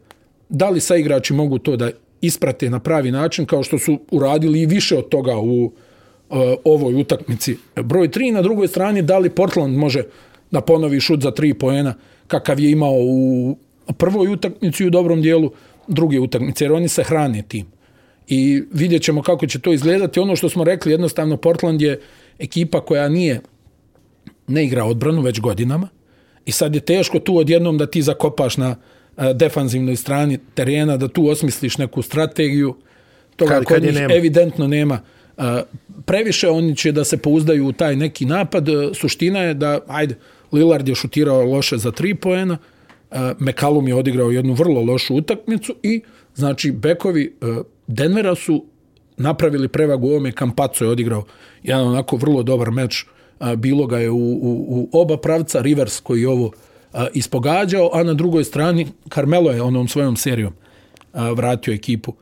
Da 0.50 0.70
li 0.70 0.80
sa 0.80 0.96
igrači 0.96 1.34
mogu 1.34 1.60
to 1.60 1.76
da 1.76 1.92
isprate 2.22 2.70
na 2.70 2.80
pravi 2.80 3.12
način, 3.12 3.46
kao 3.46 3.64
što 3.64 3.80
su 3.80 4.00
uradili 4.12 4.62
i 4.62 4.66
više 4.66 4.98
od 4.98 5.10
toga 5.10 5.38
u 5.38 5.66
uh, 5.66 5.72
ovoj 6.64 6.96
utakmici. 6.96 7.58
Broj 7.76 8.10
3, 8.10 8.32
na 8.32 8.42
drugoj 8.42 8.68
strani, 8.68 9.02
da 9.02 9.18
li 9.18 9.30
Portland 9.30 9.78
može 9.78 10.04
da 10.52 10.62
ponovi 10.62 11.00
šut 11.00 11.22
za 11.22 11.32
3 11.32 11.54
poena, 11.54 11.94
kakav 12.28 12.60
je 12.60 12.72
imao 12.72 12.94
u 12.94 13.58
prvoj 13.98 14.28
utakmici 14.28 14.86
u 14.86 14.90
dobrom 14.90 15.22
dijelu 15.22 15.52
druge 15.88 16.20
utakmice, 16.20 16.66
jer 16.66 16.72
oni 16.72 16.88
se 16.88 17.04
hrane 17.04 17.44
tim. 17.48 17.66
I 18.28 18.64
vidjet 18.72 19.04
ćemo 19.04 19.22
kako 19.22 19.48
će 19.48 19.60
to 19.60 19.74
izgledati. 19.74 20.20
Ono 20.20 20.36
što 20.36 20.50
smo 20.50 20.64
rekli, 20.64 20.92
jednostavno, 20.92 21.38
Portland 21.38 21.82
je 21.82 22.00
ekipa 22.40 22.82
koja 22.82 23.10
nije 23.10 23.42
ne 24.48 24.66
igra 24.66 24.86
odbranu 24.86 25.22
već 25.22 25.40
godinama 25.40 25.88
i 26.46 26.52
sad 26.52 26.76
je 26.76 26.82
teško 26.82 27.20
tu 27.20 27.38
odjednom 27.38 27.78
da 27.78 27.86
ti 27.86 28.02
zakopaš 28.02 28.58
na 28.58 28.76
e, 29.18 29.34
defanzivnoj 29.34 29.96
strani 29.96 30.40
terena, 30.54 30.98
da 30.98 31.08
tu 31.08 31.28
osmisliš 31.28 31.78
neku 31.78 32.02
strategiju. 32.02 32.76
Toga 33.36 33.54
kad, 33.54 33.66
kad 33.66 33.84
nema. 33.84 34.14
evidentno 34.14 34.68
nema. 34.68 35.00
Previše 36.06 36.50
oni 36.50 36.76
će 36.76 36.92
da 36.92 37.04
se 37.04 37.18
pouzdaju 37.18 37.68
u 37.68 37.72
taj 37.72 37.96
neki 37.96 38.26
napad. 38.26 38.70
E, 38.70 38.74
suština 38.94 39.40
je 39.40 39.54
da, 39.54 39.80
ajde, 39.88 40.16
Lillard 40.52 40.88
je 40.88 40.96
šutirao 40.96 41.46
loše 41.46 41.78
za 41.78 41.92
tri 41.92 42.16
poena, 42.16 42.58
e, 43.12 43.34
McCallum 43.40 43.88
je 43.88 43.96
odigrao 43.96 44.32
jednu 44.32 44.54
vrlo 44.54 44.82
lošu 44.82 45.16
utakmicu 45.16 45.76
i, 45.84 46.02
znači, 46.36 46.72
bekovi 46.72 47.36
e, 47.42 47.46
Denvera 47.88 48.36
su 48.36 48.66
napravili 49.18 49.68
prevagu 49.68 50.08
ovome, 50.08 50.32
Kampaco 50.32 50.84
je 50.84 50.90
odigrao 50.90 51.24
jedan 51.64 51.88
onako 51.88 52.16
vrlo 52.16 52.44
dobar 52.44 52.72
meč 52.72 53.06
bilo 53.58 53.88
ga 53.88 54.00
je 54.00 54.10
u, 54.10 54.18
u, 54.18 54.90
u 54.92 55.02
oba 55.02 55.18
pravca, 55.18 55.62
Rivers 55.62 56.00
koji 56.00 56.22
je 56.22 56.30
ovo 56.30 56.52
ispogađao, 57.14 57.90
a 57.94 58.04
na 58.04 58.14
drugoj 58.14 58.44
strani 58.44 58.88
Carmelo 59.14 59.52
je 59.52 59.62
onom 59.62 59.88
svojom 59.88 60.16
serijom 60.16 60.54
vratio 61.36 61.74
ekipu 61.74 62.14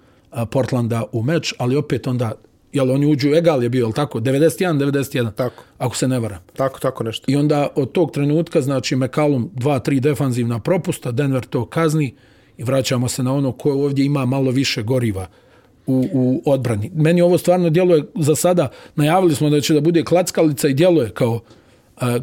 Portlanda 0.51 1.03
u 1.11 1.23
meč, 1.23 1.53
ali 1.57 1.75
opet 1.75 2.07
onda 2.07 2.31
jel 2.73 2.91
oni 2.91 3.05
uđu, 3.05 3.29
egal 3.35 3.63
je 3.63 3.69
bio, 3.69 3.83
jel 3.83 3.91
tako, 3.91 4.19
91-91, 4.19 5.31
tako. 5.35 5.63
ako 5.77 5.95
se 5.95 6.07
ne 6.07 6.19
vara. 6.19 6.39
Tako, 6.55 6.79
tako 6.79 7.03
nešto. 7.03 7.31
I 7.31 7.35
onda 7.35 7.67
od 7.75 7.91
tog 7.91 8.11
trenutka, 8.11 8.61
znači 8.61 8.95
McCallum 8.95 9.49
2-3 9.55 9.99
defanzivna 9.99 10.59
propusta, 10.59 11.11
Denver 11.11 11.45
to 11.45 11.65
kazni 11.65 12.15
i 12.57 12.63
vraćamo 12.63 13.07
se 13.07 13.23
na 13.23 13.33
ono 13.33 13.51
koje 13.51 13.73
ovdje 13.73 14.05
ima 14.05 14.25
malo 14.25 14.51
više 14.51 14.83
goriva 14.83 15.27
u, 15.85 16.07
u 16.13 16.41
odbrani. 16.45 16.91
Meni 16.95 17.21
ovo 17.21 17.37
stvarno 17.37 17.69
djeluje 17.69 18.03
za 18.15 18.35
sada, 18.35 18.69
najavili 18.95 19.35
smo 19.35 19.49
da 19.49 19.61
će 19.61 19.73
da 19.73 19.81
bude 19.81 20.03
klackalica 20.03 20.67
i 20.67 20.73
djeluje 20.73 21.09
kao 21.09 21.31
uh, 21.31 21.41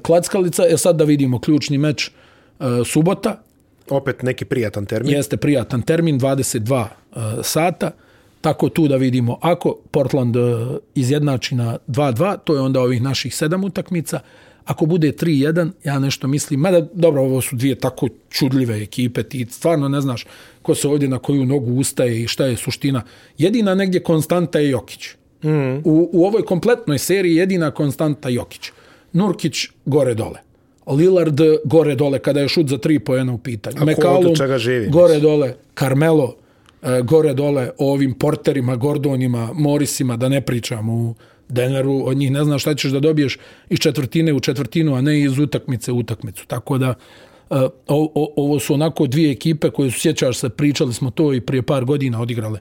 klackalica, 0.02 0.62
je 0.62 0.78
sad 0.78 0.96
da 0.96 1.04
vidimo 1.04 1.40
ključni 1.40 1.78
meč 1.78 2.10
uh, 2.58 2.66
subota. 2.86 3.42
Opet 3.90 4.22
neki 4.22 4.44
prijatan 4.44 4.86
termin. 4.86 5.12
Jeste 5.12 5.36
prijatan 5.36 5.82
termin, 5.82 6.20
22 6.20 6.80
uh, 6.80 7.22
sata. 7.42 7.90
Tako 8.46 8.68
tu 8.68 8.88
da 8.88 8.96
vidimo, 8.96 9.38
ako 9.40 9.76
Portland 9.90 10.36
uh, 10.36 10.76
izjednači 10.94 11.54
na 11.54 11.78
2-2, 11.88 12.36
to 12.44 12.54
je 12.54 12.60
onda 12.60 12.80
ovih 12.80 13.02
naših 13.02 13.34
sedam 13.34 13.64
utakmica. 13.64 14.20
Ako 14.64 14.86
bude 14.86 15.12
3-1, 15.12 15.70
ja 15.84 15.98
nešto 15.98 16.28
mislim, 16.28 16.60
mada 16.60 16.86
dobro, 16.92 17.22
ovo 17.22 17.40
su 17.40 17.56
dvije 17.56 17.74
tako 17.74 18.08
čudljive 18.30 18.82
ekipe, 18.82 19.22
ti 19.22 19.46
stvarno 19.50 19.88
ne 19.88 20.00
znaš 20.00 20.26
ko 20.62 20.74
se 20.74 20.88
ovdje 20.88 21.08
na 21.08 21.18
koju 21.18 21.46
nogu 21.46 21.72
ustaje 21.72 22.22
i 22.22 22.28
šta 22.28 22.46
je 22.46 22.56
suština. 22.56 23.02
Jedina 23.38 23.74
negdje 23.74 24.02
konstanta 24.02 24.58
je 24.58 24.70
Jokić. 24.70 25.08
Mm. 25.42 25.76
U, 25.84 26.10
u 26.12 26.26
ovoj 26.26 26.42
kompletnoj 26.42 26.98
seriji 26.98 27.34
jedina 27.34 27.70
konstanta 27.70 28.28
Jokić. 28.28 28.70
Nurkić 29.12 29.68
gore 29.84 30.14
dole. 30.14 30.38
Lillard 30.86 31.40
gore 31.64 31.94
dole 31.94 32.18
kada 32.18 32.40
je 32.40 32.48
šut 32.48 32.68
za 32.68 32.78
tri 32.78 32.98
pojena 32.98 33.32
u 33.32 33.38
pitanju. 33.38 33.76
McCallum 33.86 34.58
živi, 34.58 34.90
gore 34.90 35.20
dole. 35.20 35.54
Carmelo 35.78 36.34
e, 36.34 36.45
E, 36.86 37.02
gore 37.02 37.34
dole 37.34 37.70
o 37.78 37.92
ovim 37.92 38.14
porterima, 38.14 38.76
Gordonima, 38.76 39.50
Morisima, 39.54 40.16
da 40.16 40.28
ne 40.28 40.40
pričam 40.40 40.88
u 40.88 41.14
Denveru, 41.48 42.02
od 42.06 42.16
njih 42.16 42.30
ne 42.30 42.44
znaš 42.44 42.62
šta 42.62 42.74
ćeš 42.74 42.90
da 42.90 43.00
dobiješ 43.00 43.38
iz 43.70 43.78
četvrtine 43.78 44.32
u 44.32 44.40
četvrtinu, 44.40 44.94
a 44.94 45.00
ne 45.00 45.20
iz 45.20 45.38
utakmice 45.38 45.92
u 45.92 45.98
utakmicu. 45.98 46.46
Tako 46.46 46.78
da, 46.78 46.86
e, 46.86 46.94
o, 47.54 48.12
o, 48.14 48.32
ovo 48.36 48.58
su 48.58 48.74
onako 48.74 49.06
dvije 49.06 49.30
ekipe 49.30 49.70
koje 49.70 49.90
su, 49.90 50.00
sjećaš 50.00 50.38
se, 50.38 50.48
pričali 50.48 50.94
smo 50.94 51.10
to 51.10 51.34
i 51.34 51.40
prije 51.40 51.62
par 51.62 51.84
godina 51.84 52.20
odigrale. 52.20 52.58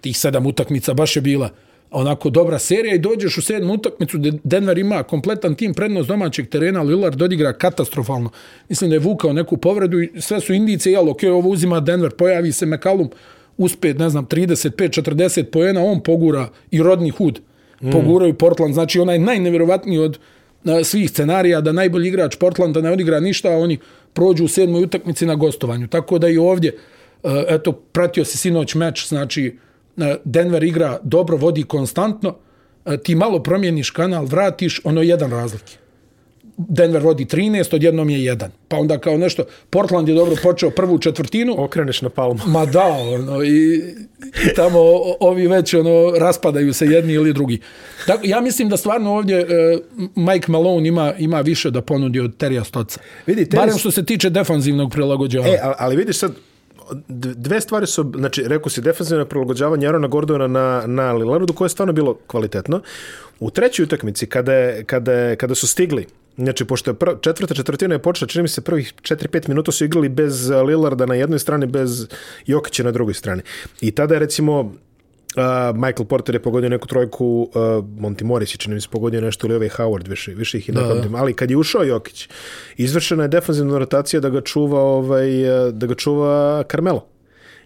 Tih 0.00 0.18
sedam 0.18 0.46
utakmica 0.46 0.94
baš 0.94 1.16
je 1.16 1.22
bila 1.22 1.50
onako 1.90 2.30
dobra 2.30 2.58
serija 2.58 2.94
i 2.94 2.98
dođeš 2.98 3.38
u 3.38 3.42
sedmu 3.42 3.74
utakmicu 3.74 4.18
gdje 4.18 4.32
Denver 4.44 4.78
ima 4.78 5.02
kompletan 5.02 5.54
tim 5.54 5.74
prednost 5.74 6.08
domaćeg 6.08 6.48
terena, 6.48 6.82
Lillard 6.82 7.22
odigra 7.22 7.52
katastrofalno. 7.52 8.30
Mislim 8.68 8.90
da 8.90 8.96
je 8.96 9.00
vukao 9.00 9.32
neku 9.32 9.56
povredu 9.56 10.00
i 10.00 10.10
sve 10.20 10.40
su 10.40 10.54
indice, 10.54 10.90
jel, 10.90 11.08
ok, 11.08 11.22
ovo 11.32 11.48
uzima 11.48 11.80
Denver, 11.80 12.10
pojavi 12.10 12.52
se 12.52 12.66
McCallum, 12.66 13.10
uspe, 13.56 13.94
ne 13.94 14.10
znam, 14.10 14.26
35-40 14.26 15.44
poena, 15.44 15.84
on 15.84 16.02
pogura 16.02 16.48
i 16.70 16.82
rodni 16.82 17.10
hud 17.10 17.40
mm. 17.82 17.90
poguraju 17.90 18.34
Portland. 18.34 18.74
Znači, 18.74 19.00
onaj 19.00 19.18
najneverovatniji 19.18 19.98
od 19.98 20.18
e, 20.64 20.84
svih 20.84 21.10
scenarija 21.10 21.60
da 21.60 21.72
najbolji 21.72 22.08
igrač 22.08 22.36
Portlanda 22.36 22.80
ne 22.80 22.92
odigra 22.92 23.20
ništa, 23.20 23.48
a 23.48 23.56
oni 23.56 23.78
prođu 24.12 24.44
u 24.44 24.48
sedmoj 24.48 24.82
utakmici 24.82 25.26
na 25.26 25.34
gostovanju. 25.34 25.88
Tako 25.88 26.18
da 26.18 26.28
i 26.28 26.38
ovdje, 26.38 26.76
e, 27.22 27.44
eto, 27.48 27.72
pratio 27.72 28.24
se 28.24 28.38
sinoć 28.38 28.74
meč, 28.74 29.08
znači, 29.08 29.56
e, 29.96 30.16
Denver 30.24 30.64
igra 30.64 30.98
dobro, 31.02 31.36
vodi 31.36 31.62
konstantno, 31.62 32.36
ti 33.02 33.14
malo 33.14 33.42
promijeniš 33.42 33.90
kanal, 33.90 34.24
vratiš, 34.24 34.80
ono 34.84 35.02
jedan 35.02 35.30
razlike. 35.30 35.81
Denver 36.56 37.02
vodi 37.02 37.24
13, 37.24 37.74
odjednom 37.74 38.10
je 38.10 38.24
jedan. 38.24 38.50
Pa 38.68 38.76
onda 38.76 38.98
kao 38.98 39.18
nešto, 39.18 39.44
Portland 39.70 40.08
je 40.08 40.14
dobro 40.14 40.36
počeo 40.42 40.70
prvu 40.70 40.98
četvrtinu. 40.98 41.54
Okreneš 41.58 42.02
na 42.02 42.08
palmu. 42.08 42.40
Ma 42.46 42.66
da, 42.66 42.86
ono, 42.86 43.44
i, 43.44 43.76
i 44.44 44.54
tamo 44.56 44.78
ovi 45.20 45.46
već 45.46 45.74
ono, 45.74 46.12
raspadaju 46.18 46.72
se 46.72 46.86
jedni 46.86 47.12
ili 47.12 47.32
drugi. 47.32 47.60
Dakle, 48.06 48.28
ja 48.28 48.40
mislim 48.40 48.68
da 48.68 48.76
stvarno 48.76 49.14
ovdje 49.14 49.44
uh, 49.44 49.80
Mike 50.14 50.52
Malone 50.52 50.88
ima, 50.88 51.14
ima 51.18 51.40
više 51.40 51.70
da 51.70 51.82
ponudi 51.82 52.20
od 52.20 52.36
Terija 52.36 52.64
Stoca. 52.64 53.00
Vidi, 53.26 53.44
tenis... 53.44 53.60
Barem 53.60 53.78
što 53.78 53.90
se 53.90 54.04
tiče 54.04 54.30
defanzivnog 54.30 54.90
prilagođavanja. 54.90 55.54
E, 55.54 55.60
ali 55.78 55.96
vidiš 55.96 56.18
sad, 56.18 56.32
dve 57.36 57.60
stvari 57.60 57.86
su, 57.86 58.12
znači, 58.16 58.42
rekao 58.46 58.70
si, 58.70 58.80
defensivno 58.80 59.24
prilagođavanje 59.24 59.88
Arona 59.88 60.08
Gordona 60.08 60.46
na, 60.46 60.82
na 60.86 61.12
Lillardu, 61.12 61.52
koje 61.52 61.66
je 61.66 61.70
stvarno 61.70 61.92
bilo 61.92 62.14
kvalitetno. 62.26 62.80
U 63.40 63.50
trećoj 63.50 63.82
utakmici, 63.82 64.26
kada, 64.26 64.52
je, 64.52 64.84
kada, 64.84 65.12
je, 65.12 65.36
kada 65.36 65.54
su 65.54 65.66
stigli 65.66 66.06
Znači, 66.36 66.64
pošto 66.64 66.90
je 66.90 66.94
prv, 66.94 67.12
četvrta 67.20 67.54
četvrtina 67.54 67.94
je 67.94 67.98
počela, 67.98 68.28
čini 68.28 68.42
mi 68.42 68.48
se 68.48 68.60
prvih 68.60 68.94
4-5 69.02 69.48
minuta 69.48 69.72
su 69.72 69.84
igrali 69.84 70.08
bez 70.08 70.50
Lillarda 70.50 71.06
na 71.06 71.14
jednoj 71.14 71.38
strani, 71.38 71.66
bez 71.66 72.06
Jokića 72.46 72.82
na 72.82 72.90
drugoj 72.90 73.14
strani. 73.14 73.42
I 73.80 73.90
tada 73.90 74.14
je, 74.14 74.20
recimo, 74.20 74.60
uh, 74.60 74.72
Michael 75.74 76.04
Porter 76.04 76.34
je 76.34 76.42
pogodio 76.42 76.70
neku 76.70 76.88
trojku, 76.88 77.50
uh, 77.54 77.60
Monty 77.84 78.24
Morris 78.24 78.54
je 78.54 78.58
čini 78.58 78.74
mi 78.74 78.80
se 78.80 78.88
pogodio 78.90 79.20
nešto, 79.20 79.46
ili 79.46 79.56
ovaj 79.56 79.68
Howard, 79.68 80.08
više, 80.08 80.34
više 80.34 80.58
ih 80.58 80.68
i 80.68 80.72
ne 80.72 80.80
pamtim. 80.80 81.14
Ali 81.14 81.34
kad 81.34 81.50
je 81.50 81.56
ušao 81.56 81.82
Jokić, 81.82 82.28
izvršena 82.76 83.22
je 83.22 83.28
defensivna 83.28 83.78
rotacija 83.78 84.20
da 84.20 84.30
ga 84.30 84.40
čuva, 84.40 84.80
ovaj, 84.80 85.28
da 85.72 85.86
ga 85.86 85.94
čuva 85.94 86.64
Carmelo. 86.70 87.06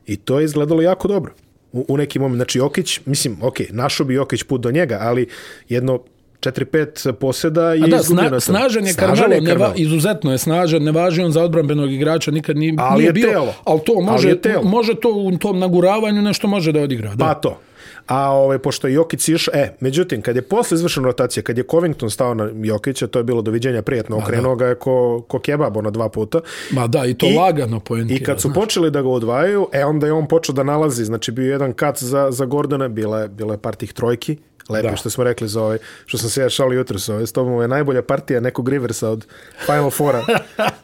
I 0.06 0.16
to 0.16 0.38
je 0.38 0.44
izgledalo 0.44 0.82
jako 0.82 1.08
dobro. 1.08 1.32
U, 1.72 1.84
u 1.88 1.96
nekim 1.96 2.22
momentu, 2.22 2.38
znači 2.38 2.58
Jokić, 2.58 3.00
mislim, 3.04 3.36
ok, 3.42 3.56
našao 3.70 4.06
bi 4.06 4.14
Jokić 4.14 4.42
put 4.42 4.60
do 4.60 4.70
njega, 4.70 4.98
ali 5.00 5.28
jedno 5.68 6.02
4-5 6.40 7.12
posjeda 7.12 7.74
i 7.74 7.90
da, 7.90 8.02
sna, 8.02 8.40
snažan 8.40 8.86
je 8.86 8.92
Carmelo, 8.92 9.40
neva, 9.40 9.72
izuzetno 9.76 10.32
je 10.32 10.38
snažan, 10.38 10.82
ne 10.82 10.92
važi 10.92 11.22
on 11.22 11.32
za 11.32 11.42
odbranbenog 11.42 11.92
igrača, 11.92 12.30
nikad 12.30 12.56
nije, 12.56 12.74
ali 12.78 13.00
nije 13.00 13.12
bio, 13.12 13.30
telo. 13.30 13.54
ali 13.64 13.80
to 13.86 14.00
može, 14.00 14.36
ali 14.56 14.68
može 14.68 14.94
to 14.94 15.10
u 15.10 15.38
tom 15.38 15.58
naguravanju 15.58 16.22
nešto 16.22 16.48
može 16.48 16.72
da 16.72 16.80
odigra. 16.80 17.14
Da. 17.14 17.24
Pa 17.24 17.34
to. 17.34 17.58
A 18.06 18.30
ovaj, 18.30 18.58
pošto 18.58 18.86
je 18.86 18.94
Jokić 18.94 19.28
išao, 19.28 19.54
e, 19.54 19.76
međutim, 19.80 20.22
kad 20.22 20.36
je 20.36 20.42
posle 20.42 20.74
izvršena 20.74 21.06
rotacija, 21.06 21.42
kad 21.42 21.58
je 21.58 21.64
Covington 21.70 22.10
stao 22.10 22.34
na 22.34 22.50
Jokića, 22.54 23.06
to 23.06 23.18
je 23.18 23.24
bilo 23.24 23.42
doviđenja 23.42 23.82
prijetno, 23.82 24.18
okrenuo 24.18 24.56
ga 24.56 24.66
je 24.66 24.74
ko, 24.74 25.24
ko 25.28 25.38
kebab 25.38 25.76
na 25.76 25.90
dva 25.90 26.08
puta. 26.08 26.40
Ma 26.70 26.86
da, 26.86 27.06
i 27.06 27.14
to 27.14 27.26
I, 27.26 27.34
lagano 27.34 27.80
poentira. 27.80 28.20
I 28.20 28.24
kad 28.24 28.40
su 28.40 28.48
znaš. 28.48 28.54
počeli 28.54 28.90
da 28.90 29.02
ga 29.02 29.08
odvajaju, 29.08 29.68
e, 29.72 29.84
onda 29.84 30.06
je 30.06 30.12
on 30.12 30.28
počeo 30.28 30.52
da 30.52 30.62
nalazi, 30.62 31.04
znači 31.04 31.32
bio 31.32 31.52
jedan 31.52 31.72
kac 31.72 32.02
za, 32.02 32.30
za 32.30 32.44
Gordona, 32.44 32.88
bila 32.88 33.20
je, 33.20 33.28
bila 33.28 33.54
je 33.54 33.58
par 33.58 33.74
tih 33.74 33.92
trojki, 33.92 34.36
Lepo 34.68 34.88
da. 34.88 34.96
što 34.96 35.10
smo 35.10 35.24
rekli 35.24 35.48
za 35.48 35.62
ovaj, 35.62 35.78
što 36.06 36.18
sam 36.18 36.30
se 36.30 36.42
ja 36.42 36.48
šalio 36.48 36.78
jutro 36.78 36.98
sa 36.98 37.12
ovaj, 37.12 37.26
s 37.26 37.32
tobom 37.32 37.62
je 37.62 37.68
najbolja 37.68 38.02
partija 38.02 38.40
nekog 38.40 38.68
Riversa 38.68 39.10
od 39.10 39.26
Final 39.66 39.90
Fora 39.90 40.22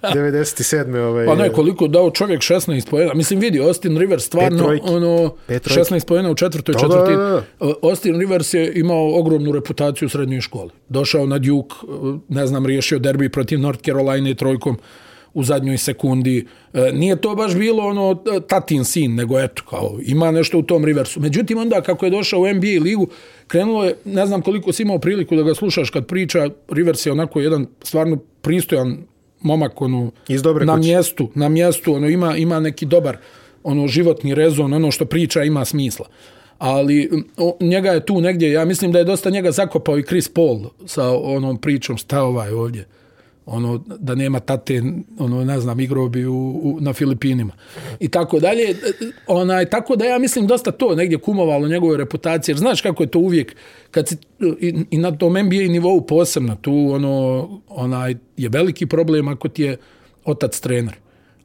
97. 0.03 0.99
Ovaj, 1.09 1.27
pa 1.27 1.35
ne, 1.35 1.53
koliko 1.53 1.89
dao 1.89 2.11
čovjek 2.11 2.41
16 2.41 2.91
pojena. 2.91 3.15
Mislim, 3.15 3.41
vidi, 3.41 3.61
Austin 3.61 3.99
Rivers 3.99 4.25
stvarno 4.25 4.79
ono, 4.83 5.35
16 5.49 6.07
pojena 6.07 6.31
u 6.31 6.35
četvrtoj 6.35 6.75
četvrti. 6.75 7.13
Austin 7.83 8.21
Rivers 8.21 8.55
je 8.55 8.73
imao 8.75 9.19
ogromnu 9.19 9.53
reputaciju 9.53 10.07
u 10.07 10.09
srednjoj 10.09 10.41
školi. 10.41 10.71
Došao 10.89 11.27
na 11.27 11.39
Duke, 11.39 11.75
ne 12.29 12.47
znam, 12.47 12.67
riješio 12.67 12.99
derbi 12.99 13.29
protiv 13.29 13.61
North 13.61 13.85
Carolina 13.85 14.35
trojkom 14.35 14.79
u 15.35 15.45
zadnjoj 15.45 15.79
sekundi. 15.79 16.47
E, 16.73 16.93
nije 16.93 17.17
to 17.17 17.35
baš 17.35 17.55
bilo 17.55 17.87
ono 17.87 18.15
tatin 18.49 18.85
sin, 18.85 19.15
nego 19.15 19.41
eto, 19.41 19.63
kao, 19.71 19.99
ima 20.03 20.31
nešto 20.31 20.59
u 20.59 20.63
tom 20.63 20.85
Riversu. 20.85 21.21
Međutim, 21.21 21.59
onda 21.59 21.81
kako 21.81 22.07
je 22.07 22.11
došao 22.11 22.41
u 22.41 22.55
NBA 22.55 22.83
ligu, 22.83 23.07
krenulo 23.47 23.85
je, 23.85 23.95
ne 24.05 24.27
znam 24.27 24.43
koliko 24.43 24.73
si 24.73 24.83
imao 24.83 24.99
priliku 24.99 25.37
da 25.37 25.43
ga 25.43 25.55
slušaš 25.55 25.91
kad 25.91 26.07
priča, 26.07 26.51
Rivers 26.69 27.07
je 27.07 27.13
onako 27.13 27.41
jedan 27.41 27.67
stvarno 27.83 28.17
pristojan 28.43 28.99
momak 29.41 29.81
ono, 29.81 30.11
Iz 30.29 30.43
dobre 30.43 30.65
na 30.65 30.77
kuće. 30.77 30.89
mjestu, 30.89 31.29
na 31.35 31.49
mjestu, 31.49 31.95
ono, 31.95 32.09
ima, 32.09 32.37
ima 32.37 32.61
neki 32.61 32.87
dobar 32.87 33.17
ono 33.63 33.89
životni 33.89 34.35
rezon, 34.35 34.73
ono 34.73 34.91
što 34.91 35.05
priča 35.05 35.43
ima 35.43 35.65
smisla. 35.65 36.07
Ali 36.59 37.11
o, 37.37 37.57
njega 37.61 37.91
je 37.91 38.07
tu 38.07 38.21
negdje, 38.21 38.53
ja 38.53 38.65
mislim 38.65 38.93
da 38.93 38.99
je 38.99 39.05
dosta 39.05 39.31
njega 39.31 39.51
zakopao 39.51 39.99
i 39.99 40.03
Chris 40.03 40.29
Paul 40.29 40.61
sa 40.87 41.11
onom 41.11 41.59
pričom 41.59 41.97
šta 41.97 42.23
ovaj 42.23 42.51
ovdje 42.51 42.87
ono 43.47 43.85
da 43.99 44.15
nema 44.15 44.41
tate 44.41 44.83
ono 45.19 45.45
ne 45.45 45.61
znam 45.61 45.81
igrao 45.81 46.09
bi 46.09 46.27
u, 46.27 46.61
u, 46.63 46.79
na 46.81 46.93
Filipinima. 46.93 47.53
I 48.01 48.09
tako 48.09 48.41
dalje. 48.41 48.77
Onaj 49.27 49.71
tako 49.71 49.97
da 49.97 50.05
ja 50.05 50.19
mislim 50.19 50.47
dosta 50.47 50.71
to 50.71 50.95
negdje 50.95 51.19
kumovalo 51.19 51.69
njegove 51.69 51.97
reputacije. 51.97 52.53
Jer 52.53 52.59
znaš 52.59 52.81
kako 52.81 53.03
je 53.03 53.11
to 53.11 53.19
uvijek 53.19 53.57
kad 53.91 54.09
si, 54.09 54.17
i, 54.61 54.75
i 54.91 54.99
na 54.99 55.17
tom 55.19 55.33
NBA 55.33 55.57
nivou 55.57 56.07
posebno 56.07 56.57
tu 56.57 56.89
ono 56.93 57.49
onaj 57.69 58.15
je 58.37 58.49
veliki 58.49 58.87
problem 58.87 59.29
ako 59.29 59.49
ti 59.49 59.63
je 59.63 59.77
otac 60.25 60.61
trener 60.61 60.95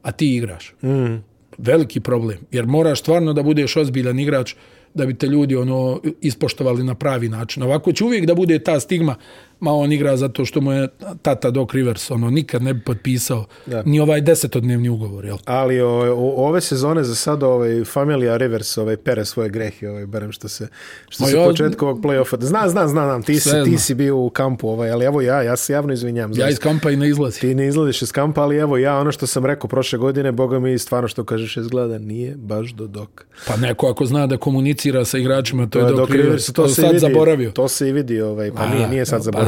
a 0.02 0.12
ti 0.12 0.36
igraš. 0.36 0.74
Mm. 0.82 1.22
veliki 1.58 2.00
problem. 2.00 2.38
Jer 2.50 2.66
moraš 2.66 3.00
stvarno 3.00 3.32
da 3.32 3.42
budeš 3.42 3.76
ozbiljan 3.76 4.18
igrač 4.18 4.54
da 4.94 5.06
bi 5.06 5.14
te 5.14 5.26
ljudi 5.26 5.56
ono 5.56 6.00
ispoštovali 6.20 6.84
na 6.84 6.94
pravi 6.94 7.28
način. 7.28 7.62
Ovako 7.62 7.92
će 7.92 8.04
uvijek 8.04 8.26
da 8.26 8.34
bude 8.34 8.58
ta 8.58 8.80
stigma, 8.80 9.14
ma 9.60 9.72
on 9.72 9.92
igra 9.92 10.16
zato 10.16 10.44
što 10.44 10.60
mu 10.60 10.72
je 10.72 10.88
tata 11.22 11.50
Doc 11.50 11.72
Rivers, 11.72 12.10
ono 12.10 12.30
nikad 12.30 12.62
ne 12.62 12.74
bi 12.74 12.80
potpisao 12.80 13.44
da. 13.66 13.82
ni 13.86 14.00
ovaj 14.00 14.20
desetodnevni 14.20 14.88
ugovor, 14.88 15.24
jel? 15.24 15.36
Ali 15.44 15.80
o, 15.80 15.90
o, 15.90 16.46
ove 16.48 16.60
sezone 16.60 17.04
za 17.04 17.14
sad 17.14 17.42
ovaj 17.42 17.84
familija 17.84 18.36
Rivers 18.36 18.78
ovaj 18.78 18.96
pere 18.96 19.24
svoje 19.24 19.48
grehi, 19.48 19.86
ovaj 19.86 20.06
barem 20.06 20.32
što 20.32 20.48
se 20.48 20.68
što 21.08 21.24
se 21.24 21.36
početka 21.36 21.86
ovog 21.86 22.02
plej-ofa. 22.02 22.36
Zna, 22.40 22.68
zna, 22.68 22.88
zna, 22.88 23.04
znam, 23.04 23.22
ti 23.22 23.40
si 23.40 23.50
ti 23.64 23.78
si 23.78 23.94
bio 23.94 24.16
u 24.16 24.30
kampu, 24.30 24.68
ovaj, 24.68 24.90
ali 24.90 25.04
evo 25.04 25.20
ja, 25.20 25.42
ja 25.42 25.56
se 25.56 25.72
javno 25.72 25.92
izvinjavam. 25.92 26.38
Ja 26.38 26.48
iz 26.48 26.58
kampa 26.58 26.90
i 26.90 26.96
ne 26.96 27.08
izlazim. 27.08 27.40
Ti 27.40 27.54
ne 27.54 27.66
izlaziš 27.68 28.02
iz 28.02 28.12
kampa, 28.12 28.42
ali 28.42 28.56
evo 28.56 28.76
ja 28.76 28.98
ono 28.98 29.12
što 29.12 29.26
sam 29.26 29.46
rekao 29.46 29.68
prošle 29.68 29.98
godine, 29.98 30.32
boga 30.32 30.58
mi 30.58 30.78
stvarno 30.78 31.08
što 31.08 31.24
kažeš 31.24 31.56
izgleda 31.56 31.98
nije 31.98 32.36
baš 32.36 32.70
do 32.70 32.86
dok. 32.86 33.24
Pa 33.46 33.56
neko 33.56 33.88
ako 33.88 34.06
zna 34.06 34.26
da 34.26 34.36
komunicira 34.36 35.04
sa 35.04 35.18
igračima, 35.18 35.66
to, 35.66 35.80
to 35.80 35.86
je 35.86 35.92
Doc 35.92 36.10
Rivers, 36.10 36.46
to, 36.46 36.52
to 36.52 36.68
se 36.68 36.74
sad 36.74 36.84
vidi, 36.84 36.98
zaboravio. 36.98 37.50
To 37.50 37.68
se 37.68 37.88
i 37.88 37.92
vidi, 37.92 38.20
ovaj, 38.20 38.52
pa 38.52 38.62
A, 38.62 38.74
nije, 38.74 38.88
nije 38.88 39.06
sad 39.06 39.22
zaboravio. 39.22 39.47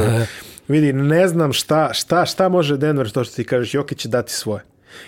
vidi, 0.67 0.93
ne 0.93 1.27
znam 1.27 1.53
šta, 1.53 1.93
šta, 1.93 2.25
šta 2.25 2.49
može 2.49 2.77
Denver, 2.77 3.09
to 3.09 3.23
što 3.23 3.35
ti 3.35 3.43
kažeš, 3.43 3.73
Jokić 3.73 3.99
će 3.99 4.09
dati 4.09 4.33
svoje. 4.33 4.61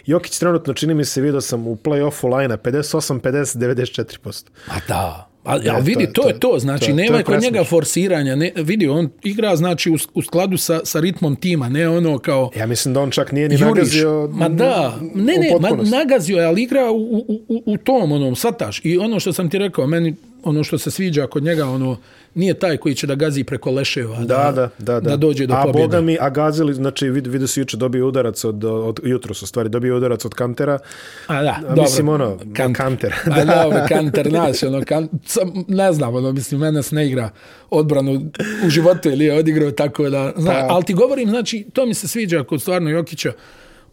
Jokić 0.06 0.40
trenutno, 0.40 0.74
čini 0.74 0.94
mi 0.94 1.06
se, 1.06 1.22
vidio 1.22 1.42
sam 1.42 1.68
u 1.68 1.76
play-offu 1.76 2.30
lajna 2.30 2.58
58, 2.58 3.20
50, 3.20 3.58
94%. 3.58 4.44
A 4.68 4.76
da, 4.88 5.34
A, 5.44 5.60
ja, 5.64 5.78
vidi, 5.78 6.06
to, 6.14 6.22
to 6.22 6.28
je 6.28 6.40
to, 6.40 6.60
znači, 6.60 6.86
to, 6.90 6.96
nema 6.96 7.18
to 7.18 7.24
kod 7.24 7.42
njega 7.42 7.64
forsiranja, 7.64 8.36
ne, 8.36 8.52
vidi, 8.56 8.88
on 8.88 9.10
igra, 9.24 9.56
znači, 9.56 9.90
u, 9.90 9.98
u 10.14 10.22
skladu 10.22 10.58
sa, 10.58 10.80
sa 10.84 11.00
ritmom 11.00 11.36
tima, 11.36 11.70
ne 11.70 11.90
ono 11.90 12.18
kao... 12.18 12.52
Ja 12.56 12.66
mislim 12.66 12.94
da 12.94 13.00
on 13.00 13.12
čak 13.12 13.32
nije 13.32 13.50
ni 13.50 13.56
juriš. 13.56 13.68
nagazio 13.68 14.30
Ma 14.34 14.50
da, 14.50 15.00
ne, 15.16 15.34
ne, 15.38 15.52
ma, 15.60 15.98
nagazio 15.98 16.38
je, 16.38 16.46
ali 16.46 16.64
igra 16.64 16.92
u, 16.92 16.96
u, 16.98 17.42
u, 17.48 17.64
u 17.66 17.78
tom, 17.78 18.12
onom, 18.12 18.36
sataš. 18.36 18.82
I 18.84 18.98
ono 18.98 19.20
što 19.20 19.34
sam 19.34 19.50
ti 19.50 19.58
rekao, 19.58 19.88
meni, 19.88 20.16
ono 20.44 20.64
što 20.64 20.78
se 20.78 20.92
sviđa 20.92 21.28
kod 21.28 21.44
njega, 21.44 21.66
ono, 21.66 21.98
nije 22.36 22.54
taj 22.54 22.78
koji 22.78 22.96
će 22.96 23.08
da 23.08 23.16
gazi 23.16 23.44
preko 23.44 23.72
leševa, 23.72 24.20
da, 24.20 24.26
da, 24.26 24.52
da, 24.52 24.70
da, 24.80 25.00
da. 25.00 25.10
da 25.10 25.18
dođe 25.18 25.48
do 25.48 25.54
a 25.54 25.64
pobjede. 25.64 25.84
A 25.84 25.88
boga 25.88 26.02
mi, 26.02 26.18
a 26.22 26.30
gazili, 26.30 26.74
znači 26.74 27.10
vid, 27.10 27.28
vidio 27.28 27.48
si 27.48 27.60
juče 27.60 27.78
dobio 27.78 28.08
udarac 28.08 28.44
od, 28.44 28.64
od 28.64 29.00
jutro 29.04 29.34
su 29.34 29.48
stvari, 29.48 29.70
dobio 29.70 29.98
udarac 29.98 30.26
od 30.26 30.34
Kantera. 30.34 30.80
A 31.28 31.42
da, 31.42 31.50
a, 31.50 31.62
dobro. 31.62 31.82
Mislim, 31.82 32.10
ono, 32.10 32.38
Kanter. 32.54 32.84
Kanter. 32.84 33.14
A 33.26 33.30
da, 33.46 33.64
dobro, 33.64 33.80
Kanter, 33.88 34.30
znaš, 34.30 34.64
ono, 34.64 34.86
kan, 34.86 35.10
sam, 35.26 35.66
ne 35.68 35.94
znam, 35.94 36.16
ono, 36.16 36.32
mislim, 36.32 36.62
mene 36.62 36.84
se 36.84 36.96
ne 36.96 37.08
igra 37.08 37.30
odbranu 37.70 38.22
u 38.66 38.70
životu 38.70 39.10
ili 39.10 39.26
je 39.26 39.40
odigrao 39.40 39.72
tako 39.72 40.10
da, 40.10 40.34
zna, 40.38 40.52
pa. 40.52 40.74
ali 40.74 40.84
ti 40.84 40.94
govorim, 40.94 41.30
znači, 41.30 41.66
to 41.74 41.86
mi 41.86 41.94
se 41.94 42.08
sviđa 42.08 42.44
kod 42.44 42.62
stvarno 42.62 42.90
Jokića, 42.90 43.32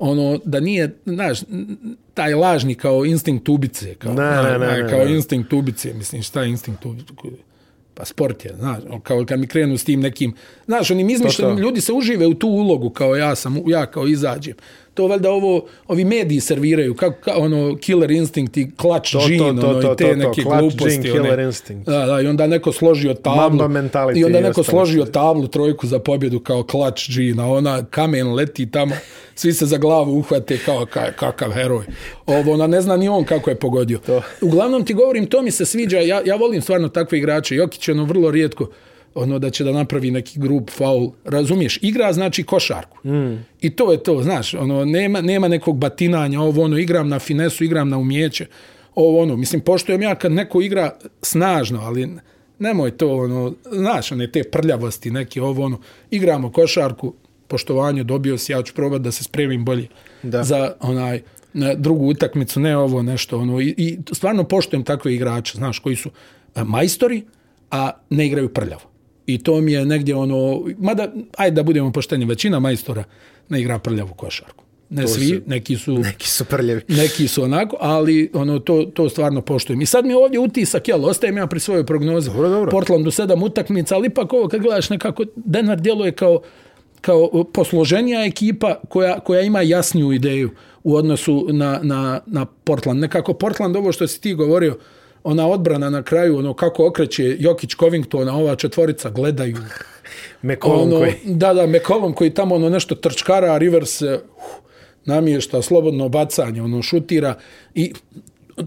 ono 0.01 0.39
da 0.45 0.61
nije 0.61 0.97
znaš 1.07 1.41
taj 2.15 2.35
lažni 2.35 2.75
kao 2.75 3.05
instinkt 3.05 3.49
ubice 3.49 3.95
kao 3.95 4.15
ne, 4.15 4.43
ne, 4.43 4.59
ne, 4.59 4.89
kao 4.91 5.05
ne. 5.05 5.15
instinkt 5.15 5.53
ubice 5.53 5.95
mislim 5.95 6.23
šta 6.23 6.43
je 6.43 6.49
instinkt 6.49 6.87
ubice 6.87 7.13
pa 8.01 8.05
sport 8.05 8.45
je, 8.45 8.55
znaš, 8.59 8.83
kao 9.03 9.25
kad 9.29 9.41
mi 9.41 9.47
krenu 9.47 9.79
s 9.79 9.85
tim 9.85 10.01
nekim, 10.01 10.35
znaš, 10.67 10.91
onim 10.91 11.11
izmišljenim 11.11 11.59
ljudi 11.59 11.81
se 11.81 11.93
užive 11.93 12.27
u 12.27 12.35
tu 12.35 12.49
ulogu, 12.49 12.91
kao 12.91 13.17
ja 13.17 13.35
sam, 13.35 13.63
ja 13.67 13.87
kao 13.87 14.07
izađem. 14.07 14.55
To 14.95 15.07
valjda 15.07 15.31
ovo, 15.31 15.67
ovi 15.89 16.05
mediji 16.05 16.41
serviraju, 16.41 16.95
kao, 16.95 17.13
kao 17.21 17.39
ono, 17.39 17.77
killer 17.81 18.11
instinct 18.11 18.57
i 18.57 18.71
clutch 18.81 19.13
to, 19.13 19.27
gene, 19.29 19.39
to, 19.39 19.61
to, 19.61 19.69
ono, 19.69 19.83
to, 19.83 19.93
i 19.93 19.97
te 19.97 20.05
to, 20.05 20.11
to, 20.11 20.17
neke 20.17 20.43
clutch 20.43 20.59
gluposti. 20.59 21.03
Gene, 21.03 21.03
killer 21.03 21.33
one. 21.33 21.43
instinct. 21.43 21.87
Da, 21.87 22.07
da, 22.07 22.21
i 22.21 22.27
onda 22.27 22.47
neko 22.47 22.73
složio 22.73 23.15
tablu. 23.15 23.61
I 24.15 24.25
onda 24.25 24.41
neko 24.41 24.63
složio 24.63 25.05
tablu, 25.05 25.47
trojku 25.47 25.87
za 25.87 25.99
pobjedu 25.99 26.41
kao 26.41 26.63
clutch 26.71 27.11
gene, 27.17 27.43
a 27.43 27.47
ona 27.47 27.85
kamen 27.91 28.35
leti 28.35 28.71
tamo, 28.71 28.95
svi 29.35 29.53
se 29.53 29.67
za 29.67 29.79
glavu 29.79 30.19
uhvate 30.19 30.59
kao 30.65 30.87
kakav 31.17 31.53
heroj. 31.53 31.85
Ovo, 32.27 32.53
ona 32.53 32.67
ne 32.67 32.81
zna 32.81 32.97
ni 32.97 33.09
on 33.09 33.25
kako 33.25 33.51
je 33.51 33.57
pogodio. 33.57 33.99
To. 33.99 34.23
Uglavnom 34.41 34.85
ti 34.85 34.95
govorim, 34.95 35.27
to 35.27 35.43
mi 35.43 35.51
se 35.51 35.65
sviđa, 35.65 35.99
ja, 35.99 36.23
ja 36.25 36.37
volim 36.37 36.63
stvarno 36.63 36.89
takve 36.89 37.19
igrače. 37.19 37.55
Jokić 37.55 37.89
je 37.89 37.95
ono 37.95 38.05
vrlo 38.05 38.31
rijetko, 38.31 38.69
ono 39.15 39.39
da 39.39 39.51
će 39.51 39.65
da 39.65 39.73
napravi 39.73 40.11
neki 40.11 40.41
grup 40.41 40.71
faul, 40.71 41.11
razumiješ, 41.25 41.79
igra 41.83 42.13
znači 42.13 42.43
košarku. 42.43 43.09
Mm. 43.09 43.45
I 43.61 43.71
to 43.71 43.93
je 43.93 44.03
to, 44.03 44.23
znaš, 44.23 44.55
ono 44.55 44.85
nema 44.85 45.21
nema 45.21 45.49
nekog 45.49 45.77
batinanja, 45.77 46.41
ovo 46.41 46.63
ono 46.63 46.79
igram 46.79 47.09
na 47.09 47.19
finesu, 47.19 47.65
igram 47.65 47.89
na 47.89 47.99
umjeće. 47.99 48.47
Ovo 48.95 49.23
ono, 49.23 49.37
mislim 49.37 49.61
poštujem 49.61 50.03
ja 50.03 50.15
kad 50.15 50.33
neko 50.33 50.61
igra 50.61 50.91
snažno, 51.23 51.81
ali 51.81 52.09
nemoj 52.59 52.91
to 52.91 53.17
ono, 53.17 53.55
znaš, 53.73 54.13
one 54.13 54.33
te 54.33 54.43
prljavosti, 54.43 55.11
neki 55.11 55.41
ovo 55.41 55.65
ono, 55.65 55.81
igramo 56.11 56.53
košarku, 56.53 57.15
poštovanje, 57.49 58.05
dobio 58.05 58.39
si, 58.39 58.53
ja 58.53 58.63
ću 58.63 58.75
probati 58.75 59.03
da 59.03 59.13
se 59.13 59.25
spremim 59.25 59.65
bolje 59.65 59.89
da. 60.23 60.43
za 60.43 60.73
onaj 60.81 61.23
na 61.53 61.75
drugu 61.75 62.07
utakmicu, 62.07 62.61
ne 62.61 62.77
ovo 62.77 63.03
nešto 63.03 63.39
ono 63.39 63.61
i, 63.61 63.75
i 63.77 63.99
stvarno 64.13 64.45
poštujem 64.45 64.85
takve 64.85 65.15
igrače, 65.15 65.59
znaš, 65.59 65.79
koji 65.79 65.97
su 65.97 66.11
majstori, 66.65 67.25
a 67.71 67.91
ne 68.11 68.27
igraju 68.27 68.49
prljavo. 68.49 68.90
I 69.27 69.39
to 69.39 69.61
mi 69.61 69.73
je 69.73 69.85
negdje 69.85 70.15
ono, 70.15 70.65
mada, 70.79 71.13
ajde 71.37 71.55
da 71.55 71.63
budemo 71.63 71.93
pošteni, 71.93 72.25
većina 72.25 72.61
majstora 72.61 73.05
ne 73.49 73.61
igra 73.61 73.79
prljavu 73.79 74.15
košarku. 74.15 74.65
Ne 74.91 75.03
to 75.03 75.09
svi, 75.09 75.29
su, 75.29 75.41
neki 75.47 75.77
su 75.77 75.99
neki 75.99 76.29
su 76.29 76.45
prljavi. 76.45 76.81
Neki 77.03 77.29
su 77.29 77.43
onako, 77.43 77.77
ali 77.81 78.31
ono 78.35 78.59
to 78.59 78.85
to 78.95 79.09
stvarno 79.09 79.41
poštujem. 79.41 79.81
I 79.81 79.87
sad 79.87 80.07
mi 80.07 80.15
ovdje 80.15 80.39
utisak, 80.39 80.89
jel, 80.89 81.05
ostajem 81.05 81.37
ja 81.37 81.47
pri 81.47 81.61
svojoj 81.61 81.87
prognozi. 81.87 82.31
Dobro, 82.31 82.49
dobro. 82.49 82.71
Portlandu 82.71 83.11
sedam 83.11 83.43
utakmica, 83.43 83.95
ali 83.95 84.07
ipak 84.07 84.33
ovo 84.33 84.49
kad 84.49 84.61
gledaš 84.61 84.91
nekako 84.91 85.25
Denver 85.37 85.81
djeluje 85.81 86.13
kao 86.13 86.41
kao 87.01 87.45
posloženija 87.53 88.25
ekipa 88.25 88.81
koja, 88.89 89.21
koja 89.21 89.41
ima 89.41 89.63
jasniju 89.63 90.13
ideju 90.13 90.51
u 90.85 90.97
odnosu 90.97 91.47
na, 91.51 91.81
na, 91.83 92.21
na 92.27 92.45
Portland. 92.45 93.01
Nekako 93.01 93.35
Portland, 93.35 93.77
ovo 93.77 93.93
što 93.93 94.07
si 94.07 94.21
ti 94.21 94.35
govorio, 94.35 94.79
ona 95.25 95.49
odbrana 95.49 95.91
na 95.91 96.03
kraju, 96.03 96.39
ono 96.39 96.55
kako 96.55 96.87
okreće 96.87 97.37
Jokić 97.39 97.75
Covington, 97.75 98.29
ova 98.29 98.57
četvorica 98.57 99.11
gledaju. 99.11 99.57
McCollum 100.43 100.81
ono, 100.81 100.99
koji... 100.99 101.15
Da, 101.25 101.55
da, 101.55 101.67
McCollum 101.67 102.13
koji 102.13 102.31
tamo 102.31 102.55
ono 102.55 102.69
nešto 102.69 102.95
trčkara, 102.95 103.59
Rivers 103.59 104.03
uh, 104.03 104.09
namješta 105.05 105.63
slobodno 105.63 106.09
bacanje, 106.09 106.63
ono 106.63 106.83
šutira 106.83 107.35
i 107.75 107.93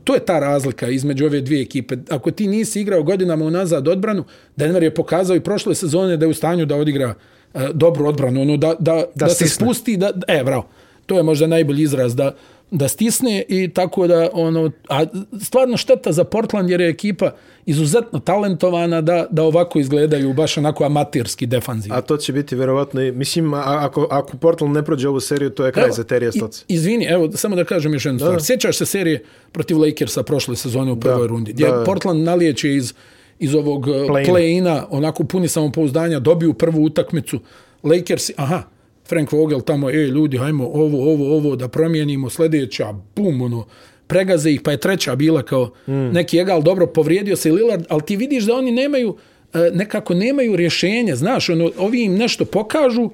to 0.04 0.14
je 0.14 0.26
ta 0.26 0.40
razlika 0.40 0.88
između 0.88 1.26
ove 1.26 1.42
dvije 1.42 1.62
ekipe. 1.62 1.96
Ako 2.10 2.32
ti 2.32 2.48
nisi 2.48 2.82
igrao 2.82 3.04
godinama 3.04 3.46
unazad 3.46 3.88
odbranu, 3.88 4.24
Denver 4.56 4.84
je 4.84 4.94
pokazao 4.94 5.36
i 5.36 5.44
prošle 5.44 5.76
sezone 5.76 6.18
da 6.18 6.26
je 6.26 6.30
u 6.30 6.34
stanju 6.34 6.66
da 6.66 6.76
odigra 6.76 7.14
uh, 7.54 7.62
dobru 7.74 8.08
odbranu, 8.08 8.42
ono 8.42 8.58
da, 8.58 8.76
da, 8.80 8.94
da, 9.16 9.26
da 9.26 9.30
se 9.30 9.48
spusti, 9.48 9.98
da, 9.98 10.12
e, 10.28 10.44
bravo, 10.44 10.68
to 11.06 11.18
je 11.18 11.24
možda 11.24 11.48
najbolji 11.48 11.84
izraz, 11.84 12.16
da, 12.16 12.36
da 12.74 12.88
stisne 12.88 13.44
i 13.48 13.70
tako 13.74 14.08
da 14.08 14.30
ono 14.34 14.72
a 14.90 15.06
stvarno 15.42 15.78
šteta 15.78 16.12
za 16.12 16.24
Portland 16.24 16.70
jer 16.70 16.82
je 16.82 16.90
ekipa 16.90 17.32
izuzetno 17.66 18.20
talentovana 18.20 19.02
da 19.02 19.28
da 19.30 19.44
ovako 19.44 19.80
izgledaju 19.80 20.34
baš 20.34 20.58
onako 20.58 20.84
amaterski 20.84 21.46
defanzivno. 21.46 21.98
A 21.98 22.02
to 22.02 22.18
će 22.18 22.34
biti 22.34 22.56
verovatno 22.56 23.02
mislim 23.02 23.54
ako 23.54 24.08
ako 24.12 24.38
Portland 24.38 24.74
ne 24.74 24.86
prođe 24.86 25.10
ovu 25.10 25.20
seriju 25.20 25.50
to 25.50 25.66
je 25.66 25.72
kraj 25.72 25.86
evo, 25.86 25.94
za 25.94 26.04
Terija 26.04 26.32
Stoc. 26.32 26.66
Izvini, 26.68 27.06
evo 27.06 27.32
samo 27.32 27.56
da 27.56 27.64
kažem 27.64 27.94
još 27.94 28.06
jednu 28.06 28.20
stvar. 28.20 28.44
Sjećaš 28.44 28.78
se 28.78 28.86
serije 28.86 29.24
protiv 29.52 29.80
Lakersa 29.80 30.24
prošle 30.24 30.56
sezone 30.56 30.92
u 30.92 31.00
prvoj 31.00 31.28
da, 31.28 31.28
rundi 31.28 31.54
gdje 31.54 31.68
da. 31.68 31.84
Portland 31.84 32.24
nalijeće 32.24 32.76
iz 32.76 32.94
iz 33.40 33.56
ovog 33.56 33.86
play-ina, 34.28 34.84
onako 34.90 35.24
puni 35.24 35.48
samopouzdanja, 35.48 36.20
dobiju 36.20 36.54
prvu 36.54 36.84
utakmicu. 36.84 37.40
Lakers, 37.84 38.32
aha, 38.36 38.64
Frank 39.08 39.32
Vogel 39.32 39.62
tamo, 39.62 39.90
ej 39.90 40.08
ljudi, 40.08 40.38
hajmo 40.38 40.68
ovo, 40.68 41.12
ovo, 41.14 41.38
ovo 41.38 41.56
da 41.56 41.68
promijenimo, 41.68 42.30
sljedeća, 42.30 42.94
bum, 43.16 43.42
ono, 43.42 43.66
pregaze 44.08 44.52
ih, 44.52 44.62
pa 44.62 44.72
je 44.72 44.80
treća 44.80 45.16
bila 45.16 45.44
kao 45.44 45.72
mm. 45.88 45.92
neki 45.94 46.38
egal, 46.38 46.62
dobro, 46.62 46.88
povrijedio 46.88 47.36
se 47.36 47.52
Lillard, 47.52 47.86
ali 47.90 48.02
ti 48.02 48.16
vidiš 48.16 48.44
da 48.44 48.56
oni 48.56 48.72
nemaju, 48.72 49.18
e, 49.54 49.72
nekako 49.74 50.14
nemaju 50.14 50.56
rješenja, 50.56 51.16
znaš, 51.16 51.50
ono, 51.50 51.72
ovi 51.78 52.04
im 52.04 52.16
nešto 52.16 52.46
pokažu, 52.46 53.10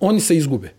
oni 0.00 0.20
se 0.20 0.36
izgube. 0.36 0.70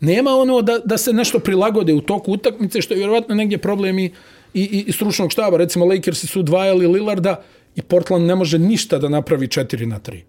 Nema 0.00 0.30
ono 0.30 0.62
da, 0.62 0.78
da 0.84 0.98
se 0.98 1.12
nešto 1.12 1.38
prilagode 1.38 1.94
u 1.94 2.00
toku 2.00 2.32
utakmice, 2.32 2.82
što 2.82 2.94
je 2.94 2.98
vjerovatno 2.98 3.34
negdje 3.34 3.58
problem 3.58 3.98
i, 3.98 4.12
i, 4.54 4.84
i 4.86 4.92
stručnog 4.92 5.32
štaba. 5.32 5.56
Recimo, 5.56 5.84
Lakersi 5.84 6.26
su 6.26 6.42
dvajali 6.42 6.86
Lillarda 6.86 7.42
i 7.76 7.82
Portland 7.82 8.26
ne 8.26 8.34
može 8.34 8.58
ništa 8.58 8.98
da 8.98 9.08
napravi 9.08 9.46
4 9.46 9.86
na 9.86 10.00
3. 10.00 10.20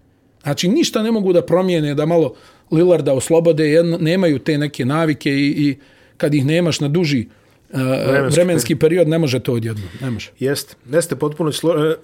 Znači, 0.44 0.68
ništa 0.68 1.04
ne 1.04 1.12
mogu 1.12 1.34
da 1.34 1.42
promijene, 1.42 1.96
da 1.96 2.06
malo 2.06 2.34
Lillarda 2.72 3.14
oslobode, 3.14 3.70
jedno, 3.70 3.98
nemaju 3.98 4.40
te 4.40 4.58
neke 4.58 4.86
navike 4.86 5.32
i, 5.32 5.48
i 5.48 5.78
kad 6.18 6.34
ih 6.34 6.46
nemaš 6.46 6.80
na 6.80 6.88
duži 6.88 7.28
uh, 7.70 7.80
vremenski, 7.80 8.40
vremenski 8.40 8.76
period, 8.76 9.08
ne 9.08 9.20
može 9.20 9.40
to 9.40 9.54
odjedno. 9.54 9.84
Ne 10.02 10.12
može. 10.12 10.32
Jeste. 10.40 10.76
Jeste 10.92 11.16
potpuno 11.16 11.52
slo... 11.52 11.92
E, 11.92 11.96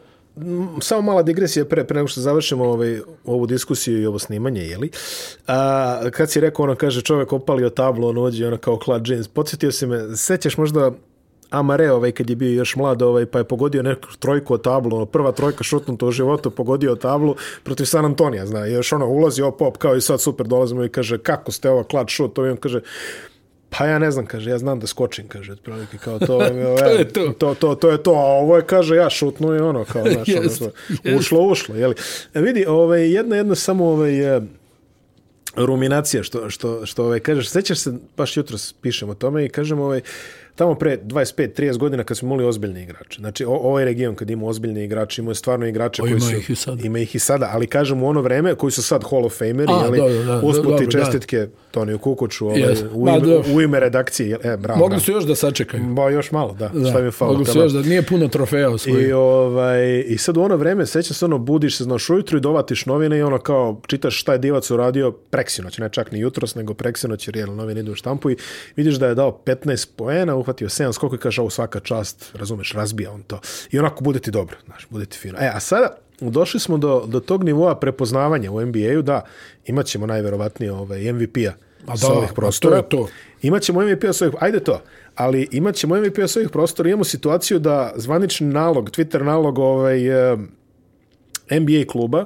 samo 0.82 1.02
mala 1.02 1.24
digresija 1.24 1.66
pre, 1.66 1.84
pre 1.84 1.96
nego 1.96 2.08
što 2.08 2.22
završimo 2.22 2.64
ovaj, 2.64 3.00
ovu 3.26 3.46
diskusiju 3.46 4.02
i 4.02 4.06
ovo 4.06 4.20
snimanje, 4.20 4.62
jeli? 4.62 4.90
A, 5.48 6.10
kad 6.12 6.32
si 6.32 6.40
rekao, 6.40 6.64
ono, 6.64 6.76
kaže, 6.76 7.02
čovjek 7.02 7.34
opalio 7.34 7.70
tablu, 7.70 8.08
on 8.08 8.18
uđe, 8.18 8.48
ono, 8.48 8.58
kao 8.58 8.80
Claude 8.84 9.14
James, 9.14 9.28
podsjetio 9.28 9.72
si 9.72 9.88
me, 9.88 10.16
sećaš 10.16 10.58
možda 10.58 10.92
Amare, 11.50 11.92
ovaj, 11.92 12.12
kad 12.12 12.30
je 12.30 12.36
bio 12.36 12.52
još 12.52 12.76
mlad, 12.76 13.02
ovaj, 13.02 13.26
pa 13.26 13.38
je 13.38 13.44
pogodio 13.44 13.84
neku 13.84 14.08
trojku 14.20 14.54
od 14.54 14.64
tablu, 14.64 14.96
ono, 14.96 15.06
prva 15.06 15.32
trojka 15.32 15.64
šutnuta 15.64 16.06
u 16.06 16.12
životu, 16.12 16.52
pogodio 16.52 16.96
tablu 16.96 17.36
protiv 17.64 17.86
San 17.86 18.06
Antonija, 18.06 18.46
zna, 18.46 18.68
i 18.68 18.74
još 18.74 18.94
ono, 18.94 19.08
ulazi 19.08 19.42
op, 19.42 19.62
op, 19.62 19.78
kao 19.78 19.96
i 19.96 20.02
sad 20.02 20.22
super, 20.22 20.48
dolazimo 20.48 20.84
i 20.84 20.90
kaže, 20.90 21.18
kako 21.18 21.52
ste 21.52 21.70
ovo, 21.70 21.84
klad 21.84 22.10
šut, 22.10 22.38
ovaj, 22.38 22.52
on 22.52 22.58
kaže, 22.58 22.82
Pa 23.70 23.86
ja 23.86 24.00
ne 24.00 24.12
znam, 24.12 24.26
kaže, 24.26 24.50
ja 24.50 24.58
znam 24.58 24.80
da 24.80 24.88
skočim, 24.88 25.28
kaže, 25.28 25.52
otprilike, 25.52 25.98
kao 25.98 26.20
to, 26.20 26.26
to, 26.28 26.44
je 26.44 27.08
to. 27.14 27.34
to, 27.38 27.54
to, 27.54 27.76
to 27.76 27.92
je 27.92 28.04
to, 28.04 28.12
a 28.12 28.26
ovo 28.42 28.56
je, 28.56 28.66
kaže, 28.66 28.96
ja 28.96 29.10
šutnu 29.10 29.56
i 29.56 29.60
ono, 29.60 29.86
kao, 29.86 30.04
znaš, 30.12 30.28
yes, 30.28 30.62
ono, 30.62 30.72
yes. 30.90 31.20
ušlo, 31.20 31.42
ušlo, 31.42 31.76
jeli. 31.76 31.96
E, 32.34 32.42
vidi, 32.42 32.66
ovaj, 32.66 33.12
jedna, 33.12 33.36
jedna 33.36 33.56
samo, 33.56 33.86
ovaj, 33.86 34.38
e, 34.38 34.42
ruminacija, 35.56 36.24
što, 36.24 36.50
što, 36.50 36.86
što, 36.86 37.06
ovaj, 37.06 37.20
kažeš, 37.20 37.50
sećaš 37.50 37.80
se, 37.80 37.94
baš 38.18 38.38
jutro 38.38 38.58
pišemo 38.82 39.12
o 39.12 39.16
tome 39.16 39.46
i 39.46 39.50
kažemo, 39.50 39.84
ovaj, 39.84 40.02
tamo 40.60 40.76
pre 40.76 40.98
25-30 41.04 41.78
godina 41.78 42.04
kad 42.04 42.18
smo 42.18 42.28
imali 42.28 42.46
ozbiljne 42.46 42.84
igrače. 42.84 43.20
Znači, 43.20 43.46
o, 43.46 43.52
ovaj 43.52 43.86
region 43.86 44.16
kad 44.16 44.30
ima 44.30 44.46
ozbiljne 44.46 44.86
igrače, 44.86 45.22
ima 45.22 45.34
stvarno 45.34 45.68
igrače 45.68 46.02
o, 46.02 46.06
koji 46.06 46.20
su... 46.20 46.36
Ih 46.36 46.50
ima 46.84 47.00
ih 47.00 47.16
i 47.16 47.20
sada, 47.20 47.50
ali 47.54 47.68
kažem 47.68 48.04
u 48.04 48.08
ono 48.10 48.22
vreme 48.22 48.56
koji 48.56 48.72
su 48.72 48.84
sad 48.84 49.04
Hall 49.10 49.26
of 49.26 49.38
Fameri, 49.38 49.72
A, 49.72 49.82
ali 49.86 49.98
da, 49.98 50.24
da, 50.24 50.42
usputi 50.44 50.92
čestitke 50.92 51.48
Toniju 51.72 52.00
Kukuću 52.00 52.46
ovaj, 52.46 52.62
yes. 52.62 52.86
u, 52.94 53.08
ime, 53.08 53.56
u 53.56 53.62
ime 53.62 53.80
redakcije. 53.80 54.38
E, 54.44 54.58
bravo, 54.58 54.80
mogli 54.80 55.00
su 55.00 55.12
još 55.12 55.24
da 55.24 55.36
sačekaju. 55.36 55.84
Ba, 55.84 56.10
još 56.10 56.32
malo, 56.32 56.54
da. 56.54 56.68
da 56.68 56.90
šta 56.90 57.02
mi 57.02 57.12
falo, 57.12 57.32
mogli 57.32 57.46
su 57.46 57.60
još 57.60 57.72
da 57.72 57.82
nije 57.82 58.02
puno 58.02 58.28
trofeja 58.28 58.70
osvojio. 58.70 59.10
I, 59.10 59.12
ovaj, 59.14 60.04
I 60.08 60.18
sad 60.18 60.38
u 60.38 60.42
ono 60.42 60.56
vreme, 60.56 60.86
sećam 60.86 61.16
se 61.16 61.26
ono, 61.26 61.38
budiš 61.38 61.78
se, 61.78 61.84
znaš, 61.84 62.10
ujutru 62.10 62.38
i 62.38 62.42
dovatiš 62.42 62.86
novine 62.86 63.18
i 63.18 63.22
ono 63.22 63.38
kao, 63.38 63.82
čitaš 63.88 64.20
šta 64.20 64.34
je 64.34 64.40
divac 64.40 64.72
uradio 64.72 65.12
preksinoć, 65.12 65.78
ne 65.78 65.90
čak 65.90 66.12
ni 66.12 66.20
jutros, 66.20 66.56
nego 66.56 66.74
preksinoć, 66.74 67.28
jer 67.28 67.36
jel, 67.36 67.56
novine 67.56 67.80
idu 67.80 67.92
u 67.92 67.96
štampu 67.96 68.32
i 68.32 68.36
vidiš 68.76 68.96
da 68.96 69.08
je 69.08 69.16
dao 69.16 69.42
15 69.46 69.88
poena, 69.96 70.36
uhvatio 70.50 70.70
7 70.70 70.94
skoko 70.94 71.16
i 71.16 71.20
kaže 71.20 71.42
ovo 71.42 71.50
svaka 71.50 71.80
čast, 71.80 72.32
razumeš, 72.34 72.74
razbija 72.74 73.12
on 73.12 73.24
to. 73.24 73.40
I 73.72 73.80
onako 73.80 74.04
bude 74.04 74.20
ti 74.20 74.32
dobro, 74.32 74.58
znaš, 74.66 74.88
bude 74.90 75.06
ti 75.06 75.18
fino. 75.18 75.38
E, 75.40 75.52
a 75.54 75.60
sada 75.60 75.98
došli 76.20 76.60
smo 76.60 76.78
do, 76.78 77.04
do 77.08 77.20
tog 77.20 77.44
nivoa 77.44 77.76
prepoznavanja 77.76 78.52
u 78.52 78.62
NBA-u, 78.62 79.02
da, 79.02 79.22
imat 79.66 79.86
ćemo 79.86 80.06
najverovatnije 80.06 80.72
ovaj, 80.72 81.14
MVP-a 81.14 81.54
sa 81.98 82.14
ovih 82.14 82.30
prostora. 82.36 82.82
To 82.82 82.98
je 82.98 83.06
to. 83.06 83.12
Imaćemo 83.42 83.82
MVP-a 83.82 84.14
sa 84.14 84.26
ovih, 84.26 84.36
ajde 84.40 84.60
to, 84.60 84.82
ali 85.16 85.48
imaćemo 85.52 85.96
MVP-a 85.96 86.28
sa 86.28 86.40
ovih 86.40 86.50
prostora, 86.50 86.90
imamo 86.90 87.04
situaciju 87.04 87.60
da 87.60 87.92
zvanični 87.96 88.48
nalog, 88.48 88.90
Twitter 88.90 89.24
nalog 89.24 89.60
ovaj, 89.60 90.00
NBA 91.52 91.86
kluba, 91.88 92.26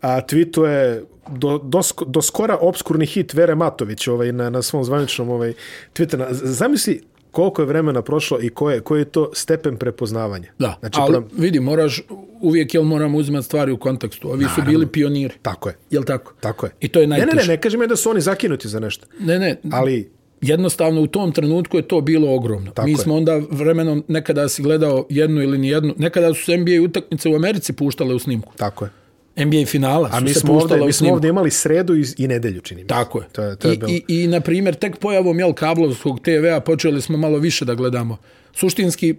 a 0.00 0.20
tweetuje 0.20 1.02
do, 1.28 1.58
do, 1.58 1.80
do 2.06 2.22
skora 2.22 2.58
obskurni 2.60 3.06
hit 3.06 3.34
Vere 3.34 3.54
Matović 3.54 4.08
ovaj, 4.08 4.32
na, 4.32 4.50
na 4.50 4.62
svom 4.62 4.84
zvaničnom 4.84 5.30
ovaj, 5.30 5.52
Twitter. 5.94 6.26
Zamisli 6.30 7.02
koliko 7.32 7.62
je 7.62 7.66
vremena 7.66 8.02
prošlo 8.02 8.38
i 8.42 8.48
koje, 8.48 8.80
koji 8.80 9.00
je 9.00 9.04
to 9.04 9.30
stepen 9.34 9.76
prepoznavanja. 9.76 10.48
Da, 10.58 10.76
znači, 10.80 10.98
ali 11.00 11.12
pra... 11.12 11.22
vidi, 11.38 11.60
moraš, 11.60 12.02
uvijek 12.40 12.74
jel 12.74 12.82
moramo 12.82 13.18
uzimati 13.18 13.46
stvari 13.46 13.72
u 13.72 13.76
kontekstu. 13.76 14.28
Ovi 14.28 14.44
Naravno. 14.44 14.64
su 14.64 14.70
bili 14.70 14.86
pioniri. 14.86 15.34
Tako 15.42 15.68
je. 15.68 15.76
Jel 15.90 16.02
tako? 16.02 16.32
Tako 16.40 16.66
je. 16.66 16.72
I 16.80 16.88
to 16.88 17.00
je 17.00 17.06
najteže. 17.06 17.26
Ne, 17.26 17.34
ne, 17.34 17.42
ne, 17.42 17.48
ne 17.48 17.60
kažem 17.60 17.80
ja 17.80 17.86
da 17.86 17.96
su 17.96 18.10
oni 18.10 18.20
zakinuti 18.20 18.68
za 18.68 18.80
nešto. 18.80 19.06
Ne, 19.20 19.38
ne. 19.38 19.56
Ali... 19.72 20.10
Jednostavno, 20.44 21.00
u 21.00 21.06
tom 21.06 21.32
trenutku 21.32 21.76
je 21.76 21.82
to 21.88 22.00
bilo 22.00 22.34
ogromno. 22.34 22.70
Tako 22.70 22.88
Mi 22.88 22.96
smo 22.96 23.14
je. 23.14 23.18
onda 23.18 23.40
vremenom, 23.50 24.04
nekada 24.08 24.48
si 24.48 24.62
gledao 24.62 25.06
jednu 25.08 25.42
ili 25.42 25.58
nijednu, 25.58 25.94
nekada 25.98 26.34
su 26.34 26.44
se 26.44 26.56
NBA 26.56 26.82
utakmice 26.84 27.28
u 27.28 27.34
Americi 27.34 27.72
puštale 27.72 28.14
u 28.14 28.18
snimku. 28.18 28.52
Tako 28.56 28.84
je. 28.84 28.90
NBA 29.36 29.66
finala 29.66 30.08
A 30.12 30.20
mi 30.20 30.34
smo, 30.34 30.54
ovdje, 30.54 30.86
mi 30.86 30.92
smo 30.92 31.12
ovdje 31.12 31.28
imali 31.28 31.50
sredu 31.50 31.96
i, 31.96 32.04
i 32.18 32.28
nedelju, 32.28 32.60
čini 32.60 32.82
mi 32.82 32.88
Tako 32.88 33.18
je. 33.18 33.24
To 33.32 33.42
je, 33.42 33.56
to 33.56 33.68
je 33.68 33.74
I, 33.74 33.78
bilo. 33.78 33.92
I, 33.92 34.04
I, 34.08 34.26
na 34.26 34.40
primjer, 34.40 34.74
tek 34.74 34.98
pojavom 34.98 35.38
jel, 35.38 35.52
kablovskog 35.52 36.20
TV-a 36.20 36.60
počeli 36.60 37.02
smo 37.02 37.16
malo 37.16 37.38
više 37.38 37.64
da 37.64 37.74
gledamo. 37.74 38.16
Suštinski, 38.54 39.14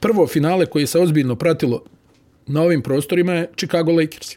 prvo 0.00 0.26
finale 0.26 0.66
koje 0.66 0.86
se 0.86 0.98
ozbiljno 0.98 1.36
pratilo 1.36 1.84
na 2.46 2.62
ovim 2.62 2.82
prostorima 2.82 3.32
je 3.32 3.50
Chicago 3.56 3.92
Lakers. 3.92 4.36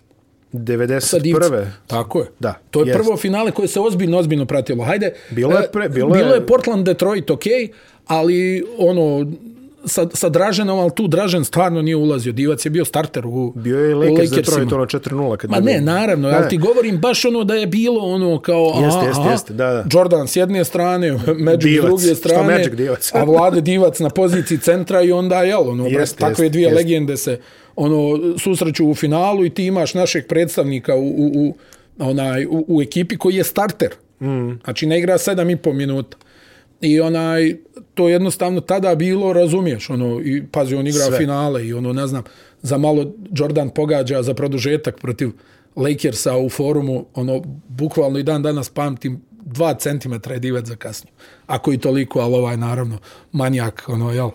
91. 0.54 1.66
Tako 1.88 2.20
je. 2.20 2.28
Da. 2.40 2.60
To 2.72 2.82
je 2.82 2.88
jest. 2.88 3.00
prvo 3.00 3.18
finale 3.18 3.52
koje 3.52 3.68
se 3.68 3.80
ozbiljno 3.80 4.18
ozbiljno 4.18 4.46
pratilo. 4.46 4.84
Hajde. 4.84 5.14
Bilo 5.30 5.58
je 5.58 5.72
pre, 5.72 5.90
bilo, 5.90 6.10
bilo 6.10 6.34
je 6.34 6.46
Portland 6.46 6.86
Detroit 6.86 7.30
ok, 7.30 7.44
ali 8.06 8.66
ono 8.78 9.32
sa, 9.86 10.08
sa 10.14 10.30
Draženom, 10.30 10.80
ali 10.80 10.92
tu 10.96 11.08
Dražen 11.08 11.46
stvarno 11.46 11.82
nije 11.82 11.96
ulazio. 11.96 12.34
Divac 12.34 12.66
je 12.66 12.70
bio 12.70 12.86
starter 12.86 13.26
u 13.28 13.54
Bio 13.56 13.80
je 13.80 13.96
Lakers 13.96 14.30
Detroit 14.30 14.72
ono 14.72 14.86
4-0. 14.86 15.38
Kad 15.38 15.50
Ma 15.50 15.60
ne, 15.60 15.82
naravno, 15.82 16.30
ne. 16.30 16.36
ali 16.36 16.50
ti 16.50 16.58
govorim 16.58 16.98
baš 16.98 17.26
ono 17.26 17.44
da 17.44 17.56
je 17.56 17.68
bilo 17.68 18.00
ono 18.00 18.40
kao... 18.40 18.82
Jeste, 18.84 19.06
jeste, 19.06 19.32
jeste, 19.32 19.54
da, 19.54 19.66
da. 19.66 19.86
Jordan 19.92 20.28
s 20.28 20.36
jedne 20.36 20.64
strane, 20.64 21.12
Magic 21.40 21.64
divac. 21.64 22.00
s 22.00 22.04
druge 22.04 22.16
strane, 22.16 22.58
Magic, 22.58 22.74
divac. 22.74 23.12
a 23.14 23.24
Vlade 23.24 23.62
Divac 23.62 24.00
na 24.00 24.10
poziciji 24.10 24.58
centra 24.58 25.02
i 25.02 25.12
onda, 25.12 25.44
jel, 25.44 25.70
ono, 25.70 25.88
jest, 25.88 26.18
takve 26.18 26.46
jest, 26.46 26.52
dvije 26.52 26.66
jest. 26.66 26.76
legende 26.76 27.18
se 27.18 27.40
ono 27.76 28.20
susreću 28.38 28.90
u 28.90 28.96
finalu 28.96 29.46
i 29.46 29.50
ti 29.50 29.66
imaš 29.66 29.94
našeg 29.94 30.28
predstavnika 30.28 30.96
u, 30.96 31.08
u, 31.08 31.32
u, 31.36 31.56
onaj, 32.00 32.46
u, 32.46 32.66
u 32.68 32.82
ekipi 32.82 33.18
koji 33.18 33.36
je 33.36 33.44
starter. 33.44 33.90
Mm. 34.22 34.52
Znači 34.64 34.86
ne 34.86 35.00
igra 35.00 35.18
7,5 35.18 35.74
minuta. 35.74 36.18
I 36.82 37.00
onaj, 37.00 37.56
to 37.94 38.10
jednostavno 38.10 38.62
tada 38.62 38.96
bilo, 38.96 39.34
razumiješ, 39.34 39.90
ono, 39.90 40.22
i 40.22 40.44
pazi, 40.52 40.76
on 40.76 40.88
igra 40.88 41.06
Sve. 41.06 41.18
finale 41.18 41.68
i 41.68 41.74
ono, 41.74 41.94
ne 41.94 42.08
znam, 42.08 42.24
za 42.62 42.78
malo 42.78 43.14
Jordan 43.32 43.70
pogađa 43.70 44.24
za 44.24 44.34
produžetak 44.34 45.00
protiv 45.00 45.32
Lakersa 45.76 46.38
u 46.38 46.50
forumu, 46.50 47.06
ono, 47.14 47.42
bukvalno 47.68 48.20
i 48.20 48.24
dan 48.24 48.44
danas 48.44 48.70
pamtim, 48.70 49.22
dva 49.46 49.74
centimetra 49.74 50.34
je 50.34 50.40
divet 50.40 50.66
za 50.66 50.76
kasnju. 50.76 51.12
Ako 51.48 51.74
i 51.74 51.78
toliko, 51.78 52.20
ali 52.20 52.36
ovaj, 52.36 52.58
naravno, 52.58 52.98
manjak, 53.32 53.84
ono, 53.88 54.12
jel, 54.12 54.30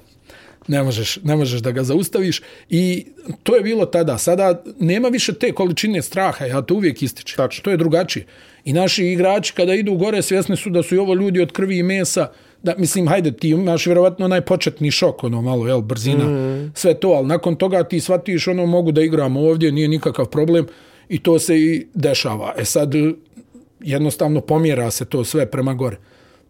ne 0.71 0.83
možeš, 0.83 1.19
ne 1.25 1.37
možeš 1.37 1.61
da 1.61 1.71
ga 1.71 1.83
zaustaviš 1.85 2.43
i 2.69 3.07
to 3.43 3.57
je 3.57 3.63
bilo 3.63 3.87
tada. 3.87 4.19
Sada 4.19 4.63
nema 4.81 5.09
više 5.09 5.35
te 5.35 5.53
količine 5.53 6.03
straha, 6.03 6.45
ja 6.45 6.63
to 6.63 6.75
uvijek 6.75 7.03
ističem. 7.03 7.37
Tačno. 7.37 7.63
To 7.63 7.71
je 7.71 7.77
drugačije. 7.77 8.27
I 8.65 8.73
naši 8.73 9.05
igrači 9.05 9.53
kada 9.53 9.75
idu 9.75 9.95
gore 9.95 10.23
svjesni 10.23 10.57
su 10.57 10.71
da 10.71 10.83
su 10.83 10.95
i 10.95 10.99
ovo 10.99 11.15
ljudi 11.15 11.41
od 11.41 11.53
krvi 11.53 11.79
i 11.79 11.83
mesa, 11.83 12.29
da 12.63 12.75
mislim 12.79 13.09
hajde 13.09 13.33
ti 13.33 13.49
imaš 13.49 13.87
vjerovatno 13.87 14.25
onaj 14.25 14.41
početni 14.41 14.91
šok 14.91 15.25
ono 15.25 15.43
malo 15.43 15.67
jel 15.67 15.81
brzina 15.81 16.25
mm. 16.25 16.73
sve 16.75 16.95
to 16.95 17.09
al 17.09 17.27
nakon 17.27 17.57
toga 17.57 17.85
ti 17.85 18.01
shvatiš 18.01 18.49
ono 18.49 18.67
mogu 18.67 18.93
da 18.93 19.03
igram 19.03 19.37
ovdje 19.37 19.73
nije 19.73 19.89
nikakav 19.89 20.27
problem 20.27 20.67
i 21.09 21.19
to 21.19 21.39
se 21.39 21.61
i 21.61 21.87
dešava 21.95 22.55
e 22.59 22.65
sad 22.65 22.93
jednostavno 23.81 24.41
pomjera 24.41 24.91
se 24.91 25.05
to 25.05 25.25
sve 25.25 25.47
prema 25.51 25.75
gore 25.75 25.97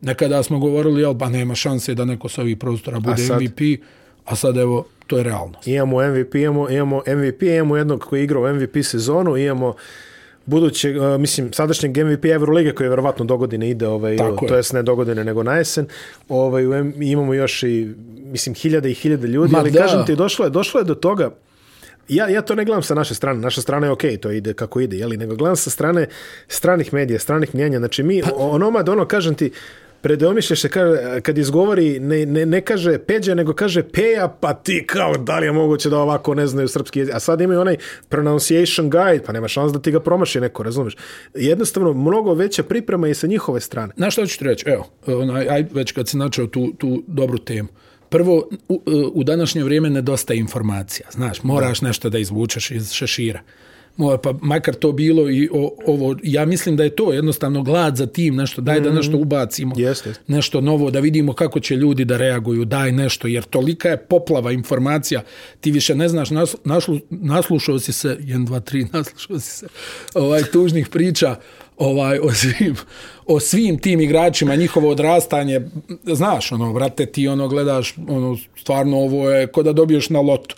nekada 0.01 0.43
smo 0.43 0.59
govorili 0.59 1.01
jel 1.01 1.15
ba 1.15 1.29
nema 1.29 1.55
šanse 1.55 1.95
da 1.95 2.05
neko 2.05 2.29
sa 2.29 2.41
ovih 2.41 2.57
prostora 2.57 3.01
bude 3.01 3.23
a 3.23 3.27
sad, 3.27 3.43
MVP 3.43 3.61
a 4.31 4.37
sad 4.37 4.57
evo 4.57 4.85
to 5.07 5.19
je 5.19 5.25
realnost 5.25 5.67
imamo 5.67 5.97
MVP 6.09 6.35
imamo 6.35 6.71
imamo 6.71 7.03
MVP 7.07 7.43
imamo 7.43 7.77
jednog 7.77 8.01
koji 8.01 8.21
je 8.21 8.25
igrao 8.25 8.55
MVP 8.55 8.77
sezonu 8.83 9.37
imamo 9.37 9.75
buduće, 10.51 10.99
uh, 10.99 11.21
mislim, 11.21 11.53
sadašnjeg 11.53 11.97
MVP 11.97 12.25
Euroliga 12.25 12.73
koji 12.73 12.85
je 12.85 12.91
verovatno 12.91 13.25
dogodine 13.25 13.71
ide, 13.71 13.87
ovaj, 13.89 14.17
Tako 14.17 14.47
to 14.47 14.55
je. 14.55 14.59
jest 14.59 14.73
ne 14.73 14.83
dogodine 14.83 15.25
nego 15.25 15.43
na 15.43 15.57
jesen, 15.57 15.87
ovaj, 16.29 16.63
imamo 17.01 17.35
još 17.35 17.63
i, 17.63 17.95
mislim, 18.25 18.55
hiljade 18.55 18.91
i 18.91 18.95
hiljade 18.95 19.27
ljudi, 19.27 19.53
Ma, 19.53 19.59
ali 19.59 19.71
da. 19.71 19.81
kažem 19.81 20.07
ti, 20.07 20.17
došlo 20.17 20.45
je, 20.45 20.51
došlo 20.51 20.81
je 20.81 20.85
do 20.85 20.95
toga, 20.95 21.31
ja, 22.09 22.29
ja 22.29 22.43
to 22.43 22.55
ne 22.55 22.65
gledam 22.65 22.83
sa 22.83 22.95
naše 22.95 23.15
strane, 23.15 23.41
naša 23.41 23.61
strana 23.61 23.87
je 23.87 23.91
okej, 23.93 24.11
okay, 24.11 24.21
to 24.21 24.31
ide 24.31 24.55
kako 24.55 24.81
ide, 24.81 24.97
jeli, 24.97 25.17
nego 25.17 25.35
gledam 25.35 25.57
sa 25.57 25.71
strane 25.71 26.07
stranih 26.49 26.93
medija, 26.95 27.19
stranih 27.19 27.55
mnjenja, 27.55 27.79
znači 27.79 28.03
mi, 28.03 28.23
pa, 28.23 28.31
onoma 28.35 28.85
ono, 28.89 29.05
kažem 29.05 29.35
ti, 29.35 29.51
predomišljaš 30.01 30.61
se 30.61 30.69
kaže, 30.69 31.21
kad 31.21 31.39
izgovori, 31.39 32.01
ne, 32.01 32.27
ne, 32.27 32.47
ne 32.47 32.61
kaže 32.61 32.99
peđa, 32.99 33.35
nego 33.35 33.53
kaže 33.53 33.83
peja, 33.83 34.29
pa 34.41 34.55
ti 34.55 34.85
kao, 34.87 35.15
da 35.15 35.39
li 35.39 35.47
je 35.47 35.53
moguće 35.53 35.91
da 35.91 35.99
ovako 35.99 36.35
ne 36.35 36.47
znaju 36.47 36.69
srpski 36.69 36.99
jezik. 36.99 37.15
A 37.15 37.21
sad 37.21 37.41
imaju 37.41 37.61
onaj 37.61 37.77
pronunciation 38.09 38.91
guide, 38.91 39.23
pa 39.27 39.33
nema 39.33 39.49
šans 39.49 39.73
da 39.73 39.79
ti 39.79 39.91
ga 39.91 40.01
promaši 40.01 40.41
neko, 40.41 40.63
razumeš? 40.63 40.97
Jednostavno, 41.35 41.93
mnogo 41.93 42.35
veća 42.35 42.63
priprema 42.63 43.09
i 43.09 43.15
sa 43.15 43.27
njihove 43.27 43.61
strane. 43.61 43.93
Znaš 43.97 44.15
što 44.15 44.27
ću 44.27 44.39
ti 44.39 44.45
reći? 44.45 44.65
Evo, 44.69 44.87
onaj, 45.07 45.49
aj, 45.49 45.67
već 45.73 45.93
kad 45.93 46.09
si 46.09 46.17
načao 46.17 46.47
tu, 46.47 46.73
tu 46.79 47.03
dobru 47.07 47.39
temu. 47.39 47.69
Prvo, 48.09 48.49
u, 48.69 48.83
u 49.15 49.25
današnje 49.25 49.65
vrijeme 49.65 49.91
nedostaje 49.91 50.39
informacija. 50.39 51.09
Znaš, 51.11 51.43
moraš 51.43 51.81
da. 51.81 51.87
nešto 51.87 52.11
da 52.11 52.19
izvučeš 52.19 52.71
iz 52.71 52.93
šešira 52.93 53.41
pa 54.23 54.35
makar 54.43 54.75
to 54.75 54.93
bilo 54.93 55.31
i 55.31 55.49
o, 55.53 55.77
ovo, 55.87 56.17
ja 56.23 56.45
mislim 56.45 56.77
da 56.77 56.85
je 56.85 56.91
to 56.91 57.13
jednostavno 57.13 57.63
glad 57.63 57.97
za 57.97 58.07
tim, 58.07 58.37
nešto, 58.37 58.63
daj 58.63 58.81
da 58.81 58.93
nešto 58.93 59.17
ubacimo, 59.17 59.75
Jeste, 59.79 60.09
jeste. 60.09 60.23
nešto 60.27 60.61
novo, 60.61 60.91
da 60.91 61.01
vidimo 61.01 61.33
kako 61.33 61.61
će 61.61 61.77
ljudi 61.77 62.05
da 62.05 62.17
reaguju, 62.17 62.65
daj 62.65 62.93
nešto, 62.93 63.29
jer 63.29 63.45
tolika 63.45 63.89
je 63.89 63.97
poplava 63.97 64.53
informacija, 64.53 65.23
ti 65.61 65.71
više 65.71 65.95
ne 65.95 66.09
znaš, 66.09 66.31
nas, 66.31 66.57
našlu, 66.65 66.99
naslušao 67.11 67.79
si 67.79 67.93
se, 67.93 68.17
1, 68.21 68.47
2, 68.47 68.61
3, 68.73 68.87
naslušao 68.93 69.39
si 69.39 69.51
se, 69.51 69.67
ovaj, 70.15 70.43
tužnih 70.43 70.89
priča, 70.89 71.37
ovaj 71.81 72.19
o 72.19 72.33
svim 72.33 72.77
o 73.27 73.41
svim 73.41 73.79
tim 73.79 74.01
igračima 74.01 74.57
njihovo 74.57 74.91
odrastanje 74.91 75.61
znaš 76.05 76.53
ono 76.53 76.73
brate 76.73 77.07
ti 77.07 77.29
ono 77.29 77.49
gledaš 77.49 77.95
ono 78.09 78.37
stvarno 78.61 78.97
ovo 78.97 79.31
je 79.31 79.47
ko 79.47 79.63
da 79.63 79.73
dobiješ 79.73 80.11
na 80.11 80.21
lotu 80.21 80.57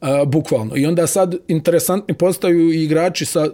uh, 0.00 0.08
bukvalno 0.26 0.76
i 0.76 0.86
onda 0.86 1.06
sad 1.06 1.34
interesantni 1.48 2.14
postaju 2.14 2.72
i 2.72 2.84
igrači 2.84 3.26
sa 3.26 3.48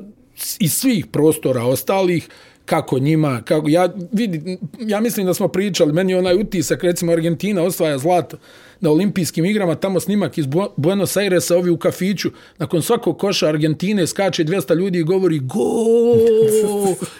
iz 0.58 0.72
svih 0.72 1.06
prostora 1.06 1.64
ostalih 1.64 2.28
kako 2.64 2.98
njima 2.98 3.42
kako 3.44 3.68
ja 3.68 3.88
vidi 4.12 4.58
ja 4.78 5.00
mislim 5.00 5.26
da 5.26 5.34
smo 5.34 5.48
pričali 5.48 5.92
meni 5.92 6.12
je 6.12 6.18
onaj 6.18 6.34
utisak 6.34 6.84
recimo 6.84 7.12
Argentina 7.12 7.62
osvaja 7.62 7.98
zlato 7.98 8.36
na 8.84 8.90
olimpijskim 8.90 9.44
igrama, 9.44 9.74
tamo 9.74 10.00
snimak 10.00 10.38
iz 10.38 10.46
Buenos 10.76 11.16
Airesa, 11.16 11.56
ovi 11.56 11.70
u 11.70 11.76
kafiću, 11.76 12.30
nakon 12.58 12.82
svakog 12.82 13.18
koša 13.18 13.48
Argentine 13.48 14.06
skače 14.06 14.44
200 14.44 14.74
ljudi 14.74 14.98
i 14.98 15.02
govori 15.02 15.38
go 15.38 15.60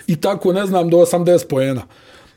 i 0.06 0.20
tako, 0.20 0.52
ne 0.52 0.66
znam, 0.66 0.90
do 0.90 0.96
80 0.96 1.46
poena. 1.48 1.82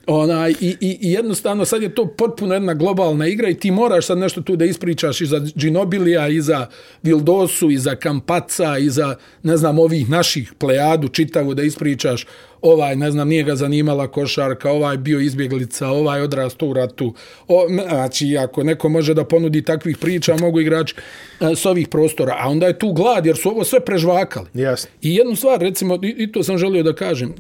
Ona, 0.08 0.50
i, 0.50 0.56
i, 0.62 0.98
I 1.02 1.12
jednostavno 1.12 1.66
sad 1.66 1.82
je 1.82 1.96
to 1.96 2.08
potpuno 2.08 2.54
jedna 2.54 2.74
globalna 2.74 3.28
igra 3.28 3.50
i 3.50 3.60
ti 3.60 3.72
moraš 3.72 4.06
sad 4.06 4.18
nešto 4.18 4.42
tu 4.42 4.56
da 4.56 4.66
ispričaš 4.66 5.22
i 5.22 5.26
za 5.26 5.42
Ginobilija, 5.56 6.28
i 6.28 6.42
za 6.42 6.68
Vildosu, 7.04 7.70
i 7.70 7.78
za 7.78 7.96
Kampaca, 7.96 8.78
i 8.78 8.90
za, 8.90 9.16
ne 9.44 9.58
znam, 9.58 9.80
ovih 9.80 10.10
naših 10.10 10.54
plejadu 10.60 11.08
čitavu 11.08 11.54
da 11.54 11.64
ispričaš 11.64 12.26
ovaj, 12.62 12.96
ne 12.96 13.12
znam, 13.12 13.28
nije 13.28 13.44
ga 13.44 13.56
zanimala 13.56 14.08
košarka, 14.08 14.72
ovaj 14.72 14.98
bio 14.98 15.20
izbjeglica, 15.20 15.88
ovaj 15.88 16.22
odrasto 16.22 16.68
u 16.68 16.74
ratu. 16.74 17.14
O, 17.48 17.68
znači, 17.90 18.38
ako 18.38 18.64
neko 18.64 18.90
može 18.90 19.14
da 19.14 19.26
ponudi 19.26 19.62
takvih 19.62 19.98
priča, 19.98 20.36
mogu 20.38 20.60
igrači 20.60 20.96
e, 21.40 21.56
s 21.56 21.66
ovih 21.66 21.88
prostora. 21.88 22.36
A 22.40 22.50
onda 22.50 22.68
je 22.68 22.80
tu 22.80 22.94
glad, 22.94 23.26
jer 23.26 23.38
su 23.38 23.50
ovo 23.50 23.64
sve 23.64 23.80
prežvakali. 23.80 24.48
Jasne. 24.54 24.90
I 25.02 25.16
jednu 25.16 25.36
stvar, 25.36 25.60
recimo, 25.60 26.00
i, 26.02 26.16
i 26.18 26.32
to 26.32 26.44
sam 26.44 26.58
želio 26.58 26.84
da 26.84 26.96
kažem, 26.96 27.36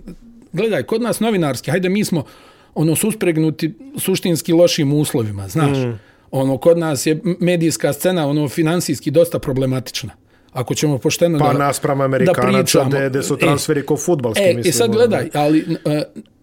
gledaj, 0.53 0.83
kod 0.83 1.01
nas 1.01 1.19
novinarski, 1.19 1.71
hajde 1.71 1.89
mi 1.89 2.05
smo 2.05 2.23
ono 2.77 2.95
suspregnuti 2.95 3.73
suštinski 3.97 4.53
lošim 4.53 4.93
uslovima, 4.93 5.47
znaš. 5.47 5.77
Mm. 5.77 5.99
Ono, 6.31 6.57
kod 6.57 6.77
nas 6.77 7.05
je 7.05 7.21
medijska 7.39 7.93
scena, 7.93 8.27
ono, 8.27 8.49
finansijski 8.49 9.11
dosta 9.11 9.39
problematična 9.39 10.11
ako 10.57 10.73
ćemo 10.73 10.97
pošteno 10.97 11.39
pa 11.39 11.53
da, 11.53 11.59
naspram 11.59 12.01
Amerikanaca 12.01 12.85
gde, 12.89 13.09
gde 13.09 13.23
su 13.23 13.37
transferi 13.37 13.79
e, 13.79 13.83
ko 13.83 13.97
futbalski. 13.97 14.43
E, 14.43 14.53
mislim, 14.53 14.69
I 14.69 14.71
sad 14.71 14.91
gledaj, 14.91 15.29
ali 15.33 15.61
uh, 15.61 16.01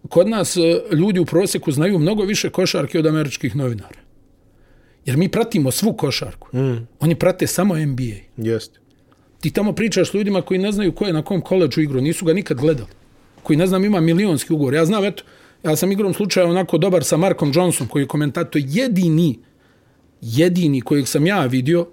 kod 0.08 0.28
nas 0.28 0.56
uh, 0.56 0.64
ljudi 0.92 1.20
u 1.20 1.24
prosjeku 1.24 1.72
znaju 1.72 1.98
mnogo 1.98 2.22
više 2.22 2.50
košarke 2.50 2.98
od 2.98 3.06
američkih 3.06 3.56
novinara. 3.56 4.00
Jer 5.04 5.16
mi 5.16 5.28
pratimo 5.28 5.70
svu 5.70 5.92
košarku. 5.92 6.56
Mm. 6.56 6.86
Oni 7.00 7.14
prate 7.14 7.46
samo 7.46 7.76
NBA. 7.76 8.14
Jeste. 8.36 8.78
Ti 9.40 9.50
tamo 9.50 9.72
pričaš 9.72 10.10
s 10.10 10.14
ljudima 10.14 10.42
koji 10.42 10.60
ne 10.60 10.72
znaju 10.72 10.92
ko 10.92 11.06
je 11.06 11.12
na 11.12 11.22
kom 11.22 11.40
koleđu 11.40 11.80
igru, 11.80 12.00
nisu 12.00 12.24
ga 12.24 12.32
nikad 12.32 12.60
gledali. 12.60 12.90
Koji 13.42 13.56
ne 13.56 13.66
znam 13.66 13.84
ima 13.84 14.00
milionski 14.00 14.52
ugovor. 14.52 14.74
Ja 14.74 14.84
znam, 14.84 15.04
eto, 15.04 15.22
ja 15.64 15.76
sam 15.76 15.92
igrom 15.92 16.14
slučaja 16.14 16.46
onako 16.46 16.78
dobar 16.78 17.04
sa 17.04 17.16
Markom 17.16 17.52
Johnson 17.54 17.86
koji 17.86 18.02
je 18.02 18.08
komentator 18.08 18.62
jedini, 18.64 19.38
jedini 20.20 20.80
kojeg 20.80 21.08
sam 21.08 21.26
ja 21.26 21.46
vidio 21.46 21.86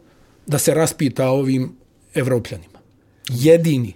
da 0.48 0.57
se 0.57 0.73
raspita 0.73 1.30
ovim 1.30 1.72
evropljanima. 2.14 2.80
Jedini. 3.30 3.93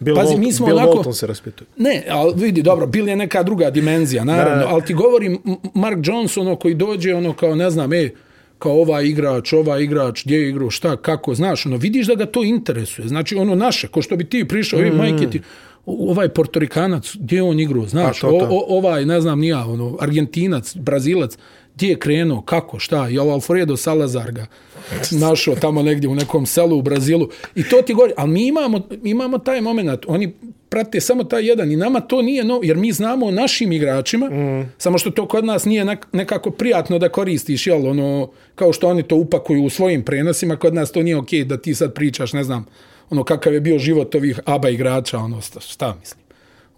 Bill, 0.00 0.16
Pazi, 0.16 0.36
mi 0.36 0.52
smo 0.52 0.66
Bill 0.66 0.78
onako, 0.78 0.92
Walton 0.92 1.12
se 1.12 1.26
raspituje. 1.26 1.68
Ne, 1.76 2.04
ali 2.08 2.32
vidi, 2.36 2.62
dobro, 2.62 2.86
Bill 2.86 3.08
je 3.08 3.16
neka 3.16 3.42
druga 3.42 3.70
dimenzija, 3.70 4.24
naravno, 4.24 4.64
da. 4.64 4.68
ali 4.68 4.84
ti 4.84 4.94
govorim 4.94 5.38
Mark 5.74 5.98
Johnson 6.02 6.46
ono, 6.46 6.56
koji 6.56 6.74
dođe, 6.74 7.14
ono 7.14 7.32
kao, 7.32 7.54
ne 7.54 7.70
znam, 7.70 7.92
e, 7.92 8.10
kao 8.58 8.72
ovaj 8.72 9.04
igrač, 9.04 9.52
ovaj 9.52 9.82
igrač, 9.82 10.24
gdje 10.24 10.36
je 10.36 10.48
igrao, 10.48 10.70
šta, 10.70 10.96
kako, 10.96 11.34
znaš, 11.34 11.66
ono, 11.66 11.76
vidiš 11.76 12.06
da 12.06 12.14
ga 12.14 12.26
to 12.26 12.44
interesuje. 12.44 13.08
Znači, 13.08 13.36
ono 13.36 13.54
naše, 13.54 13.88
ko 13.88 14.02
što 14.02 14.16
bi 14.16 14.24
ti 14.24 14.48
prišao, 14.48 14.80
mm. 14.80 14.84
e, 14.84 14.90
majke 14.90 15.30
ti, 15.30 15.40
ovaj 15.88 16.28
portorikanac, 16.28 17.16
gdje 17.16 17.36
je 17.36 17.42
on 17.42 17.60
igrao, 17.60 17.86
znaš, 17.86 18.20
to, 18.20 18.28
to. 18.28 18.36
O, 18.36 18.48
o, 18.50 18.64
ovaj, 18.68 19.06
ne 19.06 19.20
znam, 19.20 19.40
nija, 19.40 19.66
ono, 19.66 19.96
argentinac, 20.00 20.76
brazilac, 20.76 21.36
gdje 21.74 21.88
je 21.88 21.98
krenuo, 21.98 22.42
kako, 22.42 22.78
šta, 22.78 23.08
je 23.08 23.20
li 23.20 23.30
Alfredo 23.30 23.76
Salazar 23.76 24.32
ga 24.32 24.46
našao 25.26 25.54
tamo 25.54 25.82
negdje 25.82 26.08
u 26.08 26.14
nekom 26.14 26.46
selu 26.46 26.78
u 26.78 26.82
Brazilu 26.82 27.28
i 27.54 27.62
to 27.62 27.82
ti 27.82 27.94
govori, 27.94 28.12
ali 28.16 28.30
mi 28.30 28.46
imamo, 28.46 28.80
imamo 29.04 29.38
taj 29.38 29.60
moment, 29.60 30.04
oni 30.06 30.34
prate 30.68 31.00
samo 31.00 31.24
taj 31.24 31.46
jedan 31.46 31.72
i 31.72 31.76
nama 31.76 32.00
to 32.00 32.22
nije 32.22 32.44
no, 32.44 32.60
jer 32.62 32.76
mi 32.76 32.92
znamo 32.92 33.26
o 33.26 33.30
našim 33.30 33.72
igračima, 33.72 34.30
mm. 34.30 34.72
samo 34.78 34.98
što 34.98 35.10
to 35.10 35.28
kod 35.28 35.44
nas 35.44 35.64
nije 35.64 35.96
nekako 36.12 36.50
prijatno 36.50 36.98
da 36.98 37.08
koristiš, 37.08 37.66
jel, 37.66 37.86
ono, 37.86 38.30
kao 38.54 38.72
što 38.72 38.88
oni 38.88 39.02
to 39.02 39.16
upakuju 39.16 39.64
u 39.64 39.70
svojim 39.70 40.02
prenosima, 40.02 40.56
kod 40.56 40.74
nas 40.74 40.92
to 40.92 41.02
nije 41.02 41.16
okej 41.16 41.40
okay 41.40 41.44
da 41.44 41.56
ti 41.56 41.74
sad 41.74 41.94
pričaš, 41.94 42.32
ne 42.32 42.44
znam, 42.44 42.66
ono, 43.10 43.24
kakav 43.24 43.54
je 43.54 43.60
bio 43.60 43.78
život 43.78 44.14
ovih 44.14 44.40
aba 44.44 44.68
igrača, 44.68 45.18
ono, 45.18 45.40
šta 45.60 45.96
mislim, 46.00 46.24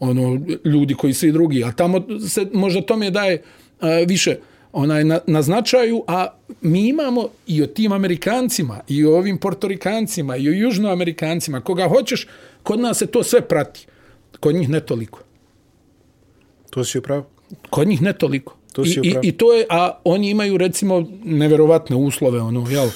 ono, 0.01 0.40
ljudi 0.65 0.94
koji 0.94 1.15
svi 1.15 1.32
drugi, 1.32 1.65
a 1.65 1.73
tamo 1.73 2.02
se 2.28 2.47
možda 2.52 2.82
tome 2.82 3.11
daje 3.11 3.43
uh, 3.81 3.89
više, 4.07 4.36
onaj 4.73 5.05
na, 5.05 5.20
na 5.27 5.43
značaju, 5.43 6.05
a 6.07 6.27
mi 6.61 6.89
imamo 6.89 7.28
i 7.47 7.62
o 7.62 7.66
tim 7.66 7.93
Amerikancima, 7.93 8.81
i 8.89 9.05
o 9.05 9.16
ovim 9.16 9.39
Portorikancima, 9.39 10.36
i 10.36 10.48
o 10.48 10.52
Južnoamerikancima, 10.52 11.61
koga 11.61 11.89
hoćeš, 11.89 12.27
kod 12.62 12.81
nas 12.81 12.98
se 12.98 13.07
to 13.07 13.23
sve 13.23 13.40
prati. 13.40 13.86
Kod 14.40 14.55
njih 14.55 14.69
ne 14.69 14.81
toliko. 14.81 15.20
To 16.70 16.85
si 16.85 16.98
upravo. 16.98 17.27
Kod 17.70 17.89
njih 17.89 18.02
ne 18.02 18.12
toliko. 18.12 18.57
To 18.73 18.85
si 18.85 19.01
I, 19.02 19.09
i, 19.09 19.15
I 19.23 19.32
to 19.32 19.52
je, 19.55 19.66
a 19.70 20.01
oni 20.05 20.31
imaju 20.31 20.57
recimo 20.57 21.07
neverovatne 21.24 21.97
uslove, 21.97 22.40
ono, 22.40 22.70
jel? 22.70 22.89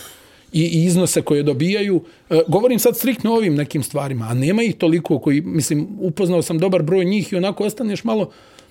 I, 0.55 0.63
i 0.63 0.85
iznose 0.85 1.23
koje 1.23 1.43
dobijaju. 1.43 2.03
E, 2.31 2.41
govorim 2.49 2.79
sad 2.79 2.97
striktno 2.97 3.33
o 3.33 3.37
ovim 3.37 3.55
nekim 3.55 3.83
stvarima, 3.83 4.25
a 4.31 4.35
nema 4.35 4.63
ih 4.63 4.75
toliko 4.75 5.19
koji, 5.19 5.41
mislim, 5.41 5.89
upoznao 6.01 6.43
sam 6.43 6.59
dobar 6.59 6.83
broj 6.83 7.05
njih 7.05 7.33
i 7.33 7.37
onako 7.37 7.65
ostaneš 7.65 8.05
malo, 8.05 8.31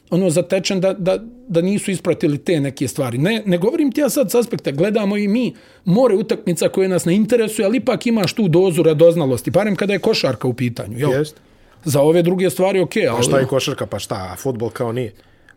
ono 0.10 0.30
zatečen 0.30 0.80
da, 0.80 0.94
da, 0.94 1.18
da 1.48 1.62
nisu 1.62 1.92
ispratili 1.92 2.38
te 2.38 2.60
neke 2.60 2.88
stvari. 2.88 3.18
Ne, 3.18 3.44
ne 3.46 3.58
govorim 3.58 3.92
ti 3.92 4.02
ja 4.02 4.10
sad 4.10 4.32
s 4.32 4.36
aspekta, 4.36 4.72
gledamo 4.72 5.18
i 5.18 5.28
mi 5.28 5.54
more 5.86 6.16
utakmica 6.16 6.70
koje 6.70 6.88
nas 6.88 7.06
ne 7.06 7.16
interesuje, 7.16 7.66
ali 7.66 7.78
ipak 7.78 8.08
imaš 8.08 8.34
tu 8.34 8.48
dozu 8.48 8.84
radoznalosti, 8.84 9.52
barem 9.52 9.76
kada 9.76 9.94
je 9.94 10.00
košarka 10.00 10.48
u 10.48 10.54
pitanju. 10.54 11.00
Jel? 11.00 11.12
Jest. 11.12 11.36
Za 11.86 12.02
ove 12.02 12.22
druge 12.22 12.50
stvari, 12.50 12.80
ok. 12.80 12.96
Ali... 12.96 13.20
A 13.20 13.22
šta 13.22 13.40
je 13.40 13.46
košarka, 13.46 13.86
pa 13.86 14.00
šta, 14.00 14.16
a 14.16 14.36
futbol 14.36 14.70
kao 14.70 14.92
nije? 14.92 15.14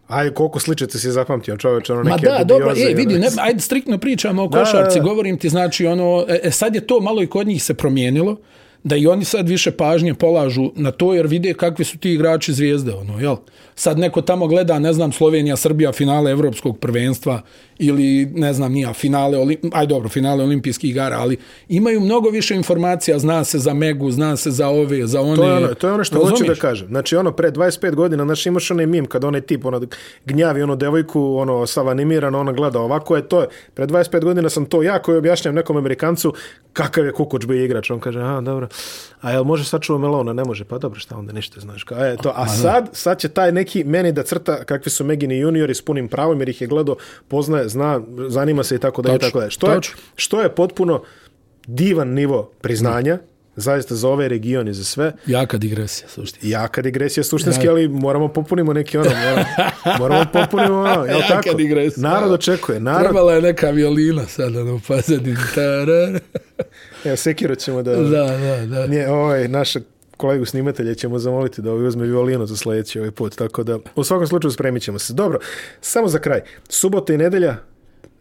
Ajde, 0.09 0.35
koliko 0.35 0.61
sličice 0.61 0.99
si 0.99 1.11
zapamtio, 1.11 1.57
čovječ, 1.57 1.91
ono 1.91 2.03
neke 2.03 2.27
Ma 2.27 2.39
da, 2.39 2.45
dobro, 2.45 2.75
e, 2.77 2.95
vidi, 2.95 3.19
ne, 3.19 3.29
ajde, 3.41 3.61
striktno 3.61 3.99
pričamo 3.99 4.45
o 4.45 4.51
košarci, 4.51 4.99
da, 4.99 5.05
govorim 5.05 5.39
ti, 5.39 5.49
znači, 5.49 5.87
ono, 5.87 6.25
e, 6.29 6.41
e, 6.43 6.51
sad 6.51 6.75
je 6.75 6.87
to 6.87 7.01
malo 7.01 7.23
i 7.23 7.27
kod 7.27 7.47
njih 7.47 7.63
se 7.63 7.75
promijenilo, 7.75 8.37
da 8.85 8.97
i 8.97 9.07
oni 9.07 9.25
sad 9.25 9.49
više 9.49 9.71
pažnje 9.71 10.15
polažu 10.15 10.71
na 10.75 10.91
to, 10.91 11.15
jer 11.15 11.27
vide 11.27 11.55
kakvi 11.55 11.85
su 11.85 11.99
ti 11.99 12.13
igrači 12.13 12.53
zvijezde, 12.53 12.93
ono, 12.93 13.21
jel? 13.21 13.37
Sad 13.79 13.99
neko 13.99 14.21
tamo 14.23 14.47
gleda, 14.47 14.79
ne 14.79 14.93
znam, 14.93 15.13
Slovenija, 15.13 15.57
Srbija, 15.57 15.93
finale 15.93 16.31
evropskog 16.31 16.79
prvenstva 16.79 17.43
ili, 17.79 18.27
ne 18.35 18.53
znam, 18.53 18.73
nija, 18.73 18.93
finale, 18.93 19.39
olim... 19.39 19.59
aj 19.73 19.87
dobro, 19.87 20.09
finale 20.09 20.45
olimpijskih 20.45 20.91
igara, 20.91 21.17
ali 21.19 21.37
imaju 21.69 22.01
mnogo 22.01 22.31
više 22.31 22.55
informacija, 22.55 23.19
zna 23.19 23.45
se 23.45 23.59
za 23.59 23.75
Megu, 23.75 24.11
zna 24.11 24.37
se 24.37 24.51
za 24.51 24.69
ove, 24.69 25.07
za 25.07 25.21
one. 25.21 25.37
To 25.37 25.45
je 25.45 25.57
ono, 25.57 25.75
to 25.75 25.87
je 25.87 25.93
ono 25.93 26.05
što 26.05 26.25
hoću 26.25 26.45
da 26.45 26.55
kažem. 26.55 26.89
Znači, 26.89 27.17
ono, 27.17 27.33
pre 27.33 27.51
25 27.51 27.95
godina, 27.95 28.25
znači, 28.25 28.49
imaš 28.49 28.71
onaj 28.71 28.87
mim, 28.87 29.07
kad 29.07 29.25
onaj 29.25 29.41
tip, 29.41 29.65
ono, 29.65 29.81
gnjavi 30.25 30.63
ono 30.63 30.77
devojku, 30.77 31.37
ono, 31.37 31.67
sav 31.67 31.89
animiran, 31.89 32.35
ono, 32.35 32.53
gleda 32.53 32.81
ovako 32.81 33.17
je, 33.17 33.29
to 33.29 33.41
je, 33.41 33.49
pre 33.75 33.87
25 33.87 34.25
godina 34.25 34.51
sam 34.51 34.65
to 34.65 34.83
ja 34.83 34.99
koji 34.99 35.19
objašnjam 35.19 35.55
nekom 35.55 35.77
Amerikancu 35.77 36.35
kakav 36.73 37.05
je 37.05 37.13
kukuč 37.13 37.47
bi 37.47 37.65
igrač. 37.65 37.91
On 37.91 38.01
kaže, 38.01 38.21
a, 38.21 38.41
dobro, 38.41 38.69
a 39.21 39.33
jel 39.33 39.45
može 39.45 39.65
sačuva 39.65 39.99
melona? 39.99 40.33
Ne 40.33 40.45
može, 40.45 40.65
pa 40.65 40.79
dobro, 40.79 41.01
šta 41.01 41.17
onda 41.17 41.33
ništa, 41.33 41.61
znaš. 41.61 41.85
Ka, 41.85 41.95
e, 42.07 42.17
to, 42.23 42.33
a 42.35 42.49
sad, 42.49 42.89
sad 42.93 43.19
će 43.19 43.29
taj 43.29 43.53
neki 43.53 43.66
meni 43.85 44.13
da 44.13 44.23
crta 44.23 44.65
kakvi 44.65 44.91
su 44.91 45.05
Megini 45.05 45.39
juniori 45.39 45.75
s 45.75 45.83
punim 45.83 46.09
pravom, 46.09 46.41
jer 46.41 46.49
ih 46.49 46.61
je 46.61 46.67
gledao, 46.67 46.97
poznaje, 47.29 47.69
zna, 47.69 48.01
zanima 48.29 48.65
se 48.65 48.75
i 48.75 48.79
tako 48.79 49.03
da 49.03 49.15
i 49.15 49.19
tako 49.19 49.41
da. 49.41 49.51
Što 49.51 49.73
je, 49.73 49.81
što 50.17 50.43
je 50.43 50.55
potpuno 50.55 51.03
divan 51.67 52.09
nivo 52.09 52.51
priznanja, 52.61 53.15
mm. 53.15 53.21
zaista 53.57 53.95
za 53.95 54.09
ove 54.09 54.29
regione, 54.29 54.73
za 54.73 54.85
sve. 54.85 55.13
Jaka 55.27 55.59
digresija, 55.59 56.09
suštinski. 56.09 56.51
Jaka 56.51 56.83
digresija, 56.83 57.25
suštinski, 57.25 57.69
ali 57.69 57.89
moramo 57.89 58.29
popunimo 58.29 58.73
neki 58.73 58.99
ono, 58.99 59.11
moramo, 59.11 59.45
moramo 60.01 60.25
popunimo 60.33 60.79
ono, 60.79 61.05
jel 61.05 61.21
Jaka 61.21 61.43
tako? 61.43 61.57
digresija. 61.57 62.11
Narod 62.11 62.33
očekuje. 62.33 62.81
Narod... 62.81 63.03
Trebala 63.03 63.35
je 63.35 63.43
neka 63.43 63.71
violina 63.71 64.27
sada, 64.27 64.65
no, 64.65 64.81
pozadin. 64.87 65.37
Evo, 67.05 67.17
sekiro 67.17 67.55
ćemo 67.55 67.83
da... 67.83 67.97
Da, 67.97 68.27
da, 68.37 68.67
da. 68.67 68.87
Nije, 68.87 69.11
ovaj, 69.11 69.49
naša 69.49 69.81
kolegu 70.17 70.45
snimatelja 70.45 70.95
ćemo 70.95 71.19
zamoliti 71.19 71.63
da 71.63 71.73
ovaj 71.73 71.87
uzme 71.87 72.07
violinu 72.07 72.47
za 72.47 72.57
sljedeći 72.57 72.99
ovaj 72.99 73.11
put, 73.11 73.37
tako 73.37 73.63
da 73.63 73.79
u 73.97 74.05
svakom 74.05 74.27
slučaju 74.27 74.53
spremit 74.53 74.83
ćemo 74.83 74.99
se. 74.99 75.13
Dobro, 75.13 75.39
samo 75.81 76.09
za 76.09 76.19
kraj. 76.19 76.41
Subota 76.69 77.15
i 77.15 77.19
nedelja, 77.19 77.57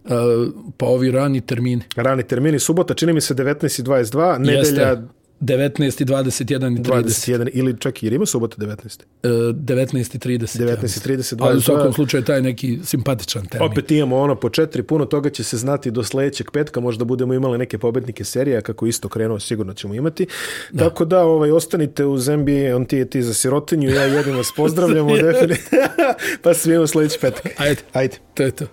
Uh, 0.05 0.53
pa 0.77 0.85
ovi 0.85 1.11
rani 1.11 1.41
termini. 1.41 1.83
Rani 1.95 2.23
termini, 2.23 2.59
subota 2.59 2.93
čini 2.93 3.13
mi 3.13 3.21
se 3.21 3.33
19.22, 3.33 4.37
nedelja 4.37 5.01
19 5.41 6.01
i 6.01 6.05
21 6.05 6.79
i 6.79 6.83
30. 6.83 7.03
21 7.03 7.49
ili 7.53 7.79
čak 7.79 8.03
jer 8.03 8.13
ima 8.13 8.25
subota 8.25 8.57
19. 8.57 9.01
E, 9.23 9.27
19 9.27 10.15
i 10.15 10.37
30. 10.37 10.59
19 10.59 10.67
ja 10.67 10.73
i 10.73 10.81
mislim. 10.81 11.17
30, 11.17 11.35
Ali 11.39 11.57
u 11.57 11.59
22. 11.59 11.63
svakom 11.63 11.93
slučaju 11.93 12.23
taj 12.23 12.41
neki 12.41 12.79
simpatičan 12.83 13.45
termin. 13.45 13.71
Opet 13.71 13.91
imamo 13.91 14.17
ono 14.17 14.35
po 14.35 14.49
četiri, 14.49 14.83
puno 14.83 15.05
toga 15.05 15.29
će 15.29 15.43
se 15.43 15.57
znati 15.57 15.91
do 15.91 16.03
sledećeg 16.03 16.51
petka, 16.51 16.79
možda 16.79 17.05
budemo 17.05 17.33
imali 17.33 17.57
neke 17.57 17.77
pobednike 17.77 18.23
serija, 18.23 18.61
kako 18.61 18.85
isto 18.85 19.09
krenuo, 19.09 19.39
sigurno 19.39 19.73
ćemo 19.73 19.93
imati. 19.93 20.27
Da. 20.71 20.83
Tako 20.83 21.05
da 21.05 21.23
ovaj, 21.23 21.51
ostanite 21.51 22.05
uz 22.05 22.27
NBA, 22.27 22.75
on 22.75 22.85
ti 22.85 22.97
je 22.97 23.09
ti 23.09 23.23
za 23.23 23.33
sirotinju, 23.33 23.89
ja 23.89 24.03
jedin 24.03 24.35
vas 24.35 24.51
pozdravljamo, 24.57 25.17
definitivno. 25.17 25.85
pa 26.43 26.53
se 26.53 26.69
vidimo 26.69 26.87
sledeći 26.87 27.19
petak. 27.19 27.51
Ajde, 27.57 27.81
Ajde. 27.93 28.17
to 28.33 28.43
je 28.43 28.51
to. 28.51 28.65